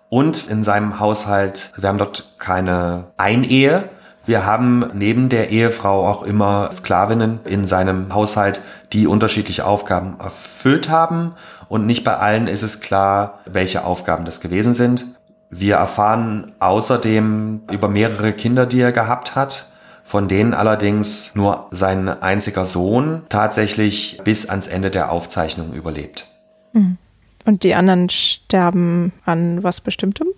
und 0.08 0.48
in 0.48 0.64
seinem 0.64 0.98
Haushalt, 0.98 1.72
wir 1.76 1.88
haben 1.88 1.98
dort 1.98 2.34
keine 2.38 3.12
Einehe, 3.16 3.90
wir 4.26 4.44
haben 4.44 4.90
neben 4.92 5.28
der 5.28 5.50
Ehefrau 5.50 6.06
auch 6.06 6.22
immer 6.22 6.70
Sklavinnen 6.72 7.40
in 7.44 7.64
seinem 7.64 8.14
Haushalt, 8.14 8.60
die 8.92 9.06
unterschiedliche 9.06 9.64
Aufgaben 9.64 10.20
erfüllt 10.20 10.88
haben. 10.90 11.34
Und 11.68 11.86
nicht 11.86 12.04
bei 12.04 12.16
allen 12.16 12.46
ist 12.46 12.62
es 12.62 12.80
klar, 12.80 13.40
welche 13.46 13.84
Aufgaben 13.84 14.24
das 14.24 14.40
gewesen 14.40 14.74
sind. 14.74 15.16
Wir 15.48 15.76
erfahren 15.76 16.52
außerdem 16.60 17.62
über 17.72 17.88
mehrere 17.88 18.32
Kinder, 18.32 18.66
die 18.66 18.80
er 18.80 18.92
gehabt 18.92 19.34
hat, 19.34 19.72
von 20.04 20.28
denen 20.28 20.54
allerdings 20.54 21.34
nur 21.34 21.68
sein 21.70 22.08
einziger 22.08 22.66
Sohn 22.66 23.22
tatsächlich 23.28 24.20
bis 24.22 24.48
ans 24.48 24.66
Ende 24.66 24.90
der 24.90 25.10
Aufzeichnung 25.10 25.72
überlebt. 25.72 26.26
Hm. 26.72 26.98
Und 27.44 27.62
die 27.62 27.74
anderen 27.74 28.10
sterben 28.10 29.12
an 29.24 29.62
was 29.62 29.80
Bestimmtem? 29.80 30.28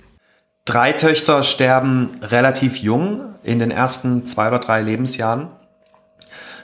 Drei 0.64 0.92
Töchter 0.92 1.42
sterben 1.42 2.10
relativ 2.22 2.76
jung 2.76 3.34
in 3.42 3.58
den 3.58 3.70
ersten 3.70 4.24
zwei 4.26 4.48
oder 4.48 4.60
drei 4.60 4.80
Lebensjahren. 4.80 5.48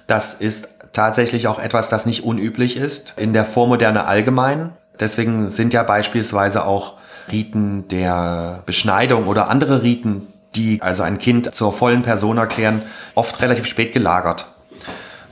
Das 0.07 0.35
ist 0.35 0.93
tatsächlich 0.93 1.49
auch 1.49 1.59
etwas, 1.59 1.89
das 1.89 2.07
nicht 2.07 2.25
unüblich 2.25 2.77
ist 2.77 3.15
in 3.17 3.33
der 3.33 3.45
Vormoderne 3.45 4.07
allgemein. 4.07 4.73
Deswegen 5.01 5.49
sind 5.49 5.75
ja 5.75 5.83
beispielsweise 5.83 6.65
auch 6.65 6.95
Riten 7.31 7.89
der 7.89 8.63
Beschneidung 8.67 9.27
oder 9.27 9.49
andere 9.49 9.83
Riten, 9.83 10.29
die 10.57 10.81
also 10.81 11.03
ein 11.03 11.19
Kind 11.19 11.55
zur 11.55 11.73
vollen 11.73 12.03
Person 12.03 12.39
erklären, 12.39 12.83
oft 13.15 13.41
relativ 13.43 13.67
spät 13.67 13.93
gelagert. 13.93 14.47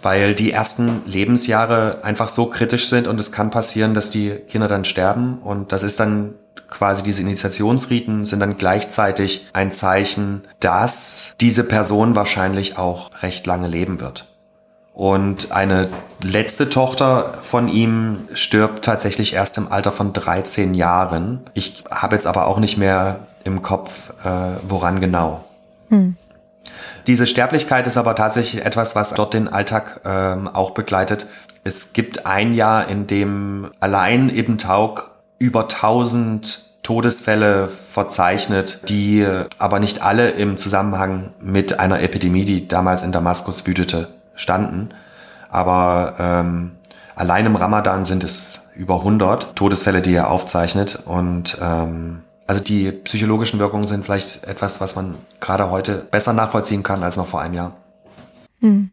Weil 0.06 0.36
die 0.36 0.52
ersten 0.52 1.02
Lebensjahre 1.04 2.04
einfach 2.04 2.28
so 2.28 2.46
kritisch 2.46 2.88
sind 2.88 3.08
und 3.08 3.18
es 3.18 3.32
kann 3.32 3.50
passieren, 3.50 3.92
dass 3.92 4.08
die 4.08 4.30
Kinder 4.30 4.68
dann 4.68 4.84
sterben 4.84 5.38
und 5.42 5.72
das 5.72 5.82
ist 5.82 5.98
dann 5.98 6.34
quasi 6.70 7.02
diese 7.02 7.22
Initiationsriten 7.22 8.24
sind 8.24 8.38
dann 8.38 8.56
gleichzeitig 8.56 9.48
ein 9.52 9.72
Zeichen, 9.72 10.42
dass 10.60 11.34
diese 11.40 11.64
Person 11.64 12.14
wahrscheinlich 12.14 12.78
auch 12.78 13.10
recht 13.24 13.46
lange 13.46 13.66
leben 13.66 13.98
wird. 13.98 14.32
Und 14.94 15.50
eine 15.50 15.88
letzte 16.22 16.70
Tochter 16.70 17.38
von 17.42 17.66
ihm 17.66 18.28
stirbt 18.32 18.84
tatsächlich 18.84 19.34
erst 19.34 19.58
im 19.58 19.72
Alter 19.72 19.90
von 19.90 20.12
13 20.12 20.74
Jahren. 20.74 21.50
Ich 21.52 21.82
habe 21.90 22.14
jetzt 22.14 22.28
aber 22.28 22.46
auch 22.46 22.60
nicht 22.60 22.76
mehr 22.76 23.26
im 23.42 23.60
Kopf, 23.62 24.10
äh, 24.24 24.60
woran 24.68 25.00
genau. 25.00 25.44
Hm. 25.88 26.16
Diese 27.06 27.26
Sterblichkeit 27.26 27.86
ist 27.86 27.96
aber 27.96 28.14
tatsächlich 28.14 28.64
etwas, 28.64 28.96
was 28.96 29.14
dort 29.14 29.34
den 29.34 29.48
Alltag 29.48 30.00
ähm, 30.04 30.48
auch 30.48 30.70
begleitet. 30.72 31.26
Es 31.64 31.92
gibt 31.92 32.26
ein 32.26 32.54
Jahr, 32.54 32.88
in 32.88 33.06
dem 33.06 33.70
allein 33.80 34.28
Ibn 34.28 34.58
Tauk 34.58 35.10
über 35.38 35.62
1000 35.62 36.64
Todesfälle 36.82 37.68
verzeichnet, 37.68 38.88
die 38.88 39.26
aber 39.58 39.80
nicht 39.80 40.02
alle 40.02 40.30
im 40.30 40.56
Zusammenhang 40.56 41.30
mit 41.40 41.80
einer 41.80 42.00
Epidemie, 42.00 42.44
die 42.44 42.68
damals 42.68 43.02
in 43.02 43.10
Damaskus 43.10 43.66
wütete, 43.66 44.08
standen. 44.36 44.90
Aber 45.50 46.14
ähm, 46.20 46.76
allein 47.16 47.46
im 47.46 47.56
Ramadan 47.56 48.04
sind 48.04 48.22
es 48.22 48.68
über 48.76 48.98
100 48.98 49.56
Todesfälle, 49.56 50.00
die 50.00 50.14
er 50.14 50.30
aufzeichnet. 50.30 51.02
Und 51.04 51.58
ähm, 51.60 52.22
also 52.46 52.62
die 52.62 52.92
psychologischen 52.92 53.58
Wirkungen 53.58 53.86
sind 53.86 54.04
vielleicht 54.04 54.44
etwas, 54.44 54.80
was 54.80 54.94
man 54.96 55.16
gerade 55.40 55.70
heute 55.70 56.06
besser 56.10 56.32
nachvollziehen 56.32 56.82
kann 56.82 57.02
als 57.02 57.16
noch 57.16 57.26
vor 57.26 57.40
einem 57.40 57.54
Jahr. 57.54 57.76
Hm. 58.60 58.90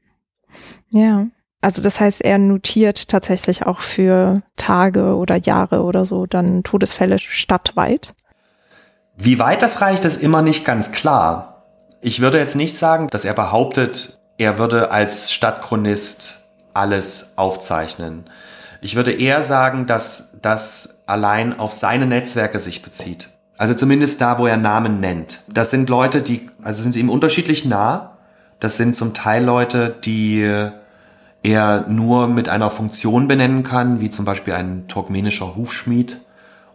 Ja. 0.89 1.28
Also 1.62 1.82
das 1.82 1.99
heißt, 1.99 2.22
er 2.22 2.39
notiert 2.39 3.08
tatsächlich 3.08 3.66
auch 3.66 3.80
für 3.80 4.36
Tage 4.58 5.16
oder 5.16 5.38
Jahre 5.38 5.84
oder 5.84 6.06
so 6.06 6.26
dann 6.26 6.64
Todesfälle 6.64 7.20
stadtweit. 7.20 8.14
Wie 9.16 9.39
weit 9.39 9.62
das 9.62 9.80
reicht, 9.80 10.04
ist 10.04 10.22
immer 10.22 10.41
nicht 10.41 10.66
ganz 10.66 10.91
klar. 10.91 11.64
Ich 12.01 12.20
würde 12.20 12.39
jetzt 12.39 12.56
nicht 12.56 12.78
sagen, 12.78 13.08
dass 13.08 13.24
er 13.24 13.34
behauptet, 13.34 14.20
er 14.38 14.58
würde 14.58 14.91
als 14.91 15.32
Stadtchronist 15.32 16.43
alles 16.74 17.34
aufzeichnen. 17.38 18.26
Ich 18.82 18.95
würde 18.95 19.14
eher 19.14 19.43
sagen, 19.43 19.86
dass 19.86 20.38
das 20.41 21.04
allein 21.06 21.58
auf 21.58 21.72
seine 21.72 22.08
Netzwerke 22.08 22.60
sich 22.60 22.82
bezieht. 22.82 23.30
Also 23.64 23.76
zumindest 23.76 24.20
da, 24.20 24.39
wo 24.39 24.45
er 24.45 24.57
Namen 24.57 24.99
nennt. 24.99 25.45
Das 25.47 25.72
sind 25.72 25.88
Leute, 25.88 26.22
die, 26.22 26.49
also 26.64 26.84
sind 26.84 26.97
ihm 26.97 27.09
unterschiedlich 27.09 27.64
nah. 27.64 28.18
Das 28.59 28.76
sind 28.76 28.93
zum 28.93 29.14
Teil 29.14 29.41
Leute, 29.41 29.95
die 30.03 30.45
er 31.43 31.86
nur 31.88 32.28
mit 32.28 32.49
einer 32.49 32.70
Funktion 32.70 33.30
benennen 33.30 33.64
kann, 33.64 34.01
wie 34.01 34.09
zum 34.09 34.26
Beispiel 34.26 34.53
ein 34.53 34.89
turkmenischer 34.89 35.55
Hufschmied. 35.55 36.20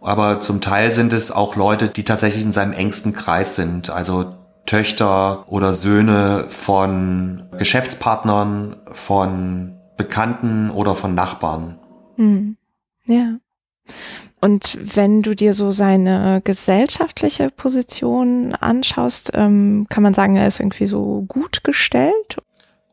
Aber 0.01 0.41
zum 0.41 0.61
Teil 0.61 0.91
sind 0.91 1.13
es 1.13 1.29
auch 1.29 1.55
Leute, 1.55 1.89
die 1.89 2.03
tatsächlich 2.03 2.43
in 2.43 2.53
seinem 2.53 2.73
engsten 2.73 3.13
Kreis 3.13 3.53
sind, 3.53 3.91
also 3.91 4.33
Töchter 4.65 5.47
oder 5.47 5.75
Söhne 5.75 6.45
von 6.49 7.43
Geschäftspartnern, 7.55 8.77
von 8.93 9.75
Bekannten 9.95 10.71
oder 10.71 10.95
von 10.95 11.13
Nachbarn. 11.13 11.77
Hm. 12.15 12.57
Ja. 13.05 13.35
Und 14.41 14.77
wenn 14.81 15.21
du 15.21 15.35
dir 15.35 15.53
so 15.53 15.71
seine 15.71 16.41
gesellschaftliche 16.43 17.49
Position 17.49 18.55
anschaust, 18.55 19.31
ähm, 19.33 19.85
kann 19.89 20.03
man 20.03 20.13
sagen, 20.13 20.35
er 20.35 20.47
ist 20.47 20.59
irgendwie 20.59 20.87
so 20.87 21.25
gut 21.27 21.63
gestellt? 21.63 22.37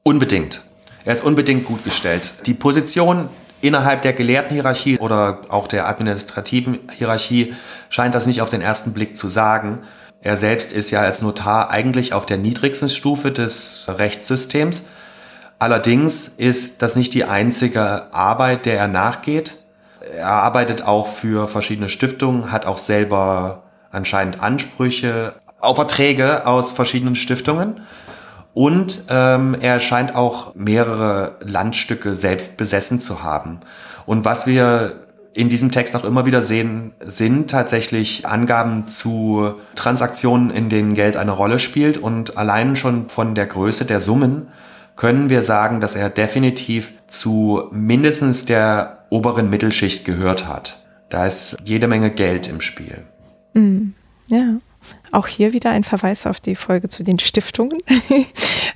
Unbedingt. 0.03 0.63
Er 1.05 1.15
ist 1.15 1.25
unbedingt 1.25 1.65
gut 1.65 1.85
gestellt. 1.85 2.35
Die 2.47 2.55
Position 2.55 3.29
innerhalb 3.61 4.03
der 4.03 4.13
Gelehrtenhierarchie 4.13 4.99
oder 4.99 5.43
auch 5.49 5.69
der 5.69 5.89
administrativen 5.89 6.81
Hierarchie 6.97 7.55
scheint 7.91 8.15
das 8.15 8.27
nicht 8.27 8.43
auf 8.43 8.51
den 8.51 8.61
ersten 8.61 8.93
Blick 8.93 9.17
zu 9.17 9.29
sagen. 9.29 9.81
Er 10.21 10.37
selbst 10.37 10.73
ist 10.73 10.91
ja 10.91 11.01
als 11.01 11.23
Notar 11.23 11.71
eigentlich 11.71 12.13
auf 12.13 12.27
der 12.27 12.39
niedrigsten 12.39 12.89
Stufe 12.89 13.31
des 13.31 13.85
Rechtssystems. 13.87 14.87
Allerdings 15.59 16.27
ist 16.27 16.83
das 16.83 16.97
nicht 16.97 17.15
die 17.15 17.25
einzige 17.25 18.13
Arbeit, 18.13 18.67
der 18.67 18.79
er 18.79 18.89
nachgeht. 18.89 19.63
Er 20.15 20.29
arbeitet 20.29 20.83
auch 20.83 21.07
für 21.07 21.49
verschiedene 21.49 21.89
Stiftungen, 21.89 22.53
hat 22.53 22.67
auch 22.67 22.79
selber 22.79 23.65
anscheinend 23.91 24.43
Ansprüche 24.43 25.35
auf 25.61 25.77
Verträge 25.77 26.47
aus 26.47 26.73
verschiedenen 26.73 27.17
Stiftungen 27.17 27.81
und 28.57 29.05
ähm, 29.11 29.55
er 29.61 29.81
scheint 29.81 30.15
auch 30.15 30.55
mehrere 30.55 31.37
Landstücke 31.41 32.15
selbst 32.15 32.57
besessen 32.57 33.01
zu 33.01 33.23
haben. 33.23 33.61
Und 34.07 34.25
was 34.25 34.47
wir 34.47 35.07
in 35.35 35.51
diesem 35.51 35.71
Text 35.71 35.95
auch 35.95 36.05
immer 36.05 36.25
wieder 36.25 36.41
sehen, 36.41 36.93
sind 37.05 37.51
tatsächlich 37.51 38.27
Angaben 38.27 38.89
zu 38.89 39.57
Transaktionen, 39.75 40.49
in 40.49 40.71
denen 40.71 40.95
Geld 40.95 41.19
eine 41.19 41.33
Rolle 41.33 41.59
spielt. 41.59 41.99
Und 41.99 42.39
allein 42.39 42.77
schon 42.77 43.11
von 43.11 43.35
der 43.35 43.45
Größe 43.45 43.85
der 43.85 44.01
Summen 44.01 44.49
können 44.97 45.29
wir 45.29 45.43
sagen, 45.43 45.83
dass 45.83 45.95
er 45.95 46.09
definitiv 46.09 46.95
zu 47.09 47.65
mindestens 47.71 48.47
der 48.47 48.96
oberen 49.11 49.51
Mittelschicht 49.51 50.05
gehört 50.05 50.47
hat. 50.47 50.87
Da 51.09 51.27
ist 51.27 51.57
jede 51.65 51.89
Menge 51.89 52.11
Geld 52.11 52.49
im 52.49 52.61
Spiel. 52.61 53.05
Mm, 53.55 53.91
ja. 54.29 54.57
Auch 55.13 55.27
hier 55.27 55.53
wieder 55.53 55.71
ein 55.71 55.85
Verweis 55.85 56.27
auf 56.27 56.41
die 56.41 56.57
Folge 56.57 56.89
zu 56.89 57.03
den 57.03 57.19
Stiftungen. 57.19 57.79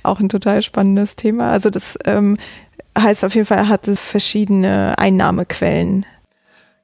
auch 0.03 0.19
ein 0.19 0.29
total 0.29 0.61
spannendes 0.61 1.15
Thema. 1.15 1.51
Also 1.51 1.69
das 1.69 1.97
ähm, 2.05 2.37
heißt 2.97 3.23
auf 3.23 3.35
jeden 3.35 3.47
Fall, 3.47 3.59
er 3.59 3.69
hatte 3.69 3.95
verschiedene 3.95 4.97
Einnahmequellen. 4.97 6.05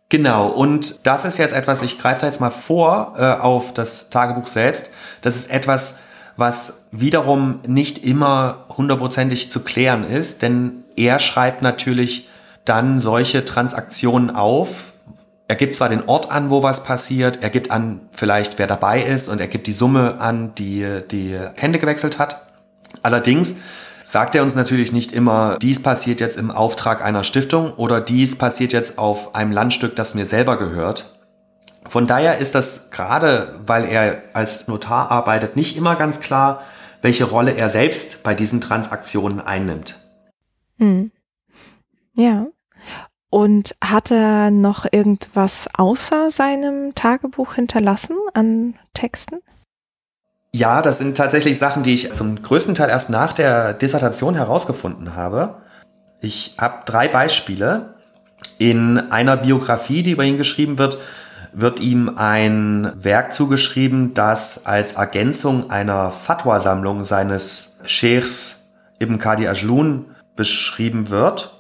Genau, 0.10 0.48
und 0.48 1.02
das 1.04 1.26
ist 1.26 1.38
jetzt 1.38 1.54
etwas, 1.54 1.82
ich 1.82 2.00
greife 2.00 2.22
da 2.22 2.28
jetzt 2.28 2.40
mal 2.40 2.50
vor 2.50 3.16
äh, 3.18 3.42
auf 3.42 3.74
das 3.74 4.10
Tagebuch 4.10 4.48
selbst. 4.48 4.90
Das 5.22 5.36
ist 5.36 5.52
etwas, 5.52 6.00
was 6.38 6.88
wiederum 6.92 7.60
nicht 7.68 8.06
immer 8.06 8.66
hundertprozentig 8.70 9.52
zu 9.52 9.64
klären 9.64 10.10
ist, 10.10 10.44
denn 10.44 10.84
er 10.96 11.20
schreibt 11.20 11.62
natürlich 11.62 12.30
dann 12.70 13.00
solche 13.00 13.46
Transaktionen 13.46 14.36
auf, 14.36 14.94
er 15.50 15.56
gibt 15.56 15.76
zwar 15.76 15.88
den 15.88 16.08
Ort 16.08 16.30
an, 16.30 16.50
wo 16.50 16.62
was 16.62 16.84
passiert, 16.84 17.42
er 17.42 17.50
gibt 17.50 17.72
an, 17.72 18.02
vielleicht 18.12 18.60
wer 18.60 18.68
dabei 18.68 19.02
ist 19.02 19.30
und 19.30 19.40
er 19.40 19.48
gibt 19.48 19.68
die 19.68 19.72
Summe 19.72 20.20
an, 20.20 20.54
die 20.56 20.86
die 21.10 21.40
Hände 21.56 21.80
gewechselt 21.80 22.20
hat. 22.20 22.48
Allerdings 23.02 23.58
sagt 24.04 24.36
er 24.36 24.44
uns 24.44 24.56
natürlich 24.56 24.92
nicht 24.92 25.14
immer, 25.14 25.58
dies 25.62 25.82
passiert 25.82 26.20
jetzt 26.20 26.38
im 26.38 26.52
Auftrag 26.52 27.02
einer 27.02 27.24
Stiftung 27.24 27.72
oder 27.74 28.02
dies 28.02 28.38
passiert 28.38 28.74
jetzt 28.74 28.98
auf 28.98 29.36
einem 29.36 29.54
Landstück, 29.54 29.96
das 29.96 30.16
mir 30.16 30.26
selber 30.26 30.58
gehört. 30.58 31.18
Von 31.88 32.08
daher 32.08 32.40
ist 32.40 32.54
das 32.54 32.92
gerade, 32.92 33.60
weil 33.66 33.86
er 33.86 34.24
als 34.34 34.68
Notar 34.68 35.12
arbeitet, 35.12 35.56
nicht 35.56 35.78
immer 35.78 35.96
ganz 35.96 36.20
klar, 36.20 36.62
welche 37.02 37.24
Rolle 37.24 37.54
er 37.54 37.70
selbst 37.70 38.24
bei 38.24 38.34
diesen 38.34 38.60
Transaktionen 38.60 39.40
einnimmt. 39.40 39.96
Hm. 40.78 41.12
Ja. 42.16 42.48
Und 43.38 43.76
hat 43.86 44.10
er 44.10 44.50
noch 44.50 44.88
irgendwas 44.92 45.70
außer 45.78 46.32
seinem 46.32 46.96
Tagebuch 46.96 47.54
hinterlassen 47.54 48.16
an 48.34 48.74
Texten? 48.96 49.42
Ja, 50.56 50.82
das 50.82 50.98
sind 50.98 51.16
tatsächlich 51.16 51.60
Sachen, 51.60 51.84
die 51.84 51.94
ich 51.94 52.14
zum 52.14 52.42
größten 52.42 52.74
Teil 52.74 52.90
erst 52.90 53.12
nach 53.12 53.34
der 53.34 53.76
Dissertation 53.76 54.34
herausgefunden 54.34 55.14
habe. 55.16 55.62
Ich 56.20 56.56
habe 56.58 56.82
drei 56.86 57.10
Beispiele. 57.10 57.94
In 58.58 58.98
einer 59.12 59.38
Biografie, 59.38 60.02
die 60.02 60.14
über 60.14 60.24
ihn 60.24 60.38
geschrieben 60.38 60.80
wird, 60.80 60.98
wird 61.54 61.80
ihm 61.80 62.14
ein 62.18 62.92
Werk 62.96 63.34
zugeschrieben, 63.34 64.16
das 64.16 64.66
als 64.66 64.94
Ergänzung 64.94 65.70
einer 65.70 66.10
Fatwa-Sammlung 66.10 67.06
seines 67.06 67.78
Sheikhs 67.86 68.72
Ibn 69.00 69.20
Qadi 69.20 69.48
Ajlun 69.48 70.08
beschrieben 70.36 71.12
wird. 71.12 71.57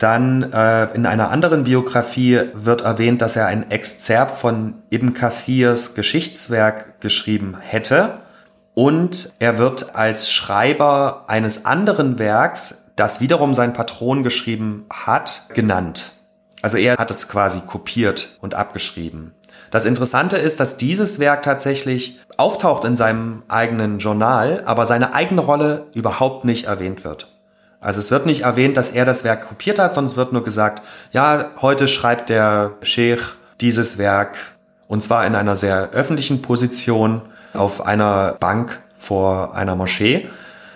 Dann 0.00 0.50
äh, 0.54 0.94
in 0.94 1.04
einer 1.04 1.30
anderen 1.30 1.64
Biografie 1.64 2.40
wird 2.54 2.80
erwähnt, 2.80 3.20
dass 3.20 3.36
er 3.36 3.46
ein 3.46 3.70
Exzerpt 3.70 4.38
von 4.38 4.76
Ibn 4.90 5.12
Kathirs 5.12 5.94
Geschichtswerk 5.94 7.02
geschrieben 7.02 7.58
hätte. 7.60 8.20
Und 8.72 9.30
er 9.40 9.58
wird 9.58 9.94
als 9.94 10.32
Schreiber 10.32 11.26
eines 11.28 11.66
anderen 11.66 12.18
Werks, 12.18 12.86
das 12.96 13.20
wiederum 13.20 13.52
sein 13.52 13.74
Patron 13.74 14.22
geschrieben 14.22 14.86
hat, 14.90 15.44
genannt. 15.52 16.12
Also 16.62 16.78
er 16.78 16.96
hat 16.96 17.10
es 17.10 17.28
quasi 17.28 17.60
kopiert 17.60 18.38
und 18.40 18.54
abgeschrieben. 18.54 19.34
Das 19.70 19.84
Interessante 19.84 20.38
ist, 20.38 20.60
dass 20.60 20.78
dieses 20.78 21.18
Werk 21.18 21.42
tatsächlich 21.42 22.18
auftaucht 22.38 22.86
in 22.86 22.96
seinem 22.96 23.42
eigenen 23.48 23.98
Journal, 23.98 24.62
aber 24.64 24.86
seine 24.86 25.12
eigene 25.12 25.42
Rolle 25.42 25.88
überhaupt 25.92 26.46
nicht 26.46 26.64
erwähnt 26.64 27.04
wird. 27.04 27.39
Also 27.80 28.00
es 28.00 28.10
wird 28.10 28.26
nicht 28.26 28.42
erwähnt, 28.42 28.76
dass 28.76 28.90
er 28.90 29.04
das 29.04 29.24
Werk 29.24 29.48
kopiert 29.48 29.78
hat, 29.78 29.94
sondern 29.94 30.10
es 30.10 30.16
wird 30.16 30.32
nur 30.32 30.44
gesagt, 30.44 30.82
ja, 31.12 31.50
heute 31.62 31.88
schreibt 31.88 32.28
der 32.28 32.72
Sheikh 32.82 33.22
dieses 33.60 33.96
Werk 33.96 34.36
und 34.86 35.02
zwar 35.02 35.26
in 35.26 35.34
einer 35.34 35.56
sehr 35.56 35.90
öffentlichen 35.90 36.42
Position 36.42 37.22
auf 37.54 37.86
einer 37.86 38.36
Bank 38.38 38.82
vor 38.98 39.54
einer 39.54 39.76
Moschee. 39.76 40.28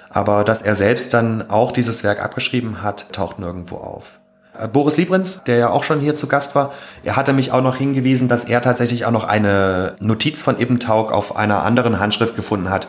Aber 0.08 0.44
dass 0.44 0.62
er 0.62 0.76
selbst 0.76 1.12
dann 1.12 1.50
auch 1.50 1.72
dieses 1.72 2.04
Werk 2.04 2.22
abgeschrieben 2.22 2.82
hat, 2.82 3.12
taucht 3.12 3.38
nirgendwo 3.40 3.76
auf. 3.76 4.20
Äh, 4.56 4.68
Boris 4.68 4.96
Liebrenz, 4.96 5.42
der 5.44 5.56
ja 5.56 5.70
auch 5.70 5.82
schon 5.82 6.00
hier 6.00 6.16
zu 6.16 6.28
Gast 6.28 6.54
war, 6.54 6.72
er 7.02 7.16
hatte 7.16 7.32
mich 7.32 7.52
auch 7.52 7.62
noch 7.62 7.76
hingewiesen, 7.76 8.28
dass 8.28 8.44
er 8.44 8.62
tatsächlich 8.62 9.04
auch 9.04 9.10
noch 9.10 9.24
eine 9.24 9.96
Notiz 9.98 10.40
von 10.40 10.60
Ibn 10.60 10.78
Taug 10.78 11.12
auf 11.12 11.36
einer 11.36 11.64
anderen 11.64 11.98
Handschrift 11.98 12.36
gefunden 12.36 12.70
hat, 12.70 12.86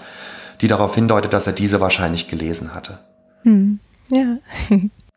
die 0.62 0.68
darauf 0.68 0.94
hindeutet, 0.96 1.34
dass 1.34 1.48
er 1.48 1.54
diese 1.54 1.82
wahrscheinlich 1.82 2.28
gelesen 2.28 2.76
hatte. 2.76 3.00
Hm. 3.44 3.80
Ja. 4.10 4.38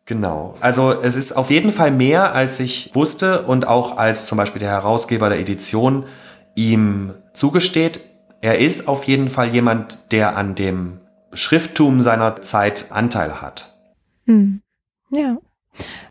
Genau. 0.07 0.55
Also 0.61 0.93
es 0.93 1.17
ist 1.17 1.33
auf 1.33 1.51
jeden 1.51 1.71
Fall 1.71 1.91
mehr, 1.91 2.35
als 2.35 2.61
ich 2.61 2.91
wusste 2.95 3.43
und 3.43 3.69
auch 3.69 3.99
als 3.99 4.27
zum 4.27 4.39
Beispiel 4.39 4.61
der 4.61 4.71
Herausgeber 4.71 5.29
der 5.29 5.39
Edition 5.39 6.07
ihm 6.55 7.13
zugesteht. 7.35 8.01
Er 8.41 8.59
ist 8.59 8.89
auf 8.89 9.05
jeden 9.05 9.29
Fall 9.29 9.49
jemand, 9.49 10.11
der 10.11 10.37
an 10.37 10.55
dem 10.55 11.01
Schrifttum 11.35 12.01
seiner 12.01 12.41
Zeit 12.41 12.87
Anteil 12.91 13.43
hat. 13.43 13.77
Hm. 14.25 14.63
Ja. 15.11 15.37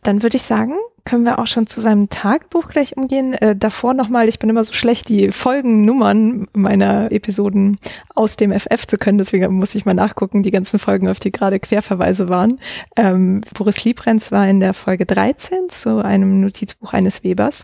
Dann 0.04 0.22
würde 0.22 0.38
ich 0.38 0.44
sagen, 0.44 0.76
können 1.08 1.24
wir 1.24 1.40
auch 1.40 1.48
schon 1.48 1.68
zu 1.68 1.80
seinem 1.80 2.10
Tagebuch 2.10 2.68
gleich 2.68 2.98
umgehen. 2.98 3.34
Äh, 3.34 3.56
davor 3.56 3.94
nochmal, 3.94 4.28
ich 4.28 4.40
bin 4.40 4.50
immer 4.50 4.66
so 4.66 4.74
schlecht, 4.74 5.08
die 5.08 5.32
Folgennummern 5.32 6.50
meiner 6.52 7.14
Episoden 7.14 7.78
aus 8.14 8.36
dem 8.36 8.52
FF 8.52 8.86
zu 8.86 8.98
können, 8.98 9.18
deswegen 9.18 9.54
muss 9.54 9.74
ich 9.74 9.86
mal 9.86 9.94
nachgucken, 9.94 10.44
die 10.44 10.52
ganzen 10.52 10.80
Folgen, 10.80 11.08
auf 11.08 11.22
die 11.22 11.32
gerade 11.32 11.62
Querverweise 11.62 12.28
waren. 12.28 12.60
Ähm, 12.98 13.42
Boris 13.54 13.86
Liebrenz 13.86 14.34
war 14.34 14.50
in 14.50 14.60
der 14.60 14.74
Folge 14.74 15.06
13 15.06 15.70
zu 15.70 16.04
einem 16.04 16.42
Notizbuch 16.42 16.92
eines 16.92 17.24
Webers. 17.24 17.64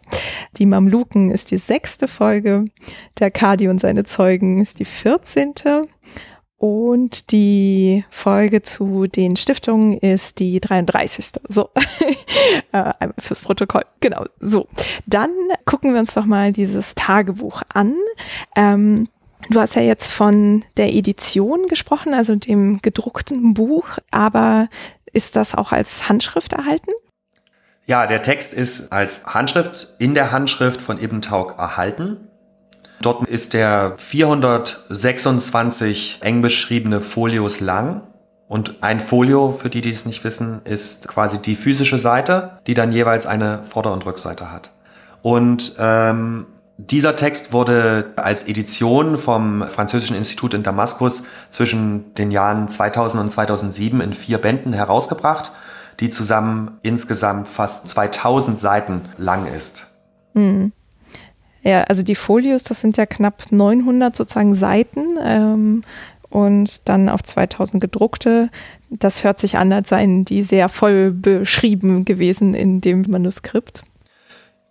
Die 0.56 0.66
Mamluken 0.66 1.30
ist 1.30 1.52
die 1.52 1.58
sechste 1.58 2.08
Folge. 2.08 2.64
Der 3.20 3.30
Kadi 3.30 3.68
und 3.68 3.82
seine 3.82 4.06
Zeugen 4.06 4.60
ist 4.60 4.80
die 4.80 4.86
14. 4.86 5.54
Und 6.64 7.34
die 7.34 8.06
Folge 8.10 8.62
zu 8.62 9.08
den 9.08 9.36
Stiftungen 9.36 9.98
ist 9.98 10.40
die 10.40 10.62
33. 10.62 11.42
So, 11.50 11.72
äh, 12.72 12.94
einmal 13.00 13.16
fürs 13.20 13.42
Protokoll. 13.42 13.84
Genau, 14.00 14.24
so. 14.40 14.70
Dann 15.06 15.32
gucken 15.66 15.92
wir 15.92 16.00
uns 16.00 16.14
doch 16.14 16.24
mal 16.24 16.54
dieses 16.54 16.96
Tagebuch 16.96 17.64
an. 17.74 17.96
Ähm, 18.56 19.10
du 19.50 19.60
hast 19.60 19.76
ja 19.76 19.82
jetzt 19.82 20.10
von 20.10 20.64
der 20.78 20.94
Edition 20.94 21.68
gesprochen, 21.68 22.14
also 22.14 22.34
dem 22.38 22.82
gedruckten 22.82 23.54
Buch, 23.54 23.98
aber 24.12 24.70
ist 25.12 25.36
das 25.36 25.56
auch 25.56 25.74
als 25.74 26.08
Handschrift 26.08 26.54
erhalten? 26.54 26.92
Ja, 27.86 28.08
der 28.08 28.22
Text 28.22 28.54
ist 28.54 28.94
als 28.94 29.26
Handschrift 29.26 29.96
in 30.00 30.14
der 30.14 30.32
Handschrift 30.32 30.82
von 30.82 30.98
Ibn 30.98 31.22
Taug 31.22 31.56
erhalten. 31.58 32.30
Dort 33.04 33.28
ist 33.28 33.54
der 33.54 33.94
426 33.98 36.20
eng 36.22 36.42
beschriebene 36.42 37.02
Folios 37.02 37.60
lang. 37.60 38.04
Und 38.48 38.82
ein 38.82 39.02
Folio, 39.02 39.52
für 39.52 39.70
die, 39.70 39.82
die 39.82 39.92
es 39.92 40.06
nicht 40.06 40.24
wissen, 40.24 40.62
ist 40.64 41.10
quasi 41.10 41.42
die 41.42 41.58
physische 41.58 42.00
Seite, 42.00 42.60
die 42.66 42.76
dann 42.76 42.94
jeweils 42.94 43.26
eine 43.26 43.64
Vorder- 43.64 43.92
und 43.92 44.06
Rückseite 44.06 44.52
hat. 44.52 44.72
Und 45.22 45.76
ähm, 45.80 46.46
dieser 46.78 47.18
Text 47.18 47.52
wurde 47.52 48.14
als 48.16 48.48
Edition 48.48 49.18
vom 49.18 49.68
Französischen 49.68 50.16
Institut 50.16 50.54
in 50.54 50.64
Damaskus 50.64 51.28
zwischen 51.50 52.14
den 52.16 52.32
Jahren 52.32 52.70
2000 52.70 53.24
und 53.24 53.30
2007 53.30 54.00
in 54.00 54.14
vier 54.14 54.38
Bänden 54.38 54.72
herausgebracht, 54.72 55.52
die 56.00 56.10
zusammen 56.10 56.80
insgesamt 56.84 57.50
fast 57.50 57.90
2000 57.90 58.58
Seiten 58.60 59.02
lang 59.18 59.46
ist. 59.46 59.88
Mhm. 60.34 60.72
Ja, 61.64 61.84
also 61.84 62.04
die 62.04 62.16
Folios, 62.16 62.64
das 62.64 62.82
sind 62.82 62.98
ja 62.98 63.06
knapp 63.06 63.52
900 63.52 64.16
sozusagen 64.16 64.54
Seiten 64.54 65.08
ähm, 65.24 65.82
und 66.30 66.88
dann 66.90 67.08
auf 67.10 67.24
2000 67.24 67.80
gedruckte. 67.80 68.50
Das 68.90 69.24
hört 69.24 69.40
sich 69.40 69.58
an, 69.58 69.72
als 69.72 69.90
seien 69.90 70.26
die 70.26 70.44
sehr 70.44 70.68
voll 70.68 71.12
beschrieben 71.12 72.06
gewesen 72.06 72.54
in 72.54 72.82
dem 72.82 73.06
Manuskript. 73.08 73.84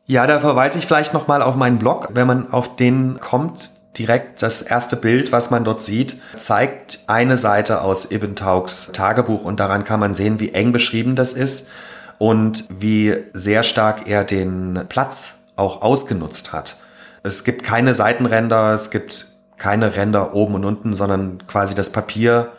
Ja, 0.04 0.26
da 0.26 0.40
verweise 0.40 0.78
ich 0.78 0.86
vielleicht 0.86 1.14
nochmal 1.14 1.40
auf 1.40 1.56
meinen 1.56 1.78
Blog. 1.78 2.10
Wenn 2.12 2.26
man 2.26 2.52
auf 2.52 2.76
den 2.76 3.18
kommt, 3.20 3.72
direkt 3.96 4.42
das 4.42 4.60
erste 4.60 4.96
Bild, 4.96 5.32
was 5.32 5.50
man 5.50 5.64
dort 5.64 5.80
sieht, 5.80 6.20
zeigt 6.36 7.04
eine 7.06 7.38
Seite 7.38 7.82
aus 7.82 8.10
Ibn 8.10 8.36
Taugs 8.36 8.90
Tagebuch 8.92 9.44
und 9.44 9.60
daran 9.60 9.84
kann 9.84 10.00
man 10.00 10.12
sehen, 10.12 10.40
wie 10.40 10.50
eng 10.50 10.72
beschrieben 10.72 11.14
das 11.16 11.32
ist 11.32 11.70
und 12.18 12.66
wie 12.68 13.16
sehr 13.32 13.62
stark 13.62 14.08
er 14.08 14.24
den 14.24 14.84
Platz 14.88 15.38
auch 15.56 15.82
ausgenutzt 15.82 16.52
hat. 16.52 16.76
Es 17.22 17.44
gibt 17.44 17.62
keine 17.62 17.94
Seitenränder, 17.94 18.72
es 18.72 18.90
gibt 18.90 19.28
keine 19.56 19.94
Ränder 19.94 20.34
oben 20.34 20.56
und 20.56 20.64
unten, 20.64 20.94
sondern 20.94 21.46
quasi 21.46 21.74
das 21.74 21.90
Papier 21.90 22.52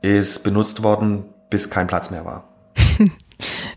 ist 0.00 0.44
benutzt 0.44 0.82
worden, 0.82 1.24
bis 1.50 1.70
kein 1.70 1.86
Platz 1.86 2.10
mehr 2.10 2.24
war. 2.24 2.44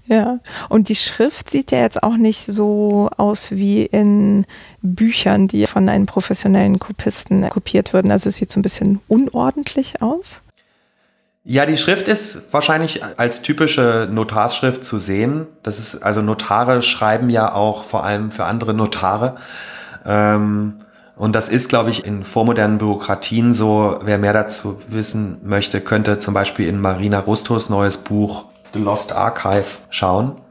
ja, 0.06 0.40
und 0.70 0.90
die 0.90 0.96
Schrift 0.96 1.50
sieht 1.50 1.72
ja 1.72 1.80
jetzt 1.80 2.02
auch 2.02 2.16
nicht 2.16 2.40
so 2.40 3.10
aus 3.18 3.52
wie 3.52 3.84
in 3.86 4.46
Büchern, 4.82 5.48
die 5.48 5.68
von 5.68 5.90
einem 5.90 6.06
professionellen 6.06 6.80
Kopisten 6.80 7.50
kopiert 7.50 7.94
würden. 7.94 8.12
Also 8.12 8.30
es 8.30 8.38
sieht 8.38 8.52
so 8.52 8.60
ein 8.60 8.64
bisschen 8.64 9.00
unordentlich 9.08 10.02
aus. 10.02 10.42
Ja, 11.44 11.66
die 11.66 11.78
Schrift 11.78 12.08
ist 12.08 12.54
wahrscheinlich 12.54 13.02
als 13.18 13.42
typische 13.42 14.08
Notarschrift 14.12 14.86
zu 14.86 15.00
sehen. 15.00 15.48
Das 15.64 15.80
ist, 15.80 16.04
also 16.04 16.22
Notare 16.22 16.84
schreiben 16.84 17.32
ja 17.32 17.54
auch 17.54 17.84
vor 17.84 18.04
allem 18.06 18.32
für 18.32 18.46
andere 18.46 18.76
Notare. 18.76 19.38
Ähm, 20.06 20.80
und 21.16 21.36
das 21.36 21.50
ist, 21.50 21.70
glaube 21.70 21.92
ich, 21.92 22.06
in 22.06 22.24
vormodernen 22.24 22.78
Bürokratien 22.78 23.54
so. 23.54 24.00
Wer 24.04 24.18
mehr 24.18 24.34
dazu 24.34 24.82
wissen 24.88 25.38
möchte, 25.44 25.82
könnte 25.82 26.18
zum 26.18 26.34
Beispiel 26.34 26.68
in 26.68 26.80
Marina 26.80 27.20
Rustos 27.20 27.70
neues 27.70 28.00
Buch 28.00 28.46
The 28.74 28.80
Lost 28.80 29.14
Archive 29.14 29.80
schauen. 29.90 30.42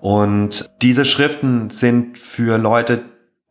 Und 0.00 0.70
diese 0.82 1.04
Schriften 1.04 1.70
sind 1.70 2.18
für 2.18 2.58
Leute, 2.58 3.02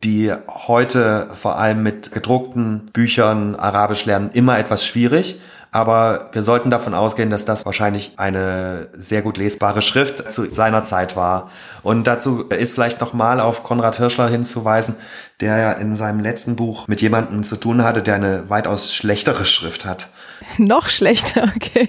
die 0.04 0.32
heute 0.48 1.28
vor 1.34 1.58
allem 1.58 1.82
mit 1.82 2.12
gedruckten 2.12 2.90
Büchern 2.92 3.56
Arabisch 3.56 4.04
lernen, 4.04 4.30
immer 4.32 4.58
etwas 4.58 4.86
schwierig. 4.86 5.40
Aber 5.70 6.30
wir 6.32 6.42
sollten 6.42 6.70
davon 6.70 6.94
ausgehen, 6.94 7.30
dass 7.30 7.44
das 7.44 7.66
wahrscheinlich 7.66 8.12
eine 8.16 8.88
sehr 8.94 9.22
gut 9.22 9.36
lesbare 9.36 9.82
Schrift 9.82 10.30
zu 10.32 10.52
seiner 10.52 10.84
Zeit 10.84 11.14
war. 11.16 11.50
Und 11.82 12.06
dazu 12.06 12.44
ist 12.44 12.74
vielleicht 12.74 13.00
nochmal 13.00 13.40
auf 13.40 13.62
Konrad 13.62 13.96
Hirschler 13.96 14.28
hinzuweisen, 14.28 14.96
der 15.40 15.58
ja 15.58 15.72
in 15.72 15.94
seinem 15.94 16.20
letzten 16.20 16.56
Buch 16.56 16.88
mit 16.88 17.02
jemandem 17.02 17.42
zu 17.42 17.56
tun 17.56 17.84
hatte, 17.84 18.02
der 18.02 18.14
eine 18.14 18.48
weitaus 18.48 18.94
schlechtere 18.94 19.44
Schrift 19.44 19.84
hat. 19.84 20.10
Noch 20.58 20.88
schlechter, 20.88 21.44
okay. 21.54 21.88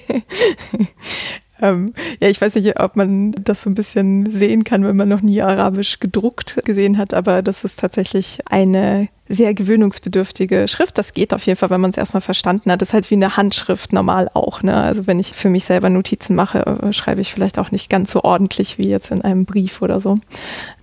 Ähm, 1.62 1.94
ja, 2.22 2.30
ich 2.30 2.40
weiß 2.40 2.56
nicht, 2.56 2.80
ob 2.80 2.96
man 2.96 3.34
das 3.44 3.62
so 3.62 3.70
ein 3.70 3.76
bisschen 3.76 4.30
sehen 4.30 4.64
kann, 4.64 4.86
wenn 4.86 4.96
man 4.96 5.10
noch 5.10 5.22
nie 5.22 5.42
Arabisch 5.42 6.00
gedruckt 6.00 6.60
gesehen 6.66 6.98
hat, 6.98 7.14
aber 7.14 7.42
das 7.42 7.64
ist 7.64 7.80
tatsächlich 7.80 8.40
eine 8.46 9.10
sehr 9.28 9.54
gewöhnungsbedürftige 9.54 10.68
Schrift. 10.68 10.98
Das 10.98 11.14
geht 11.14 11.34
auf 11.34 11.46
jeden 11.46 11.58
Fall, 11.58 11.70
wenn 11.70 11.82
man 11.82 11.92
es 11.92 11.98
erstmal 11.98 12.22
verstanden 12.22 12.72
hat. 12.72 12.82
Das 12.82 12.90
ist 12.90 12.94
halt 12.94 13.12
wie 13.12 13.16
eine 13.16 13.38
Handschrift 13.38 13.94
normal 13.94 14.28
auch. 14.34 14.64
Ne? 14.64 14.76
Also 14.76 15.06
wenn 15.06 15.20
ich 15.20 15.34
für 15.34 15.50
mich 15.50 15.66
selber 15.66 15.90
Notizen 15.90 16.36
mache, 16.36 16.90
schreibe 16.92 17.22
ich 17.22 17.32
vielleicht 17.32 17.60
auch 17.60 17.70
nicht 17.70 17.90
ganz 17.90 18.12
so 18.12 18.24
ordentlich 18.24 18.80
wie 18.80 18.88
jetzt 18.88 19.12
in 19.12 19.22
einem 19.22 19.46
Brief 19.46 19.84
oder 19.84 20.02
so. 20.02 20.16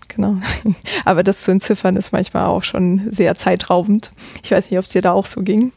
Genau. 0.09 0.37
Aber 1.05 1.25
das 1.25 1.43
zu 1.43 1.51
entziffern 1.51 1.97
ist 1.97 2.13
manchmal 2.13 2.47
auch 2.47 2.63
schon 2.63 3.11
sehr 3.11 3.35
zeitraubend. 3.35 4.13
Ich 4.43 4.53
weiß 4.53 4.71
nicht, 4.71 4.79
ob 4.79 4.85
es 4.85 4.91
dir 4.91 5.03
da 5.03 5.13
auch 5.13 5.27
so 5.27 5.43
ging. 5.43 5.73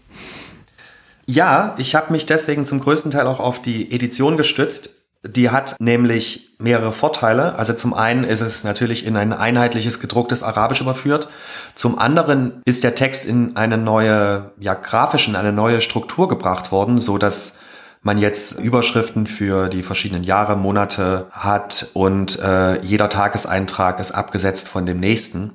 Ja, 1.31 1.75
ich 1.77 1.93
habe 1.93 2.11
mich 2.11 2.25
deswegen 2.25 2.65
zum 2.65 2.79
größten 2.79 3.11
Teil 3.11 3.27
auch 3.27 3.39
auf 3.39 3.61
die 3.61 3.93
Edition 3.93 4.35
gestützt. 4.35 4.95
Die 5.23 5.51
hat 5.51 5.75
nämlich 5.79 6.55
mehrere 6.57 6.91
Vorteile. 6.91 7.53
Also 7.53 7.73
zum 7.73 7.93
einen 7.93 8.23
ist 8.23 8.41
es 8.41 8.63
natürlich 8.63 9.05
in 9.05 9.15
ein 9.15 9.31
einheitliches 9.31 9.99
gedrucktes 9.99 10.41
Arabisch 10.41 10.81
überführt. 10.81 11.29
Zum 11.75 11.99
anderen 11.99 12.63
ist 12.65 12.83
der 12.83 12.95
Text 12.95 13.27
in 13.27 13.55
eine 13.57 13.77
neue, 13.77 14.53
ja, 14.59 14.73
grafischen, 14.73 15.35
eine 15.35 15.53
neue 15.53 15.81
Struktur 15.81 16.27
gebracht 16.27 16.71
worden, 16.71 16.99
so 16.99 17.19
dass 17.19 17.59
man 18.01 18.17
jetzt 18.17 18.53
Überschriften 18.53 19.27
für 19.27 19.69
die 19.69 19.83
verschiedenen 19.83 20.23
Jahre, 20.23 20.57
Monate 20.57 21.27
hat 21.29 21.91
und 21.93 22.39
äh, 22.39 22.81
jeder 22.81 23.07
Tageseintrag 23.07 23.99
ist 23.99 24.13
abgesetzt 24.13 24.67
von 24.67 24.87
dem 24.87 24.99
nächsten. 24.99 25.51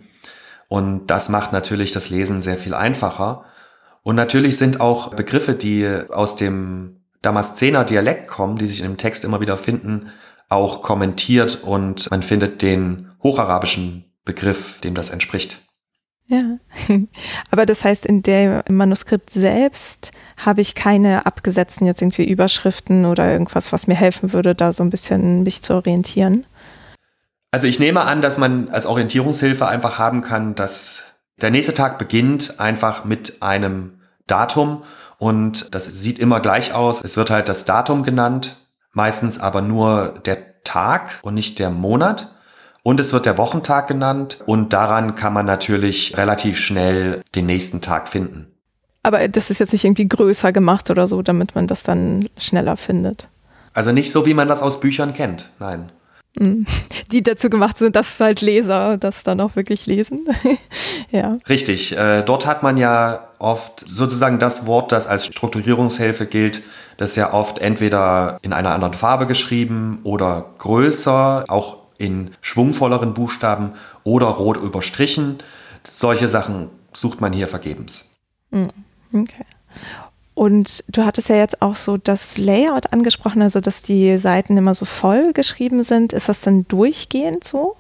Und 0.69 1.09
das 1.09 1.29
macht 1.31 1.53
natürlich 1.53 1.91
das 1.91 2.11
Lesen 2.11 2.43
sehr 2.43 2.59
viel 2.59 2.75
einfacher. 2.75 3.45
Und 4.05 4.17
natürlich 4.17 4.59
sind 4.59 4.81
auch 4.81 5.09
Begriffe, 5.15 5.55
die 5.55 5.89
aus 6.11 6.37
dem 6.37 7.01
Damaszener 7.23 7.85
Dialekt 7.85 8.29
kommen, 8.29 8.59
die 8.59 8.67
sich 8.67 8.81
in 8.81 8.87
dem 8.87 8.97
Text 8.99 9.25
immer 9.25 9.41
wieder 9.41 9.57
finden, 9.57 10.11
auch 10.51 10.83
kommentiert 10.83 11.65
und 11.65 12.11
man 12.11 12.23
findet 12.23 12.61
den 12.61 13.11
hocharabischen 13.23 14.05
Begriff, 14.25 14.79
dem 14.81 14.95
das 14.95 15.09
entspricht. 15.09 15.63
Ja, 16.27 16.59
aber 17.51 17.65
das 17.65 17.83
heißt, 17.83 18.05
in 18.05 18.23
dem 18.23 18.63
Manuskript 18.69 19.31
selbst 19.31 20.13
habe 20.37 20.61
ich 20.61 20.75
keine 20.75 21.25
abgesetzten 21.25 21.87
jetzt 21.87 22.03
irgendwie 22.03 22.25
Überschriften 22.29 23.07
oder 23.07 23.31
irgendwas, 23.31 23.73
was 23.73 23.87
mir 23.87 23.97
helfen 23.97 24.35
würde, 24.35 24.55
da 24.55 24.73
so 24.73 24.83
ein 24.83 24.91
bisschen 24.91 25.43
mich 25.43 25.63
zu 25.63 25.75
orientieren. 25.75 26.45
Also 27.51 27.67
ich 27.67 27.79
nehme 27.79 28.03
an, 28.03 28.21
dass 28.21 28.37
man 28.37 28.69
als 28.69 28.85
Orientierungshilfe 28.85 29.67
einfach 29.67 29.99
haben 29.99 30.21
kann, 30.21 30.55
dass 30.55 31.14
der 31.41 31.51
nächste 31.51 31.75
Tag 31.75 31.99
beginnt 31.99 32.61
einfach 32.61 33.05
mit 33.05 33.43
einem 33.43 34.01
Datum 34.27 34.85
und 35.19 35.75
das 35.75 35.87
sieht 35.87 36.19
immer 36.19 36.41
gleich 36.41 36.75
aus. 36.75 37.03
Es 37.03 37.17
wird 37.17 37.31
halt 37.31 37.49
das 37.49 37.65
Datum 37.65 38.03
genannt, 38.03 38.57
meistens 38.93 39.39
aber 39.41 39.63
nur 39.63 40.15
der 40.25 40.63
Tag 40.65 41.19
und 41.23 41.35
nicht 41.35 41.59
der 41.59 41.71
Monat. 41.71 42.31
Und 42.83 43.01
es 43.01 43.15
wird 43.15 43.25
der 43.25 43.39
Wochentag 43.39 43.89
genannt 43.89 44.41
und 44.45 44.75
daran 44.75 45.15
kann 45.15 45.33
man 45.33 45.47
natürlich 45.47 46.19
relativ 46.19 46.59
schnell 46.59 47.23
den 47.35 47.47
nächsten 47.47 47.81
Tag 47.81 48.09
finden. 48.09 48.47
Aber 49.03 49.27
das 49.29 49.49
ist 49.49 49.59
jetzt 49.59 49.73
nicht 49.73 49.85
irgendwie 49.85 50.07
größer 50.07 50.53
gemacht 50.53 50.91
oder 50.91 51.09
so, 51.09 51.23
damit 51.23 51.55
man 51.55 51.67
das 51.67 51.83
dann 51.83 52.29
schneller 52.37 52.77
findet. 52.77 53.29
Also 53.73 53.91
nicht 53.93 54.13
so, 54.13 54.27
wie 54.27 54.35
man 54.35 54.49
das 54.49 54.61
aus 54.61 54.81
Büchern 54.81 55.15
kennt, 55.15 55.51
nein. 55.59 55.93
Hm. 56.37 56.67
Die 57.13 57.23
dazu 57.23 57.49
gemacht 57.49 57.79
sind, 57.79 57.95
dass 57.95 58.19
halt 58.19 58.41
Leser 58.41 58.97
das 58.97 59.23
dann 59.23 59.41
auch 59.41 59.55
wirklich 59.55 59.87
lesen. 59.87 60.27
ja. 61.11 61.39
Richtig. 61.49 61.97
Äh, 61.97 62.23
dort 62.23 62.47
hat 62.47 62.63
man 62.63 62.77
ja 62.77 63.29
oft 63.39 63.85
sozusagen 63.87 64.39
das 64.39 64.67
Wort, 64.67 64.91
das 64.91 65.07
als 65.07 65.27
Strukturierungshilfe 65.27 66.27
gilt, 66.27 66.63
das 66.97 67.11
ist 67.11 67.17
ja 67.17 67.33
oft 67.33 67.59
entweder 67.59 68.39
in 68.43 68.53
einer 68.53 68.71
anderen 68.71 68.95
Farbe 68.95 69.27
geschrieben 69.27 70.01
oder 70.03 70.53
größer, 70.59 71.45
auch 71.49 71.79
in 71.99 72.31
schwungvolleren 72.41 73.15
Buchstaben 73.15 73.73
oder 74.03 74.27
rot 74.27 74.57
überstrichen. 74.57 75.39
Solche 75.87 76.29
Sachen 76.29 76.71
sucht 76.93 77.21
man 77.21 77.33
hier 77.33 77.49
vergebens. 77.49 78.11
Hm. 78.51 78.69
Okay. 79.13 79.45
Und 80.35 80.85
du 80.89 81.05
hattest 81.05 81.29
ja 81.29 81.37
jetzt 81.37 81.63
auch 81.63 81.77
so 81.77 81.97
das 81.97 82.37
Layout 82.37 82.93
angesprochen, 82.93 83.43
also 83.43 83.61
dass 83.61 83.83
die 83.83 84.19
Seiten 84.19 84.57
immer 84.57 84.75
so 84.75 84.85
voll 84.85 85.33
geschrieben 85.33 85.83
sind. 85.83 86.13
Ist 86.13 86.29
das 86.29 86.41
dann 86.41 86.67
durchgehend 86.67 87.45
so? 87.45 87.77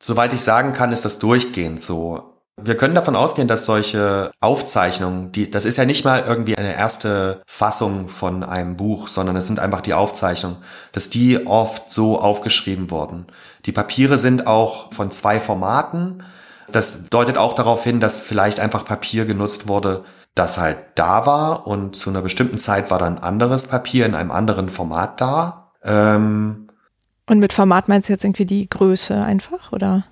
Soweit 0.00 0.32
ich 0.32 0.40
sagen 0.40 0.72
kann, 0.72 0.92
ist 0.92 1.04
das 1.04 1.18
durchgehend 1.18 1.80
so. 1.80 2.32
Wir 2.60 2.76
können 2.76 2.94
davon 2.94 3.16
ausgehen, 3.16 3.48
dass 3.48 3.64
solche 3.64 4.30
Aufzeichnungen, 4.40 5.32
die, 5.32 5.50
das 5.50 5.64
ist 5.64 5.78
ja 5.78 5.84
nicht 5.84 6.04
mal 6.04 6.22
irgendwie 6.22 6.56
eine 6.56 6.74
erste 6.76 7.42
Fassung 7.46 8.08
von 8.08 8.44
einem 8.44 8.76
Buch, 8.76 9.08
sondern 9.08 9.36
es 9.36 9.46
sind 9.46 9.58
einfach 9.58 9.80
die 9.80 9.94
Aufzeichnungen, 9.94 10.58
dass 10.92 11.08
die 11.08 11.46
oft 11.46 11.90
so 11.90 12.20
aufgeschrieben 12.20 12.90
wurden. 12.90 13.26
Die 13.64 13.72
Papiere 13.72 14.18
sind 14.18 14.46
auch 14.46 14.92
von 14.92 15.10
zwei 15.10 15.40
Formaten. 15.40 16.24
Das 16.70 17.06
deutet 17.08 17.38
auch 17.38 17.54
darauf 17.54 17.82
hin, 17.84 18.00
dass 18.00 18.20
vielleicht 18.20 18.60
einfach 18.60 18.84
Papier 18.84 19.24
genutzt 19.24 19.66
wurde, 19.66 20.04
das 20.34 20.58
halt 20.58 20.78
da 20.94 21.26
war 21.26 21.66
und 21.66 21.96
zu 21.96 22.10
einer 22.10 22.22
bestimmten 22.22 22.58
Zeit 22.58 22.90
war 22.90 22.98
dann 22.98 23.18
anderes 23.18 23.66
Papier 23.66 24.06
in 24.06 24.14
einem 24.14 24.30
anderen 24.30 24.70
Format 24.70 25.20
da. 25.20 25.72
Ähm, 25.84 26.68
und 27.26 27.38
mit 27.38 27.52
Format 27.52 27.88
meinst 27.88 28.08
du 28.08 28.12
jetzt 28.12 28.24
irgendwie 28.24 28.46
die 28.46 28.68
Größe 28.68 29.22
einfach, 29.22 29.72
oder? 29.72 30.04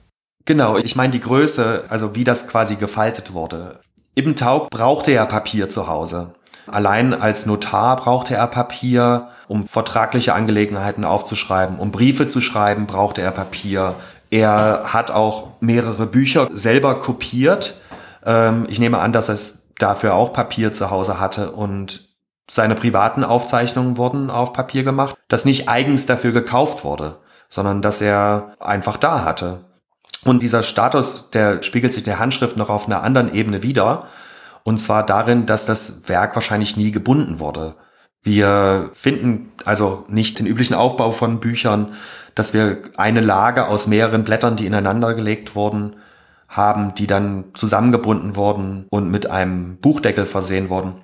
Genau, 0.44 0.76
ich 0.76 0.96
meine 0.96 1.12
die 1.12 1.20
Größe, 1.20 1.84
also 1.88 2.14
wie 2.14 2.24
das 2.24 2.48
quasi 2.48 2.76
gefaltet 2.76 3.32
wurde. 3.32 3.80
Ibn 4.16 4.36
Taub 4.36 4.70
brauchte 4.70 5.12
ja 5.12 5.24
Papier 5.26 5.68
zu 5.68 5.88
Hause. 5.88 6.34
Allein 6.66 7.14
als 7.14 7.46
Notar 7.46 7.96
brauchte 7.96 8.34
er 8.34 8.46
Papier, 8.46 9.28
um 9.48 9.66
vertragliche 9.66 10.34
Angelegenheiten 10.34 11.04
aufzuschreiben, 11.04 11.78
um 11.78 11.90
Briefe 11.90 12.28
zu 12.28 12.40
schreiben, 12.40 12.86
brauchte 12.86 13.22
er 13.22 13.32
Papier. 13.32 13.94
Er 14.30 14.84
hat 14.92 15.10
auch 15.10 15.48
mehrere 15.60 16.06
Bücher 16.06 16.48
selber 16.52 17.00
kopiert. 17.00 17.80
Ähm, 18.24 18.66
ich 18.68 18.78
nehme 18.78 18.98
an, 18.98 19.12
dass 19.12 19.28
es 19.28 19.59
dafür 19.82 20.14
auch 20.14 20.32
Papier 20.32 20.72
zu 20.72 20.90
Hause 20.90 21.20
hatte 21.20 21.50
und 21.52 22.08
seine 22.50 22.74
privaten 22.74 23.22
Aufzeichnungen 23.22 23.96
wurden 23.96 24.28
auf 24.28 24.52
Papier 24.52 24.82
gemacht, 24.82 25.16
das 25.28 25.44
nicht 25.44 25.68
eigens 25.68 26.06
dafür 26.06 26.32
gekauft 26.32 26.84
wurde, 26.84 27.18
sondern 27.48 27.80
dass 27.80 28.00
er 28.00 28.56
einfach 28.58 28.96
da 28.96 29.24
hatte. 29.24 29.64
Und 30.24 30.42
dieser 30.42 30.62
Status, 30.62 31.30
der 31.30 31.62
spiegelt 31.62 31.92
sich 31.92 32.02
der 32.02 32.18
Handschrift 32.18 32.56
noch 32.56 32.68
auf 32.68 32.86
einer 32.86 33.02
anderen 33.02 33.32
Ebene 33.32 33.62
wieder, 33.62 34.06
und 34.64 34.78
zwar 34.78 35.06
darin, 35.06 35.46
dass 35.46 35.64
das 35.64 36.08
Werk 36.08 36.34
wahrscheinlich 36.34 36.76
nie 36.76 36.90
gebunden 36.90 37.38
wurde. 37.38 37.76
Wir 38.22 38.90
finden 38.92 39.52
also 39.64 40.04
nicht 40.08 40.38
den 40.38 40.46
üblichen 40.46 40.74
Aufbau 40.74 41.12
von 41.12 41.40
Büchern, 41.40 41.94
dass 42.34 42.52
wir 42.52 42.78
eine 42.96 43.20
Lage 43.20 43.66
aus 43.66 43.86
mehreren 43.86 44.24
Blättern, 44.24 44.56
die 44.56 44.66
ineinander 44.66 45.14
gelegt 45.14 45.54
wurden, 45.54 45.96
haben, 46.50 46.94
die 46.94 47.06
dann 47.06 47.44
zusammengebunden 47.54 48.36
wurden 48.36 48.86
und 48.90 49.10
mit 49.10 49.30
einem 49.30 49.78
Buchdeckel 49.78 50.26
versehen 50.26 50.68
wurden. 50.68 50.96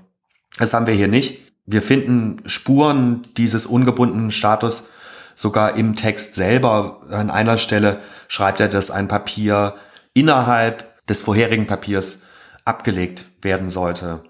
Das 0.58 0.74
haben 0.74 0.86
wir 0.86 0.94
hier 0.94 1.08
nicht. 1.08 1.40
Wir 1.64 1.82
finden 1.82 2.42
Spuren 2.46 3.22
dieses 3.36 3.66
ungebundenen 3.66 4.32
Status 4.32 4.88
sogar 5.36 5.76
im 5.76 5.94
Text 5.94 6.34
selber. 6.34 7.02
An 7.10 7.30
einer 7.30 7.58
Stelle 7.58 8.00
schreibt 8.26 8.60
er, 8.60 8.68
dass 8.68 8.90
ein 8.90 9.08
Papier 9.08 9.74
innerhalb 10.14 11.06
des 11.06 11.22
vorherigen 11.22 11.66
Papiers 11.66 12.24
abgelegt 12.64 13.26
werden 13.42 13.70
sollte. 13.70 14.20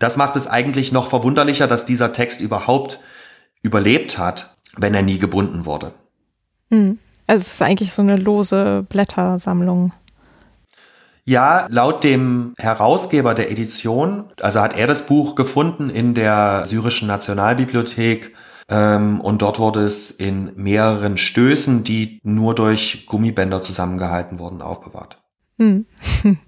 Das 0.00 0.16
macht 0.16 0.34
es 0.34 0.48
eigentlich 0.48 0.90
noch 0.90 1.08
verwunderlicher, 1.08 1.68
dass 1.68 1.84
dieser 1.84 2.12
Text 2.12 2.40
überhaupt 2.40 3.00
überlebt 3.62 4.18
hat, 4.18 4.56
wenn 4.76 4.94
er 4.94 5.02
nie 5.02 5.18
gebunden 5.18 5.66
wurde. 5.66 5.92
Hm. 6.70 6.98
Also 7.26 7.42
es 7.42 7.52
ist 7.52 7.62
eigentlich 7.62 7.92
so 7.92 8.02
eine 8.02 8.16
lose 8.16 8.84
Blättersammlung. 8.88 9.92
Ja, 11.30 11.68
laut 11.70 12.02
dem 12.02 12.54
Herausgeber 12.58 13.34
der 13.34 13.52
Edition, 13.52 14.24
also 14.40 14.60
hat 14.60 14.76
er 14.76 14.88
das 14.88 15.06
Buch 15.06 15.36
gefunden 15.36 15.88
in 15.88 16.12
der 16.12 16.66
syrischen 16.66 17.06
Nationalbibliothek 17.06 18.34
ähm, 18.68 19.20
und 19.20 19.40
dort 19.40 19.60
wurde 19.60 19.84
es 19.84 20.10
in 20.10 20.50
mehreren 20.56 21.18
Stößen, 21.18 21.84
die 21.84 22.18
nur 22.24 22.56
durch 22.56 23.06
Gummibänder 23.06 23.62
zusammengehalten 23.62 24.40
wurden, 24.40 24.60
aufbewahrt. 24.60 25.22
Hm. 25.58 25.86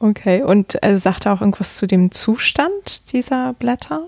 Okay, 0.00 0.42
und 0.42 0.82
äh, 0.82 0.98
sagt 0.98 1.24
er 1.24 1.32
auch 1.32 1.40
irgendwas 1.40 1.76
zu 1.76 1.86
dem 1.86 2.10
Zustand 2.10 3.12
dieser 3.12 3.52
Blätter? 3.54 4.06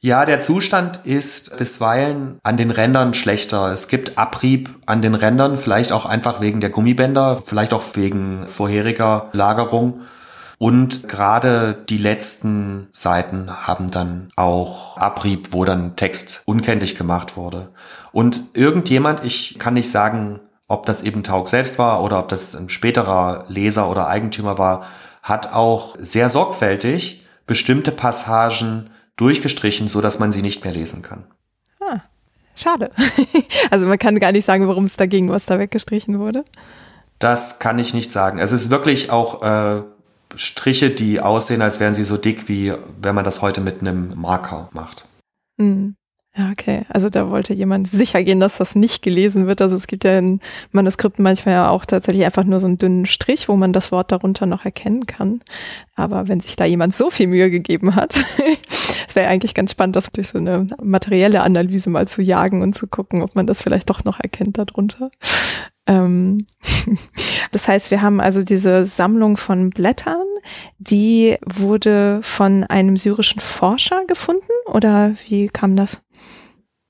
Ja, 0.00 0.24
der 0.24 0.40
Zustand 0.40 1.00
ist 1.06 1.56
bisweilen 1.56 2.38
an 2.44 2.56
den 2.56 2.70
Rändern 2.70 3.14
schlechter. 3.14 3.72
Es 3.72 3.88
gibt 3.88 4.16
Abrieb 4.16 4.70
an 4.86 5.02
den 5.02 5.16
Rändern, 5.16 5.58
vielleicht 5.58 5.90
auch 5.90 6.06
einfach 6.06 6.40
wegen 6.40 6.60
der 6.60 6.70
Gummibänder, 6.70 7.42
vielleicht 7.44 7.72
auch 7.72 7.82
wegen 7.94 8.46
vorheriger 8.46 9.28
Lagerung. 9.32 10.02
Und 10.56 11.08
gerade 11.08 11.84
die 11.88 11.98
letzten 11.98 12.86
Seiten 12.92 13.50
haben 13.66 13.90
dann 13.90 14.28
auch 14.36 14.96
Abrieb, 14.98 15.48
wo 15.50 15.64
dann 15.64 15.96
Text 15.96 16.42
unkenntlich 16.44 16.94
gemacht 16.96 17.36
wurde. 17.36 17.70
Und 18.12 18.44
irgendjemand, 18.54 19.24
ich 19.24 19.58
kann 19.58 19.74
nicht 19.74 19.90
sagen, 19.90 20.38
ob 20.68 20.86
das 20.86 21.02
eben 21.02 21.24
Taug 21.24 21.48
selbst 21.48 21.76
war 21.76 22.04
oder 22.04 22.20
ob 22.20 22.28
das 22.28 22.54
ein 22.54 22.68
späterer 22.68 23.46
Leser 23.48 23.90
oder 23.90 24.06
Eigentümer 24.06 24.58
war, 24.58 24.86
hat 25.24 25.52
auch 25.54 25.96
sehr 25.98 26.28
sorgfältig 26.28 27.24
bestimmte 27.48 27.90
Passagen 27.90 28.90
durchgestrichen, 29.18 29.88
so 29.88 30.00
dass 30.00 30.18
man 30.18 30.32
sie 30.32 30.42
nicht 30.42 30.64
mehr 30.64 30.72
lesen 30.72 31.02
kann. 31.02 31.24
Ah, 31.80 32.00
schade. 32.56 32.90
also 33.70 33.86
man 33.86 33.98
kann 33.98 34.18
gar 34.18 34.32
nicht 34.32 34.44
sagen, 34.44 34.66
warum 34.66 34.84
es 34.84 34.96
dagegen 34.96 35.28
was 35.28 35.46
da 35.46 35.58
weggestrichen 35.58 36.18
wurde. 36.18 36.44
Das 37.18 37.58
kann 37.58 37.78
ich 37.78 37.94
nicht 37.94 38.12
sagen. 38.12 38.38
Es 38.38 38.52
ist 38.52 38.70
wirklich 38.70 39.10
auch 39.10 39.42
äh, 39.42 39.82
Striche, 40.36 40.90
die 40.90 41.20
aussehen, 41.20 41.62
als 41.62 41.80
wären 41.80 41.94
sie 41.94 42.04
so 42.04 42.16
dick, 42.16 42.48
wie 42.48 42.72
wenn 43.00 43.14
man 43.14 43.24
das 43.24 43.42
heute 43.42 43.60
mit 43.60 43.80
einem 43.80 44.12
Marker 44.16 44.68
macht. 44.72 45.04
Hm. 45.58 45.96
Ja, 46.38 46.50
okay. 46.52 46.82
Also 46.88 47.10
da 47.10 47.30
wollte 47.30 47.52
jemand 47.52 47.88
sicher 47.88 48.22
gehen, 48.22 48.38
dass 48.38 48.58
das 48.58 48.76
nicht 48.76 49.02
gelesen 49.02 49.48
wird. 49.48 49.60
Also 49.60 49.74
es 49.74 49.88
gibt 49.88 50.04
ja 50.04 50.18
in 50.18 50.40
Manuskripten 50.70 51.22
manchmal 51.22 51.54
ja 51.54 51.68
auch 51.68 51.84
tatsächlich 51.84 52.24
einfach 52.24 52.44
nur 52.44 52.60
so 52.60 52.68
einen 52.68 52.78
dünnen 52.78 53.06
Strich, 53.06 53.48
wo 53.48 53.56
man 53.56 53.72
das 53.72 53.90
Wort 53.90 54.12
darunter 54.12 54.46
noch 54.46 54.64
erkennen 54.64 55.06
kann. 55.06 55.40
Aber 55.96 56.28
wenn 56.28 56.38
sich 56.38 56.54
da 56.54 56.64
jemand 56.64 56.94
so 56.94 57.10
viel 57.10 57.26
Mühe 57.26 57.50
gegeben 57.50 57.96
hat, 57.96 58.24
es 59.08 59.16
wäre 59.16 59.28
eigentlich 59.28 59.54
ganz 59.54 59.72
spannend, 59.72 59.96
das 59.96 60.10
durch 60.10 60.28
so 60.28 60.38
eine 60.38 60.68
materielle 60.80 61.42
Analyse 61.42 61.90
mal 61.90 62.06
zu 62.06 62.22
jagen 62.22 62.62
und 62.62 62.74
zu 62.74 62.86
gucken, 62.86 63.22
ob 63.22 63.34
man 63.34 63.48
das 63.48 63.62
vielleicht 63.62 63.90
doch 63.90 64.04
noch 64.04 64.20
erkennt 64.20 64.58
darunter. 64.58 65.10
Ähm 65.88 66.46
das 67.50 67.66
heißt, 67.66 67.90
wir 67.90 68.00
haben 68.00 68.20
also 68.20 68.44
diese 68.44 68.86
Sammlung 68.86 69.36
von 69.36 69.70
Blättern, 69.70 70.22
die 70.78 71.36
wurde 71.44 72.20
von 72.22 72.62
einem 72.62 72.96
syrischen 72.96 73.40
Forscher 73.40 74.04
gefunden 74.06 74.42
oder 74.66 75.14
wie 75.26 75.48
kam 75.48 75.74
das? 75.74 76.00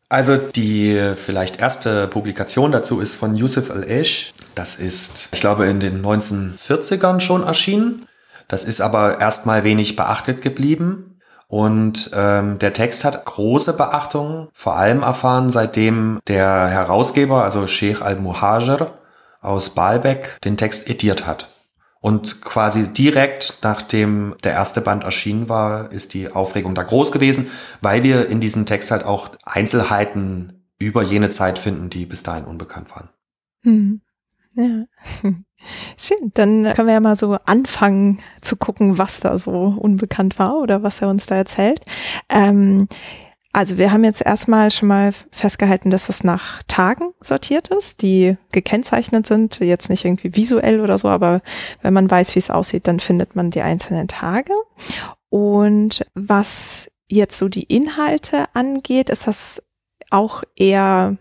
Also 0.09 0.37
die 0.39 1.15
vielleicht 1.17 1.61
erste 1.61 2.09
Publikation 2.09 2.73
dazu 2.73 3.01
ist 3.01 3.17
von 3.17 3.35
Yusuf 3.35 3.71
al-Esh. 3.71 4.33
Das 4.55 4.77
ist, 4.77 5.29
ich 5.33 5.41
glaube, 5.41 5.67
in 5.67 5.81
den 5.81 6.05
1940ern 6.05 7.21
schon 7.21 7.43
erschienen. 7.43 8.07
Das 8.49 8.65
ist 8.65 8.81
aber 8.81 9.21
erstmal 9.21 9.65
wenig 9.65 9.97
beachtet 9.97 10.41
geblieben. 10.41 11.21
Und 11.47 12.11
ähm, 12.15 12.59
der 12.59 12.73
Text 12.73 13.05
hat 13.05 13.25
große 13.25 13.75
Beachtung, 13.75 14.49
vor 14.53 14.77
allem 14.77 15.03
erfahren, 15.03 15.49
seitdem 15.49 16.21
der 16.27 16.69
Herausgeber, 16.69 17.43
also 17.43 17.67
Sheikh 17.67 18.03
al-Muhajir 18.03 18.87
aus 19.41 19.71
Baalbek, 19.71 20.41
den 20.45 20.57
Text 20.57 20.89
ediert 20.91 21.27
hat. 21.27 21.49
Und 22.09 22.41
quasi 22.41 22.89
direkt 22.89 23.59
nachdem 23.61 24.35
der 24.43 24.53
erste 24.53 24.81
Band 24.81 25.05
erschienen 25.05 25.51
war, 25.51 25.93
ist 25.93 26.15
die 26.15 26.33
Aufregung 26.33 26.75
da 26.75 26.83
groß 26.83 27.13
gewesen, 27.13 27.51
weil 27.83 28.03
wir 28.03 28.31
in 28.31 28.41
diesem 28.41 28.65
Text 28.65 28.91
halt 28.91 29.05
auch 29.05 29.33
Einzelheiten 29.45 30.65
über 30.79 31.03
jene 31.03 31.29
Zeit 31.29 31.59
finden, 31.59 31.91
die 31.91 32.07
bis 32.07 32.23
dahin 32.23 32.45
unbekannt 32.45 32.91
waren. 32.93 33.11
Hm. 33.63 34.01
Ja. 34.55 34.85
Schön, 35.99 36.31
dann 36.33 36.73
können 36.73 36.89
wir 36.89 36.95
ja 36.95 37.01
mal 37.01 37.15
so 37.15 37.35
anfangen 37.45 38.21
zu 38.41 38.57
gucken, 38.57 38.97
was 38.97 39.21
da 39.21 39.37
so 39.37 39.77
unbekannt 39.79 40.39
war 40.39 40.57
oder 40.61 40.83
was 40.83 41.03
er 41.03 41.11
uns 41.11 41.27
da 41.27 41.35
erzählt. 41.35 41.85
Ähm, 42.31 42.89
also 43.59 43.77
wir 43.77 43.91
haben 43.91 44.05
jetzt 44.05 44.25
erstmal 44.25 44.71
schon 44.71 44.87
mal 44.87 45.13
festgehalten, 45.33 45.91
dass 45.91 46.09
es 46.09 46.23
nach 46.23 46.63
Tagen 46.69 47.13
sortiert 47.21 47.67
ist, 47.69 48.03
die 48.03 48.37
gekennzeichnet 48.53 49.27
sind, 49.27 49.59
jetzt 49.59 49.91
nicht 49.91 50.05
irgendwie 50.05 50.37
visuell 50.37 50.81
oder 50.81 50.97
so, 50.97 51.09
aber 51.09 51.41
wenn 51.83 51.93
man 51.93 52.09
weiß, 52.09 52.37
wie 52.37 52.39
es 52.39 52.51
aussieht, 52.51 52.87
dann 52.87 53.01
findet 53.01 53.35
man 53.35 53.51
die 53.51 53.61
einzelnen 53.61 54.07
Tage. 54.07 54.53
Und 55.29 56.07
was 56.15 56.89
jetzt 57.09 57.37
so 57.37 57.49
die 57.49 57.65
Inhalte 57.65 58.45
angeht, 58.55 59.11
ist 59.11 59.27
das 59.27 59.61
auch 60.09 60.45
eher 60.55 61.17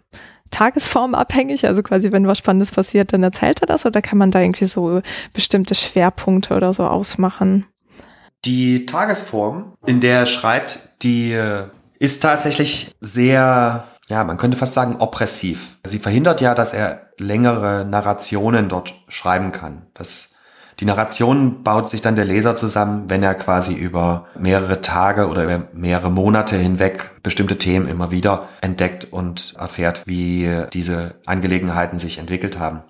tagesformabhängig, 0.51 1.65
also 1.65 1.81
quasi 1.81 2.11
wenn 2.11 2.27
was 2.27 2.37
Spannendes 2.37 2.71
passiert, 2.71 3.13
dann 3.13 3.23
erzählt 3.23 3.61
er 3.61 3.67
das 3.67 3.87
oder 3.87 4.03
kann 4.03 4.19
man 4.19 4.29
da 4.29 4.41
irgendwie 4.41 4.67
so 4.67 5.01
bestimmte 5.33 5.73
Schwerpunkte 5.73 6.55
oder 6.55 6.71
so 6.71 6.85
ausmachen? 6.85 7.65
Die 8.45 8.85
Tagesform, 8.85 9.73
in 9.87 10.01
der 10.01 10.19
er 10.19 10.25
schreibt, 10.27 10.89
die 11.01 11.35
ist 11.99 12.21
tatsächlich 12.21 12.91
sehr, 13.01 13.83
ja, 14.07 14.23
man 14.23 14.37
könnte 14.37 14.57
fast 14.57 14.73
sagen, 14.73 14.97
oppressiv. 14.99 15.77
Sie 15.85 15.99
verhindert 15.99 16.41
ja, 16.41 16.53
dass 16.55 16.73
er 16.73 17.11
längere 17.19 17.85
Narrationen 17.85 18.69
dort 18.69 18.95
schreiben 19.07 19.51
kann. 19.51 19.87
Das, 19.93 20.31
die 20.79 20.85
Narration 20.85 21.63
baut 21.63 21.89
sich 21.89 22.01
dann 22.01 22.15
der 22.15 22.25
Leser 22.25 22.55
zusammen, 22.55 23.09
wenn 23.09 23.23
er 23.23 23.33
quasi 23.33 23.73
über 23.73 24.27
mehrere 24.37 24.81
Tage 24.81 25.27
oder 25.27 25.43
über 25.43 25.67
mehrere 25.73 26.11
Monate 26.11 26.55
hinweg 26.55 27.11
bestimmte 27.23 27.57
Themen 27.57 27.87
immer 27.87 28.11
wieder 28.11 28.47
entdeckt 28.61 29.05
und 29.11 29.55
erfährt, 29.57 30.03
wie 30.05 30.63
diese 30.73 31.15
Angelegenheiten 31.25 31.97
sich 31.97 32.19
entwickelt 32.19 32.59
haben. 32.59 32.83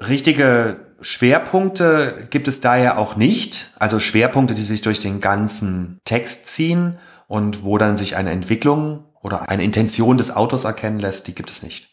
Richtige 0.00 0.80
Schwerpunkte 1.00 2.26
gibt 2.30 2.48
es 2.48 2.60
daher 2.60 2.98
auch 2.98 3.16
nicht. 3.16 3.70
Also 3.78 4.00
Schwerpunkte, 4.00 4.54
die 4.54 4.62
sich 4.62 4.82
durch 4.82 5.00
den 5.00 5.20
ganzen 5.20 6.00
Text 6.04 6.48
ziehen 6.48 6.98
und 7.26 7.64
wo 7.64 7.78
dann 7.78 7.96
sich 7.96 8.16
eine 8.16 8.30
Entwicklung 8.30 9.04
oder 9.22 9.48
eine 9.48 9.64
Intention 9.64 10.18
des 10.18 10.34
Autors 10.34 10.64
erkennen 10.64 11.00
lässt, 11.00 11.26
die 11.26 11.34
gibt 11.34 11.50
es 11.50 11.62
nicht. 11.62 11.92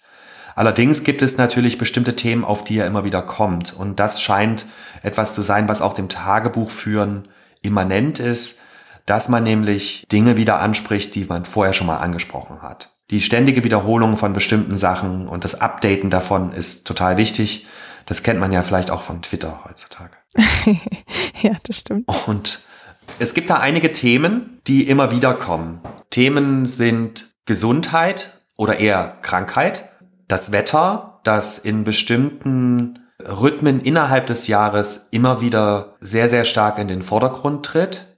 Allerdings 0.56 1.04
gibt 1.04 1.22
es 1.22 1.38
natürlich 1.38 1.78
bestimmte 1.78 2.16
Themen, 2.16 2.46
auf 2.46 2.64
die 2.64 2.78
er 2.78 2.86
immer 2.86 3.04
wieder 3.04 3.24
kommt. 3.24 3.74
Und 3.74 4.00
das 4.00 4.22
scheint 4.22 4.66
etwas 5.02 5.34
zu 5.34 5.42
sein, 5.42 5.68
was 5.68 5.82
auch 5.82 5.94
dem 5.94 6.10
Tagebuchführen 6.10 7.28
immanent 7.62 8.20
ist, 8.20 8.60
dass 9.06 9.30
man 9.30 9.44
nämlich 9.44 10.06
Dinge 10.12 10.38
wieder 10.38 10.60
anspricht, 10.60 11.16
die 11.16 11.26
man 11.26 11.46
vorher 11.46 11.74
schon 11.74 11.88
mal 11.88 11.98
angesprochen 11.98 12.62
hat. 12.62 12.92
Die 13.10 13.22
ständige 13.22 13.64
Wiederholung 13.64 14.18
von 14.18 14.34
bestimmten 14.34 14.78
Sachen 14.78 15.28
und 15.28 15.44
das 15.44 15.60
Updaten 15.60 16.10
davon 16.10 16.54
ist 16.54 16.88
total 16.88 17.18
wichtig. 17.18 17.66
Das 18.06 18.24
kennt 18.24 18.40
man 18.40 18.52
ja 18.52 18.64
vielleicht 18.64 18.92
auch 18.92 19.02
von 19.02 19.22
Twitter 19.22 19.62
heutzutage. 19.68 20.16
ja, 21.42 21.52
das 21.64 21.80
stimmt. 21.80 22.08
Und 22.28 22.64
es 23.20 23.34
gibt 23.34 23.50
da 23.50 23.58
einige 23.58 23.92
Themen, 23.92 24.60
die 24.68 24.88
immer 24.88 25.12
wieder 25.12 25.34
kommen. 25.34 25.82
Themen 26.10 26.66
sind 26.66 27.34
Gesundheit 27.46 28.42
oder 28.58 28.80
eher 28.80 29.18
Krankheit, 29.22 29.90
das 30.28 30.52
Wetter, 30.52 31.20
das 31.24 31.58
in 31.58 31.84
bestimmten 31.84 33.00
Rhythmen 33.20 33.82
innerhalb 33.82 34.28
des 34.28 34.48
Jahres 34.48 35.08
immer 35.12 35.42
wieder 35.42 35.96
sehr, 36.00 36.30
sehr 36.30 36.46
stark 36.46 36.80
in 36.80 36.88
den 36.88 37.04
Vordergrund 37.04 37.66
tritt. 37.66 38.18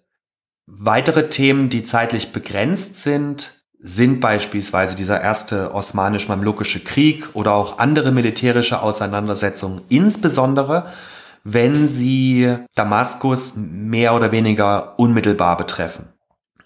Weitere 0.65 1.29
Themen, 1.29 1.69
die 1.69 1.83
zeitlich 1.83 2.31
begrenzt 2.31 2.97
sind, 2.97 3.65
sind 3.79 4.19
beispielsweise 4.19 4.95
dieser 4.95 5.21
erste 5.21 5.73
osmanisch-mamlukische 5.73 6.83
Krieg 6.83 7.29
oder 7.33 7.53
auch 7.53 7.77
andere 7.77 8.11
militärische 8.11 8.81
Auseinandersetzungen, 8.81 9.81
insbesondere 9.89 10.87
wenn 11.45 11.87
sie 11.87 12.57
Damaskus 12.73 13.53
mehr 13.55 14.15
oder 14.15 14.31
weniger 14.31 14.97
unmittelbar 14.99 15.55
betreffen. 15.57 16.09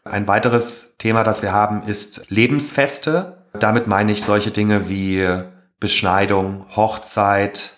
Ein 0.06 0.28
weiteres 0.28 0.96
Thema, 0.98 1.24
das 1.26 1.42
wir 1.42 1.52
haben, 1.52 1.84
ist 1.84 2.30
Lebensfeste. 2.30 3.46
Damit 3.60 3.88
meine 3.88 4.14
ich 4.14 4.24
solche 4.24 4.52
Dinge 4.52 4.88
wie 4.88 5.28
Beschneidung, 5.82 6.66
Hochzeit. 6.76 7.74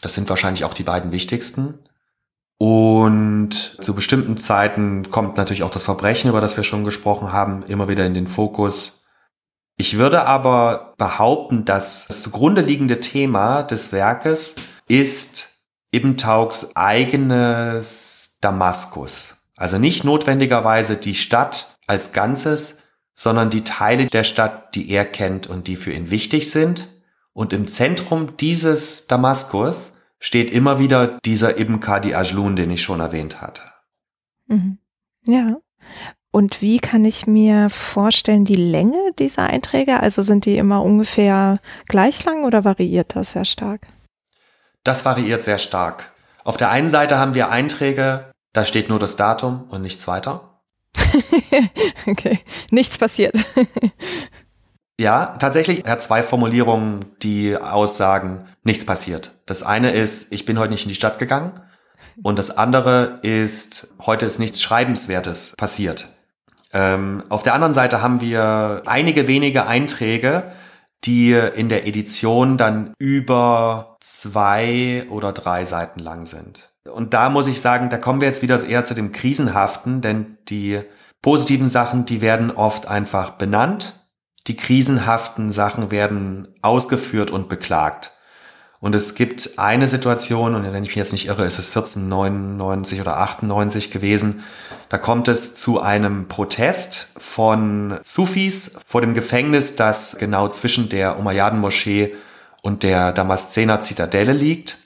Das 0.00 0.14
sind 0.14 0.30
wahrscheinlich 0.30 0.64
auch 0.64 0.72
die 0.72 0.82
beiden 0.82 1.12
wichtigsten. 1.12 1.78
Und 2.58 3.76
zu 3.82 3.94
bestimmten 3.94 4.38
Zeiten 4.38 5.10
kommt 5.10 5.36
natürlich 5.36 5.62
auch 5.62 5.70
das 5.70 5.84
Verbrechen, 5.84 6.30
über 6.30 6.40
das 6.40 6.56
wir 6.56 6.64
schon 6.64 6.84
gesprochen 6.84 7.34
haben, 7.34 7.64
immer 7.64 7.86
wieder 7.86 8.06
in 8.06 8.14
den 8.14 8.28
Fokus. 8.28 9.06
Ich 9.76 9.98
würde 9.98 10.24
aber 10.24 10.94
behaupten, 10.96 11.66
dass 11.66 12.06
das 12.08 12.22
zugrunde 12.22 12.62
liegende 12.62 12.98
Thema 13.00 13.62
des 13.62 13.92
Werkes 13.92 14.56
ist 14.88 15.55
Ibn 15.96 16.16
Taugs 16.18 16.76
eigenes 16.76 18.36
Damaskus. 18.42 19.36
Also 19.56 19.78
nicht 19.78 20.04
notwendigerweise 20.04 20.96
die 20.96 21.14
Stadt 21.14 21.78
als 21.86 22.12
Ganzes, 22.12 22.82
sondern 23.14 23.48
die 23.48 23.64
Teile 23.64 24.06
der 24.06 24.24
Stadt, 24.24 24.74
die 24.74 24.90
er 24.90 25.06
kennt 25.06 25.46
und 25.46 25.66
die 25.68 25.76
für 25.76 25.92
ihn 25.92 26.10
wichtig 26.10 26.50
sind. 26.50 26.92
Und 27.32 27.54
im 27.54 27.66
Zentrum 27.66 28.36
dieses 28.36 29.06
Damaskus 29.06 29.94
steht 30.18 30.50
immer 30.50 30.78
wieder 30.78 31.18
dieser 31.24 31.58
Ibn 31.58 31.80
Qadi 31.80 32.14
Ajlun, 32.14 32.56
den 32.56 32.70
ich 32.70 32.82
schon 32.82 33.00
erwähnt 33.00 33.40
hatte. 33.40 33.62
Mhm. 34.48 34.78
Ja. 35.24 35.56
Und 36.30 36.60
wie 36.60 36.78
kann 36.78 37.06
ich 37.06 37.26
mir 37.26 37.70
vorstellen, 37.70 38.44
die 38.44 38.56
Länge 38.56 38.98
dieser 39.18 39.44
Einträge? 39.44 40.00
Also 40.00 40.20
sind 40.20 40.44
die 40.44 40.58
immer 40.58 40.82
ungefähr 40.82 41.58
gleich 41.88 42.22
lang 42.26 42.44
oder 42.44 42.64
variiert 42.64 43.16
das 43.16 43.32
sehr 43.32 43.46
stark? 43.46 43.86
Das 44.86 45.04
variiert 45.04 45.42
sehr 45.42 45.58
stark. 45.58 46.12
Auf 46.44 46.56
der 46.56 46.70
einen 46.70 46.88
Seite 46.88 47.18
haben 47.18 47.34
wir 47.34 47.50
Einträge, 47.50 48.30
da 48.52 48.64
steht 48.64 48.88
nur 48.88 49.00
das 49.00 49.16
Datum 49.16 49.64
und 49.68 49.82
nichts 49.82 50.06
weiter. 50.06 50.60
okay, 52.06 52.38
nichts 52.70 52.96
passiert. 52.96 53.34
ja, 55.00 55.34
tatsächlich, 55.40 55.84
er 55.84 55.92
hat 55.92 56.04
zwei 56.04 56.22
Formulierungen, 56.22 57.04
die 57.20 57.56
aussagen, 57.56 58.44
nichts 58.62 58.86
passiert. 58.86 59.32
Das 59.46 59.64
eine 59.64 59.90
ist, 59.90 60.32
ich 60.32 60.44
bin 60.44 60.56
heute 60.56 60.70
nicht 60.70 60.84
in 60.84 60.90
die 60.90 60.94
Stadt 60.94 61.18
gegangen. 61.18 61.60
Und 62.22 62.38
das 62.38 62.56
andere 62.56 63.18
ist, 63.22 63.92
heute 64.06 64.24
ist 64.24 64.38
nichts 64.38 64.62
Schreibenswertes 64.62 65.54
passiert. 65.56 66.10
Ähm, 66.72 67.24
auf 67.28 67.42
der 67.42 67.54
anderen 67.54 67.74
Seite 67.74 68.02
haben 68.02 68.20
wir 68.20 68.82
einige 68.86 69.26
wenige 69.26 69.66
Einträge, 69.66 70.52
die 71.06 71.32
in 71.32 71.68
der 71.68 71.86
Edition 71.86 72.56
dann 72.56 72.92
über 72.98 73.96
zwei 74.00 75.06
oder 75.08 75.32
drei 75.32 75.64
Seiten 75.64 76.00
lang 76.00 76.26
sind. 76.26 76.72
Und 76.90 77.14
da 77.14 77.30
muss 77.30 77.46
ich 77.46 77.60
sagen, 77.60 77.90
da 77.90 77.98
kommen 77.98 78.20
wir 78.20 78.28
jetzt 78.28 78.42
wieder 78.42 78.64
eher 78.64 78.84
zu 78.84 78.94
dem 78.94 79.12
Krisenhaften, 79.12 80.00
denn 80.00 80.38
die 80.48 80.82
positiven 81.22 81.68
Sachen, 81.68 82.06
die 82.06 82.20
werden 82.20 82.50
oft 82.50 82.86
einfach 82.86 83.32
benannt. 83.32 84.06
Die 84.46 84.56
krisenhaften 84.56 85.50
Sachen 85.50 85.90
werden 85.90 86.48
ausgeführt 86.62 87.30
und 87.30 87.48
beklagt. 87.48 88.12
Und 88.80 88.94
es 88.94 89.14
gibt 89.14 89.58
eine 89.58 89.88
Situation, 89.88 90.54
und 90.54 90.64
wenn 90.64 90.82
ich 90.82 90.90
mich 90.90 90.96
jetzt 90.96 91.12
nicht 91.12 91.26
irre, 91.26 91.44
ist 91.44 91.58
es 91.58 91.68
1499 91.68 93.00
oder 93.00 93.18
98 93.18 93.90
gewesen, 93.90 94.44
da 94.88 94.98
kommt 94.98 95.28
es 95.28 95.54
zu 95.54 95.80
einem 95.80 96.28
Protest 96.28 97.08
von 97.16 97.98
Sufis 98.04 98.78
vor 98.86 99.00
dem 99.00 99.14
Gefängnis, 99.14 99.76
das 99.76 100.16
genau 100.18 100.48
zwischen 100.48 100.88
der 100.88 101.18
Umayyaden-Moschee 101.18 102.14
und 102.62 102.82
der 102.82 103.12
Damaszener 103.12 103.80
Zitadelle 103.80 104.32
liegt. 104.32 104.78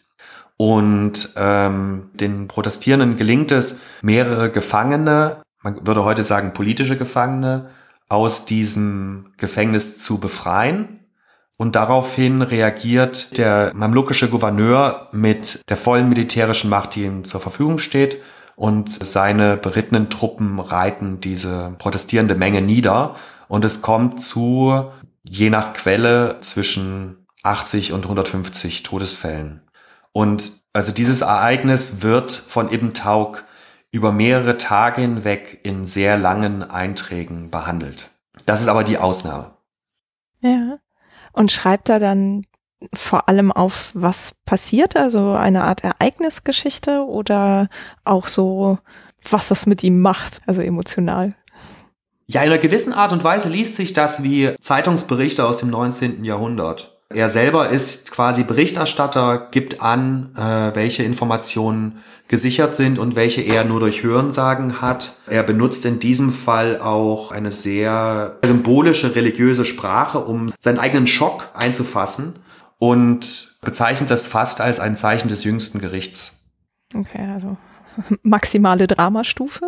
Und 0.57 1.30
ähm, 1.36 2.11
den 2.14 2.47
Protestierenden 2.47 3.16
gelingt 3.16 3.51
es, 3.51 3.80
mehrere 4.03 4.51
Gefangene, 4.51 5.43
man 5.62 5.86
würde 5.86 6.05
heute 6.05 6.22
sagen 6.22 6.53
politische 6.53 6.97
Gefangene, 6.97 7.70
aus 8.09 8.45
diesem 8.45 9.32
Gefängnis 9.36 9.99
zu 9.99 10.18
befreien. 10.18 10.99
Und 11.61 11.76
daraufhin 11.76 12.40
reagiert 12.40 13.36
der 13.36 13.72
mamlukische 13.74 14.30
Gouverneur 14.30 15.08
mit 15.12 15.61
der 15.68 15.76
vollen 15.76 16.08
militärischen 16.08 16.70
Macht, 16.70 16.94
die 16.94 17.04
ihm 17.04 17.26
zur 17.26 17.38
Verfügung 17.38 17.78
steht. 17.78 18.22
Und 18.56 18.88
seine 18.88 19.58
berittenen 19.58 20.08
Truppen 20.08 20.58
reiten 20.58 21.20
diese 21.20 21.74
protestierende 21.76 22.34
Menge 22.34 22.62
nieder. 22.62 23.14
Und 23.46 23.66
es 23.66 23.82
kommt 23.82 24.22
zu, 24.22 24.86
je 25.22 25.50
nach 25.50 25.74
Quelle, 25.74 26.38
zwischen 26.40 27.26
80 27.42 27.92
und 27.92 28.04
150 28.04 28.82
Todesfällen. 28.82 29.61
Und 30.12 30.62
also 30.72 30.92
dieses 30.92 31.20
Ereignis 31.20 32.00
wird 32.00 32.32
von 32.32 32.72
Ibn 32.72 32.94
Tauk 32.94 33.44
über 33.90 34.12
mehrere 34.12 34.56
Tage 34.56 35.02
hinweg 35.02 35.61
in 35.62 35.84
sehr 35.84 36.16
langen 36.16 36.62
Einträgen 36.62 37.50
behandelt. 37.50 38.08
Das 38.46 38.62
ist 38.62 38.68
aber 38.68 38.82
die 38.82 38.96
Ausnahme. 38.96 39.50
Ja 40.40 40.78
und 41.32 41.52
schreibt 41.52 41.88
da 41.88 41.98
dann 41.98 42.44
vor 42.94 43.28
allem 43.28 43.52
auf, 43.52 43.90
was 43.94 44.34
passiert, 44.44 44.96
also 44.96 45.32
eine 45.32 45.64
Art 45.64 45.84
Ereignisgeschichte 45.84 47.04
oder 47.04 47.68
auch 48.04 48.26
so, 48.26 48.78
was 49.28 49.48
das 49.48 49.66
mit 49.66 49.84
ihm 49.84 50.00
macht, 50.00 50.40
also 50.46 50.62
emotional. 50.62 51.30
Ja, 52.26 52.42
in 52.42 52.50
einer 52.50 52.58
gewissen 52.58 52.92
Art 52.92 53.12
und 53.12 53.24
Weise 53.24 53.48
liest 53.48 53.76
sich 53.76 53.92
das 53.92 54.22
wie 54.22 54.54
Zeitungsberichte 54.60 55.44
aus 55.44 55.58
dem 55.58 55.70
19. 55.70 56.24
Jahrhundert. 56.24 57.00
Er 57.12 57.28
selber 57.28 57.70
ist 57.70 58.12
quasi 58.12 58.44
Berichterstatter, 58.44 59.48
gibt 59.50 59.82
an, 59.82 60.32
äh, 60.36 60.74
welche 60.76 61.02
Informationen 61.02 61.98
gesichert 62.30 62.76
sind 62.76 63.00
und 63.00 63.16
welche 63.16 63.40
er 63.40 63.64
nur 63.64 63.80
durch 63.80 64.04
Hörensagen 64.04 64.80
hat. 64.80 65.16
Er 65.26 65.42
benutzt 65.42 65.84
in 65.84 65.98
diesem 65.98 66.32
Fall 66.32 66.80
auch 66.80 67.32
eine 67.32 67.50
sehr 67.50 68.38
symbolische 68.44 69.16
religiöse 69.16 69.64
Sprache, 69.64 70.20
um 70.20 70.48
seinen 70.60 70.78
eigenen 70.78 71.08
Schock 71.08 71.48
einzufassen 71.54 72.34
und 72.78 73.56
bezeichnet 73.62 74.10
das 74.10 74.28
fast 74.28 74.60
als 74.60 74.78
ein 74.78 74.94
Zeichen 74.94 75.28
des 75.28 75.42
jüngsten 75.42 75.80
Gerichts. 75.80 76.38
Okay, 76.94 77.28
also 77.32 77.56
maximale 78.22 78.86
Dramastufe. 78.86 79.66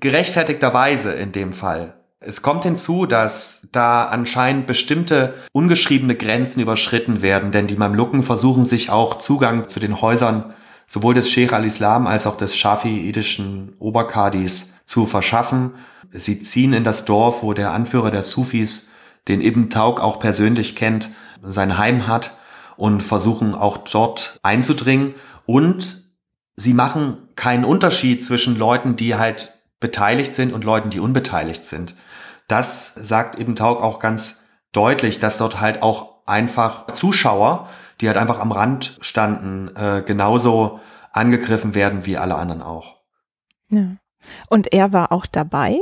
Gerechtfertigterweise 0.00 1.12
in 1.12 1.32
dem 1.32 1.52
Fall. 1.52 1.92
Es 2.20 2.40
kommt 2.40 2.64
hinzu, 2.64 3.04
dass 3.04 3.68
da 3.70 4.06
anscheinend 4.06 4.66
bestimmte 4.66 5.34
ungeschriebene 5.52 6.14
Grenzen 6.14 6.60
überschritten 6.60 7.20
werden, 7.20 7.52
denn 7.52 7.66
die 7.66 7.76
Mamluken 7.76 8.22
versuchen 8.22 8.64
sich 8.64 8.88
auch 8.88 9.18
Zugang 9.18 9.68
zu 9.68 9.78
den 9.78 10.00
Häusern 10.00 10.54
sowohl 10.94 11.14
des 11.14 11.28
Sheikh 11.28 11.54
al-Islam 11.54 12.06
als 12.06 12.26
auch 12.26 12.36
des 12.36 12.56
schafiitischen 12.56 13.74
Oberkadis 13.80 14.74
zu 14.86 15.06
verschaffen. 15.06 15.74
Sie 16.12 16.40
ziehen 16.40 16.72
in 16.72 16.84
das 16.84 17.04
Dorf, 17.04 17.42
wo 17.42 17.52
der 17.52 17.72
Anführer 17.72 18.10
der 18.10 18.22
Sufis, 18.22 18.90
den 19.28 19.40
Ibn 19.40 19.68
Tauk 19.70 20.00
auch 20.00 20.18
persönlich 20.18 20.76
kennt, 20.76 21.10
sein 21.42 21.78
Heim 21.78 22.06
hat 22.06 22.36
und 22.76 23.02
versuchen 23.02 23.54
auch 23.54 23.78
dort 23.78 24.38
einzudringen 24.42 25.14
und 25.44 26.04
sie 26.56 26.74
machen 26.74 27.18
keinen 27.34 27.64
Unterschied 27.64 28.24
zwischen 28.24 28.56
Leuten, 28.56 28.96
die 28.96 29.16
halt 29.16 29.58
beteiligt 29.80 30.32
sind 30.32 30.52
und 30.52 30.64
Leuten, 30.64 30.90
die 30.90 31.00
unbeteiligt 31.00 31.66
sind 31.66 31.94
das 32.48 32.92
sagt 32.96 33.38
eben 33.38 33.56
Taug 33.56 33.82
auch 33.82 33.98
ganz 33.98 34.40
deutlich, 34.72 35.18
dass 35.18 35.38
dort 35.38 35.60
halt 35.60 35.82
auch 35.82 36.26
einfach 36.26 36.86
Zuschauer, 36.92 37.68
die 38.04 38.08
halt 38.08 38.18
einfach 38.18 38.38
am 38.38 38.52
Rand 38.52 38.98
standen, 39.00 39.74
äh, 39.76 40.02
genauso 40.04 40.78
angegriffen 41.12 41.74
werden 41.74 42.04
wie 42.04 42.18
alle 42.18 42.34
anderen 42.34 42.60
auch. 42.60 42.98
Ja. 43.70 43.96
Und 44.50 44.74
er 44.74 44.92
war 44.92 45.10
auch 45.10 45.24
dabei? 45.24 45.78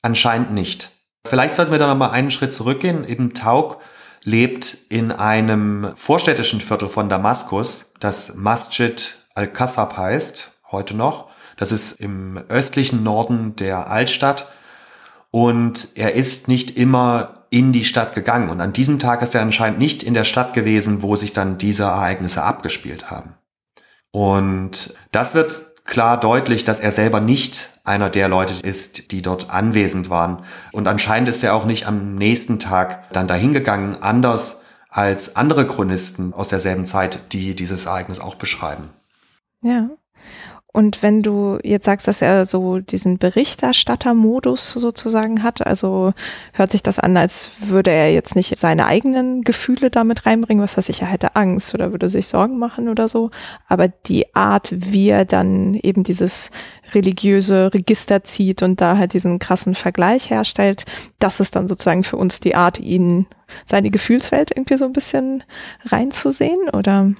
Anscheinend 0.00 0.52
nicht. 0.52 0.92
Vielleicht 1.26 1.56
sollten 1.56 1.72
wir 1.72 1.80
da 1.80 1.88
noch 1.88 1.96
mal 1.96 2.10
einen 2.10 2.30
Schritt 2.30 2.54
zurückgehen. 2.54 3.04
Eben 3.04 3.34
Taug 3.34 3.78
lebt 4.22 4.76
in 4.90 5.10
einem 5.10 5.90
vorstädtischen 5.96 6.60
Viertel 6.60 6.88
von 6.88 7.08
Damaskus, 7.08 7.86
das 7.98 8.36
Masjid 8.36 9.26
al-Qassab 9.34 9.96
heißt, 9.96 10.52
heute 10.70 10.94
noch. 10.94 11.30
Das 11.56 11.72
ist 11.72 11.98
im 12.00 12.38
östlichen 12.48 13.02
Norden 13.02 13.56
der 13.56 13.90
Altstadt 13.90 14.52
und 15.32 15.88
er 15.96 16.14
ist 16.14 16.46
nicht 16.46 16.76
immer 16.76 17.39
in 17.50 17.72
die 17.72 17.84
Stadt 17.84 18.14
gegangen. 18.14 18.48
Und 18.48 18.60
an 18.60 18.72
diesem 18.72 18.98
Tag 18.98 19.22
ist 19.22 19.34
er 19.34 19.42
anscheinend 19.42 19.78
nicht 19.78 20.02
in 20.02 20.14
der 20.14 20.24
Stadt 20.24 20.54
gewesen, 20.54 21.02
wo 21.02 21.16
sich 21.16 21.32
dann 21.32 21.58
diese 21.58 21.82
Ereignisse 21.82 22.42
abgespielt 22.42 23.10
haben. 23.10 23.34
Und 24.12 24.94
das 25.12 25.34
wird 25.34 25.84
klar 25.84 26.18
deutlich, 26.18 26.64
dass 26.64 26.80
er 26.80 26.92
selber 26.92 27.20
nicht 27.20 27.80
einer 27.84 28.10
der 28.10 28.28
Leute 28.28 28.54
ist, 28.54 29.10
die 29.10 29.22
dort 29.22 29.50
anwesend 29.50 30.10
waren. 30.10 30.44
Und 30.72 30.86
anscheinend 30.86 31.28
ist 31.28 31.42
er 31.42 31.54
auch 31.54 31.64
nicht 31.64 31.86
am 31.86 32.14
nächsten 32.14 32.60
Tag 32.60 33.12
dann 33.12 33.26
dahin 33.26 33.52
gegangen, 33.52 33.96
anders 34.00 34.62
als 34.88 35.36
andere 35.36 35.66
Chronisten 35.66 36.32
aus 36.32 36.48
derselben 36.48 36.86
Zeit, 36.86 37.32
die 37.32 37.54
dieses 37.54 37.86
Ereignis 37.86 38.20
auch 38.20 38.36
beschreiben. 38.36 38.90
Ja. 39.62 39.88
Und 40.72 41.02
wenn 41.02 41.22
du 41.22 41.58
jetzt 41.64 41.84
sagst, 41.84 42.06
dass 42.06 42.22
er 42.22 42.46
so 42.46 42.78
diesen 42.78 43.18
Berichterstattermodus 43.18 44.72
sozusagen 44.72 45.42
hat, 45.42 45.66
also 45.66 46.12
hört 46.52 46.70
sich 46.70 46.82
das 46.82 47.00
an, 47.00 47.16
als 47.16 47.50
würde 47.58 47.90
er 47.90 48.12
jetzt 48.12 48.36
nicht 48.36 48.56
seine 48.56 48.86
eigenen 48.86 49.42
Gefühle 49.42 49.90
damit 49.90 50.26
reinbringen, 50.26 50.62
was 50.62 50.76
weiß 50.76 50.88
ich, 50.88 51.02
er 51.02 51.08
hätte 51.08 51.34
Angst 51.34 51.74
oder 51.74 51.90
würde 51.90 52.08
sich 52.08 52.28
Sorgen 52.28 52.58
machen 52.58 52.88
oder 52.88 53.08
so. 53.08 53.30
Aber 53.66 53.88
die 53.88 54.32
Art, 54.36 54.68
wie 54.72 55.08
er 55.08 55.24
dann 55.24 55.74
eben 55.74 56.04
dieses 56.04 56.52
religiöse 56.94 57.74
Register 57.74 58.22
zieht 58.22 58.62
und 58.62 58.80
da 58.80 58.96
halt 58.96 59.12
diesen 59.12 59.40
krassen 59.40 59.74
Vergleich 59.74 60.30
herstellt, 60.30 60.84
das 61.18 61.40
ist 61.40 61.56
dann 61.56 61.66
sozusagen 61.66 62.04
für 62.04 62.16
uns 62.16 62.38
die 62.38 62.54
Art, 62.54 62.78
ihn 62.78 63.26
seine 63.64 63.90
Gefühlswelt 63.90 64.52
irgendwie 64.52 64.76
so 64.76 64.84
ein 64.84 64.92
bisschen 64.92 65.42
reinzusehen, 65.86 66.68
oder? 66.72 67.12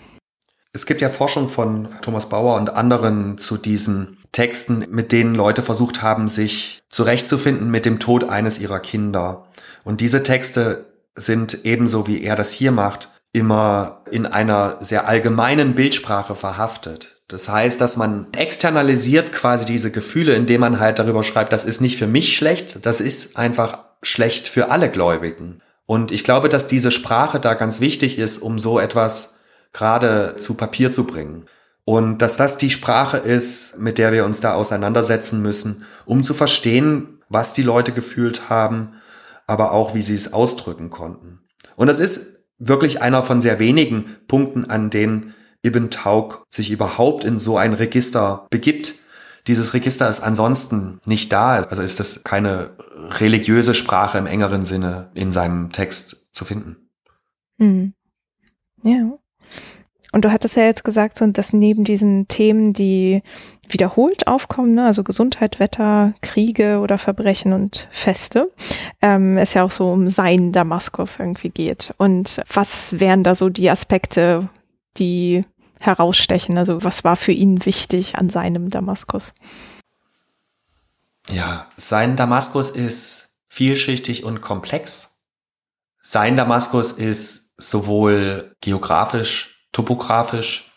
Es 0.72 0.86
gibt 0.86 1.00
ja 1.00 1.10
Forschung 1.10 1.48
von 1.48 1.88
Thomas 2.00 2.28
Bauer 2.28 2.56
und 2.56 2.76
anderen 2.76 3.38
zu 3.38 3.56
diesen 3.56 4.18
Texten, 4.30 4.86
mit 4.90 5.10
denen 5.10 5.34
Leute 5.34 5.62
versucht 5.62 6.02
haben, 6.02 6.28
sich 6.28 6.82
zurechtzufinden 6.88 7.70
mit 7.70 7.84
dem 7.84 7.98
Tod 7.98 8.28
eines 8.28 8.60
ihrer 8.60 8.78
Kinder. 8.78 9.48
Und 9.82 10.00
diese 10.00 10.22
Texte 10.22 10.86
sind 11.16 11.64
ebenso 11.64 12.06
wie 12.06 12.22
er 12.22 12.36
das 12.36 12.52
hier 12.52 12.70
macht, 12.70 13.08
immer 13.32 14.02
in 14.10 14.26
einer 14.26 14.76
sehr 14.80 15.08
allgemeinen 15.08 15.74
Bildsprache 15.74 16.36
verhaftet. 16.36 17.20
Das 17.26 17.48
heißt, 17.48 17.80
dass 17.80 17.96
man 17.96 18.26
externalisiert 18.32 19.32
quasi 19.32 19.64
diese 19.64 19.90
Gefühle, 19.90 20.34
indem 20.34 20.60
man 20.60 20.80
halt 20.80 20.98
darüber 20.98 21.22
schreibt, 21.22 21.52
das 21.52 21.64
ist 21.64 21.80
nicht 21.80 21.96
für 21.96 22.08
mich 22.08 22.36
schlecht, 22.36 22.84
das 22.86 23.00
ist 23.00 23.36
einfach 23.36 23.78
schlecht 24.02 24.48
für 24.48 24.70
alle 24.70 24.90
Gläubigen. 24.90 25.62
Und 25.86 26.12
ich 26.12 26.22
glaube, 26.22 26.48
dass 26.48 26.68
diese 26.68 26.92
Sprache 26.92 27.40
da 27.40 27.54
ganz 27.54 27.80
wichtig 27.80 28.18
ist, 28.18 28.38
um 28.38 28.60
so 28.60 28.78
etwas 28.78 29.39
gerade 29.72 30.36
zu 30.36 30.54
Papier 30.54 30.92
zu 30.92 31.06
bringen. 31.06 31.46
Und 31.84 32.18
dass 32.18 32.36
das 32.36 32.58
die 32.58 32.70
Sprache 32.70 33.16
ist, 33.16 33.78
mit 33.78 33.98
der 33.98 34.12
wir 34.12 34.24
uns 34.24 34.40
da 34.40 34.54
auseinandersetzen 34.54 35.42
müssen, 35.42 35.84
um 36.04 36.24
zu 36.24 36.34
verstehen, 36.34 37.20
was 37.28 37.52
die 37.52 37.62
Leute 37.62 37.92
gefühlt 37.92 38.48
haben, 38.48 38.94
aber 39.46 39.72
auch, 39.72 39.94
wie 39.94 40.02
sie 40.02 40.14
es 40.14 40.32
ausdrücken 40.32 40.90
konnten. 40.90 41.40
Und 41.76 41.86
das 41.86 41.98
ist 41.98 42.44
wirklich 42.58 43.02
einer 43.02 43.22
von 43.22 43.40
sehr 43.40 43.58
wenigen 43.58 44.16
Punkten, 44.28 44.66
an 44.66 44.90
denen 44.90 45.34
Ibn 45.64 45.90
Tauk 45.90 46.44
sich 46.50 46.70
überhaupt 46.70 47.24
in 47.24 47.38
so 47.38 47.56
ein 47.56 47.72
Register 47.72 48.46
begibt. 48.50 48.94
Dieses 49.46 49.74
Register 49.74 50.08
ist 50.08 50.20
ansonsten 50.20 51.00
nicht 51.06 51.32
da, 51.32 51.54
also 51.54 51.82
ist 51.82 51.98
das 51.98 52.22
keine 52.24 52.76
religiöse 53.18 53.74
Sprache 53.74 54.18
im 54.18 54.26
engeren 54.26 54.64
Sinne 54.64 55.10
in 55.14 55.32
seinem 55.32 55.72
Text 55.72 56.28
zu 56.32 56.44
finden. 56.44 56.76
Mhm. 57.58 57.94
Ja. 58.82 59.18
Und 60.12 60.24
du 60.24 60.32
hattest 60.32 60.56
ja 60.56 60.64
jetzt 60.64 60.84
gesagt, 60.84 61.18
so, 61.18 61.26
dass 61.26 61.52
neben 61.52 61.84
diesen 61.84 62.26
Themen, 62.26 62.72
die 62.72 63.22
wiederholt 63.68 64.26
aufkommen, 64.26 64.74
ne, 64.74 64.86
also 64.86 65.04
Gesundheit, 65.04 65.60
Wetter, 65.60 66.14
Kriege 66.20 66.80
oder 66.80 66.98
Verbrechen 66.98 67.52
und 67.52 67.88
Feste, 67.92 68.50
ähm, 69.00 69.38
es 69.38 69.54
ja 69.54 69.62
auch 69.62 69.70
so 69.70 69.92
um 69.92 70.08
sein 70.08 70.50
Damaskus 70.50 71.16
irgendwie 71.18 71.50
geht. 71.50 71.94
Und 71.96 72.42
was 72.52 72.98
wären 72.98 73.22
da 73.22 73.34
so 73.36 73.48
die 73.48 73.70
Aspekte, 73.70 74.48
die 74.96 75.42
herausstechen? 75.78 76.58
Also 76.58 76.82
was 76.82 77.04
war 77.04 77.16
für 77.16 77.32
ihn 77.32 77.64
wichtig 77.64 78.16
an 78.16 78.28
seinem 78.28 78.70
Damaskus? 78.70 79.32
Ja, 81.30 81.68
sein 81.76 82.16
Damaskus 82.16 82.70
ist 82.70 83.36
vielschichtig 83.46 84.24
und 84.24 84.40
komplex. 84.40 85.22
Sein 86.02 86.36
Damaskus 86.36 86.92
ist 86.92 87.54
sowohl 87.56 88.56
geografisch, 88.60 89.49
topografisch 89.72 90.72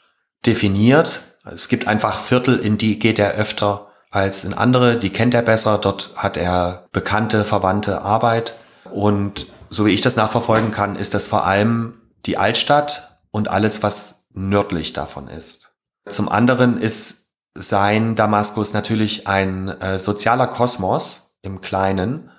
definiert. 0.45 1.21
Es 1.45 1.67
gibt 1.67 1.87
einfach 1.87 2.19
Viertel, 2.19 2.57
in 2.59 2.77
die 2.77 2.99
geht 2.99 3.19
er 3.19 3.33
öfter 3.33 3.87
als 4.11 4.43
in 4.43 4.53
andere, 4.53 4.97
die 4.97 5.09
kennt 5.09 5.33
er 5.33 5.41
besser, 5.41 5.79
dort 5.79 6.11
hat 6.15 6.37
er 6.37 6.87
bekannte, 6.91 7.43
verwandte 7.45 8.03
Arbeit. 8.03 8.55
Und 8.91 9.47
so 9.71 9.85
wie 9.85 9.91
ich 9.91 10.01
das 10.01 10.15
nachverfolgen 10.15 10.71
kann, 10.71 10.95
ist 10.95 11.15
das 11.15 11.25
vor 11.25 11.47
allem 11.47 11.99
die 12.27 12.37
Altstadt 12.37 13.19
und 13.31 13.49
alles, 13.49 13.81
was 13.81 14.25
nördlich 14.31 14.93
davon 14.93 15.27
ist. 15.27 15.71
Zum 16.07 16.29
anderen 16.29 16.77
ist 16.77 17.31
sein 17.55 18.15
Damaskus 18.15 18.73
natürlich 18.73 19.27
ein 19.27 19.69
äh, 19.69 19.97
sozialer 19.97 20.47
Kosmos 20.47 21.35
im 21.41 21.61
Kleinen 21.61 22.29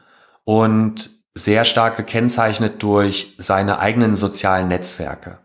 und 0.45 1.11
sehr 1.35 1.65
stark 1.65 1.97
gekennzeichnet 1.97 2.83
durch 2.83 3.35
seine 3.39 3.81
eigenen 3.81 4.17
sozialen 4.17 4.69
Netzwerke. 4.69 5.39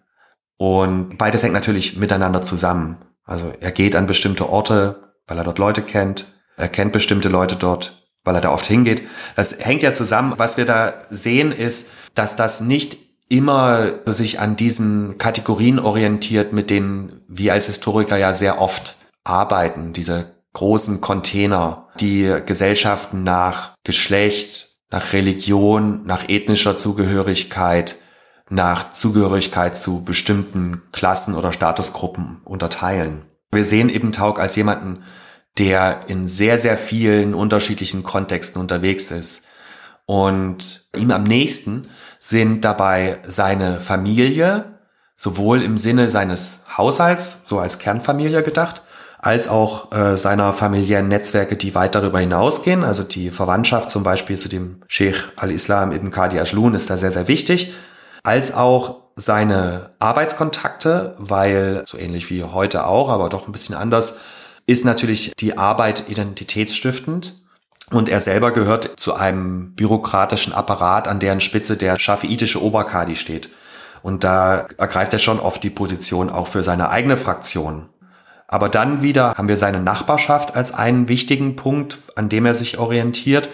Und 0.60 1.18
beides 1.18 1.42
hängt 1.42 1.54
natürlich 1.54 1.96
miteinander 1.96 2.42
zusammen. 2.42 2.98
Also 3.24 3.54
er 3.62 3.72
geht 3.72 3.96
an 3.96 4.08
bestimmte 4.08 4.50
Orte, 4.50 5.14
weil 5.26 5.38
er 5.38 5.46
dort 5.46 5.58
Leute 5.58 5.82
kennt. 5.82 6.34
Er 6.58 6.68
kennt 6.68 6.92
bestimmte 6.92 7.30
Leute 7.30 7.56
dort, 7.56 8.06
weil 8.26 8.36
er 8.36 8.42
da 8.42 8.52
oft 8.52 8.66
hingeht. 8.66 9.04
Das 9.38 9.58
hängt 9.64 9.84
ja 9.84 9.94
zusammen. 9.94 10.34
Was 10.36 10.58
wir 10.58 10.66
da 10.66 10.96
sehen 11.10 11.54
ist, 11.54 11.92
dass 12.14 12.36
das 12.36 12.60
nicht 12.60 12.98
immer 13.30 14.00
sich 14.06 14.42
an 14.42 14.58
diesen 14.58 15.18
Kategorien 15.18 15.80
orientiert, 15.80 16.52
mit 16.52 16.70
denen 16.70 17.22
wir 17.30 17.54
als 17.54 17.68
Historiker 17.68 18.18
ja 18.18 18.36
sehr 18.36 18.60
oft 18.60 18.98
arbeiten. 19.24 19.94
Diese 19.94 20.36
großen 20.52 21.00
Container, 21.00 21.88
die 22.02 22.36
Gesellschaften 22.46 23.24
nach 23.24 23.76
Geschlecht, 23.86 24.80
nach 24.92 25.14
Religion, 25.14 26.06
nach 26.06 26.28
ethnischer 26.28 26.78
Zugehörigkeit, 26.78 27.96
nach 28.50 28.92
Zugehörigkeit 28.94 29.78
zu 29.78 30.04
bestimmten 30.04 30.82
Klassen 30.92 31.36
oder 31.36 31.54
Statusgruppen 31.54 32.42
unterteilen. 32.44 33.22
Wir 33.52 33.66
sehen 33.66 33.90
eben 33.90 34.12
Taug 34.12 34.40
als 34.40 34.56
jemanden, 34.56 35.04
der 35.58 36.02
in 36.08 36.28
sehr, 36.28 36.60
sehr 36.60 36.78
vielen 36.78 37.34
unterschiedlichen 37.34 38.04
Kontexten 38.04 38.62
unterwegs 38.62 39.12
ist. 39.12 39.44
Und 40.06 40.88
ihm 40.96 41.12
am 41.12 41.24
nächsten 41.24 41.88
sind 42.20 42.66
dabei 42.66 43.20
seine 43.28 43.80
Familie, 43.80 44.80
sowohl 45.16 45.62
im 45.62 45.78
Sinne 45.78 46.10
seines 46.10 46.64
Haushalts, 46.78 47.38
so 47.46 47.60
als 47.60 47.78
Kernfamilie 47.78 48.42
gedacht, 48.42 48.82
als 49.20 49.50
auch 49.50 49.92
äh, 49.92 50.16
seiner 50.16 50.54
familiären 50.54 51.10
Netzwerke, 51.10 51.58
die 51.58 51.76
weit 51.76 51.94
darüber 51.94 52.20
hinausgehen. 52.20 52.84
Also 52.84 53.04
die 53.04 53.32
Verwandtschaft 53.32 53.92
zum 53.92 54.04
Beispiel 54.04 54.38
zu 54.38 54.48
dem 54.48 54.82
Sheikh 54.88 55.20
al-Islam 55.36 55.92
ibn 55.92 56.10
Qadi 56.10 56.40
Ajlun 56.40 56.74
ist 56.74 56.90
da 56.90 56.98
sehr, 56.98 57.12
sehr 57.12 57.28
wichtig. 57.28 57.74
Als 58.24 58.54
auch 58.54 58.98
seine 59.16 59.92
Arbeitskontakte, 60.00 61.16
weil 61.18 61.84
so 61.88 61.98
ähnlich 61.98 62.30
wie 62.30 62.44
heute 62.44 62.86
auch, 62.86 63.10
aber 63.10 63.30
doch 63.30 63.48
ein 63.48 63.52
bisschen 63.52 63.76
anders, 63.76 64.20
ist 64.66 64.86
natürlich 64.86 65.34
die 65.40 65.58
Arbeit 65.58 66.10
identitätsstiftend. 66.10 67.36
Und 67.92 68.08
er 68.08 68.20
selber 68.20 68.52
gehört 68.52 69.00
zu 69.00 69.16
einem 69.16 69.74
bürokratischen 69.74 70.54
Apparat, 70.54 71.08
an 71.08 71.20
deren 71.20 71.42
Spitze 71.42 71.76
der 71.76 71.98
schafiitische 72.00 72.62
Oberkadi 72.62 73.16
steht. 73.16 73.50
Und 74.04 74.24
da 74.24 74.68
ergreift 74.78 75.12
er 75.12 75.20
schon 75.20 75.40
oft 75.40 75.64
die 75.64 75.72
Position 75.72 76.30
auch 76.30 76.48
für 76.48 76.62
seine 76.62 76.90
eigene 76.90 77.18
Fraktion. 77.18 77.90
Aber 78.48 78.70
dann 78.70 79.02
wieder 79.02 79.36
haben 79.36 79.48
wir 79.48 79.58
seine 79.58 79.80
Nachbarschaft 79.80 80.56
als 80.56 80.74
einen 80.74 81.08
wichtigen 81.08 81.56
Punkt, 81.56 81.98
an 82.16 82.30
dem 82.30 82.46
er 82.46 82.56
sich 82.56 82.78
orientiert, 82.78 83.50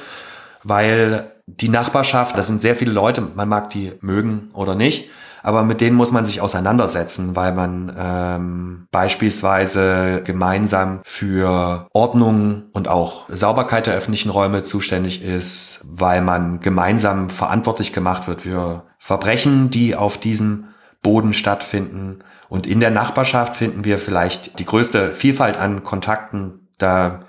weil 0.63 1.31
die 1.47 1.69
Nachbarschaft, 1.69 2.37
das 2.37 2.47
sind 2.47 2.61
sehr 2.61 2.75
viele 2.75 2.91
Leute, 2.91 3.21
man 3.21 3.47
mag 3.47 3.69
die 3.69 3.93
mögen 4.01 4.49
oder 4.53 4.75
nicht, 4.75 5.09
aber 5.43 5.63
mit 5.63 5.79
denen 5.79 5.95
muss 5.95 6.11
man 6.11 6.25
sich 6.25 6.41
auseinandersetzen, 6.41 7.35
weil 7.35 7.53
man 7.53 7.95
ähm, 7.95 8.87
beispielsweise 8.89 10.23
gemeinsam 10.23 11.01
für 11.03 11.87
Ordnung 11.93 12.63
und 12.73 12.87
auch 12.87 13.29
Sauberkeit 13.29 13.85
der 13.85 13.93
öffentlichen 13.93 14.31
Räume 14.31 14.63
zuständig 14.63 15.21
ist, 15.21 15.81
weil 15.85 16.21
man 16.21 16.61
gemeinsam 16.61 17.29
verantwortlich 17.29 17.93
gemacht 17.93 18.27
wird 18.27 18.41
für 18.41 18.83
Verbrechen, 18.97 19.69
die 19.69 19.95
auf 19.95 20.17
diesem 20.17 20.69
Boden 21.03 21.35
stattfinden 21.35 22.23
und 22.49 22.67
in 22.67 22.79
der 22.79 22.91
Nachbarschaft 22.91 23.55
finden 23.55 23.83
wir 23.83 23.97
vielleicht 23.97 24.59
die 24.59 24.65
größte 24.65 25.11
Vielfalt 25.11 25.57
an 25.57 25.83
Kontakten. 25.83 26.67
Da 26.77 27.23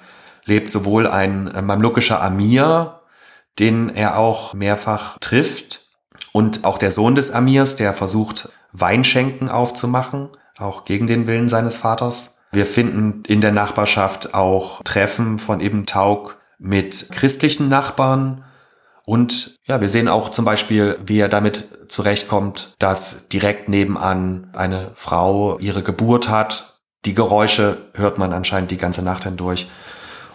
lebt 0.45 0.71
sowohl 0.71 1.07
ein 1.07 1.53
mamlukischer 1.63 2.23
Amir, 2.23 2.96
den 3.59 3.89
er 3.95 4.19
auch 4.19 4.55
mehrfach 4.55 5.19
trifft, 5.21 5.83
und 6.33 6.65
auch 6.65 6.77
der 6.77 6.93
Sohn 6.93 7.15
des 7.15 7.31
Amirs, 7.31 7.77
der 7.77 7.95
versucht, 7.95 8.51
Weinschenken 8.73 9.49
aufzumachen, 9.49 10.29
auch 10.59 10.85
gegen 10.85 11.07
den 11.07 11.27
Willen 11.27 11.49
seines 11.49 11.79
Vaters. 11.79 12.41
Wir 12.53 12.67
finden 12.67 13.23
in 13.27 13.41
der 13.41 13.53
Nachbarschaft 13.53 14.35
auch 14.35 14.83
Treffen 14.85 15.39
von 15.39 15.61
Ibn 15.61 15.87
Taug 15.87 16.37
mit 16.59 17.09
christlichen 17.11 17.69
Nachbarn, 17.69 18.45
und 19.07 19.57
ja, 19.65 19.81
wir 19.81 19.89
sehen 19.89 20.09
auch 20.09 20.31
zum 20.31 20.45
Beispiel, 20.45 20.99
wie 21.07 21.21
er 21.21 21.29
damit 21.29 21.69
zurechtkommt, 21.89 22.75
dass 22.81 23.29
direkt 23.29 23.69
nebenan 23.69 24.51
eine 24.53 24.91
Frau 24.95 25.59
ihre 25.61 25.85
Geburt 25.85 26.29
hat. 26.29 26.81
Die 27.05 27.15
Geräusche 27.15 27.87
hört 27.95 28.19
man 28.19 28.33
anscheinend 28.33 28.73
die 28.73 28.79
ganze 28.79 29.03
Nacht 29.03 29.23
hindurch. 29.23 29.71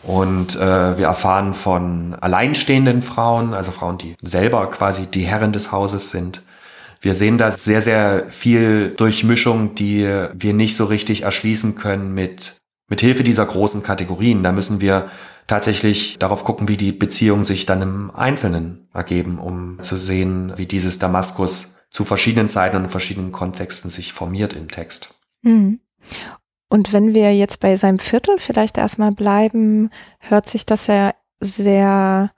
Und 0.04 0.56
äh, 0.56 0.97
wir 0.97 1.06
erfahren 1.06 1.54
von 1.54 2.16
alleinstehenden 2.16 3.02
Frauen, 3.04 3.54
also 3.54 3.72
Frauen, 3.72 3.97
die 3.97 4.16
selber 4.22 4.70
quasi 4.70 5.06
die 5.06 5.24
Herren 5.24 5.54
des 5.54 5.72
Hauses 5.72 6.10
sind. 6.10 6.41
Wir 7.02 7.16
sehen 7.16 7.38
da 7.38 7.52
sehr, 7.52 7.82
sehr 7.82 8.28
viel 8.30 8.93
Durchmischung, 8.95 9.76
die 9.76 10.06
wir 10.34 10.54
nicht 10.54 10.76
so 10.76 10.86
richtig 10.86 11.24
erschließen 11.24 11.76
können 11.76 12.14
mit, 12.14 12.58
mit 12.89 13.02
Hilfe 13.02 13.24
dieser 13.24 13.45
großen 13.45 13.82
Kategorien. 13.82 14.43
Da 14.43 14.52
müssen 14.52 14.82
wir 14.82 15.10
tatsächlich 15.47 16.18
darauf 16.20 16.43
gucken, 16.43 16.68
wie 16.68 16.78
die 16.78 16.91
Beziehungen 16.91 17.43
sich 17.43 17.66
dann 17.66 17.82
im 17.82 18.12
Einzelnen 18.12 18.88
ergeben, 18.93 19.39
um 19.39 19.82
zu 19.82 19.97
sehen, 19.97 20.54
wie 20.58 20.66
dieses 20.66 20.99
Damaskus 20.99 21.76
zu 21.89 22.06
verschiedenen 22.06 22.49
Zeiten 22.49 22.78
und 22.78 22.89
verschiedenen 22.89 23.32
Kontexten 23.32 23.89
sich 23.89 24.14
formiert 24.14 24.54
im 24.54 24.70
Text. 24.70 25.16
Mhm. 25.41 25.80
Und 26.72 26.93
wenn 26.93 27.13
wir 27.13 27.36
jetzt 27.36 27.59
bei 27.59 27.76
seinem 27.76 27.99
Viertel 27.99 28.38
vielleicht 28.38 28.78
erstmal 28.78 29.11
bleiben, 29.11 29.89
hört 30.19 30.47
sich 30.47 30.65
das 30.65 30.88
ja 30.88 31.13
sehr 31.41 32.32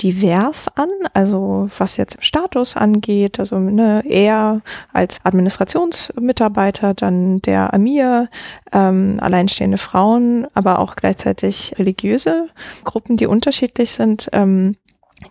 divers 0.00 0.68
an, 0.76 0.88
also 1.12 1.68
was 1.76 1.96
jetzt 1.96 2.24
Status 2.24 2.76
angeht, 2.76 3.40
also 3.40 3.58
ne, 3.58 4.04
er 4.06 4.62
als 4.92 5.18
Administrationsmitarbeiter, 5.24 6.94
dann 6.94 7.40
der 7.42 7.74
Amir, 7.74 8.28
ähm, 8.70 9.18
alleinstehende 9.20 9.76
Frauen, 9.76 10.46
aber 10.54 10.78
auch 10.78 10.94
gleichzeitig 10.94 11.74
religiöse 11.76 12.46
Gruppen, 12.84 13.16
die 13.16 13.26
unterschiedlich 13.26 13.90
sind. 13.90 14.28
Ähm, 14.32 14.76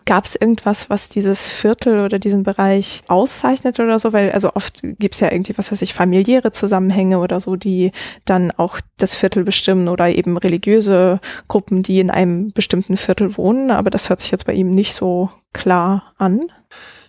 Gab 0.05 0.25
es 0.25 0.35
irgendwas, 0.35 0.89
was 0.89 1.09
dieses 1.09 1.43
Viertel 1.45 2.03
oder 2.05 2.19
diesen 2.19 2.43
Bereich 2.43 3.03
auszeichnet 3.07 3.79
oder 3.79 3.97
so? 3.99 4.13
Weil 4.13 4.31
also 4.31 4.51
oft 4.53 4.81
gibt 4.83 5.15
es 5.15 5.19
ja 5.19 5.31
irgendwie, 5.31 5.57
was 5.57 5.71
weiß 5.71 5.81
ich, 5.81 5.93
familiäre 5.93 6.51
Zusammenhänge 6.51 7.19
oder 7.19 7.39
so, 7.39 7.55
die 7.55 7.91
dann 8.25 8.51
auch 8.51 8.79
das 8.97 9.15
Viertel 9.15 9.43
bestimmen 9.43 9.87
oder 9.87 10.09
eben 10.09 10.37
religiöse 10.37 11.19
Gruppen, 11.47 11.83
die 11.83 11.99
in 11.99 12.11
einem 12.11 12.51
bestimmten 12.51 12.97
Viertel 12.97 13.37
wohnen. 13.37 13.71
Aber 13.71 13.89
das 13.89 14.09
hört 14.09 14.19
sich 14.19 14.31
jetzt 14.31 14.45
bei 14.45 14.53
ihm 14.53 14.73
nicht 14.73 14.93
so 14.93 15.29
klar 15.53 16.13
an. 16.17 16.41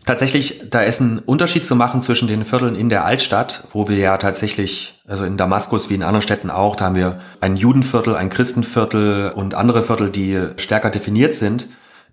Tatsächlich, 0.07 0.63
da 0.71 0.81
ist 0.81 1.01
ein 1.01 1.19
Unterschied 1.19 1.67
zu 1.67 1.77
machen 1.77 2.03
zwischen 2.03 2.27
den 2.27 2.45
Vierteln 2.45 2.75
in 2.75 2.89
der 2.89 3.05
Altstadt, 3.05 3.69
wo 3.73 3.89
wir 3.89 3.99
ja 3.99 4.17
tatsächlich, 4.17 5.01
also 5.07 5.25
in 5.25 5.37
Damaskus 5.37 5.91
wie 5.91 5.95
in 5.95 6.03
anderen 6.03 6.23
Städten 6.23 6.51
auch, 6.51 6.75
da 6.75 6.87
haben 6.87 6.95
wir 6.95 7.21
ein 7.41 7.57
Judenviertel, 7.57 8.17
ein 8.17 8.31
Christenviertel 8.31 9.33
und 9.33 9.55
andere 9.55 9.85
Viertel, 9.85 10.11
die 10.11 10.49
stärker 10.57 10.91
definiert 10.91 11.35
sind. 11.35 11.69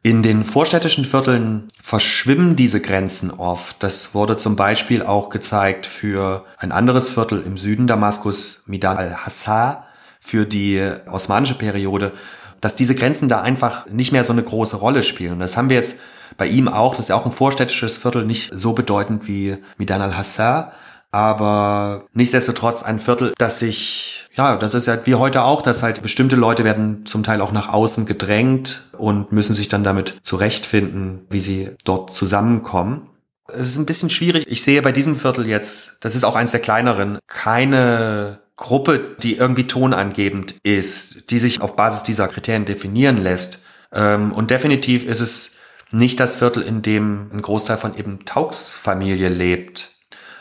In 0.07 0.23
den 0.23 0.45
vorstädtischen 0.45 1.03
Vierteln 1.03 1.67
verschwimmen 1.84 2.55
diese 2.55 2.79
Grenzen 2.79 3.29
oft. 3.29 3.84
Das 3.84 4.15
wurde 4.15 4.38
zum 4.38 4.55
Beispiel 4.55 5.03
auch 5.03 5.27
gezeigt 5.27 5.85
für 5.85 6.45
ein 6.57 6.71
anderes 6.71 7.09
Viertel 7.09 7.43
im 7.45 7.57
Süden 7.57 7.88
Damaskus, 7.88 8.63
Midan 8.67 8.95
al-Hassar, 8.95 9.85
für 10.21 10.45
die 10.45 10.81
osmanische 11.11 11.55
Periode, 11.55 12.13
dass 12.61 12.77
diese 12.77 12.95
Grenzen 12.95 13.27
da 13.27 13.41
einfach 13.41 13.85
nicht 13.88 14.13
mehr 14.13 14.23
so 14.23 14.31
eine 14.31 14.43
große 14.43 14.77
Rolle 14.77 15.03
spielen. 15.03 15.34
Und 15.34 15.39
das 15.39 15.57
haben 15.57 15.67
wir 15.67 15.75
jetzt 15.75 15.99
bei 16.38 16.47
ihm 16.47 16.69
auch, 16.69 16.95
das 16.95 17.07
ist 17.07 17.09
ja 17.09 17.17
auch 17.17 17.25
ein 17.25 17.34
vorstädtisches 17.34 17.97
Viertel, 17.97 18.25
nicht 18.25 18.53
so 18.53 18.71
bedeutend 18.71 19.27
wie 19.27 19.57
Midan 19.77 20.01
al-Hassar, 20.01 20.71
aber 21.11 22.05
nichtsdestotrotz 22.13 22.81
ein 22.81 22.99
Viertel, 22.99 23.34
das 23.38 23.59
sich, 23.59 24.16
ja, 24.38 24.55
das 24.55 24.76
ist 24.76 24.85
ja 24.85 25.05
wie 25.05 25.15
heute 25.15 25.43
auch, 25.43 25.64
dass 25.64 25.81
halt 25.81 26.03
bestimmte 26.03 26.35
Leute 26.35 26.64
werden 26.64 27.05
zum 27.07 27.23
Teil 27.23 27.41
auch 27.41 27.51
nach 27.51 27.69
außen 27.69 28.05
gedrängt 28.05 28.84
und 28.95 29.31
müssen 29.31 29.55
sich 29.55 29.68
dann 29.68 29.84
damit 29.84 30.19
zurechtfinden, 30.22 31.26
wie 31.30 31.39
sie 31.39 31.72
dort 31.84 32.11
zusammenkommen. 32.11 33.09
Es 33.47 33.68
ist 33.68 33.77
ein 33.77 33.88
bisschen 33.88 34.11
schwierig. 34.11 34.45
Ich 34.47 34.61
sehe 34.61 34.81
bei 34.81 34.91
diesem 34.91 35.15
Viertel 35.15 35.47
jetzt, 35.47 35.97
das 36.01 36.15
ist 36.15 36.23
auch 36.23 36.35
eins 36.35 36.51
der 36.51 36.59
kleineren, 36.59 37.18
keine 37.26 38.41
Gruppe, 38.57 39.15
die 39.23 39.38
irgendwie 39.38 39.65
tonangebend 39.65 40.55
ist, 40.64 41.31
die 41.31 41.39
sich 41.39 41.61
auf 41.61 41.76
Basis 41.76 42.03
dieser 42.03 42.27
Kriterien 42.27 42.65
definieren 42.65 43.18
lässt. 43.18 43.59
Ähm, 43.91 44.34
und 44.34 44.51
definitiv 44.51 45.07
ist 45.07 45.22
es 45.22 45.51
nicht 45.91 46.19
das 46.19 46.35
Viertel, 46.35 46.61
in 46.61 46.81
dem 46.84 47.31
ein 47.31 47.41
Großteil 47.41 47.77
von 47.77 47.95
eben 47.95 48.26
Taugs 48.26 48.76
Familie 48.76 49.30
lebt. 49.30 49.91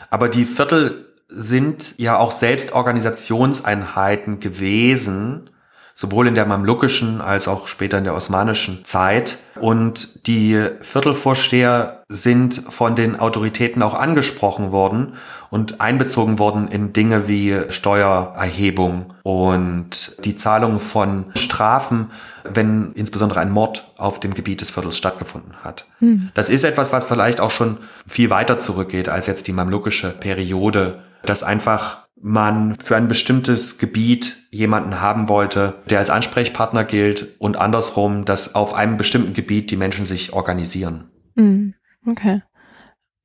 Aber 0.09 0.29
die 0.29 0.45
Viertel 0.45 1.06
sind 1.29 1.95
ja 1.97 2.17
auch 2.17 2.31
selbst 2.31 2.73
Organisationseinheiten 2.73 4.39
gewesen, 4.39 5.49
sowohl 5.93 6.27
in 6.27 6.35
der 6.35 6.45
mamlukischen 6.45 7.21
als 7.21 7.47
auch 7.47 7.67
später 7.67 7.97
in 7.97 8.03
der 8.03 8.13
osmanischen 8.13 8.85
Zeit. 8.85 9.39
Und 9.59 10.27
die 10.27 10.69
Viertelvorsteher 10.79 12.03
sind 12.07 12.53
von 12.53 12.95
den 12.95 13.19
Autoritäten 13.19 13.81
auch 13.81 13.95
angesprochen 13.95 14.71
worden 14.71 15.13
und 15.49 15.81
einbezogen 15.81 16.37
worden 16.37 16.67
in 16.67 16.93
Dinge 16.93 17.27
wie 17.27 17.63
Steuererhebung 17.69 19.15
und 19.23 20.23
die 20.23 20.35
Zahlung 20.35 20.79
von 20.79 21.25
Strafen, 21.33 22.11
wenn 22.43 22.91
insbesondere 22.93 23.39
ein 23.39 23.49
Mord 23.49 23.91
auf 23.97 24.19
dem 24.19 24.35
Gebiet 24.35 24.61
des 24.61 24.69
Viertels 24.69 24.97
stattgefunden 24.97 25.55
hat. 25.63 25.85
Hm. 25.97 26.29
Das 26.35 26.51
ist 26.51 26.63
etwas, 26.63 26.93
was 26.93 27.07
vielleicht 27.07 27.41
auch 27.41 27.51
schon 27.51 27.79
viel 28.07 28.29
weiter 28.29 28.59
zurückgeht 28.59 29.09
als 29.09 29.25
jetzt 29.25 29.47
die 29.47 29.53
mamlukische 29.53 30.11
Periode, 30.11 30.99
dass 31.29 31.43
einfach 31.43 32.07
man 32.19 32.75
für 32.83 32.95
ein 32.95 33.07
bestimmtes 33.07 33.77
Gebiet 33.77 34.47
jemanden 34.49 35.01
haben 35.01 35.29
wollte, 35.29 35.75
der 35.89 35.99
als 35.99 36.09
Ansprechpartner 36.09 36.83
gilt 36.83 37.39
und 37.39 37.57
andersrum, 37.57 38.25
dass 38.25 38.55
auf 38.55 38.73
einem 38.73 38.97
bestimmten 38.97 39.33
Gebiet 39.33 39.69
die 39.69 39.77
Menschen 39.77 40.05
sich 40.05 40.33
organisieren. 40.33 41.11
Mhm. 41.35 41.75
Okay. 42.05 42.41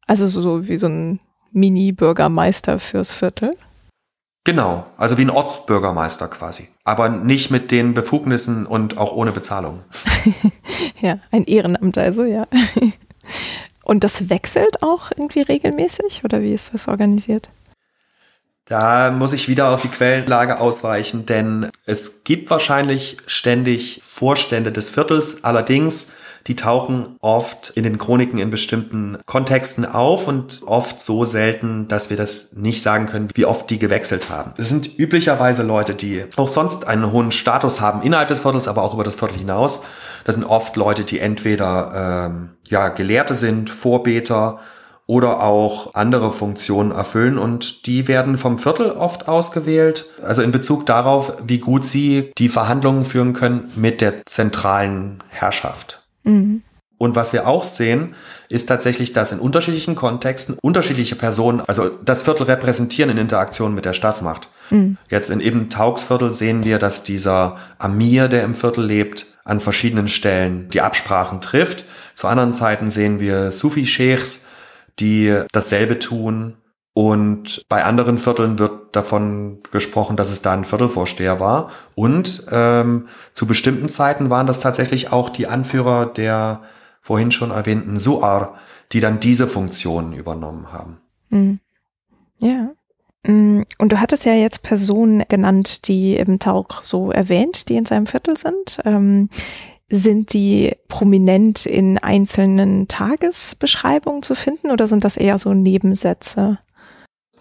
Also 0.06 0.28
so 0.28 0.68
wie 0.68 0.76
so 0.76 0.88
ein 0.88 1.20
Mini-Bürgermeister 1.52 2.78
fürs 2.78 3.12
Viertel? 3.12 3.50
Genau, 4.44 4.86
also 4.96 5.18
wie 5.18 5.22
ein 5.22 5.30
Ortsbürgermeister 5.30 6.26
quasi, 6.26 6.68
aber 6.82 7.08
nicht 7.08 7.52
mit 7.52 7.70
den 7.70 7.94
Befugnissen 7.94 8.66
und 8.66 8.98
auch 8.98 9.12
ohne 9.12 9.30
Bezahlung. 9.30 9.84
ja, 11.00 11.20
ein 11.30 11.44
Ehrenamt 11.44 11.96
also, 11.96 12.24
ja. 12.24 12.46
Und 13.84 14.04
das 14.04 14.30
wechselt 14.30 14.82
auch 14.82 15.10
irgendwie 15.10 15.42
regelmäßig 15.42 16.22
oder 16.24 16.40
wie 16.40 16.52
ist 16.52 16.72
das 16.72 16.86
organisiert? 16.86 17.50
Da 18.66 19.10
muss 19.10 19.32
ich 19.32 19.48
wieder 19.48 19.70
auf 19.70 19.80
die 19.80 19.88
Quellenlage 19.88 20.60
ausweichen, 20.60 21.26
denn 21.26 21.68
es 21.84 22.22
gibt 22.22 22.48
wahrscheinlich 22.48 23.16
ständig 23.26 24.00
Vorstände 24.04 24.70
des 24.70 24.88
Viertels. 24.88 25.42
Allerdings, 25.42 26.12
die 26.46 26.54
tauchen 26.54 27.16
oft 27.20 27.70
in 27.70 27.82
den 27.82 27.98
Chroniken 27.98 28.38
in 28.38 28.50
bestimmten 28.50 29.18
Kontexten 29.26 29.84
auf 29.84 30.28
und 30.28 30.62
oft 30.64 31.00
so 31.00 31.24
selten, 31.24 31.88
dass 31.88 32.08
wir 32.08 32.16
das 32.16 32.52
nicht 32.52 32.82
sagen 32.82 33.06
können, 33.06 33.28
wie 33.34 33.46
oft 33.46 33.68
die 33.68 33.80
gewechselt 33.80 34.30
haben. 34.30 34.52
Es 34.56 34.68
sind 34.68 34.96
üblicherweise 34.96 35.64
Leute, 35.64 35.94
die 35.94 36.24
auch 36.36 36.48
sonst 36.48 36.86
einen 36.86 37.10
hohen 37.10 37.32
Status 37.32 37.80
haben 37.80 38.02
innerhalb 38.02 38.28
des 38.28 38.40
Viertels, 38.40 38.68
aber 38.68 38.84
auch 38.84 38.94
über 38.94 39.04
das 39.04 39.16
Viertel 39.16 39.38
hinaus. 39.38 39.82
Das 40.24 40.36
sind 40.36 40.44
oft 40.44 40.76
Leute, 40.76 41.02
die 41.02 41.18
entweder 41.18 42.28
ähm, 42.30 42.50
ja 42.68 42.90
Gelehrte 42.90 43.34
sind, 43.34 43.70
Vorbeter, 43.70 44.60
oder 45.06 45.42
auch 45.42 45.94
andere 45.94 46.32
Funktionen 46.32 46.92
erfüllen 46.92 47.38
und 47.38 47.86
die 47.86 48.08
werden 48.08 48.36
vom 48.38 48.58
Viertel 48.58 48.92
oft 48.92 49.28
ausgewählt, 49.28 50.06
also 50.22 50.42
in 50.42 50.52
Bezug 50.52 50.86
darauf, 50.86 51.36
wie 51.44 51.58
gut 51.58 51.84
sie 51.84 52.32
die 52.38 52.48
Verhandlungen 52.48 53.04
führen 53.04 53.32
können 53.32 53.72
mit 53.74 54.00
der 54.00 54.24
zentralen 54.26 55.22
Herrschaft. 55.28 56.02
Mhm. 56.22 56.62
Und 57.02 57.16
was 57.16 57.32
wir 57.32 57.48
auch 57.48 57.64
sehen, 57.64 58.14
ist 58.48 58.68
tatsächlich, 58.68 59.12
dass 59.12 59.32
in 59.32 59.40
unterschiedlichen 59.40 59.96
Kontexten 59.96 60.56
unterschiedliche 60.62 61.16
Personen, 61.16 61.60
also 61.60 61.88
das 61.88 62.22
Viertel 62.22 62.44
repräsentieren 62.44 63.10
in 63.10 63.18
Interaktion 63.18 63.74
mit 63.74 63.84
der 63.84 63.92
Staatsmacht. 63.92 64.48
Mhm. 64.70 64.98
Jetzt 65.10 65.28
in 65.28 65.40
eben 65.40 65.68
Taugsviertel 65.68 66.32
sehen 66.32 66.62
wir, 66.62 66.78
dass 66.78 67.02
dieser 67.02 67.56
Amir, 67.78 68.28
der 68.28 68.44
im 68.44 68.54
Viertel 68.54 68.84
lebt, 68.84 69.26
an 69.44 69.58
verschiedenen 69.58 70.06
Stellen 70.06 70.68
die 70.68 70.80
Absprachen 70.80 71.40
trifft. 71.40 71.86
Zu 72.14 72.28
anderen 72.28 72.52
Zeiten 72.52 72.88
sehen 72.88 73.18
wir 73.18 73.50
Sufi-Sheikhs, 73.50 74.42
die 74.98 75.42
dasselbe 75.52 75.98
tun. 75.98 76.56
Und 76.94 77.64
bei 77.68 77.84
anderen 77.84 78.18
Vierteln 78.18 78.58
wird 78.58 78.94
davon 78.94 79.60
gesprochen, 79.70 80.16
dass 80.16 80.30
es 80.30 80.42
da 80.42 80.52
ein 80.52 80.66
Viertelvorsteher 80.66 81.40
war. 81.40 81.70
Und 81.94 82.46
ähm, 82.50 83.08
zu 83.32 83.46
bestimmten 83.46 83.88
Zeiten 83.88 84.28
waren 84.28 84.46
das 84.46 84.60
tatsächlich 84.60 85.10
auch 85.12 85.30
die 85.30 85.46
Anführer 85.46 86.06
der 86.06 86.62
vorhin 87.00 87.32
schon 87.32 87.50
erwähnten 87.50 87.98
Suar, 87.98 88.56
die 88.92 89.00
dann 89.00 89.20
diese 89.20 89.48
Funktionen 89.48 90.12
übernommen 90.12 90.72
haben. 90.72 90.98
Mhm. 91.30 91.60
Ja. 92.38 92.72
Mm, 93.26 93.62
und 93.78 93.92
du 93.92 94.00
hattest 94.00 94.24
ja 94.24 94.34
jetzt 94.34 94.62
Personen 94.62 95.24
genannt, 95.28 95.88
die 95.88 96.16
eben 96.16 96.38
Tauch 96.38 96.82
so 96.82 97.10
erwähnt, 97.10 97.68
die 97.68 97.76
in 97.76 97.86
seinem 97.86 98.06
Viertel 98.06 98.36
sind. 98.36 98.80
Ähm, 98.84 99.28
sind 99.92 100.32
die 100.32 100.74
prominent 100.88 101.66
in 101.66 101.98
einzelnen 101.98 102.88
Tagesbeschreibungen 102.88 104.22
zu 104.22 104.34
finden 104.34 104.70
oder 104.70 104.88
sind 104.88 105.04
das 105.04 105.18
eher 105.18 105.38
so 105.38 105.52
Nebensätze? 105.52 106.58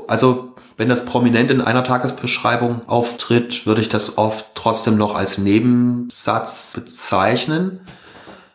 Also, 0.07 0.56
wenn 0.76 0.90
das 0.90 1.06
prominent 1.06 1.49
in 1.49 1.61
einer 1.61 1.86
Tagesbeschreibung 1.86 2.90
auftritt, 2.90 3.65
würde 3.65 3.80
ich 3.80 3.88
das 3.88 4.18
oft 4.18 4.48
trotzdem 4.53 4.98
noch 4.98 5.15
als 5.15 5.38
Nebensatz 5.38 6.73
bezeichnen. 6.76 7.80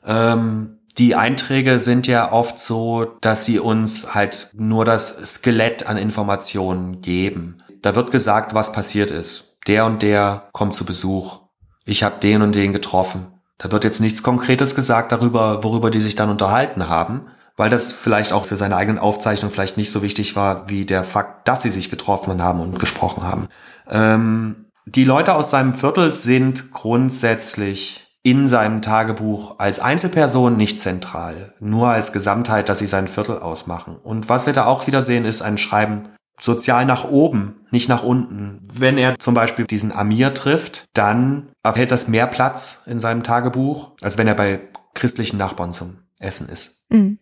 Ähm, 0.04 0.78
die 0.98 1.14
Einträge 1.14 1.78
sind 1.78 2.06
ja 2.06 2.32
oft 2.32 2.60
so, 2.60 3.06
dass 3.22 3.46
sie 3.46 3.58
uns 3.58 4.14
halt 4.14 4.50
nur 4.52 4.84
das 4.84 5.36
Skelett 5.36 5.86
an 5.86 5.96
Informationen 5.96 7.00
geben. 7.00 7.62
Da 7.80 7.94
wird 7.94 8.10
gesagt, 8.10 8.52
was 8.52 8.72
passiert 8.72 9.10
ist. 9.10 9.56
Der 9.66 9.86
und 9.86 10.02
der 10.02 10.48
kommt 10.52 10.74
zu 10.74 10.84
Besuch. 10.84 11.40
Ich 11.86 12.02
habe 12.02 12.20
den 12.20 12.42
und 12.42 12.54
den 12.54 12.74
getroffen. 12.74 13.35
Da 13.58 13.72
wird 13.72 13.84
jetzt 13.84 14.00
nichts 14.00 14.22
Konkretes 14.22 14.74
gesagt 14.74 15.12
darüber, 15.12 15.64
worüber 15.64 15.90
die 15.90 16.00
sich 16.00 16.14
dann 16.14 16.30
unterhalten 16.30 16.88
haben, 16.88 17.26
weil 17.56 17.70
das 17.70 17.92
vielleicht 17.92 18.32
auch 18.32 18.44
für 18.44 18.56
seine 18.56 18.76
eigenen 18.76 18.98
Aufzeichnungen 18.98 19.52
vielleicht 19.52 19.76
nicht 19.78 19.90
so 19.90 20.02
wichtig 20.02 20.36
war, 20.36 20.68
wie 20.68 20.84
der 20.84 21.04
Fakt, 21.04 21.48
dass 21.48 21.62
sie 21.62 21.70
sich 21.70 21.90
getroffen 21.90 22.42
haben 22.42 22.60
und 22.60 22.78
gesprochen 22.78 23.24
haben. 23.24 23.48
Ähm, 23.88 24.66
die 24.84 25.04
Leute 25.04 25.34
aus 25.34 25.50
seinem 25.50 25.74
Viertel 25.74 26.14
sind 26.14 26.70
grundsätzlich 26.70 28.06
in 28.22 28.48
seinem 28.48 28.82
Tagebuch 28.82 29.54
als 29.58 29.78
Einzelperson 29.78 30.56
nicht 30.56 30.80
zentral, 30.80 31.54
nur 31.60 31.88
als 31.88 32.12
Gesamtheit, 32.12 32.68
dass 32.68 32.80
sie 32.80 32.86
sein 32.86 33.08
Viertel 33.08 33.38
ausmachen. 33.38 33.96
Und 34.02 34.28
was 34.28 34.46
wir 34.46 34.52
da 34.52 34.66
auch 34.66 34.86
wieder 34.86 35.00
sehen, 35.00 35.24
ist 35.24 35.42
ein 35.42 35.58
Schreiben 35.58 36.08
sozial 36.40 36.84
nach 36.84 37.04
oben, 37.04 37.66
nicht 37.70 37.88
nach 37.88 38.02
unten. 38.02 38.60
Wenn 38.72 38.98
er 38.98 39.18
zum 39.18 39.34
Beispiel 39.34 39.66
diesen 39.66 39.92
Amir 39.92 40.34
trifft, 40.34 40.84
dann 40.92 41.48
erhält 41.62 41.90
das 41.90 42.08
mehr 42.08 42.26
Platz 42.26 42.82
in 42.86 43.00
seinem 43.00 43.22
Tagebuch, 43.22 43.92
als 44.02 44.18
wenn 44.18 44.28
er 44.28 44.34
bei 44.34 44.60
christlichen 44.94 45.38
Nachbarn 45.38 45.72
zum 45.72 45.98
Essen 46.18 46.48
ist. 46.48 46.84
Mhm. 46.90 47.18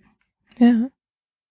Ja. 0.58 0.88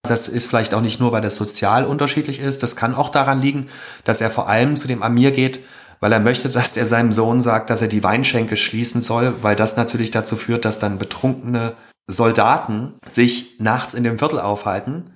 Das 0.02 0.28
ist 0.28 0.46
vielleicht 0.46 0.74
auch 0.74 0.82
nicht 0.82 1.00
nur, 1.00 1.12
weil 1.12 1.22
das 1.22 1.36
sozial 1.36 1.86
unterschiedlich 1.86 2.38
ist. 2.38 2.62
Das 2.62 2.76
kann 2.76 2.94
auch 2.94 3.08
daran 3.08 3.40
liegen, 3.40 3.68
dass 4.04 4.20
er 4.20 4.30
vor 4.30 4.48
allem 4.48 4.76
zu 4.76 4.86
dem 4.86 5.02
Amir 5.02 5.30
geht, 5.32 5.60
weil 6.00 6.12
er 6.12 6.20
möchte, 6.20 6.50
dass 6.50 6.76
er 6.76 6.84
seinem 6.84 7.12
Sohn 7.12 7.40
sagt, 7.40 7.70
dass 7.70 7.80
er 7.80 7.88
die 7.88 8.04
Weinschenke 8.04 8.58
schließen 8.58 9.00
soll, 9.00 9.34
weil 9.42 9.56
das 9.56 9.78
natürlich 9.78 10.10
dazu 10.10 10.36
führt, 10.36 10.66
dass 10.66 10.78
dann 10.78 10.98
betrunkene 10.98 11.74
Soldaten 12.06 12.94
sich 13.06 13.58
nachts 13.58 13.94
in 13.94 14.04
dem 14.04 14.18
Viertel 14.18 14.40
aufhalten. 14.40 15.10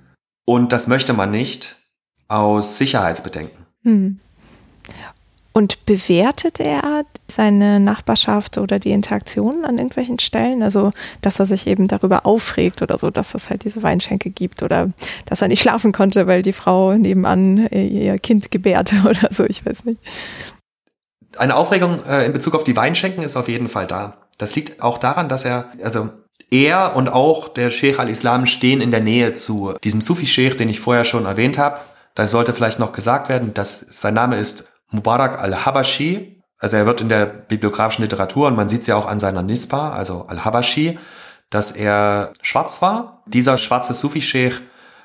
Und 0.46 0.72
das 0.72 0.88
möchte 0.88 1.12
man 1.12 1.30
nicht 1.30 1.77
aus 2.28 2.78
Sicherheitsbedenken. 2.78 3.66
Hm. 3.82 4.20
Und 5.58 5.86
bewertet 5.86 6.60
er 6.60 7.02
seine 7.26 7.80
Nachbarschaft 7.80 8.58
oder 8.58 8.78
die 8.78 8.92
Interaktionen 8.92 9.64
an 9.64 9.78
irgendwelchen 9.78 10.20
Stellen? 10.20 10.62
Also, 10.62 10.90
dass 11.20 11.40
er 11.40 11.46
sich 11.46 11.66
eben 11.66 11.88
darüber 11.88 12.26
aufregt 12.26 12.80
oder 12.80 12.96
so, 12.96 13.10
dass 13.10 13.34
es 13.34 13.50
halt 13.50 13.64
diese 13.64 13.82
Weinschenke 13.82 14.30
gibt 14.30 14.62
oder 14.62 14.90
dass 15.24 15.42
er 15.42 15.48
nicht 15.48 15.60
schlafen 15.60 15.90
konnte, 15.90 16.28
weil 16.28 16.42
die 16.42 16.52
Frau 16.52 16.94
nebenan 16.94 17.66
ihr 17.72 18.18
Kind 18.20 18.52
gebärte 18.52 18.96
oder 19.04 19.30
so, 19.32 19.44
ich 19.46 19.66
weiß 19.66 19.84
nicht. 19.84 20.00
Eine 21.36 21.56
Aufregung 21.56 22.04
äh, 22.06 22.26
in 22.26 22.32
Bezug 22.32 22.54
auf 22.54 22.62
die 22.62 22.76
Weinschenken 22.76 23.24
ist 23.24 23.36
auf 23.36 23.48
jeden 23.48 23.68
Fall 23.68 23.88
da. 23.88 24.16
Das 24.38 24.54
liegt 24.54 24.82
auch 24.82 24.98
daran, 24.98 25.28
dass 25.28 25.44
er, 25.44 25.72
also 25.82 26.10
er 26.50 26.94
und 26.94 27.08
auch 27.08 27.48
der 27.48 27.70
Sheikh 27.70 27.98
al-Islam 27.98 28.46
stehen 28.46 28.80
in 28.80 28.92
der 28.92 29.00
Nähe 29.00 29.34
zu 29.34 29.74
diesem 29.82 30.00
Sufi-Sheikh, 30.00 30.56
den 30.56 30.68
ich 30.68 30.78
vorher 30.78 31.04
schon 31.04 31.26
erwähnt 31.26 31.58
habe. 31.58 31.80
Da 32.18 32.26
sollte 32.26 32.52
vielleicht 32.52 32.80
noch 32.80 32.90
gesagt 32.90 33.28
werden, 33.28 33.54
dass 33.54 33.78
sein 33.78 34.14
Name 34.14 34.38
ist 34.38 34.68
Mubarak 34.90 35.40
al-Habashi. 35.40 36.42
Also 36.58 36.76
er 36.76 36.84
wird 36.84 37.00
in 37.00 37.08
der 37.08 37.26
bibliografischen 37.26 38.02
Literatur, 38.02 38.48
und 38.48 38.56
man 38.56 38.68
sieht 38.68 38.80
es 38.80 38.88
ja 38.88 38.96
auch 38.96 39.06
an 39.06 39.20
seiner 39.20 39.42
Nisba, 39.42 39.92
also 39.92 40.26
al-Habashi, 40.26 40.98
dass 41.48 41.70
er 41.70 42.32
schwarz 42.42 42.82
war. 42.82 43.22
Dieser 43.26 43.56
schwarze 43.56 43.94
Sufi-Sheikh 43.94 44.62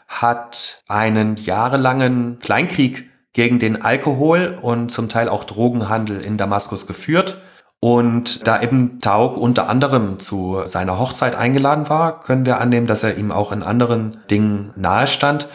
hat 0.07 0.81
einen 0.87 1.35
jahrelangen 1.35 2.39
Kleinkrieg 2.39 3.11
gegen 3.33 3.59
den 3.59 3.83
Alkohol 3.83 4.57
und 4.59 4.89
zum 4.89 5.07
Teil 5.07 5.29
auch 5.29 5.43
Drogenhandel 5.43 6.19
in 6.19 6.37
Damaskus 6.37 6.87
geführt. 6.87 7.37
Und 7.79 8.47
da 8.47 8.59
eben 8.59 9.01
Taug 9.01 9.37
unter 9.37 9.69
anderem 9.69 10.19
zu 10.19 10.63
seiner 10.65 10.97
Hochzeit 10.97 11.35
eingeladen 11.35 11.89
war, 11.89 12.21
können 12.21 12.47
wir 12.47 12.59
annehmen, 12.59 12.87
dass 12.87 13.03
er 13.03 13.17
ihm 13.17 13.31
auch 13.31 13.51
in 13.51 13.61
anderen 13.61 14.23
Dingen 14.31 14.73
nahestand 14.75 15.47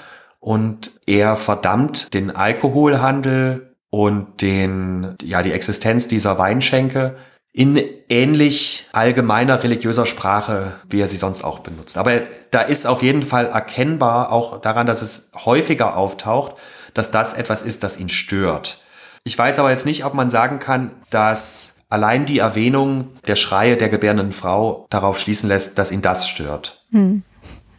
und 0.49 0.93
er 1.07 1.37
verdammt 1.37 2.15
den 2.15 2.35
Alkoholhandel 2.35 3.77
und 3.91 4.41
den, 4.41 5.15
ja, 5.21 5.43
die 5.43 5.53
Existenz 5.53 6.09
dieser 6.09 6.39
Weinschenke 6.39 7.17
in 7.53 7.79
ähnlich 8.09 8.87
allgemeiner 8.95 9.63
religiöser 9.63 10.07
Sprache, 10.07 10.77
wie 10.89 11.03
er 11.03 11.07
sie 11.07 11.19
sonst 11.19 11.45
auch 11.45 11.59
benutzt. 11.59 11.99
Aber 11.99 12.23
da 12.51 12.63
ist 12.63 12.87
auf 12.87 13.03
jeden 13.03 13.23
Fall 13.25 13.49
erkennbar 13.49 14.33
auch 14.33 14.59
daran, 14.63 14.87
dass 14.87 15.03
es 15.03 15.33
häufiger 15.45 15.99
auftaucht, 15.99 16.55
dass 16.95 17.11
das 17.11 17.35
etwas 17.35 17.61
ist, 17.61 17.83
das 17.83 18.01
ihn 18.01 18.09
stört. 18.09 18.81
Ich 19.25 19.37
weiß 19.37 19.59
aber 19.59 19.71
jetzt 19.71 19.85
nicht, 19.85 20.07
ob 20.07 20.15
man 20.15 20.31
sagen 20.31 20.59
kann, 20.61 20.93
dass 21.11 21.83
allein 21.91 22.25
die 22.25 22.39
Erwähnung 22.39 23.09
der 23.27 23.37
Schreie 23.37 23.77
der 23.77 23.91
gebärenden 23.91 24.33
Frau 24.33 24.87
darauf 24.89 25.19
schließen 25.19 25.51
lässt, 25.51 25.79
dass 25.79 25.93
ihn 25.93 26.01
das 26.01 26.27
stört. 26.27 26.87
Hm. 26.91 27.23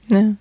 Ja. 0.08 0.36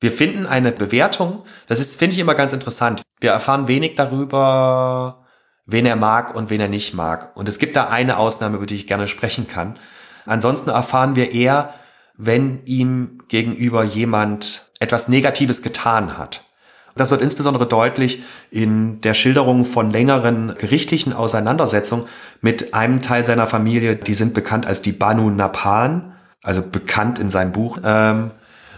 Wir 0.00 0.12
finden 0.12 0.46
eine 0.46 0.72
Bewertung, 0.72 1.44
das 1.68 1.78
ist, 1.78 1.98
finde 1.98 2.14
ich 2.14 2.20
immer 2.20 2.34
ganz 2.34 2.54
interessant. 2.54 3.02
Wir 3.20 3.32
erfahren 3.32 3.68
wenig 3.68 3.96
darüber, 3.96 5.26
wen 5.66 5.84
er 5.84 5.96
mag 5.96 6.34
und 6.34 6.48
wen 6.48 6.60
er 6.60 6.68
nicht 6.68 6.94
mag. 6.94 7.36
Und 7.36 7.48
es 7.48 7.58
gibt 7.58 7.76
da 7.76 7.88
eine 7.88 8.16
Ausnahme, 8.16 8.56
über 8.56 8.66
die 8.66 8.76
ich 8.76 8.86
gerne 8.86 9.08
sprechen 9.08 9.46
kann. 9.46 9.78
Ansonsten 10.24 10.70
erfahren 10.70 11.16
wir 11.16 11.32
eher, 11.32 11.74
wenn 12.16 12.64
ihm 12.64 13.18
gegenüber 13.28 13.84
jemand 13.84 14.70
etwas 14.80 15.08
Negatives 15.08 15.62
getan 15.62 16.16
hat. 16.16 16.44
Das 16.96 17.10
wird 17.10 17.22
insbesondere 17.22 17.66
deutlich 17.66 18.22
in 18.50 19.00
der 19.02 19.14
Schilderung 19.14 19.64
von 19.64 19.90
längeren 19.90 20.54
gerichtlichen 20.58 21.12
Auseinandersetzungen 21.12 22.06
mit 22.40 22.74
einem 22.74 23.00
Teil 23.00 23.22
seiner 23.22 23.46
Familie. 23.46 23.96
Die 23.96 24.14
sind 24.14 24.34
bekannt 24.34 24.66
als 24.66 24.82
die 24.82 24.92
Banu 24.92 25.30
Napan, 25.30 26.14
also 26.42 26.62
bekannt 26.62 27.18
in 27.18 27.30
seinem 27.30 27.52
Buch. 27.52 27.78
Ähm, 27.84 28.32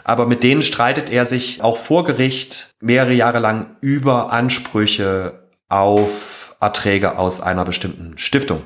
aber 0.05 0.27
mit 0.27 0.43
denen 0.43 0.63
streitet 0.63 1.11
er 1.11 1.25
sich 1.25 1.63
auch 1.63 1.77
vor 1.77 2.05
Gericht 2.05 2.75
mehrere 2.81 3.13
Jahre 3.13 3.39
lang 3.39 3.77
über 3.81 4.33
Ansprüche 4.33 5.49
auf 5.69 6.57
Erträge 6.61 7.19
aus 7.19 7.41
einer 7.41 7.65
bestimmten 7.65 8.19
Stiftung. 8.19 8.63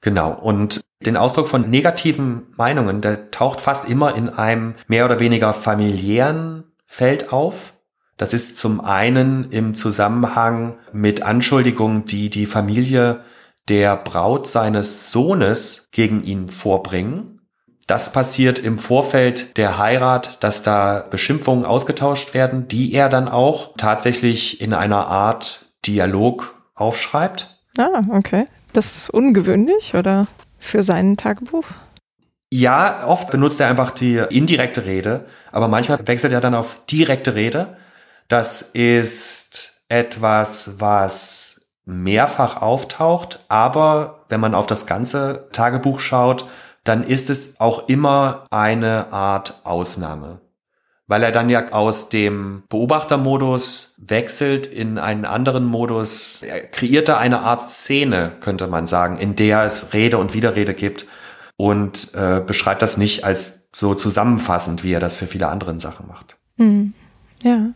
Genau. 0.00 0.32
Und 0.32 0.80
den 1.04 1.16
Ausdruck 1.16 1.48
von 1.48 1.68
negativen 1.68 2.42
Meinungen, 2.56 3.00
der 3.00 3.30
taucht 3.30 3.60
fast 3.60 3.88
immer 3.88 4.14
in 4.14 4.28
einem 4.28 4.74
mehr 4.86 5.04
oder 5.04 5.20
weniger 5.20 5.54
familiären 5.54 6.64
Feld 6.86 7.32
auf. 7.32 7.74
Das 8.16 8.34
ist 8.34 8.58
zum 8.58 8.80
einen 8.80 9.50
im 9.50 9.74
Zusammenhang 9.74 10.78
mit 10.92 11.22
Anschuldigungen, 11.22 12.04
die 12.04 12.28
die 12.28 12.46
Familie 12.46 13.24
der 13.68 13.96
Braut 13.96 14.48
seines 14.48 15.10
Sohnes 15.10 15.88
gegen 15.90 16.22
ihn 16.24 16.48
vorbringen. 16.48 17.39
Das 17.90 18.12
passiert 18.12 18.60
im 18.60 18.78
Vorfeld 18.78 19.56
der 19.56 19.76
Heirat, 19.76 20.44
dass 20.44 20.62
da 20.62 21.04
Beschimpfungen 21.10 21.64
ausgetauscht 21.64 22.34
werden, 22.34 22.68
die 22.68 22.92
er 22.92 23.08
dann 23.08 23.26
auch 23.28 23.70
tatsächlich 23.76 24.60
in 24.60 24.74
einer 24.74 25.08
Art 25.08 25.66
Dialog 25.84 26.54
aufschreibt. 26.76 27.58
Ah, 27.78 28.02
okay. 28.12 28.44
Das 28.72 28.96
ist 28.96 29.10
ungewöhnlich 29.10 29.96
oder 29.96 30.28
für 30.60 30.84
sein 30.84 31.16
Tagebuch? 31.16 31.64
Ja, 32.52 33.08
oft 33.08 33.32
benutzt 33.32 33.58
er 33.58 33.66
einfach 33.66 33.90
die 33.90 34.22
indirekte 34.30 34.84
Rede, 34.84 35.24
aber 35.50 35.66
manchmal 35.66 35.98
wechselt 36.06 36.32
er 36.32 36.40
dann 36.40 36.54
auf 36.54 36.84
direkte 36.88 37.34
Rede. 37.34 37.76
Das 38.28 38.62
ist 38.62 39.82
etwas, 39.88 40.78
was 40.78 41.62
mehrfach 41.86 42.62
auftaucht, 42.62 43.40
aber 43.48 44.26
wenn 44.28 44.38
man 44.38 44.54
auf 44.54 44.68
das 44.68 44.86
ganze 44.86 45.48
Tagebuch 45.50 45.98
schaut, 45.98 46.46
dann 46.84 47.04
ist 47.04 47.30
es 47.30 47.60
auch 47.60 47.88
immer 47.88 48.44
eine 48.50 49.12
Art 49.12 49.60
Ausnahme 49.64 50.40
weil 51.10 51.24
er 51.24 51.32
dann 51.32 51.50
ja 51.50 51.72
aus 51.72 52.08
dem 52.08 52.62
Beobachtermodus 52.68 53.96
wechselt 53.98 54.68
in 54.68 54.96
einen 54.96 55.24
anderen 55.24 55.64
Modus. 55.64 56.38
Er 56.40 56.60
kreierte 56.60 57.18
eine 57.18 57.40
Art 57.40 57.68
Szene, 57.68 58.30
könnte 58.38 58.68
man 58.68 58.86
sagen, 58.86 59.18
in 59.18 59.34
der 59.34 59.64
es 59.64 59.92
Rede 59.92 60.18
und 60.18 60.34
Widerrede 60.34 60.72
gibt 60.72 61.08
und 61.56 62.14
äh, 62.14 62.40
beschreibt 62.46 62.80
das 62.80 62.96
nicht 62.96 63.24
als 63.24 63.68
so 63.74 63.96
zusammenfassend, 63.96 64.84
wie 64.84 64.92
er 64.92 65.00
das 65.00 65.16
für 65.16 65.26
viele 65.26 65.48
andere 65.48 65.76
Sachen 65.80 66.06
macht. 66.06 66.38
Mhm. 66.58 66.94
Ja. 67.42 67.70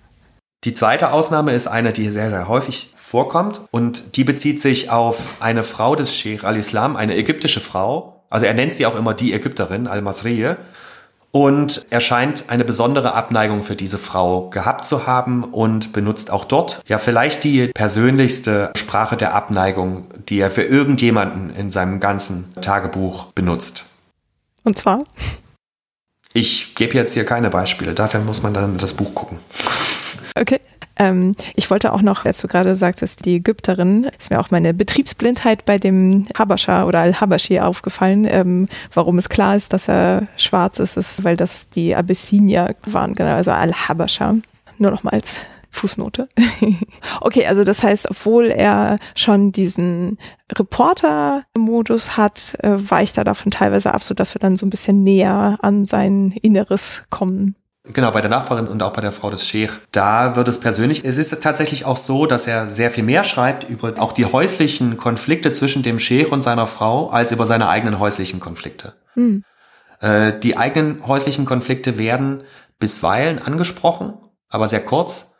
Die 0.62 0.72
zweite 0.72 1.10
Ausnahme 1.10 1.54
ist 1.54 1.66
eine, 1.66 1.92
die 1.92 2.10
sehr, 2.10 2.30
sehr 2.30 2.46
häufig 2.46 2.94
vorkommt 2.94 3.62
und 3.72 4.16
die 4.16 4.22
bezieht 4.22 4.60
sich 4.60 4.90
auf 4.90 5.18
eine 5.40 5.64
Frau 5.64 5.96
des 5.96 6.14
Sheikh 6.14 6.46
al-Islam, 6.46 6.94
eine 6.94 7.16
ägyptische 7.16 7.60
Frau. 7.60 8.13
Also 8.34 8.46
er 8.46 8.54
nennt 8.54 8.74
sie 8.74 8.84
auch 8.84 8.96
immer 8.96 9.14
die 9.14 9.32
Ägypterin, 9.32 9.86
al-Masriye. 9.86 10.56
Und 11.30 11.86
er 11.90 12.00
scheint 12.00 12.50
eine 12.50 12.64
besondere 12.64 13.14
Abneigung 13.14 13.62
für 13.62 13.76
diese 13.76 13.96
Frau 13.96 14.50
gehabt 14.50 14.84
zu 14.86 15.06
haben 15.06 15.44
und 15.44 15.92
benutzt 15.92 16.32
auch 16.32 16.44
dort 16.44 16.82
ja 16.88 16.98
vielleicht 16.98 17.44
die 17.44 17.68
persönlichste 17.68 18.72
Sprache 18.76 19.16
der 19.16 19.36
Abneigung, 19.36 20.06
die 20.28 20.40
er 20.40 20.50
für 20.50 20.64
irgendjemanden 20.64 21.54
in 21.54 21.70
seinem 21.70 22.00
ganzen 22.00 22.52
Tagebuch 22.60 23.26
benutzt. 23.36 23.84
Und 24.64 24.78
zwar? 24.78 25.04
Ich 26.32 26.74
gebe 26.74 26.94
jetzt 26.94 27.14
hier 27.14 27.24
keine 27.24 27.50
Beispiele, 27.50 27.94
dafür 27.94 28.18
muss 28.18 28.42
man 28.42 28.52
dann 28.52 28.78
das 28.78 28.94
Buch 28.94 29.14
gucken. 29.14 29.38
Okay. 30.36 30.58
Ähm, 30.96 31.34
ich 31.54 31.70
wollte 31.70 31.92
auch 31.92 32.02
noch, 32.02 32.24
als 32.24 32.40
du 32.40 32.48
gerade 32.48 32.76
sagtest, 32.76 33.24
die 33.24 33.36
Ägypterin, 33.36 34.10
ist 34.18 34.30
mir 34.30 34.40
auch 34.40 34.50
meine 34.50 34.74
Betriebsblindheit 34.74 35.64
bei 35.64 35.78
dem 35.78 36.26
Habascha 36.38 36.84
oder 36.84 37.00
Al-Habashi 37.00 37.60
aufgefallen. 37.60 38.26
Ähm, 38.28 38.68
warum 38.92 39.18
es 39.18 39.28
klar 39.28 39.56
ist, 39.56 39.72
dass 39.72 39.88
er 39.88 40.28
schwarz 40.36 40.78
ist, 40.78 40.96
ist, 40.96 41.24
weil 41.24 41.36
das 41.36 41.68
die 41.68 41.94
Abyssinier 41.94 42.76
waren, 42.86 43.14
genau, 43.14 43.34
also 43.34 43.50
Al-Habascha. 43.50 44.36
Nur 44.78 44.90
noch 44.90 45.02
mal 45.02 45.12
als 45.12 45.42
Fußnote. 45.74 46.28
okay, 47.20 47.46
also 47.46 47.64
das 47.64 47.82
heißt, 47.82 48.10
obwohl 48.10 48.46
er 48.46 48.96
schon 49.14 49.52
diesen 49.52 50.18
Reporter-Modus 50.52 52.16
hat, 52.16 52.56
äh, 52.60 52.76
weicht 52.76 53.18
er 53.18 53.24
davon 53.24 53.50
teilweise 53.50 53.92
ab, 53.92 54.02
so 54.02 54.14
dass 54.14 54.34
wir 54.34 54.40
dann 54.40 54.56
so 54.56 54.66
ein 54.66 54.70
bisschen 54.70 55.02
näher 55.02 55.58
an 55.60 55.84
sein 55.84 56.32
Inneres 56.42 57.04
kommen. 57.10 57.56
Genau, 57.92 58.10
bei 58.12 58.22
der 58.22 58.30
Nachbarin 58.30 58.66
und 58.66 58.82
auch 58.82 58.94
bei 58.94 59.02
der 59.02 59.12
Frau 59.12 59.28
des 59.30 59.46
Sheikh. 59.46 59.72
Da 59.92 60.36
wird 60.36 60.48
es 60.48 60.58
persönlich. 60.58 61.04
Es 61.04 61.18
ist 61.18 61.42
tatsächlich 61.42 61.84
auch 61.84 61.98
so, 61.98 62.24
dass 62.24 62.46
er 62.46 62.70
sehr 62.70 62.90
viel 62.90 63.04
mehr 63.04 63.24
schreibt 63.24 63.68
über 63.68 63.94
auch 63.98 64.12
die 64.12 64.24
häuslichen 64.24 64.96
Konflikte 64.96 65.52
zwischen 65.52 65.82
dem 65.82 65.98
Sheikh 65.98 66.30
und 66.30 66.42
seiner 66.42 66.66
Frau, 66.66 67.10
als 67.10 67.30
über 67.30 67.44
seine 67.44 67.68
eigenen 67.68 67.98
häuslichen 67.98 68.40
Konflikte. 68.40 68.94
Hm. 69.12 69.44
Äh, 70.00 70.32
die 70.40 70.56
eigenen 70.56 71.06
häuslichen 71.06 71.44
Konflikte 71.44 71.98
werden 71.98 72.42
bisweilen 72.78 73.38
angesprochen, 73.38 74.14
aber 74.48 74.66
sehr 74.66 74.84
kurz. 74.84 75.32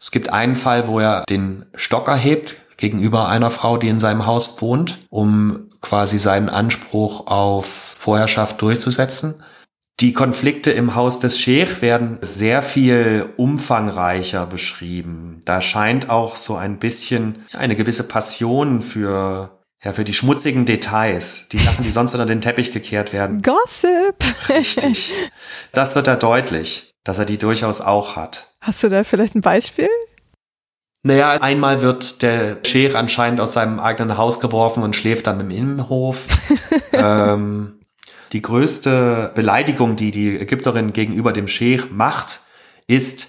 Es 0.00 0.10
gibt 0.10 0.32
einen 0.32 0.56
Fall, 0.56 0.88
wo 0.88 1.00
er 1.00 1.24
den 1.28 1.66
Stock 1.74 2.08
erhebt 2.08 2.56
gegenüber 2.78 3.28
einer 3.28 3.50
Frau, 3.50 3.76
die 3.76 3.88
in 3.88 3.98
seinem 3.98 4.24
Haus 4.24 4.60
wohnt, 4.62 5.00
um 5.10 5.68
quasi 5.82 6.18
seinen 6.18 6.48
Anspruch 6.48 7.26
auf 7.26 7.66
Vorherrschaft 7.98 8.62
durchzusetzen. 8.62 9.42
Die 10.00 10.14
Konflikte 10.14 10.70
im 10.70 10.94
Haus 10.94 11.20
des 11.20 11.38
Sheikh 11.38 11.82
werden 11.82 12.16
sehr 12.22 12.62
viel 12.62 13.28
umfangreicher 13.36 14.46
beschrieben. 14.46 15.42
Da 15.44 15.60
scheint 15.60 16.08
auch 16.08 16.36
so 16.36 16.56
ein 16.56 16.78
bisschen 16.78 17.44
eine 17.52 17.76
gewisse 17.76 18.04
Passion 18.04 18.80
für 18.80 19.58
ja, 19.82 19.92
für 19.92 20.04
die 20.04 20.14
schmutzigen 20.14 20.66
Details, 20.66 21.48
die 21.48 21.58
Sachen, 21.58 21.84
die 21.84 21.90
sonst 21.90 22.12
unter 22.12 22.26
den 22.26 22.40
Teppich 22.42 22.72
gekehrt 22.72 23.14
werden. 23.14 23.40
Gossip. 23.40 24.14
Richtig. 24.48 25.14
Das 25.72 25.94
wird 25.94 26.06
da 26.06 26.16
deutlich, 26.16 26.92
dass 27.04 27.18
er 27.18 27.24
die 27.24 27.38
durchaus 27.38 27.80
auch 27.80 28.16
hat. 28.16 28.54
Hast 28.60 28.82
du 28.82 28.88
da 28.88 29.04
vielleicht 29.04 29.34
ein 29.34 29.40
Beispiel? 29.40 29.88
Naja, 31.02 31.30
einmal 31.30 31.80
wird 31.80 32.20
der 32.20 32.58
Sheikh 32.62 32.94
anscheinend 32.94 33.40
aus 33.40 33.54
seinem 33.54 33.80
eigenen 33.80 34.18
Haus 34.18 34.40
geworfen 34.40 34.82
und 34.82 34.96
schläft 34.96 35.26
dann 35.26 35.40
im 35.40 35.50
Innenhof. 35.50 36.26
ähm, 36.92 37.79
die 38.32 38.42
größte 38.42 39.32
Beleidigung, 39.34 39.96
die 39.96 40.10
die 40.10 40.38
Ägypterin 40.38 40.92
gegenüber 40.92 41.32
dem 41.32 41.48
Sheikh 41.48 41.88
macht, 41.90 42.40
ist, 42.86 43.28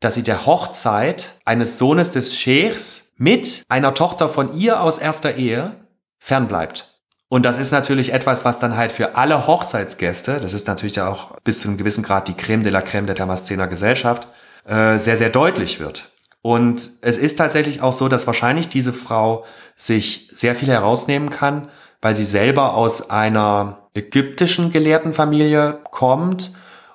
dass 0.00 0.14
sie 0.14 0.22
der 0.22 0.46
Hochzeit 0.46 1.36
eines 1.44 1.78
Sohnes 1.78 2.12
des 2.12 2.36
Sheikhs 2.36 3.12
mit 3.16 3.62
einer 3.68 3.94
Tochter 3.94 4.28
von 4.28 4.56
ihr 4.56 4.80
aus 4.80 4.98
erster 4.98 5.36
Ehe 5.36 5.76
fernbleibt. 6.18 6.98
Und 7.28 7.44
das 7.44 7.58
ist 7.58 7.70
natürlich 7.70 8.12
etwas, 8.12 8.44
was 8.44 8.58
dann 8.58 8.76
halt 8.76 8.90
für 8.90 9.14
alle 9.14 9.46
Hochzeitsgäste, 9.46 10.40
das 10.40 10.52
ist 10.52 10.66
natürlich 10.66 11.00
auch 11.00 11.38
bis 11.44 11.60
zu 11.60 11.68
einem 11.68 11.78
gewissen 11.78 12.02
Grad 12.02 12.26
die 12.26 12.34
Creme 12.34 12.64
de 12.64 12.72
la 12.72 12.82
Creme 12.82 13.06
der 13.06 13.14
Damaszener 13.14 13.68
Gesellschaft, 13.68 14.26
äh, 14.66 14.98
sehr, 14.98 15.16
sehr 15.16 15.30
deutlich 15.30 15.78
wird. 15.78 16.10
Und 16.42 16.90
es 17.02 17.18
ist 17.18 17.36
tatsächlich 17.36 17.82
auch 17.82 17.92
so, 17.92 18.08
dass 18.08 18.26
wahrscheinlich 18.26 18.68
diese 18.68 18.92
Frau 18.92 19.44
sich 19.76 20.28
sehr 20.32 20.54
viel 20.54 20.68
herausnehmen 20.68 21.30
kann, 21.30 21.68
weil 22.00 22.14
sie 22.14 22.24
selber 22.24 22.74
aus 22.74 23.10
einer 23.10 23.88
ägyptischen 23.94 24.72
Gelehrtenfamilie 24.72 25.80
kommt 25.90 26.52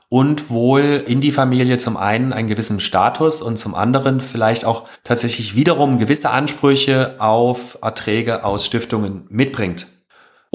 und 0.10 0.50
wohl 0.50 1.04
in 1.08 1.20
die 1.20 1.32
Familie 1.32 1.78
zum 1.78 1.98
einen 1.98 2.32
einen 2.32 2.48
gewissen 2.48 2.80
Status 2.80 3.42
und 3.42 3.58
zum 3.58 3.76
anderen 3.76 4.22
vielleicht 4.22 4.66
auch 4.66 4.88
tatsächlich 5.04 5.56
wiederum 5.56 6.00
gewisse 6.00 6.30
Ansprüche 6.30 7.16
auf 7.20 7.78
Erträge 7.82 8.44
aus 8.46 8.66
Stiftungen 8.66 9.26
mitbringt. 9.30 9.88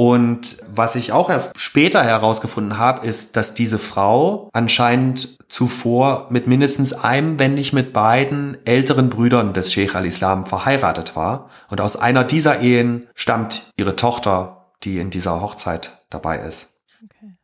Und 0.01 0.57
was 0.67 0.95
ich 0.95 1.13
auch 1.13 1.29
erst 1.29 1.53
später 1.61 2.03
herausgefunden 2.03 2.79
habe, 2.79 3.07
ist, 3.07 3.37
dass 3.37 3.53
diese 3.53 3.79
Frau 3.79 4.49
anscheinend 4.55 5.37
zuvor 5.51 6.29
mit 6.31 6.47
mindestens 6.47 6.95
einem, 6.95 7.39
wenn 7.39 7.53
nicht 7.53 7.75
mit 7.75 7.93
beiden 7.93 8.57
älteren 8.65 9.11
Brüdern 9.11 9.53
des 9.53 9.71
Sheikh 9.71 9.95
al-Islam 9.95 10.47
verheiratet 10.47 11.17
war. 11.17 11.51
Und 11.69 11.83
aus 11.83 11.97
einer 11.97 12.25
dieser 12.25 12.61
Ehen 12.61 13.09
stammt 13.15 13.69
ihre 13.77 13.95
Tochter 13.95 14.57
die 14.85 14.99
in 14.99 15.11
dieser 15.11 15.43
Hochzeit 15.43 15.99
dabei 16.09 16.39
ist. 16.39 16.79
Okay. 17.05 17.35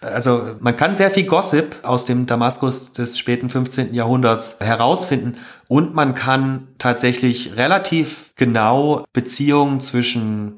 Also 0.00 0.56
man 0.58 0.76
kann 0.76 0.96
sehr 0.96 1.12
viel 1.12 1.26
Gossip 1.26 1.76
aus 1.84 2.06
dem 2.06 2.26
Damaskus 2.26 2.92
des 2.92 3.20
späten 3.20 3.50
15. 3.50 3.94
Jahrhunderts 3.94 4.56
herausfinden 4.58 5.36
und 5.68 5.94
man 5.94 6.16
kann 6.16 6.66
tatsächlich 6.78 7.56
relativ 7.56 8.32
genau 8.34 9.04
Beziehungen 9.12 9.80
zwischen 9.80 10.56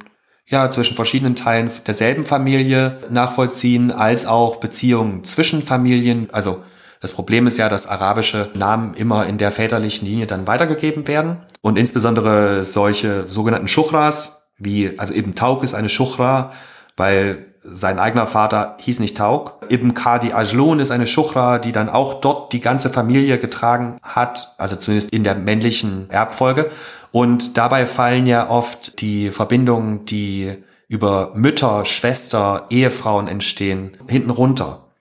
ja, 0.52 0.70
zwischen 0.70 0.94
verschiedenen 0.94 1.34
Teilen 1.34 1.70
derselben 1.86 2.24
Familie 2.24 2.98
nachvollziehen, 3.10 3.90
als 3.90 4.26
auch 4.26 4.56
Beziehungen 4.56 5.24
zwischen 5.24 5.62
Familien. 5.62 6.28
Also 6.30 6.62
das 7.00 7.12
Problem 7.12 7.48
ist 7.48 7.56
ja, 7.56 7.68
dass 7.68 7.88
arabische 7.88 8.50
Namen 8.54 8.94
immer 8.94 9.26
in 9.26 9.38
der 9.38 9.50
väterlichen 9.50 10.06
Linie 10.06 10.28
dann 10.28 10.46
weitergegeben 10.46 11.08
werden. 11.08 11.38
Und 11.60 11.78
insbesondere 11.78 12.64
solche 12.64 13.28
sogenannten 13.28 13.66
Schuchras, 13.66 14.50
wie, 14.58 14.98
also 14.98 15.12
eben 15.12 15.34
Tauk 15.34 15.64
ist 15.64 15.74
eine 15.74 15.88
Schuchra, 15.88 16.52
weil 16.96 17.51
sein 17.64 17.98
eigener 17.98 18.26
Vater 18.26 18.76
hieß 18.80 19.00
nicht 19.00 19.16
Tauk. 19.16 19.58
Ibn 19.70 19.94
Qadi 19.94 20.32
Ajlun 20.32 20.80
ist 20.80 20.90
eine 20.90 21.06
Schuchra, 21.06 21.58
die 21.58 21.72
dann 21.72 21.88
auch 21.88 22.14
dort 22.14 22.52
die 22.52 22.60
ganze 22.60 22.90
Familie 22.90 23.38
getragen 23.38 23.96
hat, 24.02 24.54
also 24.58 24.76
zumindest 24.76 25.12
in 25.12 25.24
der 25.24 25.36
männlichen 25.36 26.10
Erbfolge. 26.10 26.70
Und 27.12 27.56
dabei 27.58 27.86
fallen 27.86 28.26
ja 28.26 28.48
oft 28.50 29.00
die 29.00 29.30
Verbindungen, 29.30 30.06
die 30.06 30.64
über 30.88 31.32
Mütter, 31.34 31.84
Schwester, 31.84 32.66
Ehefrauen 32.70 33.28
entstehen, 33.28 33.96
hinten 34.08 34.30
runter. 34.30 34.91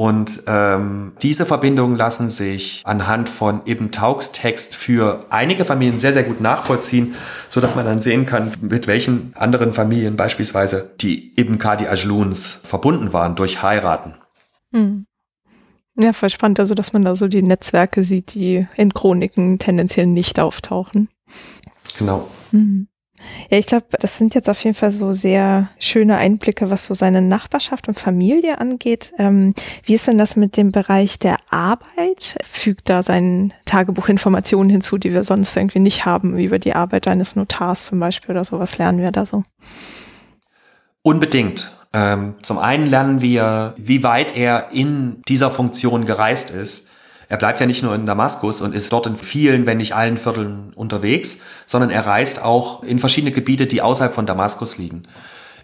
Und 0.00 0.44
ähm, 0.46 1.12
diese 1.20 1.44
Verbindungen 1.44 1.94
lassen 1.94 2.30
sich 2.30 2.80
anhand 2.86 3.28
von 3.28 3.60
Ibn 3.66 3.92
Tauks 3.92 4.32
Text 4.32 4.74
für 4.74 5.26
einige 5.28 5.66
Familien 5.66 5.98
sehr, 5.98 6.14
sehr 6.14 6.22
gut 6.22 6.40
nachvollziehen, 6.40 7.14
so 7.50 7.60
dass 7.60 7.76
man 7.76 7.84
dann 7.84 8.00
sehen 8.00 8.24
kann, 8.24 8.50
mit 8.62 8.86
welchen 8.86 9.34
anderen 9.36 9.74
Familien 9.74 10.16
beispielsweise 10.16 10.90
die 11.02 11.38
Ibn 11.38 11.58
Qadi 11.58 11.86
Ajluns 11.86 12.62
verbunden 12.64 13.12
waren 13.12 13.34
durch 13.34 13.62
Heiraten. 13.62 14.14
Hm. 14.72 15.04
Ja, 15.98 16.14
voll 16.14 16.30
spannend, 16.30 16.60
also 16.60 16.74
dass 16.74 16.94
man 16.94 17.04
da 17.04 17.14
so 17.14 17.28
die 17.28 17.42
Netzwerke 17.42 18.02
sieht, 18.02 18.32
die 18.32 18.66
in 18.78 18.94
Chroniken 18.94 19.58
tendenziell 19.58 20.06
nicht 20.06 20.40
auftauchen. 20.40 21.10
Genau. 21.98 22.26
Mhm. 22.52 22.88
Ja, 23.50 23.58
ich 23.58 23.66
glaube, 23.66 23.86
das 23.98 24.18
sind 24.18 24.34
jetzt 24.34 24.48
auf 24.48 24.62
jeden 24.64 24.76
Fall 24.76 24.90
so 24.90 25.12
sehr 25.12 25.68
schöne 25.78 26.16
Einblicke, 26.16 26.70
was 26.70 26.86
so 26.86 26.94
seine 26.94 27.22
Nachbarschaft 27.22 27.88
und 27.88 27.98
Familie 27.98 28.58
angeht. 28.58 29.12
Ähm, 29.18 29.54
wie 29.84 29.94
ist 29.94 30.06
denn 30.06 30.18
das 30.18 30.36
mit 30.36 30.56
dem 30.56 30.72
Bereich 30.72 31.18
der 31.18 31.36
Arbeit? 31.50 32.36
Fügt 32.44 32.88
da 32.88 33.02
sein 33.02 33.52
Tagebuch 33.64 34.08
Informationen 34.08 34.70
hinzu, 34.70 34.98
die 34.98 35.12
wir 35.12 35.22
sonst 35.22 35.56
irgendwie 35.56 35.80
nicht 35.80 36.04
haben, 36.04 36.36
wie 36.36 36.44
über 36.44 36.58
die 36.58 36.74
Arbeit 36.74 37.08
eines 37.08 37.36
Notars 37.36 37.86
zum 37.86 38.00
Beispiel 38.00 38.32
oder 38.32 38.44
sowas 38.44 38.78
lernen 38.78 39.00
wir 39.00 39.12
da 39.12 39.26
so? 39.26 39.42
Unbedingt. 41.02 41.72
Ähm, 41.92 42.34
zum 42.42 42.58
einen 42.58 42.88
lernen 42.88 43.20
wir, 43.20 43.74
wie 43.76 44.04
weit 44.04 44.36
er 44.36 44.70
in 44.72 45.22
dieser 45.28 45.50
Funktion 45.50 46.04
gereist 46.04 46.50
ist 46.50 46.89
er 47.30 47.36
bleibt 47.36 47.60
ja 47.60 47.66
nicht 47.66 47.84
nur 47.84 47.94
in 47.94 48.06
Damaskus 48.06 48.60
und 48.60 48.74
ist 48.74 48.92
dort 48.92 49.06
in 49.06 49.14
vielen, 49.16 49.64
wenn 49.64 49.78
nicht 49.78 49.94
allen 49.94 50.18
Vierteln 50.18 50.72
unterwegs, 50.74 51.42
sondern 51.64 51.90
er 51.90 52.04
reist 52.04 52.42
auch 52.42 52.82
in 52.82 52.98
verschiedene 52.98 53.30
Gebiete, 53.30 53.68
die 53.68 53.82
außerhalb 53.82 54.12
von 54.12 54.26
Damaskus 54.26 54.78
liegen. 54.78 55.04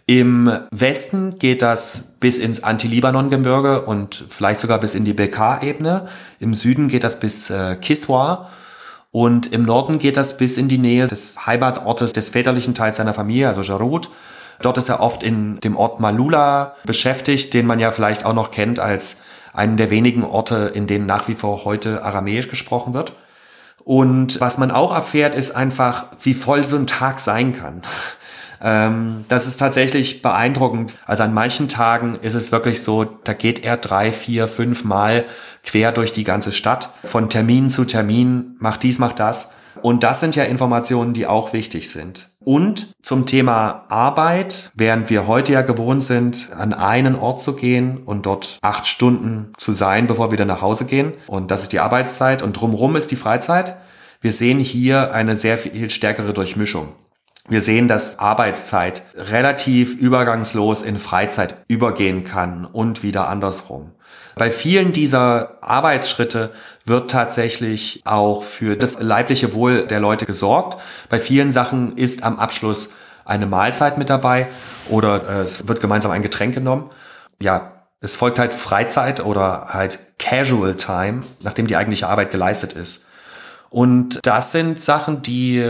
Im 0.07 0.49
Westen 0.71 1.41
geht 1.41 1.63
das 1.63 2.13
bis 2.21 2.39
ins 2.39 2.63
Anti-Libanon-Gebirge 2.63 3.83
und 3.83 4.27
vielleicht 4.29 4.61
sogar 4.61 4.79
bis 4.79 4.95
in 4.95 5.05
die 5.05 5.13
Bekaa-Ebene. 5.13 6.07
Im 6.39 6.55
Süden 6.55 6.87
geht 6.87 7.03
das 7.03 7.19
bis 7.19 7.51
äh, 7.51 7.75
Kiswa. 7.75 8.49
Und 9.11 9.53
im 9.53 9.65
Norden 9.65 9.99
geht 9.99 10.17
das 10.17 10.37
bis 10.37 10.59
in 10.59 10.69
die 10.69 10.79
Nähe 10.79 11.09
des 11.09 11.47
Heimatortes 11.47 12.13
des 12.13 12.29
väterlichen 12.29 12.77
Teils 12.77 12.99
seiner 12.99 13.15
Familie, 13.15 13.49
also 13.49 13.63
Jarut. 13.63 14.09
Dort 14.63 14.79
ist 14.79 14.89
er 14.89 15.01
oft 15.01 15.25
in 15.25 15.59
dem 15.59 15.77
Ort 15.77 15.99
Malula 15.99 16.77
beschäftigt, 16.85 17.55
den 17.55 17.67
man 17.67 17.81
ja 17.81 17.91
vielleicht 17.91 18.25
auch 18.25 18.35
noch 18.35 18.53
kennt 18.53 18.79
als 18.79 19.23
einen 19.57 19.77
der 19.77 19.91
wenigen 19.91 20.25
Orte, 20.25 20.71
in 20.75 20.87
denen 20.87 21.07
nach 21.07 21.29
wie 21.29 21.35
vor 21.35 21.65
heute 21.65 22.05
Aramäisch 22.05 22.49
gesprochen 22.49 22.95
wird. 22.95 23.15
Und 23.85 24.41
was 24.41 24.59
man 24.59 24.71
auch 24.71 24.93
erfährt, 24.93 25.35
ist 25.35 25.53
einfach, 25.53 26.07
wie 26.21 26.35
voll 26.35 26.65
so 26.65 26.77
ein 26.77 26.87
Tag 26.87 27.21
sein 27.21 27.53
kann. 27.53 27.83
Ähm, 28.59 29.27
das 29.29 29.47
ist 29.47 29.59
tatsächlich 29.59 30.23
beeindruckend. 30.23 30.99
Also 31.05 31.25
an 31.25 31.35
manchen 31.35 31.69
Tagen 31.69 32.19
ist 32.23 32.33
es 32.33 32.53
wirklich 32.53 32.83
so, 32.83 33.05
da 33.05 33.35
geht 33.35 33.67
er 33.67 33.77
drei, 33.77 34.13
vier, 34.13 34.49
fünf 34.49 34.83
Mal 34.83 35.27
quer 35.63 35.93
durch 35.93 36.15
die 36.15 36.25
ganze 36.25 36.53
Stadt, 36.53 36.89
von 37.05 37.29
Termin 37.29 37.69
zu 37.69 37.85
Termin, 37.85 38.57
macht 38.59 38.83
dies, 38.83 38.99
macht 38.99 39.21
das. 39.21 39.53
Und 39.83 40.03
das 40.05 40.21
sind 40.21 40.37
ja 40.37 40.45
Informationen, 40.45 41.13
die 41.13 41.27
auch 41.27 41.53
wichtig 41.53 41.91
sind. 41.91 42.31
Und 42.47 42.95
zum 43.03 43.27
Thema 43.27 43.87
Arbeit, 43.89 44.71
während 44.77 45.11
wir 45.11 45.27
heute 45.27 45.53
ja 45.53 45.63
gewohnt 45.63 46.05
sind, 46.05 46.53
an 46.57 46.73
einen 46.73 47.17
Ort 47.17 47.41
zu 47.41 47.57
gehen 47.57 47.99
und 48.05 48.25
dort 48.25 48.61
acht 48.63 48.87
Stunden 48.87 49.53
zu 49.59 49.73
sein, 49.73 50.07
bevor 50.07 50.29
wir 50.29 50.33
wieder 50.35 50.45
nach 50.45 50.63
Hause 50.63 50.87
gehen. 50.87 51.15
Und 51.27 51.51
das 51.51 51.65
ist 51.65 51.73
die 51.73 51.81
Arbeitszeit 51.81 52.43
und 52.43 52.53
drumherum 52.53 52.95
ist 52.95 53.11
die 53.11 53.17
Freizeit. 53.17 53.77
Wir 54.21 54.31
sehen 54.31 54.61
hier 54.61 55.13
eine 55.13 55.37
sehr 55.37 55.59
viel 55.59 55.91
stärkere 55.91 56.33
Durchmischung. 56.33 56.93
Wir 57.49 57.63
sehen, 57.63 57.89
dass 57.89 58.21
Arbeitszeit 58.21 59.03
relativ 59.17 59.97
übergangslos 59.97 60.83
in 60.83 61.01
Freizeit 61.01 61.65
übergehen 61.67 62.23
kann 62.23 62.65
und 62.65 63.03
wieder 63.03 63.29
andersrum. 63.29 63.91
Bei 64.39 64.51
vielen 64.51 64.93
dieser 64.93 65.57
Arbeitsschritte 65.63 66.53
wird 66.85 67.11
tatsächlich 67.11 68.03
auch 68.05 68.45
für 68.45 68.77
das 68.77 68.99
leibliche 69.01 69.55
Wohl 69.55 69.87
der 69.87 69.99
Leute 69.99 70.27
gesorgt. 70.27 70.79
Bei 71.09 71.19
vielen 71.19 71.51
Sachen 71.51 71.97
ist 71.97 72.23
am 72.23 72.39
Abschluss 72.39 72.93
eine 73.25 73.47
Mahlzeit 73.47 73.97
mit 73.97 74.11
dabei 74.11 74.49
oder 74.91 75.27
äh, 75.27 75.43
es 75.45 75.67
wird 75.67 75.81
gemeinsam 75.81 76.11
ein 76.11 76.21
Getränk 76.21 76.55
genommen. 76.55 76.91
Ja, 77.41 77.87
es 78.01 78.15
folgt 78.15 78.39
halt 78.39 78.53
Freizeit 78.53 79.25
oder 79.25 79.69
halt 79.71 80.19
Casual 80.19 80.77
Time, 80.77 81.23
nachdem 81.41 81.67
die 81.67 81.77
eigentliche 81.77 82.07
Arbeit 82.07 82.31
geleistet 82.31 82.75
ist. 82.75 83.09
Und 83.71 84.21
das 84.23 84.53
sind 84.53 84.79
Sachen, 84.83 85.23
die, 85.23 85.67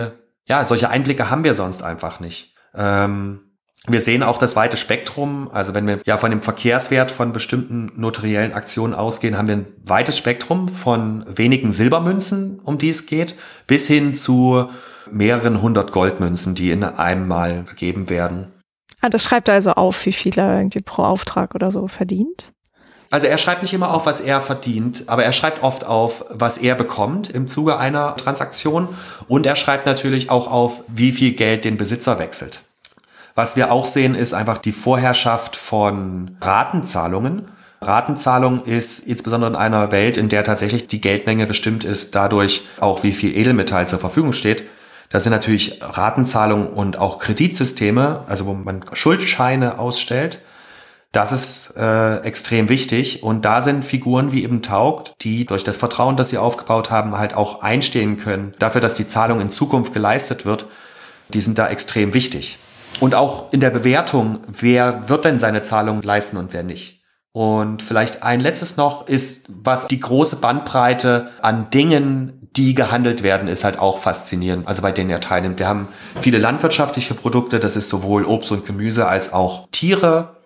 ja, 0.49 0.65
solche 0.65 0.91
Einblicke 0.91 1.31
haben 1.31 1.45
wir 1.45 1.55
sonst 1.55 1.85
einfach 1.85 2.19
nicht. 2.19 2.53
Ähm, 2.75 3.46
wir 3.89 4.01
sehen 4.01 4.23
auch 4.23 4.39
das 4.39 4.57
weite 4.57 4.77
Spektrum. 4.77 5.51
Also 5.53 5.75
wenn 5.75 5.87
wir 5.87 6.01
ja 6.05 6.19
von 6.19 6.31
dem 6.31 6.43
Verkehrswert 6.43 7.13
von 7.13 7.33
bestimmten 7.33 7.93
notariellen 7.97 8.53
Aktionen 8.53 8.95
ausgehen, 8.95 9.39
haben 9.39 9.49
wir 9.49 9.57
ein 9.57 9.67
weites 9.85 10.19
Spektrum 10.19 10.69
von 10.69 11.25
wenigen 11.29 11.73
Silbermünzen, 11.73 12.61
um 12.63 12.79
die 12.79 12.91
es 12.91 13.07
geht, 13.07 13.37
bis 13.67 13.87
hin 13.87 14.15
zu 14.15 14.69
mehreren 15.11 15.63
hundert 15.63 15.93
Goldmünzen, 15.93 16.55
die 16.55 16.71
in 16.71 16.83
einem 16.83 17.29
Mal 17.29 17.65
gegeben 17.65 18.09
werden. 18.09 18.53
Ah, 19.01 19.09
das 19.09 19.23
schreibt 19.23 19.49
er 19.49 19.55
also 19.55 19.73
auf, 19.73 20.05
wie 20.07 20.13
viel 20.13 20.39
er 20.39 20.57
irgendwie 20.57 20.81
pro 20.81 21.03
Auftrag 21.03 21.55
oder 21.55 21.71
so 21.71 21.87
verdient? 21.87 22.53
Also 23.11 23.29
er 23.29 23.39
schreibt 23.39 23.63
nicht 23.63 23.73
immer 23.73 23.95
auf, 23.95 24.05
was 24.05 24.21
er 24.21 24.41
verdient, 24.41 25.05
aber 25.07 25.23
er 25.25 25.33
schreibt 25.33 25.63
oft 25.63 25.85
auf, 25.85 26.25
was 26.31 26.59
er 26.59 26.75
bekommt 26.75 27.31
im 27.31 27.47
Zuge 27.47 27.79
einer 27.79 28.17
Transaktion 28.17 28.89
und 29.29 29.47
er 29.47 29.55
schreibt 29.55 29.87
natürlich 29.87 30.29
auch 30.29 30.51
auf, 30.51 30.83
wie 30.89 31.13
viel 31.13 31.33
Geld 31.33 31.65
den 31.65 31.77
Besitzer 31.77 32.19
wechselt. 32.19 32.63
Was 33.37 33.55
wir 33.55 33.71
auch 33.71 33.85
sehen, 33.85 34.15
ist 34.15 34.33
einfach 34.33 34.57
die 34.57 34.73
Vorherrschaft 34.73 35.57
von 35.57 36.39
Ratenzahlungen. 36.41 37.49
Ratenzahlung 37.83 38.65
ist 38.65 39.01
insbesondere 39.01 39.51
in 39.51 39.57
einer 39.57 39.93
Welt, 39.93 40.17
in 40.17 40.31
der 40.31 40.43
tatsächlich 40.43 40.89
die 40.89 41.03
Geldmenge 41.03 41.47
bestimmt 41.47 41.85
ist, 41.85 42.15
dadurch 42.15 42.67
auch 42.81 43.03
wie 43.03 43.13
viel 43.13 43.37
Edelmetall 43.37 43.87
zur 43.89 43.99
Verfügung 43.99 44.33
steht. 44.33 44.65
Das 45.11 45.23
sind 45.23 45.33
natürlich 45.33 45.81
Ratenzahlungen 45.83 46.69
und 46.69 46.97
auch 46.97 47.19
Kreditsysteme, 47.19 48.25
also 48.27 48.47
wo 48.47 48.55
man 48.55 48.83
Schuldscheine 48.95 49.79
ausstellt. 49.79 50.41
Das 51.13 51.31
ist 51.31 51.75
äh, 51.77 52.21
extrem 52.21 52.71
wichtig 52.71 53.23
und 53.23 53.45
da 53.45 53.61
sind 53.61 53.85
Figuren 53.85 54.33
wie 54.33 54.45
eben 54.45 54.63
Taugt, 54.63 55.15
die 55.21 55.45
durch 55.45 55.63
das 55.63 55.77
Vertrauen, 55.77 56.17
das 56.17 56.31
sie 56.31 56.39
aufgebaut 56.39 56.91
haben, 56.91 57.19
halt 57.19 57.35
auch 57.35 57.61
einstehen 57.61 58.17
können 58.17 58.55
dafür, 58.59 58.81
dass 58.81 58.95
die 58.95 59.07
Zahlung 59.07 59.43
in 59.43 59.51
Zukunft 59.51 59.93
geleistet 59.93 60.47
wird. 60.47 60.67
Die 61.29 61.43
sind 61.43 61.59
da 61.59 61.69
extrem 61.69 62.15
wichtig. 62.15 62.59
Und 63.01 63.15
auch 63.15 63.53
in 63.53 63.61
der 63.61 63.71
Bewertung, 63.71 64.41
wer 64.47 65.09
wird 65.09 65.25
denn 65.25 65.39
seine 65.39 65.63
Zahlung 65.63 66.03
leisten 66.03 66.37
und 66.37 66.53
wer 66.53 66.63
nicht. 66.63 67.03
Und 67.33 67.83
vielleicht 67.83 68.23
ein 68.23 68.41
letztes 68.41 68.79
noch 68.79 69.07
ist, 69.09 69.45
was 69.49 69.87
die 69.87 70.01
große 70.01 70.37
Bandbreite 70.37 71.29
an 71.43 71.69
Dingen, 71.69 72.49
die 72.57 72.75
gehandelt 72.75 73.23
werden, 73.23 73.49
ist 73.49 73.63
halt 73.63 73.79
auch 73.79 73.99
faszinierend. 73.99 74.67
Also 74.67 74.81
bei 74.81 74.91
denen 74.91 75.11
er 75.11 75.21
teilnimmt. 75.21 75.59
Wir 75.59 75.69
haben 75.69 75.89
viele 76.23 76.39
landwirtschaftliche 76.39 77.13
Produkte, 77.13 77.61
das 77.61 77.77
ist 77.77 77.91
sowohl 77.91 78.25
Obst 78.25 78.53
und 78.53 78.65
Gemüse 78.65 79.07
als 79.07 79.35
auch 79.35 79.69
Tiere. 79.71 80.37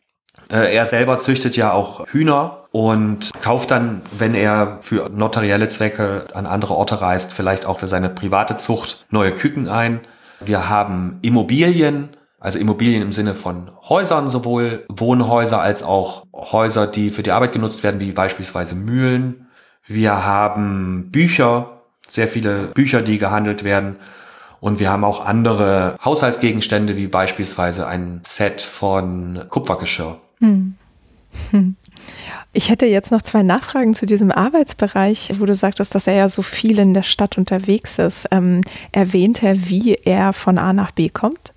Äh, 0.51 0.74
er 0.74 0.85
selber 0.85 1.20
züchtet 1.20 1.56
ja 1.56 1.72
auch 1.72 2.09
Hühner 2.09 2.64
und 2.72 3.31
kauft 3.40 3.70
dann, 3.70 4.02
wenn 4.18 4.35
er 4.35 4.78
für 4.81 5.09
notarielle 5.10 5.68
Zwecke 5.68 6.27
an 6.35 6.47
andere 6.47 6.74
Orte 6.74 7.01
reist, 7.01 7.32
vielleicht 7.32 7.66
auch 7.66 7.78
für 7.78 7.89
seine 7.89 8.10
private 8.10 8.56
Zucht 8.56 9.06
neue 9.10 9.31
Küken 9.31 9.68
ein. 9.68 10.01
Wir 10.40 10.68
haben 10.68 11.20
Immobilien, 11.22 12.09
also 12.40 12.58
Immobilien 12.58 13.02
im 13.02 13.12
Sinne 13.12 13.34
von 13.34 13.70
Häusern, 13.88 14.30
sowohl 14.30 14.84
Wohnhäuser 14.88 15.60
als 15.60 15.82
auch 15.82 16.26
Häuser, 16.34 16.86
die 16.86 17.10
für 17.10 17.22
die 17.22 17.32
Arbeit 17.32 17.52
genutzt 17.52 17.84
werden, 17.84 18.00
wie 18.00 18.12
beispielsweise 18.12 18.74
Mühlen. 18.74 19.46
Wir 19.86 20.24
haben 20.24 21.10
Bücher, 21.10 21.82
sehr 22.08 22.28
viele 22.28 22.68
Bücher, 22.68 23.02
die 23.02 23.18
gehandelt 23.18 23.62
werden. 23.62 23.96
Und 24.60 24.78
wir 24.78 24.90
haben 24.90 25.04
auch 25.04 25.24
andere 25.24 25.96
Haushaltsgegenstände, 26.04 26.96
wie 26.96 27.06
beispielsweise 27.06 27.86
ein 27.86 28.20
Set 28.26 28.60
von 28.62 29.44
Kupfergeschirr. 29.48 30.18
Hm. 30.40 30.74
Hm. 31.50 31.76
Ich 32.52 32.68
hätte 32.68 32.86
jetzt 32.86 33.12
noch 33.12 33.22
zwei 33.22 33.44
Nachfragen 33.44 33.94
zu 33.94 34.06
diesem 34.06 34.32
Arbeitsbereich, 34.32 35.34
wo 35.38 35.44
du 35.44 35.54
sagtest, 35.54 35.94
dass 35.94 36.08
er 36.08 36.14
ja 36.14 36.28
so 36.28 36.42
viel 36.42 36.80
in 36.80 36.94
der 36.94 37.04
Stadt 37.04 37.38
unterwegs 37.38 37.98
ist. 37.98 38.26
Ähm, 38.32 38.62
erwähnt 38.90 39.44
er, 39.44 39.68
wie 39.68 39.94
er 39.94 40.32
von 40.32 40.58
A 40.58 40.72
nach 40.72 40.90
B 40.90 41.10
kommt? 41.10 41.52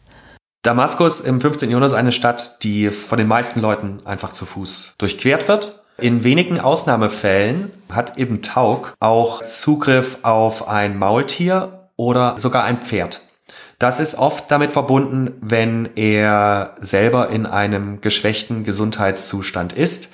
Damaskus 0.63 1.19
im 1.19 1.41
15. 1.41 1.69
Jahrhundert 1.69 1.91
ist 1.91 1.97
eine 1.97 2.13
Stadt, 2.13 2.63
die 2.63 2.89
von 2.89 3.17
den 3.17 3.27
meisten 3.27 3.59
Leuten 3.59 3.99
einfach 4.05 4.31
zu 4.31 4.45
Fuß 4.45 4.95
durchquert 4.97 5.49
wird. 5.49 5.83
In 5.97 6.23
wenigen 6.23 6.57
Ausnahmefällen 6.57 7.73
hat 7.91 8.17
Ibn 8.17 8.41
Tauk 8.41 8.93
auch 9.01 9.41
Zugriff 9.41 10.19
auf 10.21 10.69
ein 10.69 10.97
Maultier 10.97 11.89
oder 11.97 12.35
sogar 12.39 12.63
ein 12.63 12.81
Pferd. 12.81 13.19
Das 13.77 13.99
ist 13.99 14.17
oft 14.17 14.49
damit 14.49 14.71
verbunden, 14.71 15.33
wenn 15.41 15.89
er 15.97 16.75
selber 16.79 17.29
in 17.29 17.45
einem 17.45 17.99
geschwächten 17.99 18.63
Gesundheitszustand 18.63 19.73
ist. 19.73 20.13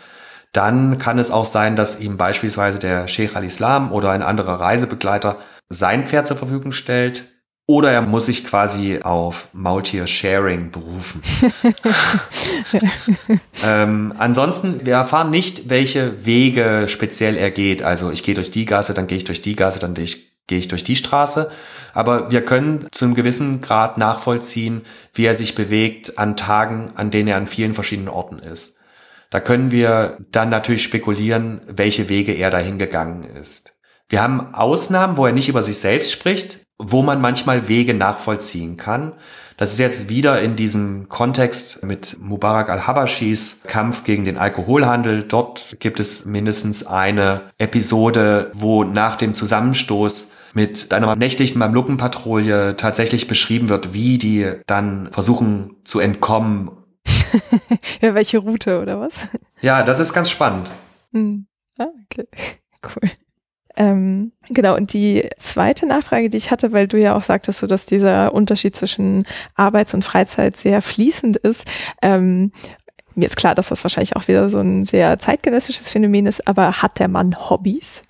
Dann 0.51 0.97
kann 0.97 1.19
es 1.19 1.30
auch 1.30 1.45
sein, 1.45 1.76
dass 1.76 1.99
ihm 1.99 2.17
beispielsweise 2.17 2.80
der 2.80 3.07
Sheikh 3.07 3.35
al-Islam 3.35 3.91
oder 3.91 4.09
ein 4.09 4.23
anderer 4.23 4.59
Reisebegleiter 4.59 5.38
sein 5.69 6.07
Pferd 6.07 6.26
zur 6.26 6.38
Verfügung 6.38 6.71
stellt. 6.71 7.26
Oder 7.69 7.91
er 7.91 8.01
muss 8.01 8.25
sich 8.25 8.45
quasi 8.45 9.01
auf 9.03 9.49
Maultier-Sharing 9.53 10.71
berufen. 10.71 11.21
ähm, 13.63 14.11
ansonsten, 14.17 14.87
wir 14.87 14.95
erfahren 14.95 15.29
nicht, 15.29 15.69
welche 15.69 16.25
Wege 16.25 16.87
speziell 16.87 17.37
er 17.37 17.51
geht. 17.51 17.83
Also 17.83 18.09
ich 18.09 18.23
gehe 18.23 18.33
durch 18.33 18.49
die 18.49 18.65
Gasse, 18.65 18.95
dann 18.95 19.05
gehe 19.05 19.19
ich 19.19 19.23
durch 19.23 19.43
die 19.43 19.55
Gasse, 19.55 19.77
dann 19.77 19.93
gehe 19.93 20.05
ich, 20.05 20.31
gehe 20.47 20.57
ich 20.57 20.67
durch 20.67 20.83
die 20.83 20.95
Straße. 20.95 21.51
Aber 21.93 22.31
wir 22.31 22.43
können 22.43 22.87
zu 22.91 23.05
einem 23.05 23.13
gewissen 23.13 23.61
Grad 23.61 23.99
nachvollziehen, 23.99 24.81
wie 25.13 25.25
er 25.25 25.35
sich 25.35 25.53
bewegt 25.53 26.17
an 26.17 26.35
Tagen, 26.35 26.87
an 26.95 27.11
denen 27.11 27.27
er 27.27 27.37
an 27.37 27.45
vielen 27.45 27.75
verschiedenen 27.75 28.09
Orten 28.09 28.39
ist. 28.39 28.79
Da 29.29 29.39
können 29.39 29.69
wir 29.69 30.17
dann 30.31 30.49
natürlich 30.49 30.81
spekulieren, 30.81 31.61
welche 31.67 32.09
Wege 32.09 32.31
er 32.31 32.49
dahin 32.49 32.79
gegangen 32.79 33.25
ist. 33.25 33.75
Wir 34.07 34.23
haben 34.23 34.55
Ausnahmen, 34.55 35.17
wo 35.17 35.27
er 35.27 35.33
nicht 35.33 35.49
über 35.49 35.61
sich 35.61 35.77
selbst 35.77 36.11
spricht, 36.11 36.65
wo 36.80 37.03
man 37.03 37.22
manchmal 37.22 37.68
Wege 37.68 37.93
nachvollziehen 37.93 38.77
kann. 38.77 39.14
Das 39.57 39.73
ist 39.73 39.80
jetzt 39.80 40.07
wieder 40.07 40.41
in 40.41 40.56
diesem 40.56 41.10
Kontext 41.10 41.84
mit 41.84 42.18
Mubarak 42.22 42.69
al-Habashis 42.69 43.64
Kampf 43.68 44.06
gegen 44.06 44.23
den 44.23 44.38
Alkoholhandel. 44.38 45.23
Dort 45.23 45.76
gibt 45.80 45.99
es 45.99 46.26
mindestens 46.26 46.88
eine 46.88 47.51
Episode, 47.57 48.51
wo 48.53 48.85
nach 48.85 49.18
dem 49.18 49.35
Zusammenstoß 49.35 50.31
mit 50.53 50.93
einer 50.93 51.15
nächtlichen 51.18 51.60
Mamlukenpatrouille 51.60 52.77
tatsächlich 52.77 53.27
beschrieben 53.27 53.68
wird, 53.68 53.93
wie 53.93 54.18
die 54.18 54.49
dann 54.65 55.10
versuchen 55.11 55.76
zu 55.84 55.99
entkommen. 55.99 56.72
ja, 58.01 58.14
welche 58.15 58.38
Route 58.38 58.81
oder 58.81 59.01
was? 59.01 59.27
Ja, 59.61 59.84
das 59.84 59.99
ist 59.99 60.14
ganz 60.14 60.30
spannend. 60.30 60.72
Hm. 61.11 61.47
Ah, 61.77 61.88
okay. 62.06 62.27
Cool. 62.81 63.10
Ähm, 63.80 64.34
genau, 64.49 64.76
und 64.76 64.91
die 64.91 65.30
zweite 65.39 65.85
Nachfrage, 65.85 66.30
die 66.30 66.35
ich 66.35 66.51
hatte, 66.51 66.73
weil 66.73 66.89
du 66.89 66.99
ja 66.99 67.15
auch 67.15 67.23
sagtest, 67.23 67.60
so 67.60 67.68
dass 67.68 67.85
dieser 67.85 68.34
Unterschied 68.34 68.76
zwischen 68.76 69.26
Arbeits- 69.56 69.93
und 69.93 70.03
Freizeit 70.03 70.57
sehr 70.57 70.81
fließend 70.81 71.38
ist. 71.38 71.65
Ähm, 72.01 72.51
mir 73.15 73.26
ist 73.26 73.38
klar, 73.38 73.56
dass 73.56 73.69
das 73.69 73.84
wahrscheinlich 73.84 74.18
auch 74.18 74.27
wieder 74.27 74.49
so 74.49 74.60
ein 74.60 74.84
sehr 74.84 75.18
zeitgenössisches 75.18 75.89
Phänomen 75.89 76.26
ist, 76.26 76.45
aber 76.45 76.81
hat 76.81 76.99
der 76.99 77.07
Mann 77.07 77.49
Hobbys? 77.49 78.01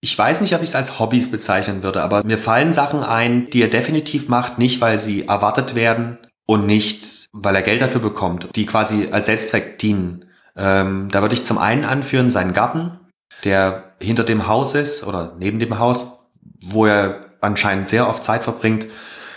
Ich 0.00 0.18
weiß 0.18 0.40
nicht, 0.40 0.56
ob 0.56 0.62
ich 0.62 0.70
es 0.70 0.74
als 0.74 0.98
Hobbys 0.98 1.30
bezeichnen 1.30 1.84
würde, 1.84 2.02
aber 2.02 2.24
mir 2.24 2.38
fallen 2.38 2.72
Sachen 2.72 3.04
ein, 3.04 3.48
die 3.50 3.62
er 3.62 3.68
definitiv 3.68 4.28
macht, 4.28 4.58
nicht 4.58 4.80
weil 4.80 4.98
sie 4.98 5.26
erwartet 5.28 5.76
werden 5.76 6.18
und 6.46 6.66
nicht, 6.66 7.26
weil 7.30 7.54
er 7.54 7.62
Geld 7.62 7.80
dafür 7.80 8.00
bekommt, 8.00 8.48
die 8.56 8.66
quasi 8.66 9.10
als 9.12 9.26
Selbstzweck 9.26 9.78
dienen. 9.78 10.24
Ähm, 10.56 11.08
da 11.12 11.22
würde 11.22 11.36
ich 11.36 11.44
zum 11.44 11.58
einen 11.58 11.84
anführen 11.84 12.30
seinen 12.30 12.52
Garten, 12.52 12.98
der 13.44 13.94
hinter 14.00 14.24
dem 14.24 14.46
Haus 14.46 14.74
ist 14.74 15.06
oder 15.06 15.34
neben 15.38 15.58
dem 15.58 15.78
Haus, 15.78 16.26
wo 16.60 16.86
er 16.86 17.26
anscheinend 17.40 17.88
sehr 17.88 18.08
oft 18.08 18.22
Zeit 18.24 18.44
verbringt, 18.44 18.86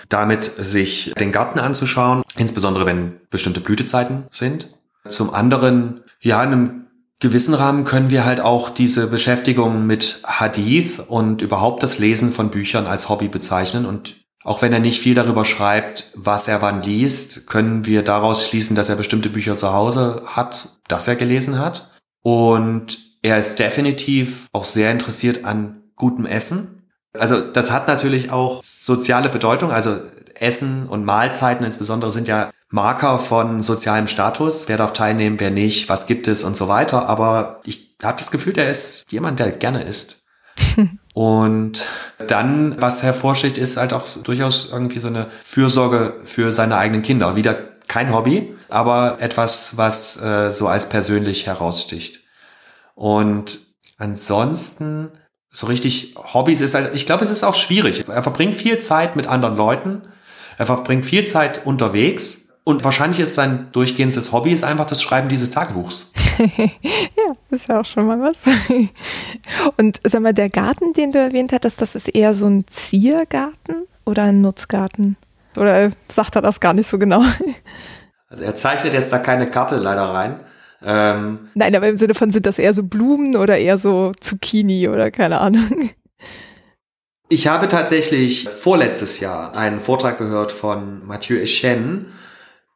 damit 0.10 0.44
sich 0.44 1.14
den 1.20 1.32
Garten 1.32 1.60
anzuschauen, 1.60 2.24
insbesondere 2.38 2.86
wenn 2.86 3.20
bestimmte 3.30 3.62
Blütezeiten 3.62 4.26
sind. 4.30 4.68
Zum 5.08 5.34
anderen, 5.34 6.04
ja, 6.20 6.44
in 6.44 6.52
einem 6.52 6.86
gewissen 7.20 7.54
Rahmen 7.54 7.86
können 7.86 8.10
wir 8.10 8.26
halt 8.26 8.40
auch 8.40 8.70
diese 8.70 9.08
Beschäftigung 9.08 9.88
mit 9.88 10.20
Hadith 10.24 11.00
und 11.00 11.42
überhaupt 11.42 11.82
das 11.82 11.98
Lesen 11.98 12.34
von 12.34 12.50
Büchern 12.50 12.88
als 12.88 13.10
Hobby 13.10 13.28
bezeichnen. 13.28 13.86
Und 13.86 14.16
auch 14.44 14.62
wenn 14.62 14.74
er 14.74 14.80
nicht 14.80 15.02
viel 15.02 15.16
darüber 15.16 15.46
schreibt, 15.46 16.12
was 16.14 16.48
er 16.48 16.62
wann 16.62 16.84
liest, 16.84 17.48
können 17.48 17.86
wir 17.86 18.04
daraus 18.04 18.46
schließen, 18.46 18.76
dass 18.76 18.90
er 18.90 18.96
bestimmte 18.96 19.30
Bücher 19.30 19.58
zu 19.58 19.74
Hause 19.74 20.24
hat, 20.28 20.78
das 20.88 21.08
er 21.08 21.16
gelesen 21.16 21.58
hat. 21.58 21.90
Und 22.22 23.05
er 23.26 23.40
ist 23.40 23.58
definitiv 23.58 24.50
auch 24.54 24.64
sehr 24.64 24.92
interessiert 24.92 25.46
an 25.46 25.82
gutem 25.96 26.28
Essen. 26.28 26.84
Also 27.18 27.42
das 27.42 27.72
hat 27.72 27.88
natürlich 27.88 28.32
auch 28.32 28.62
soziale 28.62 29.30
Bedeutung. 29.30 29.72
Also 29.72 29.98
Essen 30.36 30.88
und 30.88 31.06
Mahlzeiten 31.06 31.66
insbesondere 31.66 32.12
sind 32.12 32.28
ja 32.28 32.52
Marker 32.70 33.18
von 33.18 33.64
sozialem 33.64 34.08
Status, 34.08 34.68
wer 34.68 34.78
darf 34.78 34.94
teilnehmen, 34.94 35.40
wer 35.40 35.50
nicht, 35.50 35.90
was 35.90 36.06
gibt 36.06 36.28
es 36.28 36.44
und 36.44 36.56
so 36.56 36.68
weiter. 36.68 37.10
Aber 37.10 37.62
ich 37.64 37.96
habe 38.04 38.20
das 38.20 38.30
Gefühl, 38.30 38.54
der 38.54 38.70
ist 38.70 39.12
jemand, 39.12 39.40
der 39.40 39.52
gerne 39.52 39.82
isst. 39.82 40.22
und 41.16 41.88
dann, 42.28 42.80
was 42.80 43.02
hervorsticht, 43.02 43.58
ist 43.58 43.78
halt 43.78 43.92
auch 43.92 44.08
durchaus 44.22 44.70
irgendwie 44.72 45.00
so 45.00 45.08
eine 45.08 45.28
Fürsorge 45.44 46.14
für 46.26 46.52
seine 46.52 46.78
eigenen 46.78 47.02
Kinder. 47.02 47.36
Wieder 47.36 47.56
kein 47.88 48.14
Hobby, 48.14 48.56
aber 48.70 49.18
etwas, 49.20 49.78
was 49.78 50.22
äh, 50.22 50.52
so 50.52 50.68
als 50.68 50.90
persönlich 50.90 51.48
heraussticht. 51.48 52.25
Und 52.96 53.62
ansonsten, 53.98 55.12
so 55.52 55.68
richtig 55.68 56.16
Hobbys 56.18 56.62
ist 56.62 56.74
halt, 56.74 56.96
ich 56.96 57.06
glaube, 57.06 57.24
es 57.24 57.30
ist 57.30 57.44
auch 57.44 57.56
schwierig. 57.56 58.08
Er 58.08 58.24
verbringt 58.24 58.56
viel 58.56 58.80
Zeit 58.80 59.16
mit 59.16 59.28
anderen 59.28 59.56
Leuten. 59.56 60.02
Er 60.58 60.66
verbringt 60.66 61.06
viel 61.06 61.26
Zeit 61.28 61.66
unterwegs 61.66 62.46
und 62.68 62.84
wahrscheinlich 62.84 63.20
ist 63.20 63.36
sein 63.36 63.68
durchgehendes 63.74 64.32
Hobby 64.32 64.52
ist 64.52 64.64
einfach 64.64 64.86
das 64.86 65.00
Schreiben 65.00 65.30
dieses 65.30 65.52
Tagebuchs. 65.52 66.12
ja, 66.58 67.36
ist 67.52 67.68
ja 67.68 67.80
auch 67.80 67.86
schon 67.86 68.08
mal 68.08 68.20
was. 68.20 68.38
Und 69.78 70.00
sag 70.04 70.22
mal, 70.24 70.34
der 70.34 70.50
Garten, 70.50 70.94
den 70.94 71.12
du 71.12 71.20
erwähnt 71.20 71.54
hattest, 71.54 71.80
das 71.80 71.94
ist 71.94 72.08
eher 72.08 72.34
so 72.34 72.48
ein 72.48 72.66
Ziergarten 72.68 73.86
oder 74.04 74.24
ein 74.24 74.42
Nutzgarten? 74.42 75.16
Oder 75.56 75.92
sagt 76.08 76.36
er 76.36 76.42
das 76.42 76.60
gar 76.60 76.74
nicht 76.74 76.88
so 76.88 76.98
genau? 76.98 77.24
Also 78.28 78.44
er 78.44 78.56
zeichnet 78.56 78.96
jetzt 78.96 79.14
da 79.14 79.20
keine 79.20 79.52
Karte 79.52 79.76
leider 79.76 80.06
rein. 80.06 80.44
Ähm, 80.86 81.50
Nein, 81.56 81.76
aber 81.76 81.90
im 81.90 81.98
Sinne 81.98 82.14
von, 82.14 82.32
sind 82.32 82.46
das 82.46 82.60
eher 82.60 82.74
so 82.74 82.84
Blumen 82.84 83.36
oder 83.36 83.58
eher 83.58 83.78
so 83.78 84.14
Zucchini 84.22 84.88
oder 84.88 85.12
keine 85.12 85.42
Ahnung? 85.42 85.90
Ich 87.28 87.48
habe 87.48 87.68
tatsächlich 87.68 88.48
vorletztes 88.48 89.20
Jahr 89.20 89.58
einen 89.58 89.80
Vortrag 89.80 90.20
gehört 90.20 90.52
von 90.52 91.06
Mathieu 91.08 91.38
Etienne 91.38 92.06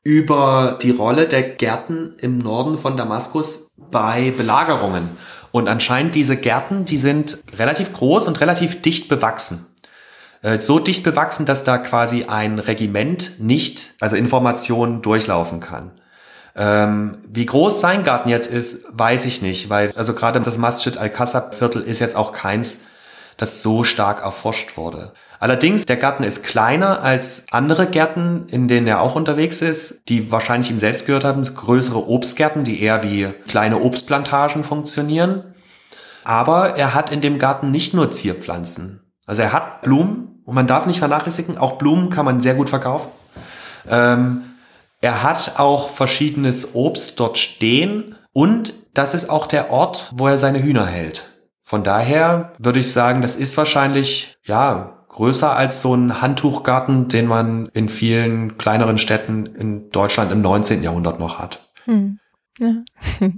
über 0.04 0.80
die 0.82 0.90
Rolle 0.90 1.28
der 1.28 1.44
Gärten 1.44 2.16
im 2.20 2.40
Norden 2.40 2.80
von 2.80 2.98
Damaskus 2.98 3.68
bei 3.78 4.32
Belagerungen. 4.36 5.10
Und 5.52 5.68
anscheinend 5.68 6.16
diese 6.16 6.36
Gärten, 6.36 6.86
die 6.86 6.98
sind 6.98 7.44
relativ 7.58 7.94
groß 7.94 8.28
und 8.28 8.42
relativ 8.42 8.82
dicht 8.82 9.08
bewachsen. 9.08 9.68
Äh, 10.42 10.58
so 10.60 10.80
dicht 10.80 11.04
bewachsen, 11.04 11.46
dass 11.46 11.64
da 11.64 11.78
quasi 11.78 12.26
ein 12.26 12.60
Regiment 12.60 13.36
nicht, 13.40 13.96
also 14.00 14.16
Informationen 14.16 15.02
durchlaufen 15.04 15.60
kann. 15.60 15.92
Ähm, 16.56 17.20
wie 17.28 17.46
groß 17.46 17.80
sein 17.80 18.04
Garten 18.04 18.30
jetzt 18.30 18.52
ist, 18.52 18.86
weiß 18.92 19.26
ich 19.26 19.42
nicht, 19.42 19.70
weil 19.70 19.94
also 19.96 20.14
gerade 20.14 20.42
das 20.42 20.58
Masjid 20.58 20.98
al-Qassab 20.98 21.56
Viertel 21.56 21.82
ist 21.82 22.00
jetzt 22.00 22.16
auch 22.16 22.32
keins, 22.32 22.80
das 23.38 23.62
so 23.62 23.84
stark 23.84 24.22
erforscht 24.22 24.76
wurde. 24.76 25.14
Allerdings, 25.40 25.86
der 25.86 25.96
Garten 25.96 26.24
ist 26.24 26.44
kleiner 26.44 27.02
als 27.02 27.46
andere 27.52 27.88
Gärten, 27.88 28.48
in 28.50 28.68
denen 28.68 28.88
er 28.88 29.02
auch 29.02 29.16
unterwegs 29.16 29.62
ist, 29.62 30.02
die 30.10 30.32
wahrscheinlich 30.32 30.70
ihm 30.70 30.80
selbst 30.80 31.06
gehört 31.06 31.24
haben, 31.24 31.42
größere 31.44 32.10
Obstgärten, 32.10 32.66
die 32.66 32.82
eher 32.82 33.04
wie 33.04 33.30
kleine 33.48 33.80
Obstplantagen 33.80 34.66
funktionieren. 34.66 35.56
Aber 36.26 36.76
er 36.76 36.94
hat 36.94 37.12
in 37.12 37.22
dem 37.22 37.40
Garten 37.40 37.72
nicht 37.72 37.94
nur 37.94 38.12
Zierpflanzen. 38.12 39.00
Also 39.26 39.42
er 39.42 39.54
hat 39.54 39.82
Blumen 39.82 40.42
und 40.44 40.56
man 40.56 40.68
darf 40.68 40.86
nicht 40.86 41.00
vernachlässigen, 41.00 41.58
auch 41.58 41.78
Blumen 41.78 42.10
kann 42.10 42.26
man 42.26 42.42
sehr 42.42 42.56
gut 42.56 42.70
verkaufen. 42.70 43.10
Ähm, 43.88 44.42
er 45.02 45.24
hat 45.24 45.54
auch 45.58 45.90
verschiedenes 45.90 46.76
Obst 46.76 47.20
dort 47.20 47.38
stehen 47.38 48.16
und 48.34 48.74
das 48.94 49.14
ist 49.14 49.30
auch 49.30 49.48
der 49.48 49.72
Ort, 49.72 50.12
wo 50.16 50.28
er 50.28 50.38
seine 50.38 50.62
Hühner 50.62 50.86
hält. 50.86 51.32
Von 51.64 51.84
daher 51.84 52.54
würde 52.58 52.80
ich 52.80 52.92
sagen, 52.92 53.22
das 53.22 53.36
ist 53.36 53.56
wahrscheinlich, 53.58 54.38
ja, 54.44 55.06
größer 55.10 55.56
als 55.56 55.82
so 55.82 55.94
ein 55.94 56.22
Handtuchgarten, 56.22 57.08
den 57.08 57.28
man 57.28 57.68
in 57.74 57.90
vielen 57.90 58.58
kleineren 58.58 58.98
Städten 58.98 59.46
in 59.46 59.90
Deutschland 59.90 60.32
im 60.32 60.42
19. 60.42 60.84
Jahrhundert 60.84 61.20
noch 61.20 61.40
hat. 61.40 61.70
Hm. 61.86 62.20
Ja. 62.58 62.72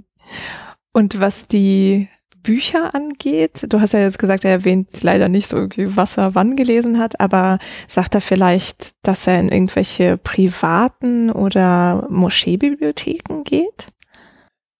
Und 0.92 1.20
was 1.20 1.46
die 1.46 2.08
Bücher 2.42 2.94
angeht? 2.94 3.66
Du 3.68 3.80
hast 3.80 3.92
ja 3.92 4.00
jetzt 4.00 4.18
gesagt, 4.18 4.44
er 4.44 4.50
erwähnt 4.50 5.02
leider 5.02 5.28
nicht 5.28 5.46
so 5.46 5.68
was 5.76 6.18
er 6.18 6.34
wann 6.34 6.56
gelesen 6.56 6.98
hat, 6.98 7.20
aber 7.20 7.58
sagt 7.88 8.14
er 8.14 8.20
vielleicht, 8.20 8.92
dass 9.02 9.26
er 9.26 9.38
in 9.40 9.48
irgendwelche 9.48 10.16
privaten 10.16 11.30
oder 11.30 12.06
Moscheebibliotheken 12.10 13.44
geht? 13.44 13.88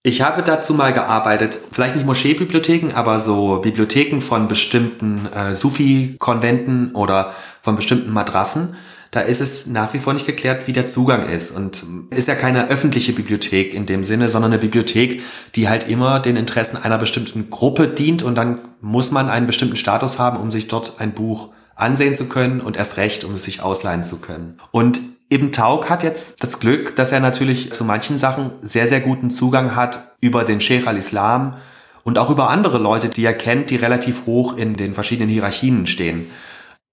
Ich 0.05 0.20
habe 0.20 0.43
dazu 0.43 0.74
mal 0.74 0.93
gearbeitet, 0.93 1.60
vielleicht 1.70 1.94
nicht 1.94 2.06
Moscheebibliotheken, 2.06 2.93
aber 2.93 3.20
so 3.20 3.60
Bibliotheken 3.60 4.20
von 4.20 4.48
bestimmten 4.48 5.26
äh, 5.32 5.55
Sufi-Konventen 5.55 6.93
oder 6.97 7.34
von 7.62 7.76
bestimmten 7.76 8.12
Madrassen. 8.12 8.74
Da 9.12 9.20
ist 9.20 9.40
es 9.40 9.66
nach 9.66 9.93
wie 9.93 9.98
vor 9.98 10.14
nicht 10.14 10.24
geklärt, 10.24 10.66
wie 10.66 10.72
der 10.72 10.86
Zugang 10.86 11.28
ist. 11.28 11.51
Und 11.55 11.84
ist 12.09 12.28
ja 12.28 12.34
keine 12.34 12.68
öffentliche 12.68 13.12
Bibliothek 13.12 13.74
in 13.74 13.84
dem 13.84 14.05
Sinne, 14.05 14.30
sondern 14.30 14.52
eine 14.52 14.60
Bibliothek, 14.60 15.20
die 15.55 15.68
halt 15.68 15.86
immer 15.86 16.18
den 16.18 16.36
Interessen 16.36 16.78
einer 16.78 16.97
bestimmten 16.97 17.51
Gruppe 17.51 17.89
dient. 17.89 18.22
Und 18.22 18.36
dann 18.36 18.60
muss 18.80 19.10
man 19.10 19.28
einen 19.28 19.47
bestimmten 19.47 19.76
Status 19.76 20.18
haben, 20.18 20.39
um 20.39 20.51
sich 20.51 20.66
dort 20.66 20.98
ein 20.98 21.12
Buch 21.12 21.51
ansehen 21.74 22.14
zu 22.14 22.26
können 22.26 22.62
und 22.62 22.78
erst 22.78 22.97
recht, 22.97 23.24
um 23.24 23.34
es 23.34 23.44
sich 23.44 23.62
ausleihen 23.62 24.02
zu 24.02 24.16
können. 24.16 24.59
Und 24.70 24.98
Ibn 25.30 25.52
Tauk 25.52 25.90
hat 25.90 26.02
jetzt 26.02 26.43
das 26.43 26.59
Glück, 26.59 26.97
dass 26.97 27.12
er 27.12 27.20
natürlich 27.20 27.70
zu 27.72 27.84
manchen 27.84 28.16
Sachen 28.16 28.52
sehr, 28.62 28.89
sehr 28.89 29.01
guten 29.01 29.30
Zugang 29.30 29.76
hat 29.76 30.14
über 30.22 30.44
den 30.44 30.60
Sheikh 30.60 30.86
al-Islam 30.89 31.56
und 32.02 32.18
auch 32.18 32.30
über 32.30 32.48
andere 32.48 32.78
Leute, 32.78 33.10
die 33.10 33.24
er 33.24 33.34
kennt, 33.34 33.70
die 33.70 33.76
relativ 33.76 34.24
hoch 34.26 34.56
in 34.56 34.74
den 34.74 34.94
verschiedenen 34.94 35.28
Hierarchien 35.28 35.86
stehen. 35.86 36.30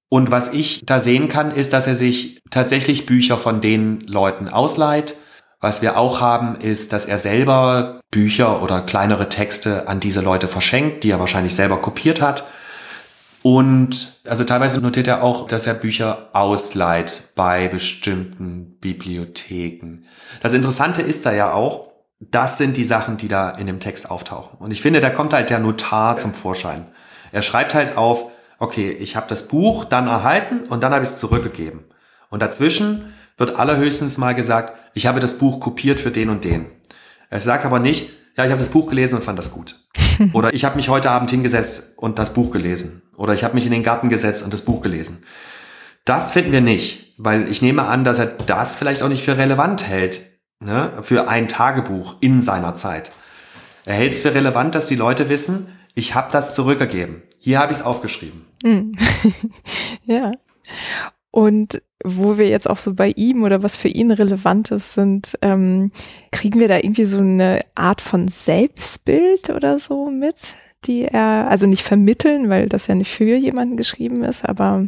Und 0.09 0.31
was 0.31 0.53
ich 0.53 0.83
da 0.85 0.99
sehen 0.99 1.27
kann, 1.27 1.51
ist, 1.51 1.73
dass 1.73 1.87
er 1.87 1.95
sich 1.95 2.41
tatsächlich 2.49 3.05
Bücher 3.05 3.37
von 3.37 3.61
den 3.61 4.01
Leuten 4.01 4.47
ausleiht. 4.47 5.15
Was 5.61 5.81
wir 5.81 5.97
auch 5.97 6.19
haben, 6.19 6.55
ist, 6.55 6.93
dass 6.93 7.05
er 7.05 7.19
selber 7.19 8.01
Bücher 8.11 8.63
oder 8.63 8.81
kleinere 8.81 9.29
Texte 9.29 9.87
an 9.87 9.99
diese 9.99 10.21
Leute 10.21 10.47
verschenkt, 10.47 11.03
die 11.03 11.11
er 11.11 11.19
wahrscheinlich 11.19 11.53
selber 11.53 11.77
kopiert 11.77 12.21
hat 12.21 12.45
und 13.41 14.19
also 14.27 14.43
teilweise 14.43 14.81
notiert 14.81 15.07
er 15.07 15.23
auch, 15.23 15.47
dass 15.47 15.65
er 15.65 15.73
Bücher 15.73 16.29
ausleiht 16.33 17.29
bei 17.35 17.67
bestimmten 17.67 18.77
Bibliotheken. 18.79 20.03
Das 20.41 20.53
Interessante 20.53 21.01
ist 21.01 21.25
da 21.25 21.31
ja 21.31 21.53
auch, 21.53 21.93
das 22.19 22.57
sind 22.57 22.75
die 22.75 22.83
Sachen, 22.83 23.15
die 23.15 23.29
da 23.29 23.49
in 23.51 23.65
dem 23.65 23.79
Text 23.79 24.11
auftauchen. 24.11 24.57
Und 24.59 24.71
ich 24.71 24.81
finde, 24.81 24.99
da 24.99 25.09
kommt 25.09 25.33
halt 25.33 25.49
der 25.49 25.59
Notar 25.59 26.17
zum 26.17 26.33
Vorschein. 26.33 26.87
Er 27.31 27.41
schreibt 27.41 27.73
halt 27.73 27.95
auf, 27.95 28.25
okay, 28.59 28.91
ich 28.91 29.15
habe 29.15 29.27
das 29.27 29.47
Buch 29.47 29.85
dann 29.85 30.07
erhalten 30.07 30.65
und 30.69 30.83
dann 30.83 30.93
habe 30.93 31.03
ich 31.03 31.09
es 31.09 31.19
zurückgegeben. 31.19 31.85
Und 32.29 32.41
dazwischen 32.41 33.13
wird 33.37 33.57
allerhöchstens 33.57 34.17
mal 34.17 34.35
gesagt, 34.35 34.77
ich 34.93 35.07
habe 35.07 35.19
das 35.19 35.37
Buch 35.37 35.59
kopiert 35.59 35.99
für 35.99 36.11
den 36.11 36.29
und 36.29 36.43
den. 36.43 36.67
Er 37.29 37.41
sagt 37.41 37.65
aber 37.65 37.79
nicht, 37.79 38.11
ja, 38.37 38.45
ich 38.45 38.51
habe 38.51 38.59
das 38.59 38.69
Buch 38.69 38.89
gelesen 38.89 39.15
und 39.15 39.23
fand 39.23 39.39
das 39.39 39.51
gut. 39.51 39.79
Oder 40.33 40.53
ich 40.53 40.65
habe 40.65 40.75
mich 40.75 40.89
heute 40.89 41.11
Abend 41.11 41.31
hingesetzt 41.31 41.97
und 41.97 42.19
das 42.19 42.33
Buch 42.33 42.51
gelesen. 42.51 43.01
Oder 43.15 43.33
ich 43.33 43.43
habe 43.43 43.55
mich 43.55 43.65
in 43.65 43.71
den 43.71 43.83
Garten 43.83 44.09
gesetzt 44.09 44.43
und 44.43 44.53
das 44.53 44.63
Buch 44.63 44.81
gelesen. 44.81 45.23
Das 46.05 46.31
finden 46.31 46.51
wir 46.51 46.61
nicht, 46.61 47.13
weil 47.17 47.49
ich 47.49 47.61
nehme 47.61 47.83
an, 47.83 48.03
dass 48.03 48.19
er 48.19 48.27
das 48.27 48.75
vielleicht 48.75 49.03
auch 49.03 49.09
nicht 49.09 49.23
für 49.23 49.37
relevant 49.37 49.87
hält, 49.87 50.39
ne, 50.59 50.93
für 51.01 51.29
ein 51.29 51.47
Tagebuch 51.47 52.15
in 52.21 52.41
seiner 52.41 52.75
Zeit. 52.75 53.11
Er 53.85 53.95
hält 53.95 54.13
es 54.13 54.19
für 54.19 54.33
relevant, 54.33 54.75
dass 54.75 54.87
die 54.87 54.95
Leute 54.95 55.29
wissen, 55.29 55.67
ich 55.95 56.15
habe 56.15 56.31
das 56.31 56.55
zurückgegeben. 56.55 57.21
Hier 57.39 57.59
habe 57.59 57.71
ich 57.71 57.79
es 57.79 57.85
aufgeschrieben. 57.85 58.45
Hm. 58.63 58.95
ja. 60.05 60.31
Und 61.31 61.81
wo 62.03 62.37
wir 62.37 62.47
jetzt 62.47 62.69
auch 62.69 62.77
so 62.77 62.93
bei 62.93 63.09
ihm 63.15 63.43
oder 63.43 63.63
was 63.63 63.75
für 63.75 63.87
ihn 63.87 64.11
relevant 64.11 64.71
ist, 64.71 64.93
sind, 64.93 65.37
ähm, 65.41 65.91
kriegen 66.31 66.59
wir 66.59 66.67
da 66.67 66.77
irgendwie 66.77 67.05
so 67.05 67.19
eine 67.19 67.61
Art 67.75 68.01
von 68.01 68.27
Selbstbild 68.27 69.49
oder 69.49 69.79
so 69.79 70.09
mit? 70.09 70.55
die 70.85 71.05
er, 71.05 71.47
also 71.49 71.67
nicht 71.67 71.83
vermitteln, 71.83 72.49
weil 72.49 72.69
das 72.69 72.87
ja 72.87 72.95
nicht 72.95 73.11
für 73.11 73.35
jemanden 73.35 73.77
geschrieben 73.77 74.23
ist, 74.23 74.47
aber 74.47 74.87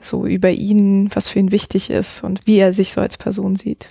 so 0.00 0.26
über 0.26 0.50
ihn, 0.50 1.08
was 1.14 1.28
für 1.28 1.38
ihn 1.38 1.52
wichtig 1.52 1.90
ist 1.90 2.22
und 2.24 2.46
wie 2.46 2.58
er 2.58 2.72
sich 2.72 2.92
so 2.92 3.00
als 3.00 3.16
Person 3.16 3.56
sieht. 3.56 3.88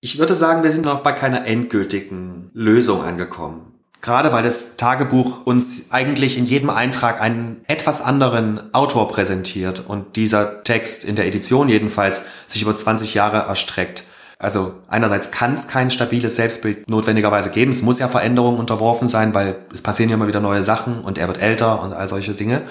Ich 0.00 0.18
würde 0.18 0.34
sagen, 0.34 0.62
wir 0.62 0.72
sind 0.72 0.84
noch 0.84 1.02
bei 1.02 1.12
keiner 1.12 1.46
endgültigen 1.46 2.50
Lösung 2.54 3.02
angekommen. 3.02 3.69
Gerade 4.00 4.32
weil 4.32 4.42
das 4.42 4.76
Tagebuch 4.76 5.44
uns 5.44 5.90
eigentlich 5.90 6.38
in 6.38 6.46
jedem 6.46 6.70
Eintrag 6.70 7.20
einen 7.20 7.64
etwas 7.66 8.00
anderen 8.00 8.72
Autor 8.72 9.08
präsentiert 9.08 9.84
und 9.86 10.16
dieser 10.16 10.62
Text 10.64 11.04
in 11.04 11.16
der 11.16 11.26
Edition 11.26 11.68
jedenfalls 11.68 12.24
sich 12.46 12.62
über 12.62 12.74
20 12.74 13.12
Jahre 13.12 13.38
erstreckt. 13.38 14.04
Also 14.38 14.74
einerseits 14.88 15.32
kann 15.32 15.52
es 15.52 15.68
kein 15.68 15.90
stabiles 15.90 16.36
Selbstbild 16.36 16.88
notwendigerweise 16.88 17.50
geben. 17.50 17.72
Es 17.72 17.82
muss 17.82 17.98
ja 17.98 18.08
Veränderungen 18.08 18.58
unterworfen 18.58 19.06
sein, 19.06 19.34
weil 19.34 19.66
es 19.70 19.82
passieren 19.82 20.08
ja 20.08 20.16
immer 20.16 20.28
wieder 20.28 20.40
neue 20.40 20.62
Sachen 20.62 21.02
und 21.02 21.18
er 21.18 21.28
wird 21.28 21.42
älter 21.42 21.82
und 21.82 21.92
all 21.92 22.08
solche 22.08 22.32
Dinge. 22.32 22.62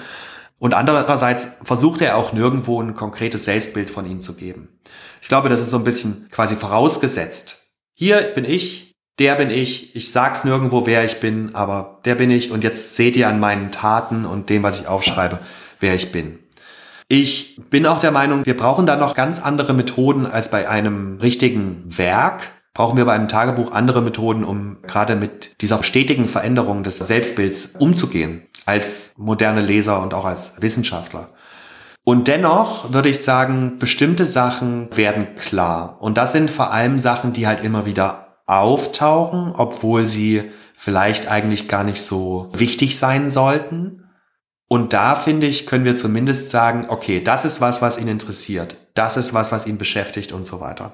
Und 0.58 0.74
andererseits 0.74 1.48
versucht 1.62 2.00
er 2.02 2.16
auch 2.16 2.32
nirgendwo 2.32 2.82
ein 2.82 2.94
konkretes 2.94 3.44
Selbstbild 3.44 3.88
von 3.88 4.04
ihm 4.04 4.20
zu 4.20 4.34
geben. 4.34 4.80
Ich 5.22 5.28
glaube, 5.28 5.48
das 5.48 5.60
ist 5.60 5.70
so 5.70 5.76
ein 5.76 5.84
bisschen 5.84 6.28
quasi 6.30 6.56
vorausgesetzt. 6.56 7.68
Hier 7.94 8.20
bin 8.34 8.44
ich, 8.44 8.89
der 9.20 9.34
bin 9.34 9.50
ich, 9.50 9.94
ich 9.94 10.10
sag's 10.10 10.44
nirgendwo, 10.44 10.86
wer 10.86 11.04
ich 11.04 11.20
bin, 11.20 11.54
aber 11.54 12.00
der 12.06 12.14
bin 12.14 12.30
ich 12.30 12.50
und 12.50 12.64
jetzt 12.64 12.96
seht 12.96 13.18
ihr 13.18 13.28
an 13.28 13.38
meinen 13.38 13.70
Taten 13.70 14.24
und 14.24 14.48
dem, 14.48 14.62
was 14.62 14.80
ich 14.80 14.88
aufschreibe, 14.88 15.38
wer 15.78 15.94
ich 15.94 16.10
bin. 16.10 16.38
Ich 17.06 17.60
bin 17.68 17.86
auch 17.86 17.98
der 17.98 18.12
Meinung, 18.12 18.46
wir 18.46 18.56
brauchen 18.56 18.86
da 18.86 18.96
noch 18.96 19.14
ganz 19.14 19.38
andere 19.42 19.74
Methoden 19.74 20.26
als 20.26 20.50
bei 20.50 20.68
einem 20.68 21.18
richtigen 21.18 21.84
Werk. 21.86 22.52
Brauchen 22.72 22.96
wir 22.96 23.04
bei 23.04 23.12
einem 23.12 23.28
Tagebuch 23.28 23.72
andere 23.72 24.00
Methoden, 24.00 24.42
um 24.42 24.78
gerade 24.86 25.16
mit 25.16 25.60
dieser 25.60 25.82
stetigen 25.82 26.28
Veränderung 26.28 26.82
des 26.82 26.96
Selbstbilds 26.96 27.74
umzugehen, 27.78 28.42
als 28.64 29.12
moderne 29.18 29.60
Leser 29.60 30.00
und 30.02 30.14
auch 30.14 30.24
als 30.24 30.62
Wissenschaftler. 30.62 31.28
Und 32.04 32.26
dennoch 32.26 32.92
würde 32.92 33.10
ich 33.10 33.22
sagen, 33.22 33.76
bestimmte 33.78 34.24
Sachen 34.24 34.88
werden 34.96 35.34
klar. 35.34 35.98
Und 36.00 36.16
das 36.16 36.32
sind 36.32 36.50
vor 36.50 36.72
allem 36.72 36.98
Sachen, 36.98 37.34
die 37.34 37.46
halt 37.46 37.62
immer 37.62 37.84
wieder 37.84 38.29
auftauchen, 38.50 39.52
obwohl 39.56 40.06
sie 40.06 40.50
vielleicht 40.76 41.30
eigentlich 41.30 41.68
gar 41.68 41.84
nicht 41.84 42.02
so 42.02 42.48
wichtig 42.52 42.98
sein 42.98 43.30
sollten. 43.30 44.04
Und 44.66 44.92
da 44.92 45.14
finde 45.14 45.46
ich, 45.46 45.66
können 45.66 45.84
wir 45.84 45.96
zumindest 45.96 46.50
sagen, 46.50 46.86
okay, 46.88 47.22
das 47.22 47.44
ist 47.44 47.60
was, 47.60 47.82
was 47.82 47.98
ihn 47.98 48.08
interessiert. 48.08 48.76
Das 48.94 49.16
ist 49.16 49.34
was, 49.34 49.52
was 49.52 49.66
ihn 49.66 49.78
beschäftigt 49.78 50.32
und 50.32 50.46
so 50.46 50.60
weiter. 50.60 50.92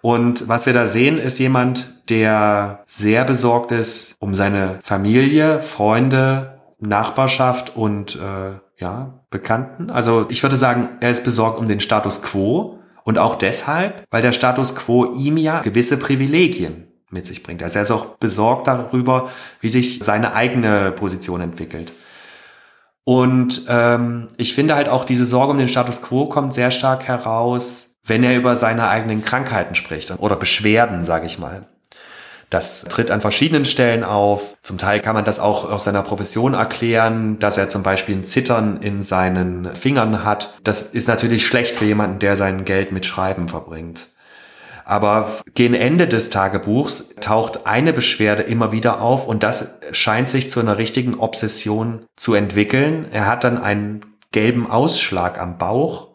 Und 0.00 0.48
was 0.48 0.66
wir 0.66 0.72
da 0.72 0.86
sehen, 0.86 1.18
ist 1.18 1.38
jemand, 1.38 2.02
der 2.08 2.82
sehr 2.86 3.24
besorgt 3.24 3.70
ist 3.70 4.14
um 4.18 4.34
seine 4.34 4.80
Familie, 4.82 5.62
Freunde, 5.62 6.60
Nachbarschaft 6.80 7.76
und 7.76 8.16
äh, 8.16 8.58
ja, 8.78 9.20
Bekannten. 9.30 9.90
Also 9.90 10.26
ich 10.28 10.42
würde 10.42 10.56
sagen, 10.56 10.88
er 11.00 11.10
ist 11.10 11.24
besorgt 11.24 11.58
um 11.58 11.68
den 11.68 11.80
Status 11.80 12.22
quo 12.22 12.81
und 13.04 13.18
auch 13.18 13.34
deshalb, 13.36 14.04
weil 14.10 14.22
der 14.22 14.32
Status 14.32 14.76
quo 14.76 15.12
ihm 15.12 15.36
ja 15.36 15.60
gewisse 15.60 15.98
Privilegien 15.98 16.88
mit 17.10 17.26
sich 17.26 17.42
bringt. 17.42 17.62
Also 17.62 17.78
er 17.78 17.82
ist 17.82 17.90
auch 17.90 18.16
besorgt 18.16 18.66
darüber, 18.66 19.30
wie 19.60 19.68
sich 19.68 20.00
seine 20.02 20.34
eigene 20.34 20.92
Position 20.92 21.40
entwickelt. 21.40 21.92
Und 23.04 23.64
ähm, 23.68 24.28
ich 24.36 24.54
finde 24.54 24.76
halt 24.76 24.88
auch 24.88 25.04
diese 25.04 25.24
Sorge 25.24 25.52
um 25.52 25.58
den 25.58 25.68
Status 25.68 26.02
quo 26.02 26.26
kommt 26.26 26.54
sehr 26.54 26.70
stark 26.70 27.04
heraus, 27.04 27.96
wenn 28.04 28.24
er 28.24 28.36
über 28.36 28.56
seine 28.56 28.88
eigenen 28.88 29.24
Krankheiten 29.24 29.74
spricht 29.74 30.12
oder 30.18 30.36
Beschwerden, 30.36 31.04
sage 31.04 31.26
ich 31.26 31.38
mal. 31.38 31.66
Das 32.52 32.84
tritt 32.84 33.10
an 33.10 33.22
verschiedenen 33.22 33.64
Stellen 33.64 34.04
auf. 34.04 34.58
Zum 34.62 34.76
Teil 34.76 35.00
kann 35.00 35.14
man 35.14 35.24
das 35.24 35.40
auch 35.40 35.70
aus 35.70 35.84
seiner 35.84 36.02
Profession 36.02 36.52
erklären, 36.52 37.38
dass 37.38 37.56
er 37.56 37.70
zum 37.70 37.82
Beispiel 37.82 38.14
ein 38.14 38.24
Zittern 38.24 38.76
in 38.76 39.02
seinen 39.02 39.74
Fingern 39.74 40.22
hat. 40.22 40.60
Das 40.62 40.82
ist 40.82 41.08
natürlich 41.08 41.46
schlecht 41.46 41.76
für 41.76 41.86
jemanden, 41.86 42.18
der 42.18 42.36
sein 42.36 42.66
Geld 42.66 42.92
mit 42.92 43.06
Schreiben 43.06 43.48
verbringt. 43.48 44.08
Aber 44.84 45.32
gegen 45.54 45.72
Ende 45.72 46.06
des 46.06 46.28
Tagebuchs 46.28 47.14
taucht 47.22 47.66
eine 47.66 47.94
Beschwerde 47.94 48.42
immer 48.42 48.70
wieder 48.70 49.00
auf 49.00 49.26
und 49.26 49.42
das 49.42 49.78
scheint 49.92 50.28
sich 50.28 50.50
zu 50.50 50.60
einer 50.60 50.76
richtigen 50.76 51.14
Obsession 51.14 52.04
zu 52.16 52.34
entwickeln. 52.34 53.06
Er 53.12 53.28
hat 53.28 53.44
dann 53.44 53.56
einen 53.56 54.04
gelben 54.30 54.70
Ausschlag 54.70 55.40
am 55.40 55.56
Bauch 55.56 56.08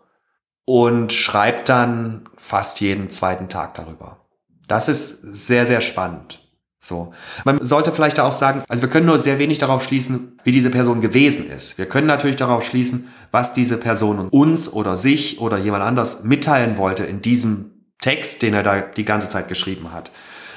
und 0.65 1.14
schreibt 1.14 1.68
dann 1.68 2.30
fast 2.38 2.80
jeden 2.80 3.09
zweiten 3.09 3.49
Tag 3.49 3.73
darüber. 3.73 4.26
Das 4.68 4.88
ist 4.88 5.22
sehr, 5.22 5.65
sehr 5.65 5.81
spannend. 5.81 6.39
So. 6.80 7.14
Man 7.44 7.64
sollte 7.65 7.91
vielleicht 7.91 8.19
auch 8.19 8.34
sagen, 8.34 8.64
also 8.69 8.81
wir 8.81 8.89
können 8.89 9.06
nur 9.06 9.19
sehr 9.19 9.39
wenig 9.39 9.57
darauf 9.57 9.84
schließen, 9.84 10.39
wie 10.44 10.52
diese 10.52 10.69
Person 10.69 11.02
gewesen 11.02 11.49
ist. 11.49 11.77
Wir 11.77 11.85
können 11.85 12.07
natürlich 12.07 12.38
darauf 12.38 12.64
schließen, 12.64 13.10
was 13.31 13.53
diese 13.53 13.77
Person 13.77 14.30
uns 14.30 14.72
oder 14.72 14.98
sich 14.98 15.41
oder 15.41 15.57
jemand 15.57 15.84
anders 15.84 16.23
mitteilen 16.23 16.77
wollte 16.77 17.03
in 17.03 17.22
diesem 17.22 17.72
Text, 17.99 18.41
den 18.41 18.53
er 18.53 18.64
da 18.64 18.80
die 18.81 19.06
ganze 19.06 19.27
Zeit 19.27 19.49
geschrieben 19.49 19.91
hat. 19.91 20.11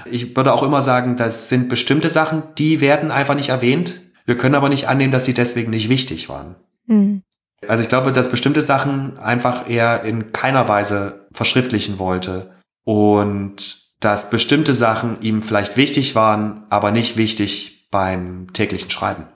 Ich 0.05 0.37
würde 0.37 0.53
auch 0.53 0.63
immer 0.63 0.83
sagen, 0.83 1.17
das 1.17 1.49
sind 1.49 1.69
bestimmte 1.69 2.09
Sachen, 2.09 2.43
die 2.59 2.81
werden 2.81 3.11
einfach 3.11 3.35
nicht 3.35 3.49
erwähnt. 3.49 4.01
Wir 4.25 4.37
können 4.37 4.55
aber 4.55 4.69
nicht 4.69 4.89
annehmen, 4.89 5.13
dass 5.13 5.25
die 5.25 5.35
deswegen 5.35 5.71
nicht 5.71 5.89
wichtig 5.89 6.29
waren. 6.29 6.55
Mhm. 6.87 7.23
Also 7.67 7.83
ich 7.83 7.89
glaube, 7.89 8.13
dass 8.13 8.31
bestimmte 8.31 8.63
Sachen 8.63 9.19
einfach 9.19 9.69
er 9.69 10.05
in 10.05 10.33
keiner 10.33 10.69
Weise 10.69 11.27
verschriftlichen 11.33 11.99
wollte 11.99 12.51
und 12.85 13.90
dass 14.01 14.31
bestimmte 14.31 14.75
Sachen 14.75 15.21
ihm 15.21 15.43
vielleicht 15.43 15.77
wichtig 15.77 16.15
waren, 16.15 16.65
aber 16.71 16.91
nicht 16.91 17.17
wichtig 17.17 17.89
beim 17.91 18.53
täglichen 18.53 18.91
Schreiben. 18.91 19.27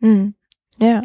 Mhm. 0.00 0.34
Ja. 0.78 1.02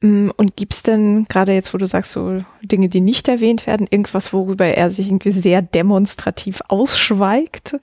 Mm, 0.00 0.30
und 0.36 0.56
gibt's 0.56 0.82
denn, 0.82 1.26
gerade 1.28 1.52
jetzt, 1.52 1.72
wo 1.72 1.78
du 1.78 1.86
sagst, 1.86 2.12
so 2.12 2.38
Dinge, 2.62 2.88
die 2.88 3.00
nicht 3.00 3.28
erwähnt 3.28 3.66
werden, 3.66 3.86
irgendwas, 3.88 4.32
worüber 4.32 4.66
er 4.66 4.90
sich 4.90 5.06
irgendwie 5.06 5.32
sehr 5.32 5.62
demonstrativ 5.62 6.60
ausschweigt? 6.68 7.76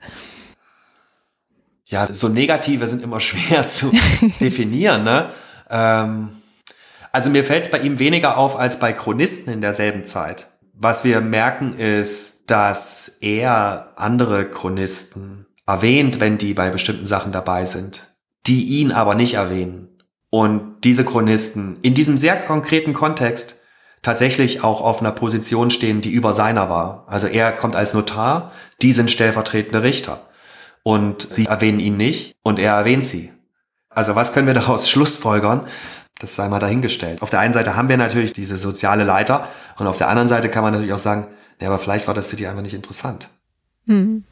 Ja, 1.85 2.13
so 2.13 2.27
Negative 2.27 2.87
sind 2.87 3.01
immer 3.01 3.19
schwer 3.19 3.65
zu 3.67 3.91
definieren, 4.39 5.03
ne? 5.03 5.31
Ähm, 5.69 6.29
also 7.11 7.29
mir 7.29 7.43
fällt 7.43 7.65
es 7.65 7.71
bei 7.71 7.79
ihm 7.79 7.97
weniger 7.97 8.37
auf 8.37 8.55
als 8.55 8.79
bei 8.79 8.93
Chronisten 8.93 9.51
in 9.51 9.61
derselben 9.61 10.05
Zeit. 10.05 10.47
Was 10.81 11.03
wir 11.03 11.19
merken 11.19 11.77
ist, 11.77 12.49
dass 12.49 13.17
er 13.19 13.91
andere 13.97 14.49
Chronisten 14.49 15.45
erwähnt, 15.67 16.21
wenn 16.21 16.37
die 16.37 16.53
bei 16.53 16.69
bestimmten 16.69 17.05
Sachen 17.05 17.33
dabei 17.33 17.65
sind, 17.65 18.15
die 18.47 18.63
ihn 18.79 18.93
aber 18.93 19.13
nicht 19.13 19.33
erwähnen. 19.33 19.89
Und 20.29 20.85
diese 20.85 21.03
Chronisten 21.03 21.79
in 21.81 21.95
diesem 21.95 22.15
sehr 22.15 22.37
konkreten 22.37 22.93
Kontext 22.93 23.59
tatsächlich 24.03 24.63
auch 24.63 24.79
auf 24.79 25.01
einer 25.01 25.11
Position 25.11 25.69
stehen, 25.69 25.99
die 25.99 26.11
über 26.11 26.33
seiner 26.33 26.69
war. 26.69 27.03
Also 27.07 27.27
er 27.27 27.51
kommt 27.51 27.75
als 27.75 27.93
Notar, 27.93 28.53
die 28.81 28.93
sind 28.93 29.11
stellvertretende 29.11 29.83
Richter. 29.83 30.29
Und 30.83 31.27
sie 31.29 31.47
erwähnen 31.47 31.81
ihn 31.81 31.97
nicht 31.97 32.37
und 32.41 32.57
er 32.57 32.75
erwähnt 32.75 33.05
sie. 33.05 33.33
Also 33.89 34.15
was 34.15 34.31
können 34.31 34.47
wir 34.47 34.53
daraus 34.53 34.89
schlussfolgern? 34.89 35.67
Das 36.19 36.35
sei 36.35 36.47
mal 36.47 36.59
dahingestellt. 36.59 37.21
Auf 37.21 37.29
der 37.29 37.39
einen 37.39 37.53
Seite 37.53 37.75
haben 37.75 37.89
wir 37.89 37.97
natürlich 37.97 38.33
diese 38.33 38.57
soziale 38.57 39.03
Leiter 39.03 39.47
und 39.77 39.87
auf 39.87 39.97
der 39.97 40.09
anderen 40.09 40.29
Seite 40.29 40.49
kann 40.49 40.63
man 40.63 40.73
natürlich 40.73 40.93
auch 40.93 40.99
sagen, 40.99 41.27
ja, 41.59 41.67
aber 41.67 41.79
vielleicht 41.79 42.07
war 42.07 42.13
das 42.13 42.27
für 42.27 42.35
die 42.35 42.47
einfach 42.47 42.61
nicht 42.61 42.73
interessant. 42.73 43.29
Mhm. 43.85 44.23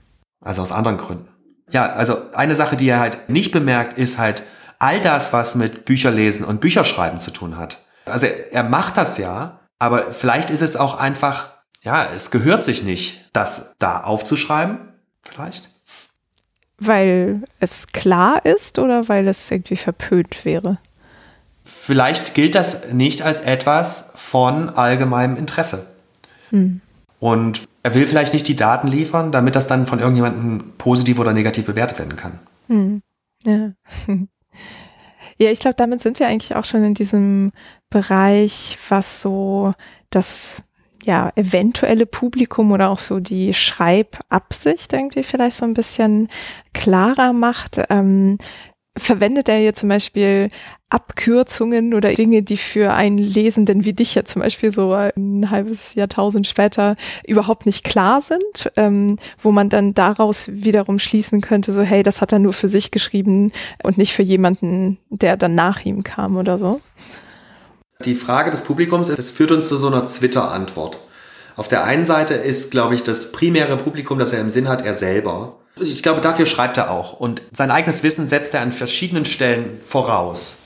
Also 0.41 0.61
aus 0.61 0.71
anderen 0.71 0.97
Gründen. 0.97 1.29
Ja, 1.71 1.91
also 1.93 2.31
eine 2.33 2.55
Sache, 2.55 2.77
die 2.77 2.87
er 2.87 2.99
halt 2.99 3.29
nicht 3.29 3.51
bemerkt, 3.51 3.97
ist 3.97 4.17
halt, 4.17 4.43
all 4.79 5.01
das, 5.01 5.33
was 5.33 5.55
mit 5.55 5.85
Bücherlesen 5.85 6.45
und 6.45 6.61
Bücherschreiben 6.61 7.19
zu 7.19 7.31
tun 7.31 7.57
hat. 7.57 7.85
Also 8.05 8.27
er 8.27 8.63
macht 8.63 8.97
das 8.97 9.17
ja, 9.17 9.59
aber 9.79 10.11
vielleicht 10.11 10.49
ist 10.49 10.61
es 10.61 10.75
auch 10.75 10.97
einfach, 10.97 11.49
ja, 11.81 12.05
es 12.15 12.31
gehört 12.31 12.63
sich 12.63 12.83
nicht, 12.83 13.29
das 13.33 13.75
da 13.79 14.01
aufzuschreiben. 14.01 14.93
Vielleicht. 15.23 15.71
Weil 16.79 17.43
es 17.59 17.87
klar 17.87 18.45
ist 18.45 18.79
oder 18.79 19.07
weil 19.07 19.27
es 19.27 19.49
irgendwie 19.49 19.75
verpönt 19.75 20.45
wäre? 20.45 20.77
Vielleicht 21.79 22.33
gilt 22.33 22.55
das 22.55 22.91
nicht 22.91 23.21
als 23.21 23.39
etwas 23.39 24.11
von 24.15 24.69
allgemeinem 24.69 25.37
Interesse. 25.37 25.85
Hm. 26.49 26.81
Und 27.19 27.61
er 27.83 27.93
will 27.93 28.05
vielleicht 28.05 28.33
nicht 28.33 28.47
die 28.47 28.55
Daten 28.55 28.87
liefern, 28.87 29.31
damit 29.31 29.55
das 29.55 29.67
dann 29.67 29.87
von 29.87 29.99
irgendjemandem 29.99 30.73
positiv 30.77 31.19
oder 31.19 31.33
negativ 31.33 31.65
bewertet 31.65 31.99
werden 31.99 32.15
kann. 32.15 32.39
Hm. 32.67 33.01
Ja. 33.43 33.71
Ja, 35.39 35.51
ich 35.51 35.59
glaube, 35.59 35.75
damit 35.75 36.01
sind 36.01 36.19
wir 36.19 36.27
eigentlich 36.27 36.55
auch 36.55 36.65
schon 36.65 36.83
in 36.83 36.95
diesem 36.95 37.51
Bereich, 37.91 38.75
was 38.89 39.21
so 39.21 39.71
das 40.09 40.63
ja, 41.03 41.31
eventuelle 41.35 42.07
Publikum 42.07 42.71
oder 42.71 42.89
auch 42.89 42.97
so 42.97 43.19
die 43.19 43.53
Schreibabsicht 43.53 44.93
irgendwie 44.93 45.21
vielleicht 45.21 45.57
so 45.57 45.65
ein 45.65 45.75
bisschen 45.75 46.27
klarer 46.73 47.33
macht. 47.33 47.79
Ähm, 47.91 48.39
verwendet 48.97 49.49
er 49.49 49.57
hier 49.57 49.73
zum 49.73 49.89
Beispiel 49.89 50.49
Abkürzungen 50.89 51.93
oder 51.93 52.13
Dinge, 52.13 52.43
die 52.43 52.55
für 52.55 52.93
einen 52.93 53.17
Lesenden 53.17 53.83
wie 53.83 53.93
dich 53.93 54.15
ja 54.15 54.23
zum 54.23 54.41
Beispiel 54.41 54.71
so 54.71 54.93
ein 54.93 55.49
halbes 55.49 55.95
Jahrtausend 55.95 56.47
später 56.47 56.95
überhaupt 57.25 57.65
nicht 57.65 57.83
klar 57.83 58.21
sind, 58.21 58.71
ähm, 58.77 59.17
wo 59.41 59.51
man 59.51 59.69
dann 59.69 59.93
daraus 59.93 60.47
wiederum 60.49 60.99
schließen 60.99 61.41
könnte, 61.41 61.73
so 61.73 61.81
hey, 61.81 62.03
das 62.03 62.21
hat 62.21 62.31
er 62.31 62.39
nur 62.39 62.53
für 62.53 62.69
sich 62.69 62.91
geschrieben 62.91 63.51
und 63.83 63.97
nicht 63.97 64.13
für 64.13 64.23
jemanden, 64.23 64.97
der 65.09 65.35
dann 65.35 65.55
nach 65.55 65.83
ihm 65.83 66.03
kam 66.03 66.37
oder 66.37 66.57
so? 66.57 66.79
Die 68.05 68.15
Frage 68.15 68.51
des 68.51 68.63
Publikums, 68.63 69.07
das 69.07 69.31
führt 69.31 69.51
uns 69.51 69.67
zu 69.67 69.75
so 69.75 69.87
einer 69.87 70.05
Twitter-Antwort. 70.05 70.99
Auf 71.57 71.67
der 71.67 71.83
einen 71.83 72.05
Seite 72.05 72.35
ist, 72.35 72.69
glaube 72.69 72.93
ich, 72.93 73.03
das 73.03 73.31
primäre 73.31 73.75
Publikum, 73.77 74.19
das 74.19 74.31
er 74.31 74.39
im 74.39 74.51
Sinn 74.51 74.69
hat, 74.69 74.85
er 74.85 74.93
selber. 74.93 75.57
Ich 75.79 76.03
glaube, 76.03 76.21
dafür 76.21 76.45
schreibt 76.45 76.77
er 76.77 76.91
auch. 76.91 77.13
Und 77.13 77.41
sein 77.51 77.71
eigenes 77.71 78.03
Wissen 78.03 78.27
setzt 78.27 78.53
er 78.53 78.61
an 78.61 78.71
verschiedenen 78.71 79.25
Stellen 79.25 79.79
voraus. 79.83 80.59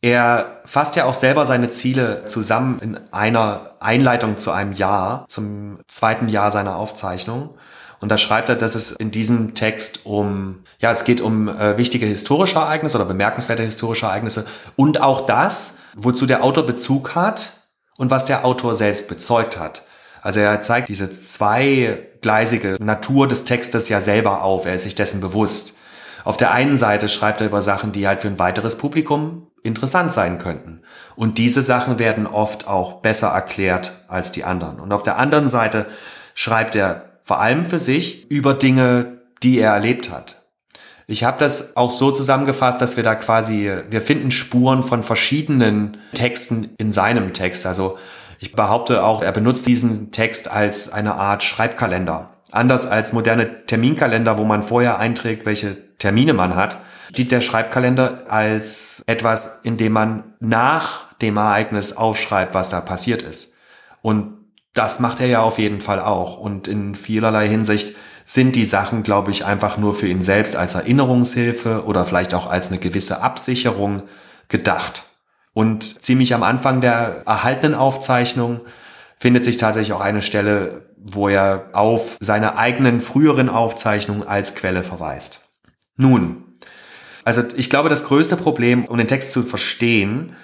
Er 0.00 0.60
fasst 0.64 0.96
ja 0.96 1.04
auch 1.04 1.14
selber 1.14 1.46
seine 1.46 1.70
Ziele 1.70 2.24
zusammen 2.26 2.80
in 2.80 2.98
einer 3.12 3.76
Einleitung 3.78 4.38
zu 4.38 4.50
einem 4.50 4.72
Jahr, 4.72 5.26
zum 5.28 5.78
zweiten 5.86 6.28
Jahr 6.28 6.50
seiner 6.50 6.76
Aufzeichnung. 6.76 7.50
Und 8.00 8.08
da 8.08 8.18
schreibt 8.18 8.48
er, 8.48 8.56
dass 8.56 8.74
es 8.74 8.90
in 8.90 9.12
diesem 9.12 9.54
Text 9.54 10.00
um, 10.04 10.64
ja, 10.80 10.90
es 10.90 11.04
geht 11.04 11.20
um 11.20 11.48
äh, 11.48 11.78
wichtige 11.78 12.04
historische 12.04 12.56
Ereignisse 12.56 12.96
oder 12.96 13.06
bemerkenswerte 13.06 13.62
historische 13.62 14.06
Ereignisse 14.06 14.44
und 14.74 15.00
auch 15.00 15.24
das, 15.24 15.78
wozu 15.94 16.26
der 16.26 16.42
Autor 16.42 16.66
Bezug 16.66 17.14
hat 17.14 17.68
und 17.98 18.10
was 18.10 18.24
der 18.24 18.44
Autor 18.44 18.74
selbst 18.74 19.06
bezeugt 19.06 19.56
hat. 19.56 19.84
Also 20.22 20.40
er 20.40 20.62
zeigt 20.62 20.88
diese 20.88 21.10
zweigleisige 21.10 22.76
Natur 22.80 23.28
des 23.28 23.44
Textes 23.44 23.88
ja 23.88 24.00
selber 24.00 24.42
auf. 24.42 24.64
Er 24.64 24.74
ist 24.74 24.84
sich 24.84 24.94
dessen 24.94 25.20
bewusst. 25.20 25.78
Auf 26.24 26.36
der 26.36 26.52
einen 26.52 26.76
Seite 26.76 27.08
schreibt 27.08 27.40
er 27.40 27.48
über 27.48 27.60
Sachen, 27.60 27.90
die 27.90 28.06
halt 28.06 28.20
für 28.20 28.28
ein 28.28 28.38
weiteres 28.38 28.78
Publikum 28.78 29.48
interessant 29.64 30.12
sein 30.12 30.38
könnten. 30.38 30.82
Und 31.16 31.38
diese 31.38 31.60
Sachen 31.60 31.98
werden 31.98 32.28
oft 32.28 32.68
auch 32.68 33.00
besser 33.02 33.28
erklärt 33.28 34.04
als 34.06 34.30
die 34.30 34.44
anderen. 34.44 34.78
Und 34.78 34.92
auf 34.92 35.02
der 35.02 35.18
anderen 35.18 35.48
Seite 35.48 35.86
schreibt 36.34 36.76
er 36.76 37.18
vor 37.24 37.40
allem 37.40 37.66
für 37.66 37.80
sich 37.80 38.30
über 38.30 38.54
Dinge, 38.54 39.22
die 39.42 39.58
er 39.58 39.72
erlebt 39.72 40.10
hat. 40.10 40.42
Ich 41.08 41.24
habe 41.24 41.38
das 41.40 41.76
auch 41.76 41.90
so 41.90 42.12
zusammengefasst, 42.12 42.80
dass 42.80 42.96
wir 42.96 43.02
da 43.02 43.16
quasi, 43.16 43.70
wir 43.90 44.02
finden 44.02 44.30
Spuren 44.30 44.84
von 44.84 45.02
verschiedenen 45.02 45.98
Texten 46.14 46.70
in 46.78 46.92
seinem 46.92 47.32
Text. 47.32 47.66
Also 47.66 47.98
ich 48.42 48.56
behaupte 48.56 49.04
auch, 49.04 49.22
er 49.22 49.30
benutzt 49.30 49.66
diesen 49.66 50.10
Text 50.10 50.50
als 50.50 50.92
eine 50.92 51.14
Art 51.14 51.44
Schreibkalender. 51.44 52.30
Anders 52.50 52.86
als 52.88 53.12
moderne 53.12 53.66
Terminkalender, 53.66 54.36
wo 54.36 54.42
man 54.42 54.64
vorher 54.64 54.98
einträgt, 54.98 55.46
welche 55.46 55.96
Termine 55.98 56.34
man 56.34 56.56
hat, 56.56 56.78
dient 57.16 57.30
der 57.30 57.40
Schreibkalender 57.40 58.24
als 58.28 59.04
etwas, 59.06 59.60
in 59.62 59.76
dem 59.76 59.92
man 59.92 60.24
nach 60.40 61.14
dem 61.18 61.36
Ereignis 61.36 61.96
aufschreibt, 61.96 62.52
was 62.52 62.68
da 62.68 62.80
passiert 62.80 63.22
ist. 63.22 63.54
Und 64.02 64.38
das 64.74 64.98
macht 64.98 65.20
er 65.20 65.28
ja 65.28 65.40
auf 65.40 65.60
jeden 65.60 65.80
Fall 65.80 66.00
auch. 66.00 66.36
Und 66.36 66.66
in 66.66 66.96
vielerlei 66.96 67.48
Hinsicht 67.48 67.94
sind 68.24 68.56
die 68.56 68.64
Sachen, 68.64 69.04
glaube 69.04 69.30
ich, 69.30 69.44
einfach 69.44 69.78
nur 69.78 69.94
für 69.94 70.08
ihn 70.08 70.24
selbst 70.24 70.56
als 70.56 70.74
Erinnerungshilfe 70.74 71.84
oder 71.84 72.04
vielleicht 72.06 72.34
auch 72.34 72.50
als 72.50 72.70
eine 72.70 72.80
gewisse 72.80 73.22
Absicherung 73.22 74.02
gedacht. 74.48 75.04
Und 75.54 76.02
ziemlich 76.02 76.34
am 76.34 76.42
Anfang 76.42 76.80
der 76.80 77.22
erhaltenen 77.26 77.74
Aufzeichnung 77.74 78.60
findet 79.18 79.44
sich 79.44 79.56
tatsächlich 79.56 79.92
auch 79.92 80.00
eine 80.00 80.22
Stelle, 80.22 80.90
wo 80.96 81.28
er 81.28 81.70
auf 81.74 82.16
seine 82.20 82.56
eigenen 82.56 83.00
früheren 83.00 83.48
Aufzeichnungen 83.48 84.26
als 84.26 84.54
Quelle 84.54 84.82
verweist. 84.82 85.48
Nun, 85.96 86.58
also 87.24 87.42
ich 87.56 87.70
glaube, 87.70 87.88
das 87.88 88.04
größte 88.04 88.36
Problem, 88.36 88.84
um 88.84 88.98
den 88.98 89.08
Text 89.08 89.32
zu 89.32 89.42
verstehen, 89.42 90.34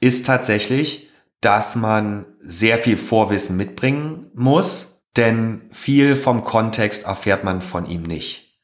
ist 0.00 0.26
tatsächlich, 0.26 1.10
dass 1.40 1.76
man 1.76 2.26
sehr 2.40 2.78
viel 2.78 2.96
Vorwissen 2.96 3.56
mitbringen 3.56 4.30
muss, 4.34 5.02
denn 5.16 5.62
viel 5.70 6.16
vom 6.16 6.44
Kontext 6.44 7.06
erfährt 7.06 7.44
man 7.44 7.62
von 7.62 7.86
ihm 7.86 8.02
nicht. 8.02 8.58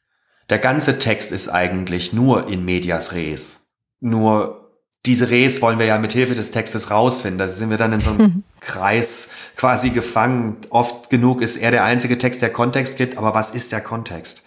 Der 0.51 0.59
ganze 0.59 0.99
Text 0.99 1.33
ist 1.33 1.49
eigentlich 1.49 2.13
nur 2.13 2.49
in 2.49 2.65
medias 2.65 3.15
res. 3.15 3.69
Nur 4.01 4.66
diese 5.07 5.31
Res 5.31 5.63
wollen 5.63 5.79
wir 5.79 5.87
ja 5.87 5.99
mit 5.99 6.13
Hilfe 6.13 6.35
des 6.35 6.51
Textes 6.51 6.91
rausfinden. 6.91 7.39
Da 7.39 7.49
sind 7.49 7.71
wir 7.71 7.77
dann 7.77 7.93
in 7.93 8.01
so 8.01 8.11
einem 8.11 8.43
Kreis 8.61 9.31
quasi 9.57 9.91
gefangen. 9.91 10.57
Oft 10.71 11.11
genug 11.11 11.41
ist 11.41 11.57
er 11.57 11.71
der 11.71 11.85
einzige 11.85 12.19
Text, 12.19 12.43
der 12.43 12.53
Kontext 12.53 12.99
gibt, 12.99 13.17
aber 13.17 13.35
was 13.35 13.51
ist 13.51 13.73
der 13.73 13.81
Kontext? 13.81 14.45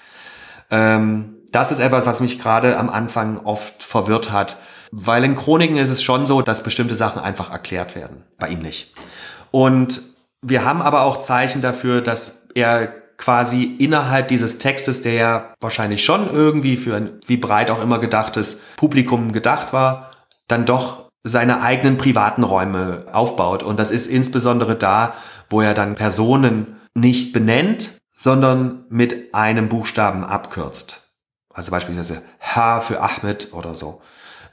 Ähm, 0.69 1.35
das 1.51 1.71
ist 1.71 1.79
etwas, 1.79 2.05
was 2.05 2.19
mich 2.19 2.39
gerade 2.39 2.77
am 2.77 2.89
Anfang 2.89 3.39
oft 3.39 3.83
verwirrt 3.83 4.31
hat, 4.31 4.57
weil 4.91 5.23
in 5.23 5.35
Chroniken 5.35 5.77
ist 5.77 5.89
es 5.89 6.03
schon 6.03 6.25
so, 6.25 6.41
dass 6.41 6.63
bestimmte 6.63 6.95
Sachen 6.95 7.21
einfach 7.21 7.51
erklärt 7.51 7.95
werden, 7.95 8.23
bei 8.37 8.49
ihm 8.49 8.59
nicht. 8.59 8.93
Und 9.51 10.01
wir 10.41 10.63
haben 10.63 10.81
aber 10.81 11.03
auch 11.03 11.21
Zeichen 11.21 11.61
dafür, 11.61 12.01
dass 12.01 12.47
er 12.53 12.93
quasi 13.17 13.63
innerhalb 13.63 14.29
dieses 14.29 14.59
Textes, 14.59 15.01
der 15.01 15.13
ja 15.13 15.53
wahrscheinlich 15.59 16.03
schon 16.03 16.29
irgendwie 16.29 16.77
für 16.77 16.95
ein 16.95 17.19
wie 17.25 17.37
breit 17.37 17.71
auch 17.71 17.81
immer 17.81 17.99
gedachtes 17.99 18.61
Publikum 18.77 19.31
gedacht 19.31 19.73
war, 19.73 20.08
dann 20.49 20.65
doch 20.65 21.09
seine 21.23 21.61
eigenen 21.61 21.97
privaten 21.97 22.43
Räume 22.43 23.05
aufbaut. 23.13 23.63
Und 23.63 23.79
das 23.79 23.91
ist 23.91 24.07
insbesondere 24.07 24.75
da, 24.75 25.13
wo 25.49 25.61
er 25.61 25.73
dann 25.73 25.95
Personen 25.95 26.79
nicht 26.93 27.33
benennt, 27.33 27.99
sondern 28.13 28.85
mit 28.89 29.33
einem 29.33 29.69
Buchstaben 29.69 30.23
abkürzt. 30.23 31.13
Also 31.53 31.71
beispielsweise 31.71 32.21
H 32.41 32.81
für 32.81 33.01
Ahmed 33.01 33.53
oder 33.53 33.75
so. 33.75 34.01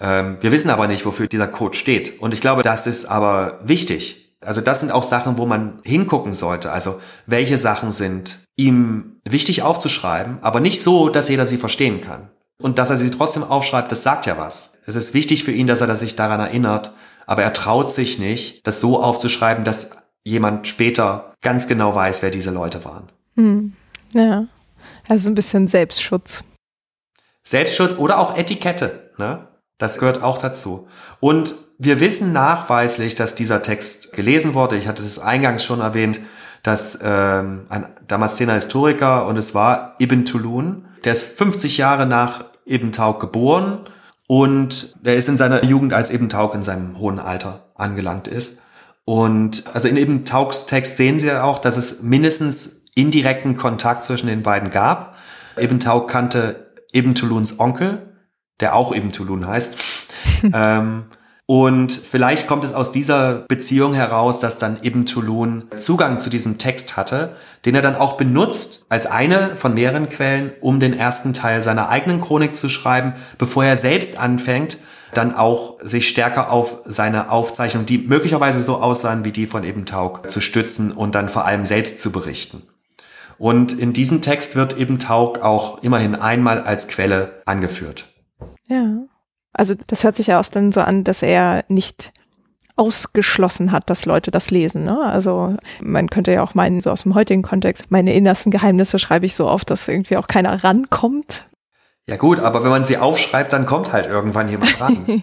Ähm, 0.00 0.38
wir 0.40 0.52
wissen 0.52 0.70
aber 0.70 0.86
nicht, 0.86 1.06
wofür 1.06 1.26
dieser 1.26 1.48
Code 1.48 1.76
steht. 1.76 2.20
Und 2.20 2.32
ich 2.32 2.40
glaube, 2.40 2.62
das 2.62 2.86
ist 2.86 3.06
aber 3.06 3.60
wichtig. 3.62 4.36
Also 4.44 4.60
das 4.60 4.80
sind 4.80 4.92
auch 4.92 5.02
Sachen, 5.02 5.38
wo 5.38 5.46
man 5.46 5.80
hingucken 5.84 6.34
sollte. 6.34 6.70
Also 6.70 7.00
welche 7.26 7.58
Sachen 7.58 7.90
sind 7.92 8.40
ihm 8.56 9.20
wichtig 9.24 9.62
aufzuschreiben, 9.62 10.38
aber 10.42 10.60
nicht 10.60 10.82
so, 10.82 11.08
dass 11.08 11.28
jeder 11.28 11.46
sie 11.46 11.56
verstehen 11.56 12.00
kann. 12.00 12.30
Und 12.62 12.78
dass 12.78 12.90
er 12.90 12.96
sie 12.96 13.10
trotzdem 13.10 13.44
aufschreibt, 13.44 13.92
das 13.92 14.02
sagt 14.02 14.26
ja 14.26 14.38
was. 14.38 14.78
Es 14.86 14.94
ist 14.94 15.14
wichtig 15.14 15.44
für 15.44 15.52
ihn, 15.52 15.66
dass 15.66 15.80
er 15.80 15.94
sich 15.96 16.16
daran 16.16 16.40
erinnert, 16.40 16.92
aber 17.26 17.42
er 17.42 17.52
traut 17.52 17.90
sich 17.90 18.18
nicht, 18.18 18.66
das 18.66 18.80
so 18.80 19.02
aufzuschreiben, 19.02 19.64
dass 19.64 19.90
jemand 20.24 20.66
später 20.66 21.34
ganz 21.42 21.68
genau 21.68 21.94
weiß, 21.94 22.22
wer 22.22 22.30
diese 22.30 22.50
Leute 22.50 22.84
waren. 22.84 23.10
Hm. 23.36 23.74
Ja, 24.12 24.46
also 25.08 25.28
ein 25.28 25.34
bisschen 25.34 25.68
Selbstschutz. 25.68 26.44
Selbstschutz 27.44 27.96
oder 27.96 28.18
auch 28.18 28.36
Etikette, 28.36 29.12
ne? 29.18 29.46
Das 29.78 29.98
gehört 29.98 30.22
auch 30.22 30.38
dazu. 30.38 30.88
Und 31.20 31.54
wir 31.78 32.00
wissen 32.00 32.32
nachweislich, 32.32 33.14
dass 33.14 33.34
dieser 33.34 33.62
Text 33.62 34.14
gelesen 34.14 34.54
wurde. 34.54 34.76
Ich 34.76 34.88
hatte 34.88 35.02
es 35.02 35.18
eingangs 35.18 35.64
schon 35.64 35.80
erwähnt, 35.80 36.20
dass 36.62 36.98
ähm, 37.02 37.66
ein 37.68 37.86
Damaszener 38.08 38.54
Historiker 38.54 39.26
und 39.26 39.36
es 39.36 39.54
war 39.54 39.94
Ibn 40.00 40.24
Tulun, 40.24 40.85
der 41.04 41.12
ist 41.12 41.38
50 41.38 41.78
Jahre 41.78 42.06
nach 42.06 42.44
Ibn 42.66 42.92
Tauk 42.92 43.20
geboren 43.20 43.80
und 44.26 44.94
er 45.04 45.16
ist 45.16 45.28
in 45.28 45.36
seiner 45.36 45.64
Jugend 45.64 45.92
als 45.92 46.10
Ibn 46.10 46.28
Tauk 46.28 46.54
in 46.54 46.62
seinem 46.62 46.98
hohen 46.98 47.18
Alter 47.18 47.70
angelangt 47.74 48.28
ist. 48.28 48.62
Und 49.04 49.64
also 49.72 49.86
in 49.86 49.96
Ibn 49.96 50.24
Tauks 50.24 50.66
Text 50.66 50.96
sehen 50.96 51.18
Sie 51.18 51.26
ja 51.26 51.44
auch, 51.44 51.60
dass 51.60 51.76
es 51.76 52.02
mindestens 52.02 52.82
indirekten 52.96 53.56
Kontakt 53.56 54.04
zwischen 54.04 54.26
den 54.26 54.42
beiden 54.42 54.70
gab. 54.70 55.16
Ibn 55.56 55.78
Tauk 55.78 56.10
kannte 56.10 56.72
Ibn 56.92 57.14
Tuluns 57.14 57.60
Onkel, 57.60 58.16
der 58.58 58.74
auch 58.74 58.92
Ibn 58.92 59.12
Tulun 59.12 59.46
heißt. 59.46 59.76
ähm, 60.52 61.04
und 61.46 61.92
vielleicht 61.92 62.48
kommt 62.48 62.64
es 62.64 62.72
aus 62.72 62.90
dieser 62.90 63.44
Beziehung 63.46 63.94
heraus, 63.94 64.40
dass 64.40 64.58
dann 64.58 64.78
Ibn 64.82 65.06
Tulun 65.06 65.68
Zugang 65.76 66.18
zu 66.18 66.28
diesem 66.28 66.58
Text 66.58 66.96
hatte, 66.96 67.36
den 67.64 67.76
er 67.76 67.82
dann 67.82 67.94
auch 67.94 68.16
benutzt 68.16 68.84
als 68.88 69.06
eine 69.06 69.56
von 69.56 69.74
mehreren 69.74 70.08
Quellen, 70.08 70.50
um 70.60 70.80
den 70.80 70.92
ersten 70.92 71.34
Teil 71.34 71.62
seiner 71.62 71.88
eigenen 71.88 72.20
Chronik 72.20 72.56
zu 72.56 72.68
schreiben, 72.68 73.14
bevor 73.38 73.64
er 73.64 73.76
selbst 73.76 74.18
anfängt, 74.18 74.78
dann 75.14 75.36
auch 75.36 75.78
sich 75.82 76.08
stärker 76.08 76.50
auf 76.50 76.80
seine 76.84 77.30
Aufzeichnung, 77.30 77.86
die 77.86 77.98
möglicherweise 77.98 78.60
so 78.60 78.78
aussahen 78.78 79.24
wie 79.24 79.32
die 79.32 79.46
von 79.46 79.62
Ibn 79.62 79.86
Tauk, 79.86 80.28
zu 80.28 80.40
stützen 80.40 80.90
und 80.90 81.14
dann 81.14 81.28
vor 81.28 81.44
allem 81.44 81.64
selbst 81.64 82.00
zu 82.00 82.10
berichten. 82.10 82.64
Und 83.38 83.72
in 83.72 83.92
diesem 83.92 84.20
Text 84.20 84.56
wird 84.56 84.80
Ibn 84.80 84.98
Tauk 84.98 85.42
auch 85.42 85.82
immerhin 85.84 86.16
einmal 86.16 86.62
als 86.62 86.88
Quelle 86.88 87.42
angeführt. 87.44 88.12
Ja. 88.66 89.06
Also 89.56 89.74
das 89.86 90.04
hört 90.04 90.16
sich 90.16 90.28
ja 90.28 90.38
auch 90.38 90.46
dann 90.46 90.72
so 90.72 90.80
an, 90.80 91.04
dass 91.04 91.22
er 91.22 91.64
nicht 91.68 92.12
ausgeschlossen 92.76 93.72
hat, 93.72 93.88
dass 93.88 94.04
Leute 94.04 94.30
das 94.30 94.50
lesen. 94.50 94.84
Ne? 94.84 95.00
Also 95.00 95.56
man 95.80 96.10
könnte 96.10 96.32
ja 96.32 96.42
auch 96.42 96.54
meinen, 96.54 96.80
so 96.80 96.90
aus 96.90 97.04
dem 97.04 97.14
heutigen 97.14 97.42
Kontext, 97.42 97.90
meine 97.90 98.14
innersten 98.14 98.52
Geheimnisse 98.52 98.98
schreibe 98.98 99.24
ich 99.24 99.34
so 99.34 99.48
oft, 99.48 99.70
dass 99.70 99.88
irgendwie 99.88 100.18
auch 100.18 100.28
keiner 100.28 100.62
rankommt. 100.62 101.46
Ja 102.06 102.16
gut, 102.16 102.38
aber 102.38 102.62
wenn 102.62 102.70
man 102.70 102.84
sie 102.84 102.98
aufschreibt, 102.98 103.52
dann 103.52 103.66
kommt 103.66 103.92
halt 103.92 104.06
irgendwann 104.06 104.48
jemand 104.48 104.80
ran. 104.80 105.22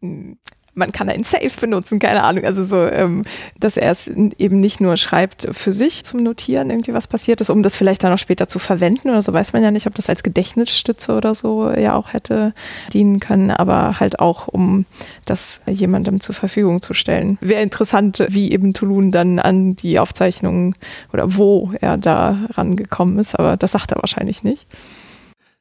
man 0.76 0.92
kann 0.92 1.08
ein 1.08 1.24
Safe 1.24 1.50
benutzen, 1.58 1.98
keine 1.98 2.22
Ahnung. 2.22 2.44
Also 2.44 2.62
so, 2.62 2.82
ähm, 2.82 3.22
dass 3.58 3.76
er 3.76 3.90
es 3.90 4.08
eben 4.08 4.60
nicht 4.60 4.80
nur 4.80 4.96
schreibt 4.98 5.48
für 5.52 5.72
sich 5.72 6.04
zum 6.04 6.20
Notieren, 6.20 6.70
irgendwie 6.70 6.92
was 6.92 7.08
passiert 7.08 7.40
ist, 7.40 7.48
um 7.48 7.62
das 7.62 7.76
vielleicht 7.76 8.04
dann 8.04 8.12
auch 8.12 8.18
später 8.18 8.46
zu 8.46 8.58
verwenden 8.58 9.08
oder 9.08 9.22
so, 9.22 9.32
weiß 9.32 9.54
man 9.54 9.62
ja 9.62 9.70
nicht, 9.70 9.86
ob 9.86 9.94
das 9.94 10.10
als 10.10 10.22
Gedächtnisstütze 10.22 11.14
oder 11.14 11.34
so 11.34 11.70
ja 11.70 11.94
auch 11.94 12.12
hätte 12.12 12.52
dienen 12.92 13.20
können, 13.20 13.50
aber 13.50 13.98
halt 13.98 14.20
auch, 14.20 14.48
um 14.48 14.84
das 15.24 15.62
jemandem 15.66 16.20
zur 16.20 16.34
Verfügung 16.34 16.82
zu 16.82 16.92
stellen. 16.92 17.38
Wäre 17.40 17.62
interessant, 17.62 18.24
wie 18.28 18.52
eben 18.52 18.74
Tulun 18.74 19.10
dann 19.10 19.38
an 19.38 19.76
die 19.76 19.98
Aufzeichnungen 19.98 20.74
oder 21.12 21.36
wo 21.36 21.72
er 21.80 21.96
da 21.96 22.38
rangekommen 22.52 23.18
ist, 23.18 23.38
aber 23.38 23.56
das 23.56 23.72
sagt 23.72 23.92
er 23.92 24.02
wahrscheinlich 24.02 24.42
nicht. 24.44 24.66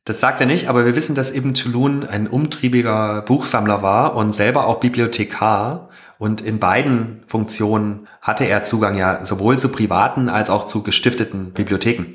Das 0.05 0.19
sagt 0.19 0.39
er 0.39 0.45
nicht, 0.45 0.67
aber 0.67 0.85
wir 0.85 0.95
wissen, 0.95 1.15
dass 1.15 1.31
eben 1.31 1.55
Tulun 1.55 2.05
ein 2.05 2.27
umtriebiger 2.27 3.23
Buchsammler 3.23 3.81
war 3.81 4.15
und 4.15 4.33
selber 4.33 4.67
auch 4.67 4.79
Bibliothekar. 4.79 5.89
Und 6.19 6.41
in 6.41 6.59
beiden 6.59 7.23
Funktionen 7.25 8.07
hatte 8.21 8.45
er 8.45 8.63
Zugang 8.63 8.95
ja 8.95 9.25
sowohl 9.25 9.57
zu 9.57 9.69
privaten 9.69 10.29
als 10.29 10.51
auch 10.51 10.67
zu 10.67 10.83
gestifteten 10.83 11.53
Bibliotheken. 11.53 12.05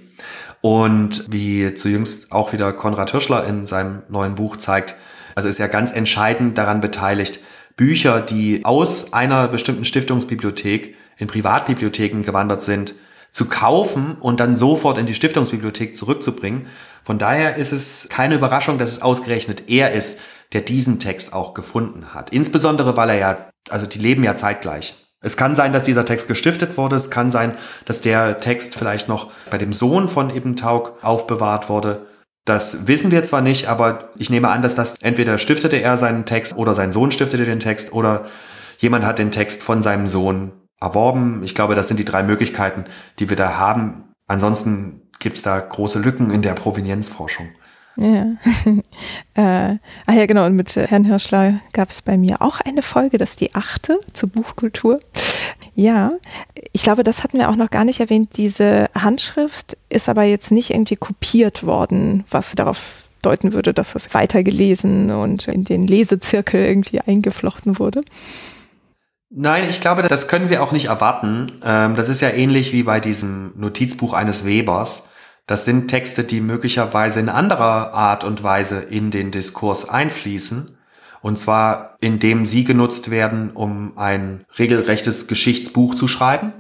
Und 0.61 1.27
wie 1.31 1.75
zu 1.75 1.89
jüngst 1.89 2.31
auch 2.31 2.53
wieder 2.53 2.73
Konrad 2.73 3.11
Hirschler 3.11 3.45
in 3.45 3.67
seinem 3.67 4.03
neuen 4.09 4.37
Buch 4.37 4.57
zeigt, 4.57 4.95
also 5.35 5.49
ist 5.49 5.59
er 5.59 5.69
ganz 5.69 5.91
entscheidend 5.91 6.57
daran 6.59 6.81
beteiligt, 6.81 7.41
Bücher, 7.77 8.21
die 8.21 8.65
aus 8.65 9.13
einer 9.13 9.49
bestimmten 9.49 9.85
Stiftungsbibliothek 9.85 10.95
in 11.17 11.27
Privatbibliotheken 11.27 12.23
gewandert 12.23 12.63
sind, 12.63 12.95
zu 13.33 13.47
kaufen 13.47 14.17
und 14.21 14.41
dann 14.41 14.55
sofort 14.57 14.99
in 14.99 15.07
die 15.07 15.15
Stiftungsbibliothek 15.15 15.97
zurückzubringen. 15.97 16.67
Von 17.11 17.19
daher 17.19 17.57
ist 17.57 17.73
es 17.73 18.07
keine 18.09 18.37
Überraschung, 18.37 18.79
dass 18.79 18.93
es 18.93 19.03
ausgerechnet 19.03 19.69
er 19.69 19.91
ist, 19.95 20.21
der 20.53 20.61
diesen 20.61 21.01
Text 21.01 21.33
auch 21.33 21.55
gefunden 21.55 22.15
hat. 22.15 22.31
Insbesondere, 22.31 22.97
weil 22.97 23.11
er 23.11 23.19
ja, 23.19 23.37
also 23.69 23.85
die 23.85 23.99
leben 23.99 24.23
ja 24.23 24.37
zeitgleich. 24.37 24.95
Es 25.21 25.37
kann 25.37 25.57
sein, 25.57 25.73
dass 25.73 25.83
dieser 25.83 26.05
Text 26.05 26.29
gestiftet 26.29 26.79
wurde. 26.79 26.95
Es 26.95 27.11
kann 27.11 27.33
sein, 27.33 27.55
dass 27.85 28.01
der 28.01 28.39
Text 28.39 28.77
vielleicht 28.77 29.09
noch 29.09 29.33
bei 29.51 29.59
dem 29.59 29.73
Sohn 29.73 30.09
von 30.09 30.31
Ibn 30.31 30.55
Tauk 30.55 31.01
aufbewahrt 31.03 31.69
wurde. 31.69 32.07
Das 32.45 32.87
wissen 32.87 33.11
wir 33.11 33.25
zwar 33.25 33.41
nicht, 33.41 33.67
aber 33.67 34.11
ich 34.17 34.31
nehme 34.31 34.49
an, 34.49 34.63
dass 34.63 34.77
das 34.77 34.95
entweder 35.01 35.39
stiftete 35.39 35.79
er 35.79 35.97
seinen 35.97 36.27
Text 36.27 36.55
oder 36.55 36.75
sein 36.75 36.93
Sohn 36.93 37.11
stiftete 37.11 37.45
den 37.45 37.59
Text 37.59 37.93
oder 37.93 38.27
jemand 38.79 39.05
hat 39.05 39.19
den 39.19 39.33
Text 39.33 39.65
von 39.65 39.83
seinem 39.83 40.07
Sohn 40.07 40.53
erworben. 40.81 41.43
Ich 41.43 41.57
glaube, 41.57 41.75
das 41.75 41.89
sind 41.89 41.99
die 41.99 42.05
drei 42.05 42.23
Möglichkeiten, 42.23 42.85
die 43.19 43.29
wir 43.31 43.37
da 43.37 43.59
haben. 43.59 44.05
Ansonsten 44.29 45.10
gibt 45.21 45.37
es 45.37 45.45
da 45.45 45.61
große 45.61 46.01
Lücken 46.01 46.31
in 46.31 46.43
der 46.43 46.55
Provenienzforschung. 46.55 47.51
Ja. 47.97 48.27
äh, 49.35 49.77
ach 50.07 50.15
ja, 50.15 50.27
genau. 50.27 50.47
Und 50.47 50.57
mit 50.57 50.75
Herrn 50.75 51.05
Hirschler 51.05 51.61
gab 51.73 51.91
es 51.91 52.03
bei 52.03 52.17
mir 52.17 52.41
auch 52.41 52.61
eine 52.61 52.83
Folge, 52.83 53.19
das 53.19 53.31
ist 53.31 53.41
die 53.41 53.55
achte 53.55 54.01
zur 54.13 54.31
Buchkultur. 54.31 54.99
Ja, 55.75 56.11
ich 56.73 56.83
glaube, 56.83 57.05
das 57.05 57.23
hatten 57.23 57.39
wir 57.39 57.49
auch 57.49 57.57
noch 57.57 57.71
gar 57.71 57.85
nicht 57.85 58.01
erwähnt. 58.01 58.37
Diese 58.37 58.89
Handschrift 58.95 59.77
ist 59.89 60.09
aber 60.09 60.25
jetzt 60.25 60.51
nicht 60.51 60.71
irgendwie 60.71 60.97
kopiert 60.97 61.65
worden, 61.65 62.25
was 62.31 62.55
darauf 62.55 63.05
deuten 63.23 63.53
würde, 63.53 63.75
dass 63.75 63.95
es 63.95 64.15
weitergelesen 64.15 65.11
und 65.11 65.49
in 65.49 65.65
den 65.65 65.87
Lesezirkel 65.87 66.65
irgendwie 66.65 67.01
eingeflochten 67.01 67.79
wurde. 67.79 68.01
Nein, 69.29 69.69
ich 69.69 69.81
glaube, 69.81 70.03
das 70.03 70.27
können 70.27 70.51
wir 70.51 70.63
auch 70.63 70.73
nicht 70.73 70.87
erwarten. 70.87 71.53
Ähm, 71.65 71.95
das 71.95 72.09
ist 72.09 72.21
ja 72.21 72.31
ähnlich 72.31 72.73
wie 72.73 72.83
bei 72.83 72.99
diesem 72.99 73.53
Notizbuch 73.57 74.13
eines 74.13 74.45
Webers. 74.45 75.10
Das 75.51 75.65
sind 75.65 75.89
Texte, 75.89 76.23
die 76.23 76.41
möglicherweise 76.41 77.19
in 77.19 77.29
anderer 77.29 77.93
Art 77.93 78.23
und 78.23 78.45
Weise 78.45 78.83
in 78.83 79.11
den 79.11 79.33
Diskurs 79.33 79.89
einfließen. 79.89 80.79
Und 81.23 81.41
zwar, 81.41 81.97
indem 82.01 82.47
sie 82.47 82.63
genutzt 82.63 83.11
werden, 83.11 83.51
um 83.51 83.99
ein 83.99 84.45
regelrechtes 84.61 85.27
Geschichtsbuch 85.27 85.97
zu 85.97 86.07
schreiben. 86.07 86.53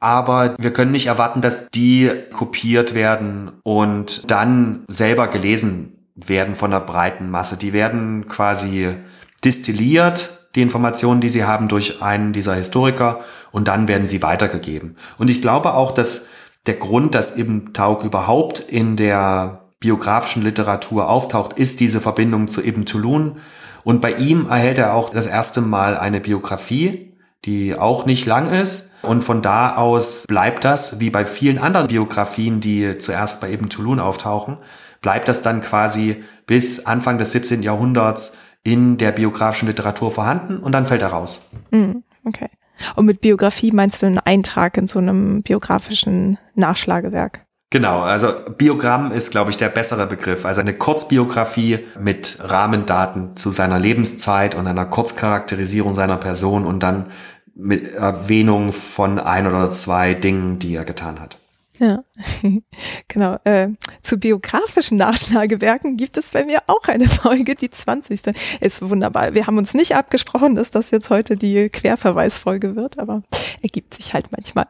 Aber 0.00 0.56
wir 0.58 0.72
können 0.72 0.90
nicht 0.90 1.06
erwarten, 1.06 1.42
dass 1.42 1.68
die 1.72 2.10
kopiert 2.32 2.92
werden 2.92 3.52
und 3.62 4.28
dann 4.28 4.84
selber 4.88 5.28
gelesen 5.28 6.08
werden 6.16 6.56
von 6.56 6.72
der 6.72 6.80
breiten 6.80 7.30
Masse. 7.30 7.56
Die 7.56 7.72
werden 7.72 8.26
quasi 8.26 8.96
distilliert 9.44 10.48
die 10.56 10.62
Informationen, 10.62 11.20
die 11.20 11.28
sie 11.28 11.44
haben, 11.44 11.68
durch 11.68 12.02
einen 12.02 12.32
dieser 12.32 12.56
Historiker 12.56 13.20
und 13.52 13.68
dann 13.68 13.86
werden 13.86 14.08
sie 14.08 14.22
weitergegeben. 14.22 14.96
Und 15.18 15.30
ich 15.30 15.40
glaube 15.40 15.74
auch, 15.74 15.92
dass 15.92 16.26
der 16.66 16.74
Grund, 16.74 17.14
dass 17.14 17.36
Ibn 17.36 17.72
Tauk 17.72 18.04
überhaupt 18.04 18.60
in 18.60 18.96
der 18.96 19.64
biografischen 19.80 20.42
Literatur 20.42 21.08
auftaucht, 21.08 21.58
ist 21.58 21.80
diese 21.80 22.00
Verbindung 22.00 22.48
zu 22.48 22.64
Ibn 22.64 22.86
Tulun. 22.86 23.36
Und 23.84 24.00
bei 24.00 24.12
ihm 24.12 24.48
erhält 24.48 24.78
er 24.78 24.94
auch 24.94 25.10
das 25.10 25.26
erste 25.26 25.60
Mal 25.60 25.98
eine 25.98 26.20
Biografie, 26.20 27.12
die 27.44 27.76
auch 27.76 28.06
nicht 28.06 28.24
lang 28.24 28.50
ist. 28.50 28.94
Und 29.02 29.22
von 29.22 29.42
da 29.42 29.76
aus 29.76 30.24
bleibt 30.26 30.64
das, 30.64 31.00
wie 31.00 31.10
bei 31.10 31.26
vielen 31.26 31.58
anderen 31.58 31.88
Biografien, 31.88 32.60
die 32.60 32.96
zuerst 32.96 33.42
bei 33.42 33.52
Ibn 33.52 33.68
Tulun 33.68 34.00
auftauchen, 34.00 34.56
bleibt 35.02 35.28
das 35.28 35.42
dann 35.42 35.60
quasi 35.60 36.24
bis 36.46 36.86
Anfang 36.86 37.18
des 37.18 37.32
17. 37.32 37.62
Jahrhunderts 37.62 38.38
in 38.62 38.96
der 38.96 39.12
biografischen 39.12 39.68
Literatur 39.68 40.10
vorhanden 40.10 40.58
und 40.60 40.72
dann 40.72 40.86
fällt 40.86 41.02
er 41.02 41.08
raus. 41.08 41.44
Mm, 41.70 41.96
okay. 42.24 42.48
Und 42.96 43.06
mit 43.06 43.20
Biografie 43.20 43.72
meinst 43.72 44.02
du 44.02 44.06
einen 44.06 44.18
Eintrag 44.18 44.76
in 44.76 44.86
so 44.86 44.98
einem 44.98 45.42
biografischen 45.42 46.38
Nachschlagewerk? 46.54 47.44
Genau, 47.70 48.02
also 48.02 48.28
Biogramm 48.56 49.10
ist, 49.10 49.32
glaube 49.32 49.50
ich, 49.50 49.56
der 49.56 49.68
bessere 49.68 50.06
Begriff. 50.06 50.44
Also 50.44 50.60
eine 50.60 50.74
Kurzbiografie 50.74 51.80
mit 51.98 52.38
Rahmendaten 52.40 53.36
zu 53.36 53.50
seiner 53.50 53.80
Lebenszeit 53.80 54.54
und 54.54 54.68
einer 54.68 54.86
Kurzcharakterisierung 54.86 55.96
seiner 55.96 56.16
Person 56.16 56.66
und 56.66 56.84
dann 56.84 57.10
mit 57.56 57.92
Erwähnung 57.94 58.72
von 58.72 59.18
ein 59.18 59.46
oder 59.46 59.72
zwei 59.72 60.14
Dingen, 60.14 60.60
die 60.60 60.76
er 60.76 60.84
getan 60.84 61.20
hat. 61.20 61.38
Ja, 61.78 62.04
genau. 63.08 63.36
Äh, 63.44 63.70
zu 64.02 64.18
biografischen 64.18 64.96
Nachschlagewerken 64.96 65.96
gibt 65.96 66.16
es 66.16 66.30
bei 66.30 66.44
mir 66.44 66.60
auch 66.68 66.86
eine 66.86 67.08
Folge, 67.08 67.56
die 67.56 67.70
20. 67.70 68.20
Ist 68.60 68.82
wunderbar. 68.82 69.34
Wir 69.34 69.46
haben 69.46 69.58
uns 69.58 69.74
nicht 69.74 69.96
abgesprochen, 69.96 70.54
dass 70.54 70.70
das 70.70 70.92
jetzt 70.92 71.10
heute 71.10 71.36
die 71.36 71.68
Querverweisfolge 71.70 72.76
wird, 72.76 72.98
aber 72.98 73.22
ergibt 73.62 73.94
sich 73.94 74.14
halt 74.14 74.30
manchmal. 74.30 74.66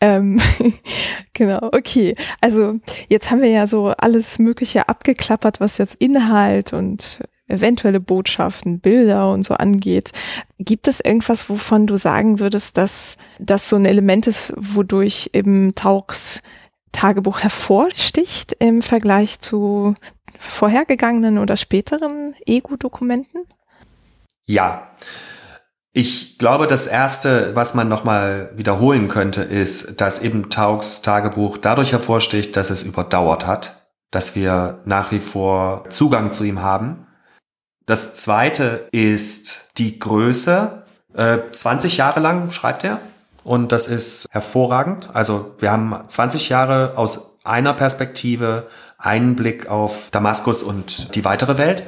Ähm, 0.00 0.40
genau, 1.34 1.68
okay. 1.72 2.16
Also 2.40 2.80
jetzt 3.08 3.30
haben 3.30 3.42
wir 3.42 3.50
ja 3.50 3.68
so 3.68 3.88
alles 3.88 4.40
Mögliche 4.40 4.88
abgeklappert, 4.88 5.60
was 5.60 5.78
jetzt 5.78 5.94
Inhalt 5.96 6.72
und 6.72 7.20
eventuelle 7.50 8.00
Botschaften, 8.00 8.80
Bilder 8.80 9.30
und 9.30 9.44
so 9.44 9.54
angeht. 9.54 10.12
Gibt 10.58 10.88
es 10.88 11.00
irgendwas, 11.00 11.48
wovon 11.48 11.86
du 11.86 11.96
sagen 11.96 12.40
würdest, 12.40 12.76
dass 12.76 13.16
das 13.38 13.68
so 13.68 13.76
ein 13.76 13.86
Element 13.86 14.26
ist, 14.26 14.52
wodurch 14.56 15.30
eben 15.32 15.74
Tauchs 15.74 16.42
Tagebuch 16.92 17.40
hervorsticht 17.40 18.56
im 18.58 18.82
Vergleich 18.82 19.40
zu 19.40 19.94
vorhergegangenen 20.38 21.38
oder 21.38 21.56
späteren 21.56 22.34
Ego-Dokumenten? 22.46 23.42
Ja. 24.46 24.88
Ich 25.92 26.38
glaube, 26.38 26.68
das 26.68 26.86
erste, 26.86 27.54
was 27.56 27.74
man 27.74 27.88
nochmal 27.88 28.52
wiederholen 28.54 29.08
könnte, 29.08 29.42
ist, 29.42 30.00
dass 30.00 30.22
eben 30.22 30.48
Taugs 30.48 31.02
Tagebuch 31.02 31.58
dadurch 31.58 31.92
hervorsticht, 31.92 32.56
dass 32.56 32.70
es 32.70 32.84
überdauert 32.84 33.46
hat, 33.46 33.90
dass 34.12 34.36
wir 34.36 34.82
nach 34.84 35.10
wie 35.10 35.18
vor 35.18 35.84
Zugang 35.90 36.30
zu 36.30 36.44
ihm 36.44 36.62
haben 36.62 37.06
das 37.90 38.14
zweite 38.14 38.88
ist 38.92 39.70
die 39.76 39.98
Größe. 39.98 40.84
Äh, 41.14 41.38
20 41.52 41.96
Jahre 41.96 42.20
lang 42.20 42.52
schreibt 42.52 42.84
er 42.84 43.00
und 43.42 43.72
das 43.72 43.88
ist 43.88 44.26
hervorragend. 44.30 45.10
Also 45.12 45.56
wir 45.58 45.72
haben 45.72 45.96
20 46.06 46.48
Jahre 46.48 46.92
aus 46.96 47.38
einer 47.42 47.74
Perspektive 47.74 48.68
einen 48.96 49.34
Blick 49.34 49.68
auf 49.68 50.10
Damaskus 50.12 50.62
und 50.62 51.14
die 51.14 51.24
weitere 51.24 51.58
Welt 51.58 51.82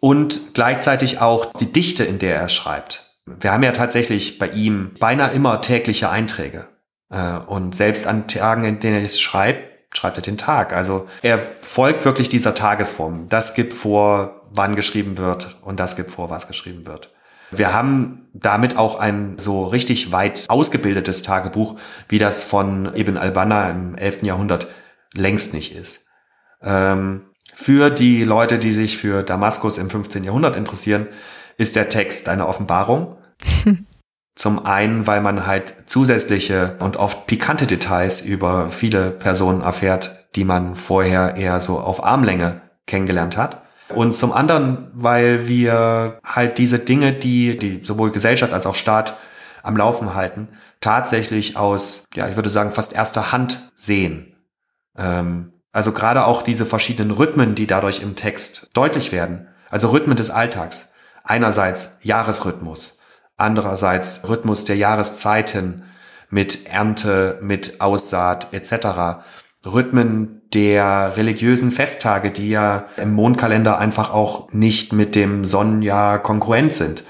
und 0.00 0.54
gleichzeitig 0.54 1.20
auch 1.20 1.52
die 1.54 1.72
Dichte, 1.72 2.04
in 2.04 2.18
der 2.18 2.36
er 2.36 2.48
schreibt. 2.48 3.16
Wir 3.26 3.52
haben 3.52 3.62
ja 3.62 3.72
tatsächlich 3.72 4.38
bei 4.38 4.48
ihm 4.48 4.94
beinahe 4.98 5.32
immer 5.32 5.60
tägliche 5.60 6.08
Einträge. 6.08 6.68
Äh, 7.10 7.36
und 7.46 7.74
selbst 7.74 8.06
an 8.06 8.28
Tagen, 8.28 8.64
in 8.64 8.80
denen 8.80 9.00
er 9.00 9.04
es 9.04 9.20
schreibt, 9.20 9.96
schreibt 9.96 10.16
er 10.16 10.22
den 10.22 10.38
Tag. 10.38 10.72
Also 10.72 11.08
er 11.22 11.40
folgt 11.62 12.04
wirklich 12.04 12.28
dieser 12.28 12.54
Tagesform. 12.54 13.26
Das 13.28 13.54
gibt 13.54 13.74
vor, 13.74 14.37
wann 14.50 14.76
geschrieben 14.76 15.18
wird 15.18 15.58
und 15.62 15.80
das 15.80 15.96
gibt 15.96 16.10
vor, 16.10 16.30
was 16.30 16.48
geschrieben 16.48 16.86
wird. 16.86 17.10
Wir 17.50 17.72
haben 17.72 18.28
damit 18.34 18.76
auch 18.76 18.98
ein 18.98 19.38
so 19.38 19.64
richtig 19.64 20.12
weit 20.12 20.44
ausgebildetes 20.48 21.22
Tagebuch, 21.22 21.76
wie 22.08 22.18
das 22.18 22.44
von 22.44 22.94
Ibn 22.94 23.16
al-Banna 23.16 23.70
im 23.70 23.94
11. 23.94 24.22
Jahrhundert 24.22 24.68
längst 25.14 25.54
nicht 25.54 25.74
ist. 25.74 26.04
Ähm, 26.62 27.22
für 27.54 27.90
die 27.90 28.24
Leute, 28.24 28.58
die 28.58 28.72
sich 28.72 28.98
für 28.98 29.22
Damaskus 29.22 29.78
im 29.78 29.88
15. 29.88 30.24
Jahrhundert 30.24 30.56
interessieren, 30.56 31.08
ist 31.56 31.74
der 31.74 31.88
Text 31.88 32.28
eine 32.28 32.46
Offenbarung. 32.46 33.16
Zum 34.34 34.64
einen, 34.64 35.06
weil 35.06 35.20
man 35.20 35.46
halt 35.46 35.74
zusätzliche 35.86 36.76
und 36.78 36.96
oft 36.96 37.26
pikante 37.26 37.66
Details 37.66 38.20
über 38.20 38.70
viele 38.70 39.10
Personen 39.10 39.62
erfährt, 39.62 40.28
die 40.36 40.44
man 40.44 40.76
vorher 40.76 41.34
eher 41.36 41.60
so 41.60 41.80
auf 41.80 42.04
Armlänge 42.04 42.60
kennengelernt 42.86 43.36
hat. 43.36 43.62
Und 43.94 44.14
zum 44.14 44.32
anderen, 44.32 44.90
weil 44.92 45.48
wir 45.48 46.20
halt 46.24 46.58
diese 46.58 46.78
Dinge, 46.78 47.12
die, 47.12 47.56
die 47.56 47.82
sowohl 47.84 48.10
Gesellschaft 48.10 48.52
als 48.52 48.66
auch 48.66 48.74
Staat 48.74 49.16
am 49.62 49.76
Laufen 49.76 50.14
halten, 50.14 50.48
tatsächlich 50.80 51.56
aus, 51.56 52.04
ja, 52.14 52.28
ich 52.28 52.36
würde 52.36 52.50
sagen, 52.50 52.70
fast 52.70 52.92
erster 52.92 53.32
Hand 53.32 53.70
sehen. 53.74 54.36
Ähm, 54.96 55.52
also 55.72 55.92
gerade 55.92 56.24
auch 56.24 56.42
diese 56.42 56.66
verschiedenen 56.66 57.10
Rhythmen, 57.10 57.54
die 57.54 57.66
dadurch 57.66 58.02
im 58.02 58.16
Text 58.16 58.70
deutlich 58.74 59.12
werden. 59.12 59.48
Also 59.70 59.88
Rhythmen 59.88 60.16
des 60.16 60.30
Alltags. 60.30 60.92
Einerseits 61.24 61.98
Jahresrhythmus, 62.02 63.00
andererseits 63.36 64.26
Rhythmus 64.26 64.64
der 64.64 64.76
Jahreszeiten 64.76 65.84
mit 66.30 66.66
Ernte, 66.68 67.38
mit 67.42 67.80
Aussaat 67.80 68.52
etc. 68.54 69.20
Rhythmen 69.64 70.42
der 70.54 71.16
religiösen 71.16 71.72
Festtage, 71.72 72.30
die 72.30 72.48
ja 72.48 72.86
im 72.96 73.12
Mondkalender 73.12 73.78
einfach 73.78 74.12
auch 74.12 74.52
nicht 74.52 74.92
mit 74.92 75.14
dem 75.14 75.44
Sonnenjahr 75.44 76.22
konkurrent 76.22 76.72
sind. 76.74 77.04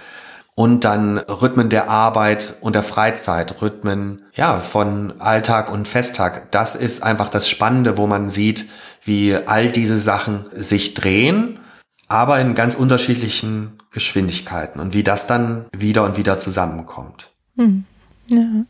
Und 0.54 0.82
dann 0.84 1.18
Rhythmen 1.18 1.68
der 1.68 1.88
Arbeit 1.88 2.56
und 2.60 2.74
der 2.74 2.82
Freizeit, 2.82 3.62
Rhythmen, 3.62 4.22
ja, 4.34 4.58
von 4.58 5.20
Alltag 5.20 5.70
und 5.70 5.86
Festtag. 5.86 6.50
Das 6.50 6.74
ist 6.74 7.04
einfach 7.04 7.28
das 7.28 7.48
Spannende, 7.48 7.96
wo 7.96 8.08
man 8.08 8.28
sieht, 8.28 8.68
wie 9.04 9.36
all 9.36 9.70
diese 9.70 10.00
Sachen 10.00 10.46
sich 10.52 10.94
drehen, 10.94 11.60
aber 12.08 12.40
in 12.40 12.56
ganz 12.56 12.74
unterschiedlichen 12.74 13.78
Geschwindigkeiten 13.92 14.80
und 14.80 14.94
wie 14.94 15.04
das 15.04 15.28
dann 15.28 15.66
wieder 15.76 16.04
und 16.04 16.16
wieder 16.16 16.38
zusammenkommt. 16.38 17.30
Hm. 17.56 17.84
Ja. 18.26 18.64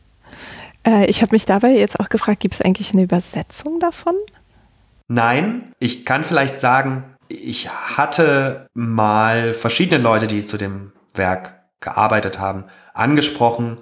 Äh, 0.89 1.05
ich 1.05 1.21
habe 1.21 1.33
mich 1.33 1.45
dabei 1.45 1.71
jetzt 1.71 1.99
auch 1.99 2.09
gefragt, 2.09 2.39
gibt 2.39 2.55
es 2.55 2.61
eigentlich 2.61 2.93
eine 2.93 3.03
Übersetzung 3.03 3.79
davon? 3.79 4.15
Nein, 5.07 5.73
ich 5.79 6.05
kann 6.05 6.23
vielleicht 6.23 6.57
sagen, 6.57 7.03
ich 7.27 7.69
hatte 7.69 8.67
mal 8.73 9.53
verschiedene 9.53 10.01
Leute, 10.01 10.27
die 10.27 10.45
zu 10.45 10.57
dem 10.57 10.91
Werk 11.13 11.61
gearbeitet 11.79 12.39
haben, 12.39 12.65
angesprochen, 12.93 13.77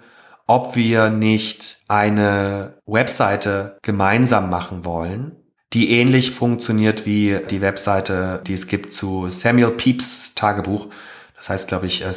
ob 0.45 0.75
wir 0.75 1.09
nicht 1.09 1.81
eine 1.87 2.77
Webseite 2.85 3.77
gemeinsam 3.81 4.49
machen 4.49 4.85
wollen, 4.85 5.35
die 5.73 5.91
ähnlich 5.91 6.31
funktioniert 6.31 7.05
wie 7.05 7.41
die 7.49 7.61
Webseite, 7.61 8.41
die 8.47 8.53
es 8.53 8.67
gibt 8.67 8.93
zu 8.93 9.29
Samuel 9.29 9.71
Pepys 9.71 10.35
Tagebuch. 10.35 10.87
Das 11.35 11.49
heißt, 11.49 11.67
glaube 11.67 11.87
ich, 11.87 12.05
äh, 12.05 12.13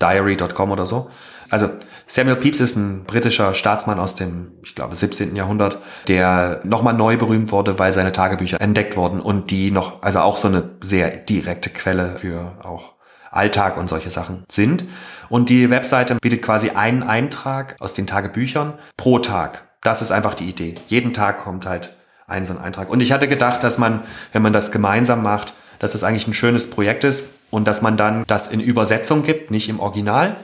samuelpepysdiary.com 0.00 0.70
oder 0.70 0.86
so. 0.86 1.10
Also 1.50 1.68
Samuel 2.08 2.36
Pepys 2.36 2.60
ist 2.60 2.76
ein 2.76 3.04
britischer 3.04 3.54
Staatsmann 3.54 3.98
aus 3.98 4.14
dem, 4.14 4.52
ich 4.62 4.74
glaube, 4.74 4.94
17. 4.94 5.34
Jahrhundert, 5.34 5.78
der 6.06 6.60
nochmal 6.64 6.94
neu 6.94 7.16
berühmt 7.16 7.50
wurde, 7.50 7.78
weil 7.78 7.92
seine 7.92 8.12
Tagebücher 8.12 8.60
entdeckt 8.60 8.96
wurden 8.96 9.20
und 9.20 9.50
die 9.50 9.70
noch, 9.70 10.02
also 10.02 10.20
auch 10.20 10.36
so 10.36 10.48
eine 10.48 10.70
sehr 10.80 11.10
direkte 11.10 11.70
Quelle 11.70 12.16
für 12.18 12.58
auch 12.62 12.94
Alltag 13.30 13.76
und 13.76 13.88
solche 13.88 14.10
Sachen 14.10 14.44
sind. 14.50 14.84
Und 15.28 15.48
die 15.48 15.68
Webseite 15.68 16.16
bietet 16.20 16.42
quasi 16.42 16.70
einen 16.70 17.02
Eintrag 17.02 17.76
aus 17.80 17.94
den 17.94 18.06
Tagebüchern 18.06 18.74
pro 18.96 19.18
Tag. 19.18 19.66
Das 19.82 20.00
ist 20.00 20.12
einfach 20.12 20.34
die 20.34 20.48
Idee. 20.48 20.74
Jeden 20.86 21.12
Tag 21.12 21.42
kommt 21.42 21.66
halt 21.66 21.94
ein 22.28 22.44
so 22.44 22.52
ein 22.52 22.60
Eintrag. 22.60 22.88
Und 22.88 23.00
ich 23.00 23.12
hatte 23.12 23.28
gedacht, 23.28 23.62
dass 23.62 23.78
man, 23.78 24.02
wenn 24.32 24.42
man 24.42 24.52
das 24.52 24.72
gemeinsam 24.72 25.22
macht, 25.22 25.54
dass 25.78 25.92
das 25.92 26.04
eigentlich 26.04 26.26
ein 26.26 26.34
schönes 26.34 26.70
Projekt 26.70 27.04
ist 27.04 27.35
und 27.50 27.66
dass 27.66 27.82
man 27.82 27.96
dann 27.96 28.24
das 28.26 28.48
in 28.48 28.60
Übersetzung 28.60 29.22
gibt, 29.22 29.50
nicht 29.50 29.68
im 29.68 29.80
Original, 29.80 30.36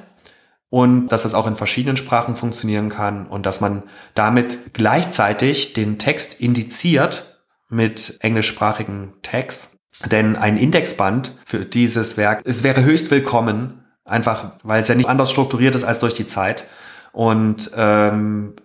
und 0.73 1.09
dass 1.09 1.25
das 1.25 1.35
auch 1.35 1.47
in 1.47 1.55
verschiedenen 1.55 1.99
Sprachen 1.99 2.35
funktionieren 2.35 2.89
kann 2.89 3.27
und 3.27 3.45
dass 3.45 3.61
man 3.61 3.83
damit 4.15 4.73
gleichzeitig 4.73 5.75
den 5.75 5.99
Text 5.99 6.41
indiziert 6.41 7.45
mit 7.69 8.17
englischsprachigen 8.21 9.13
Tags. 9.21 9.77
Denn 10.11 10.35
ein 10.35 10.57
Indexband 10.57 11.37
für 11.45 11.67
dieses 11.67 12.17
Werk, 12.17 12.41
es 12.47 12.63
wäre 12.63 12.85
höchst 12.85 13.11
willkommen, 13.11 13.85
einfach 14.07 14.53
weil 14.63 14.81
es 14.81 14.89
ja 14.89 14.95
nicht 14.95 15.11
anders 15.11 15.31
strukturiert 15.31 15.75
ist 15.75 15.85
als 15.85 16.01
durch 16.01 16.15
die 16.15 16.25
Zeit 16.25 16.65
und 17.13 17.71
ähm, 17.77 18.57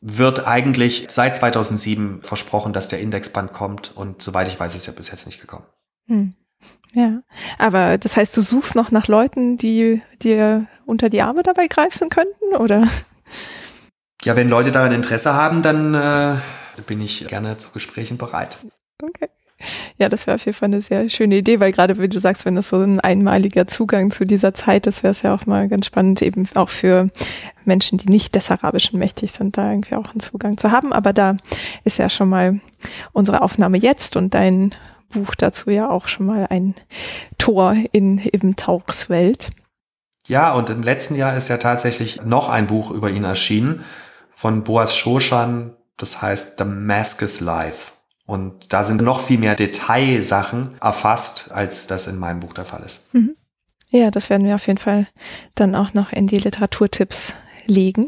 wird 0.00 0.48
eigentlich 0.48 1.06
seit 1.08 1.36
2007 1.36 2.22
versprochen, 2.22 2.72
dass 2.72 2.88
der 2.88 2.98
Indexband 2.98 3.52
kommt 3.52 3.96
und 3.96 4.22
soweit 4.22 4.48
ich 4.48 4.58
weiß, 4.58 4.74
ist 4.74 4.86
ja 4.86 4.92
bis 4.92 5.08
jetzt 5.08 5.26
nicht 5.26 5.40
gekommen. 5.40 5.66
Hm. 6.08 6.34
Ja, 6.94 7.22
aber 7.58 7.98
das 7.98 8.16
heißt, 8.16 8.36
du 8.36 8.40
suchst 8.40 8.76
noch 8.76 8.92
nach 8.92 9.08
Leuten, 9.08 9.58
die 9.58 10.00
dir 10.22 10.66
unter 10.86 11.08
die 11.08 11.22
Arme 11.22 11.42
dabei 11.42 11.66
greifen 11.66 12.08
könnten, 12.08 12.54
oder? 12.56 12.86
Ja, 14.22 14.36
wenn 14.36 14.48
Leute 14.48 14.70
daran 14.70 14.92
Interesse 14.92 15.34
haben, 15.34 15.62
dann 15.62 15.94
äh, 15.94 16.36
bin 16.86 17.00
ich 17.00 17.26
gerne 17.26 17.58
zu 17.58 17.70
Gesprächen 17.70 18.16
bereit. 18.16 18.58
Okay. 19.02 19.28
Ja, 19.98 20.08
das 20.08 20.26
wäre 20.26 20.34
auf 20.34 20.44
jeden 20.44 20.56
Fall 20.56 20.66
eine 20.66 20.80
sehr 20.80 21.08
schöne 21.08 21.36
Idee, 21.36 21.60
weil 21.60 21.72
gerade 21.72 21.98
wie 21.98 22.08
du 22.08 22.18
sagst, 22.18 22.44
wenn 22.44 22.56
das 22.56 22.68
so 22.68 22.80
ein 22.80 23.00
einmaliger 23.00 23.66
Zugang 23.66 24.10
zu 24.10 24.24
dieser 24.24 24.52
Zeit 24.52 24.86
ist, 24.86 25.02
wäre 25.02 25.12
es 25.12 25.22
ja 25.22 25.34
auch 25.34 25.46
mal 25.46 25.68
ganz 25.68 25.86
spannend, 25.86 26.22
eben 26.22 26.48
auch 26.54 26.68
für 26.68 27.06
Menschen, 27.64 27.98
die 27.98 28.10
nicht 28.10 28.34
des 28.34 28.50
Arabischen 28.50 28.98
mächtig 28.98 29.32
sind, 29.32 29.56
da 29.56 29.70
irgendwie 29.70 29.94
auch 29.94 30.10
einen 30.10 30.20
Zugang 30.20 30.58
zu 30.58 30.70
haben. 30.70 30.92
Aber 30.92 31.12
da 31.12 31.36
ist 31.84 31.98
ja 31.98 32.08
schon 32.08 32.28
mal 32.28 32.60
unsere 33.12 33.42
Aufnahme 33.42 33.78
jetzt 33.78 34.16
und 34.16 34.34
dein 34.34 34.74
Buch 35.14 35.34
dazu 35.34 35.70
ja 35.70 35.88
auch 35.90 36.08
schon 36.08 36.26
mal 36.26 36.46
ein 36.50 36.74
Tor 37.38 37.76
in 37.92 38.18
eben 38.18 38.56
Tauchs 38.56 39.08
Welt. 39.08 39.50
Ja, 40.26 40.52
und 40.52 40.70
im 40.70 40.82
letzten 40.82 41.16
Jahr 41.16 41.36
ist 41.36 41.48
ja 41.48 41.58
tatsächlich 41.58 42.22
noch 42.24 42.48
ein 42.48 42.66
Buch 42.66 42.90
über 42.90 43.10
ihn 43.10 43.24
erschienen 43.24 43.84
von 44.34 44.64
Boas 44.64 44.96
Shoshan, 44.96 45.76
das 45.96 46.22
heißt 46.22 46.58
Damascus 46.58 47.40
Life. 47.40 47.92
Und 48.26 48.72
da 48.72 48.84
sind 48.84 49.02
noch 49.02 49.20
viel 49.20 49.38
mehr 49.38 49.54
Detailsachen 49.54 50.76
erfasst, 50.80 51.52
als 51.52 51.86
das 51.86 52.06
in 52.06 52.18
meinem 52.18 52.40
Buch 52.40 52.54
der 52.54 52.64
Fall 52.64 52.82
ist. 52.84 53.12
Mhm. 53.14 53.36
Ja, 53.90 54.10
das 54.10 54.30
werden 54.30 54.46
wir 54.46 54.54
auf 54.54 54.66
jeden 54.66 54.78
Fall 54.78 55.06
dann 55.54 55.74
auch 55.74 55.94
noch 55.94 56.10
in 56.10 56.26
die 56.26 56.38
Literaturtipps 56.38 57.34
legen. 57.66 58.06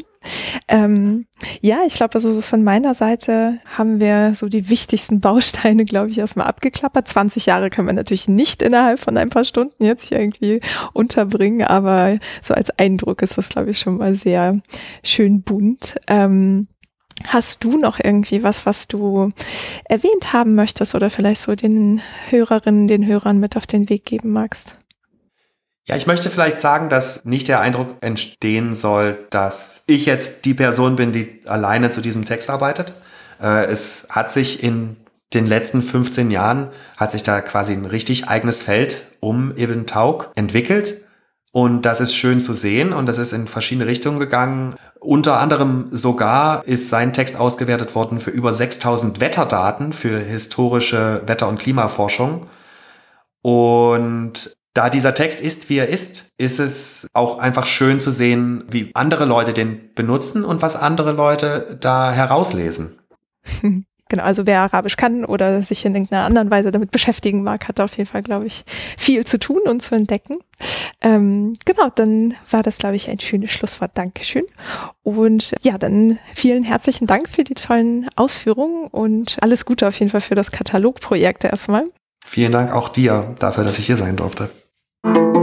Ähm, 0.67 1.25
ja, 1.61 1.79
ich 1.85 1.95
glaube, 1.95 2.15
also 2.15 2.33
so 2.33 2.41
von 2.41 2.63
meiner 2.63 2.93
Seite 2.93 3.59
haben 3.77 3.99
wir 3.99 4.33
so 4.35 4.49
die 4.49 4.69
wichtigsten 4.69 5.19
Bausteine, 5.21 5.85
glaube 5.85 6.09
ich, 6.09 6.17
erstmal 6.17 6.47
abgeklappert. 6.47 7.07
20 7.07 7.45
Jahre 7.45 7.69
können 7.69 7.87
wir 7.87 7.93
natürlich 7.93 8.27
nicht 8.27 8.61
innerhalb 8.61 8.99
von 8.99 9.17
ein 9.17 9.29
paar 9.29 9.43
Stunden 9.43 9.83
jetzt 9.83 10.09
hier 10.09 10.19
irgendwie 10.19 10.61
unterbringen, 10.93 11.65
aber 11.65 12.17
so 12.41 12.53
als 12.53 12.69
Eindruck 12.71 13.21
ist 13.21 13.37
das, 13.37 13.49
glaube 13.49 13.71
ich, 13.71 13.79
schon 13.79 13.97
mal 13.97 14.15
sehr 14.15 14.53
schön 15.03 15.41
bunt. 15.41 15.95
Ähm, 16.07 16.63
Hast 17.25 17.63
du 17.63 17.77
noch 17.77 17.99
irgendwie 18.01 18.43
was, 18.43 18.65
was 18.65 18.87
du 18.87 19.29
erwähnt 19.85 20.33
haben 20.33 20.55
möchtest 20.55 20.93
oder 20.93 21.09
vielleicht 21.09 21.41
so 21.41 21.55
den 21.55 22.01
Hörerinnen, 22.29 22.87
den 22.87 23.05
Hörern 23.05 23.39
mit 23.39 23.57
auf 23.57 23.65
den 23.65 23.89
Weg 23.89 24.05
geben 24.05 24.31
magst? 24.31 24.77
Ja, 25.87 25.95
ich 25.95 26.05
möchte 26.05 26.29
vielleicht 26.29 26.59
sagen, 26.59 26.89
dass 26.89 27.23
nicht 27.23 27.47
der 27.47 27.61
Eindruck 27.61 27.95
entstehen 28.01 28.75
soll, 28.75 29.25
dass 29.29 29.83
ich 29.87 30.05
jetzt 30.05 30.43
die 30.43 30.53
Person 30.53 30.97
bin, 30.97 31.13
die 31.13 31.41
alleine 31.45 31.91
zu 31.91 32.01
diesem 32.01 32.25
Text 32.25 32.49
arbeitet. 32.49 32.93
Äh, 33.41 33.65
es 33.67 34.09
hat 34.11 34.29
sich 34.29 34.61
in 34.61 34.97
den 35.33 35.45
letzten 35.45 35.81
15 35.81 36.29
Jahren, 36.29 36.71
hat 36.97 37.11
sich 37.11 37.23
da 37.23 37.39
quasi 37.39 37.71
ein 37.71 37.85
richtig 37.85 38.27
eigenes 38.27 38.61
Feld 38.61 39.07
um 39.21 39.55
Ibn 39.55 39.85
Tauk 39.85 40.31
entwickelt. 40.35 41.05
Und 41.53 41.83
das 41.83 42.01
ist 42.01 42.13
schön 42.13 42.41
zu 42.41 42.53
sehen 42.53 42.91
und 42.91 43.05
das 43.05 43.17
ist 43.17 43.31
in 43.31 43.47
verschiedene 43.47 43.87
Richtungen 43.87 44.19
gegangen. 44.19 44.75
Unter 44.99 45.39
anderem 45.39 45.87
sogar 45.91 46.67
ist 46.67 46.89
sein 46.89 47.13
Text 47.13 47.39
ausgewertet 47.39 47.95
worden 47.95 48.19
für 48.19 48.31
über 48.31 48.51
6000 48.51 49.21
Wetterdaten 49.21 49.93
für 49.93 50.19
historische 50.19 51.21
Wetter- 51.25 51.47
und 51.47 51.59
Klimaforschung. 51.59 52.45
Und 53.41 54.56
da 54.77 54.91
dieser 54.91 55.15
Text 55.15 55.41
ist, 55.41 55.69
wie 55.69 55.77
er 55.77 55.89
ist, 55.89 56.29
ist 56.37 56.59
es 56.59 57.07
auch 57.13 57.39
einfach 57.39 57.65
schön 57.65 57.99
zu 57.99 58.11
sehen, 58.11 58.63
wie 58.69 58.91
andere 58.93 59.25
Leute 59.25 59.53
den 59.53 59.93
benutzen 59.95 60.45
und 60.45 60.61
was 60.61 60.75
andere 60.75 61.13
Leute 61.13 61.77
da 61.79 62.11
herauslesen. 62.11 62.99
Genau, 64.09 64.23
also 64.23 64.45
wer 64.45 64.61
Arabisch 64.61 64.95
kann 64.95 65.25
oder 65.25 65.61
sich 65.61 65.83
in 65.83 65.93
irgendeiner 65.93 66.23
anderen 66.23 66.49
Weise 66.49 66.71
damit 66.71 66.91
beschäftigen 66.91 67.43
mag, 67.43 67.67
hat 67.67 67.81
auf 67.81 67.97
jeden 67.97 68.09
Fall, 68.09 68.23
glaube 68.23 68.47
ich, 68.47 68.63
viel 68.97 69.25
zu 69.25 69.37
tun 69.37 69.59
und 69.65 69.81
zu 69.81 69.95
entdecken. 69.95 70.35
Ähm, 71.01 71.51
genau, 71.65 71.89
dann 71.93 72.33
war 72.49 72.63
das, 72.63 72.77
glaube 72.77 72.95
ich, 72.95 73.09
ein 73.09 73.19
schönes 73.19 73.51
Schlusswort. 73.51 73.91
Dankeschön. 73.95 74.45
Und 75.03 75.53
ja, 75.61 75.77
dann 75.77 76.19
vielen 76.33 76.63
herzlichen 76.63 77.05
Dank 77.05 77.27
für 77.27 77.43
die 77.43 77.55
tollen 77.55 78.07
Ausführungen 78.15 78.87
und 78.87 79.35
alles 79.41 79.65
Gute 79.65 79.85
auf 79.85 79.99
jeden 79.99 80.09
Fall 80.09 80.21
für 80.21 80.35
das 80.35 80.51
Katalogprojekt 80.51 81.43
erstmal. 81.43 81.83
Vielen 82.25 82.53
Dank 82.53 82.71
auch 82.71 82.87
dir 82.87 83.35
dafür, 83.39 83.65
dass 83.65 83.77
ich 83.77 83.87
hier 83.87 83.97
sein 83.97 84.15
durfte. 84.15 84.49
Thank 85.07 85.35
you. 85.35 85.36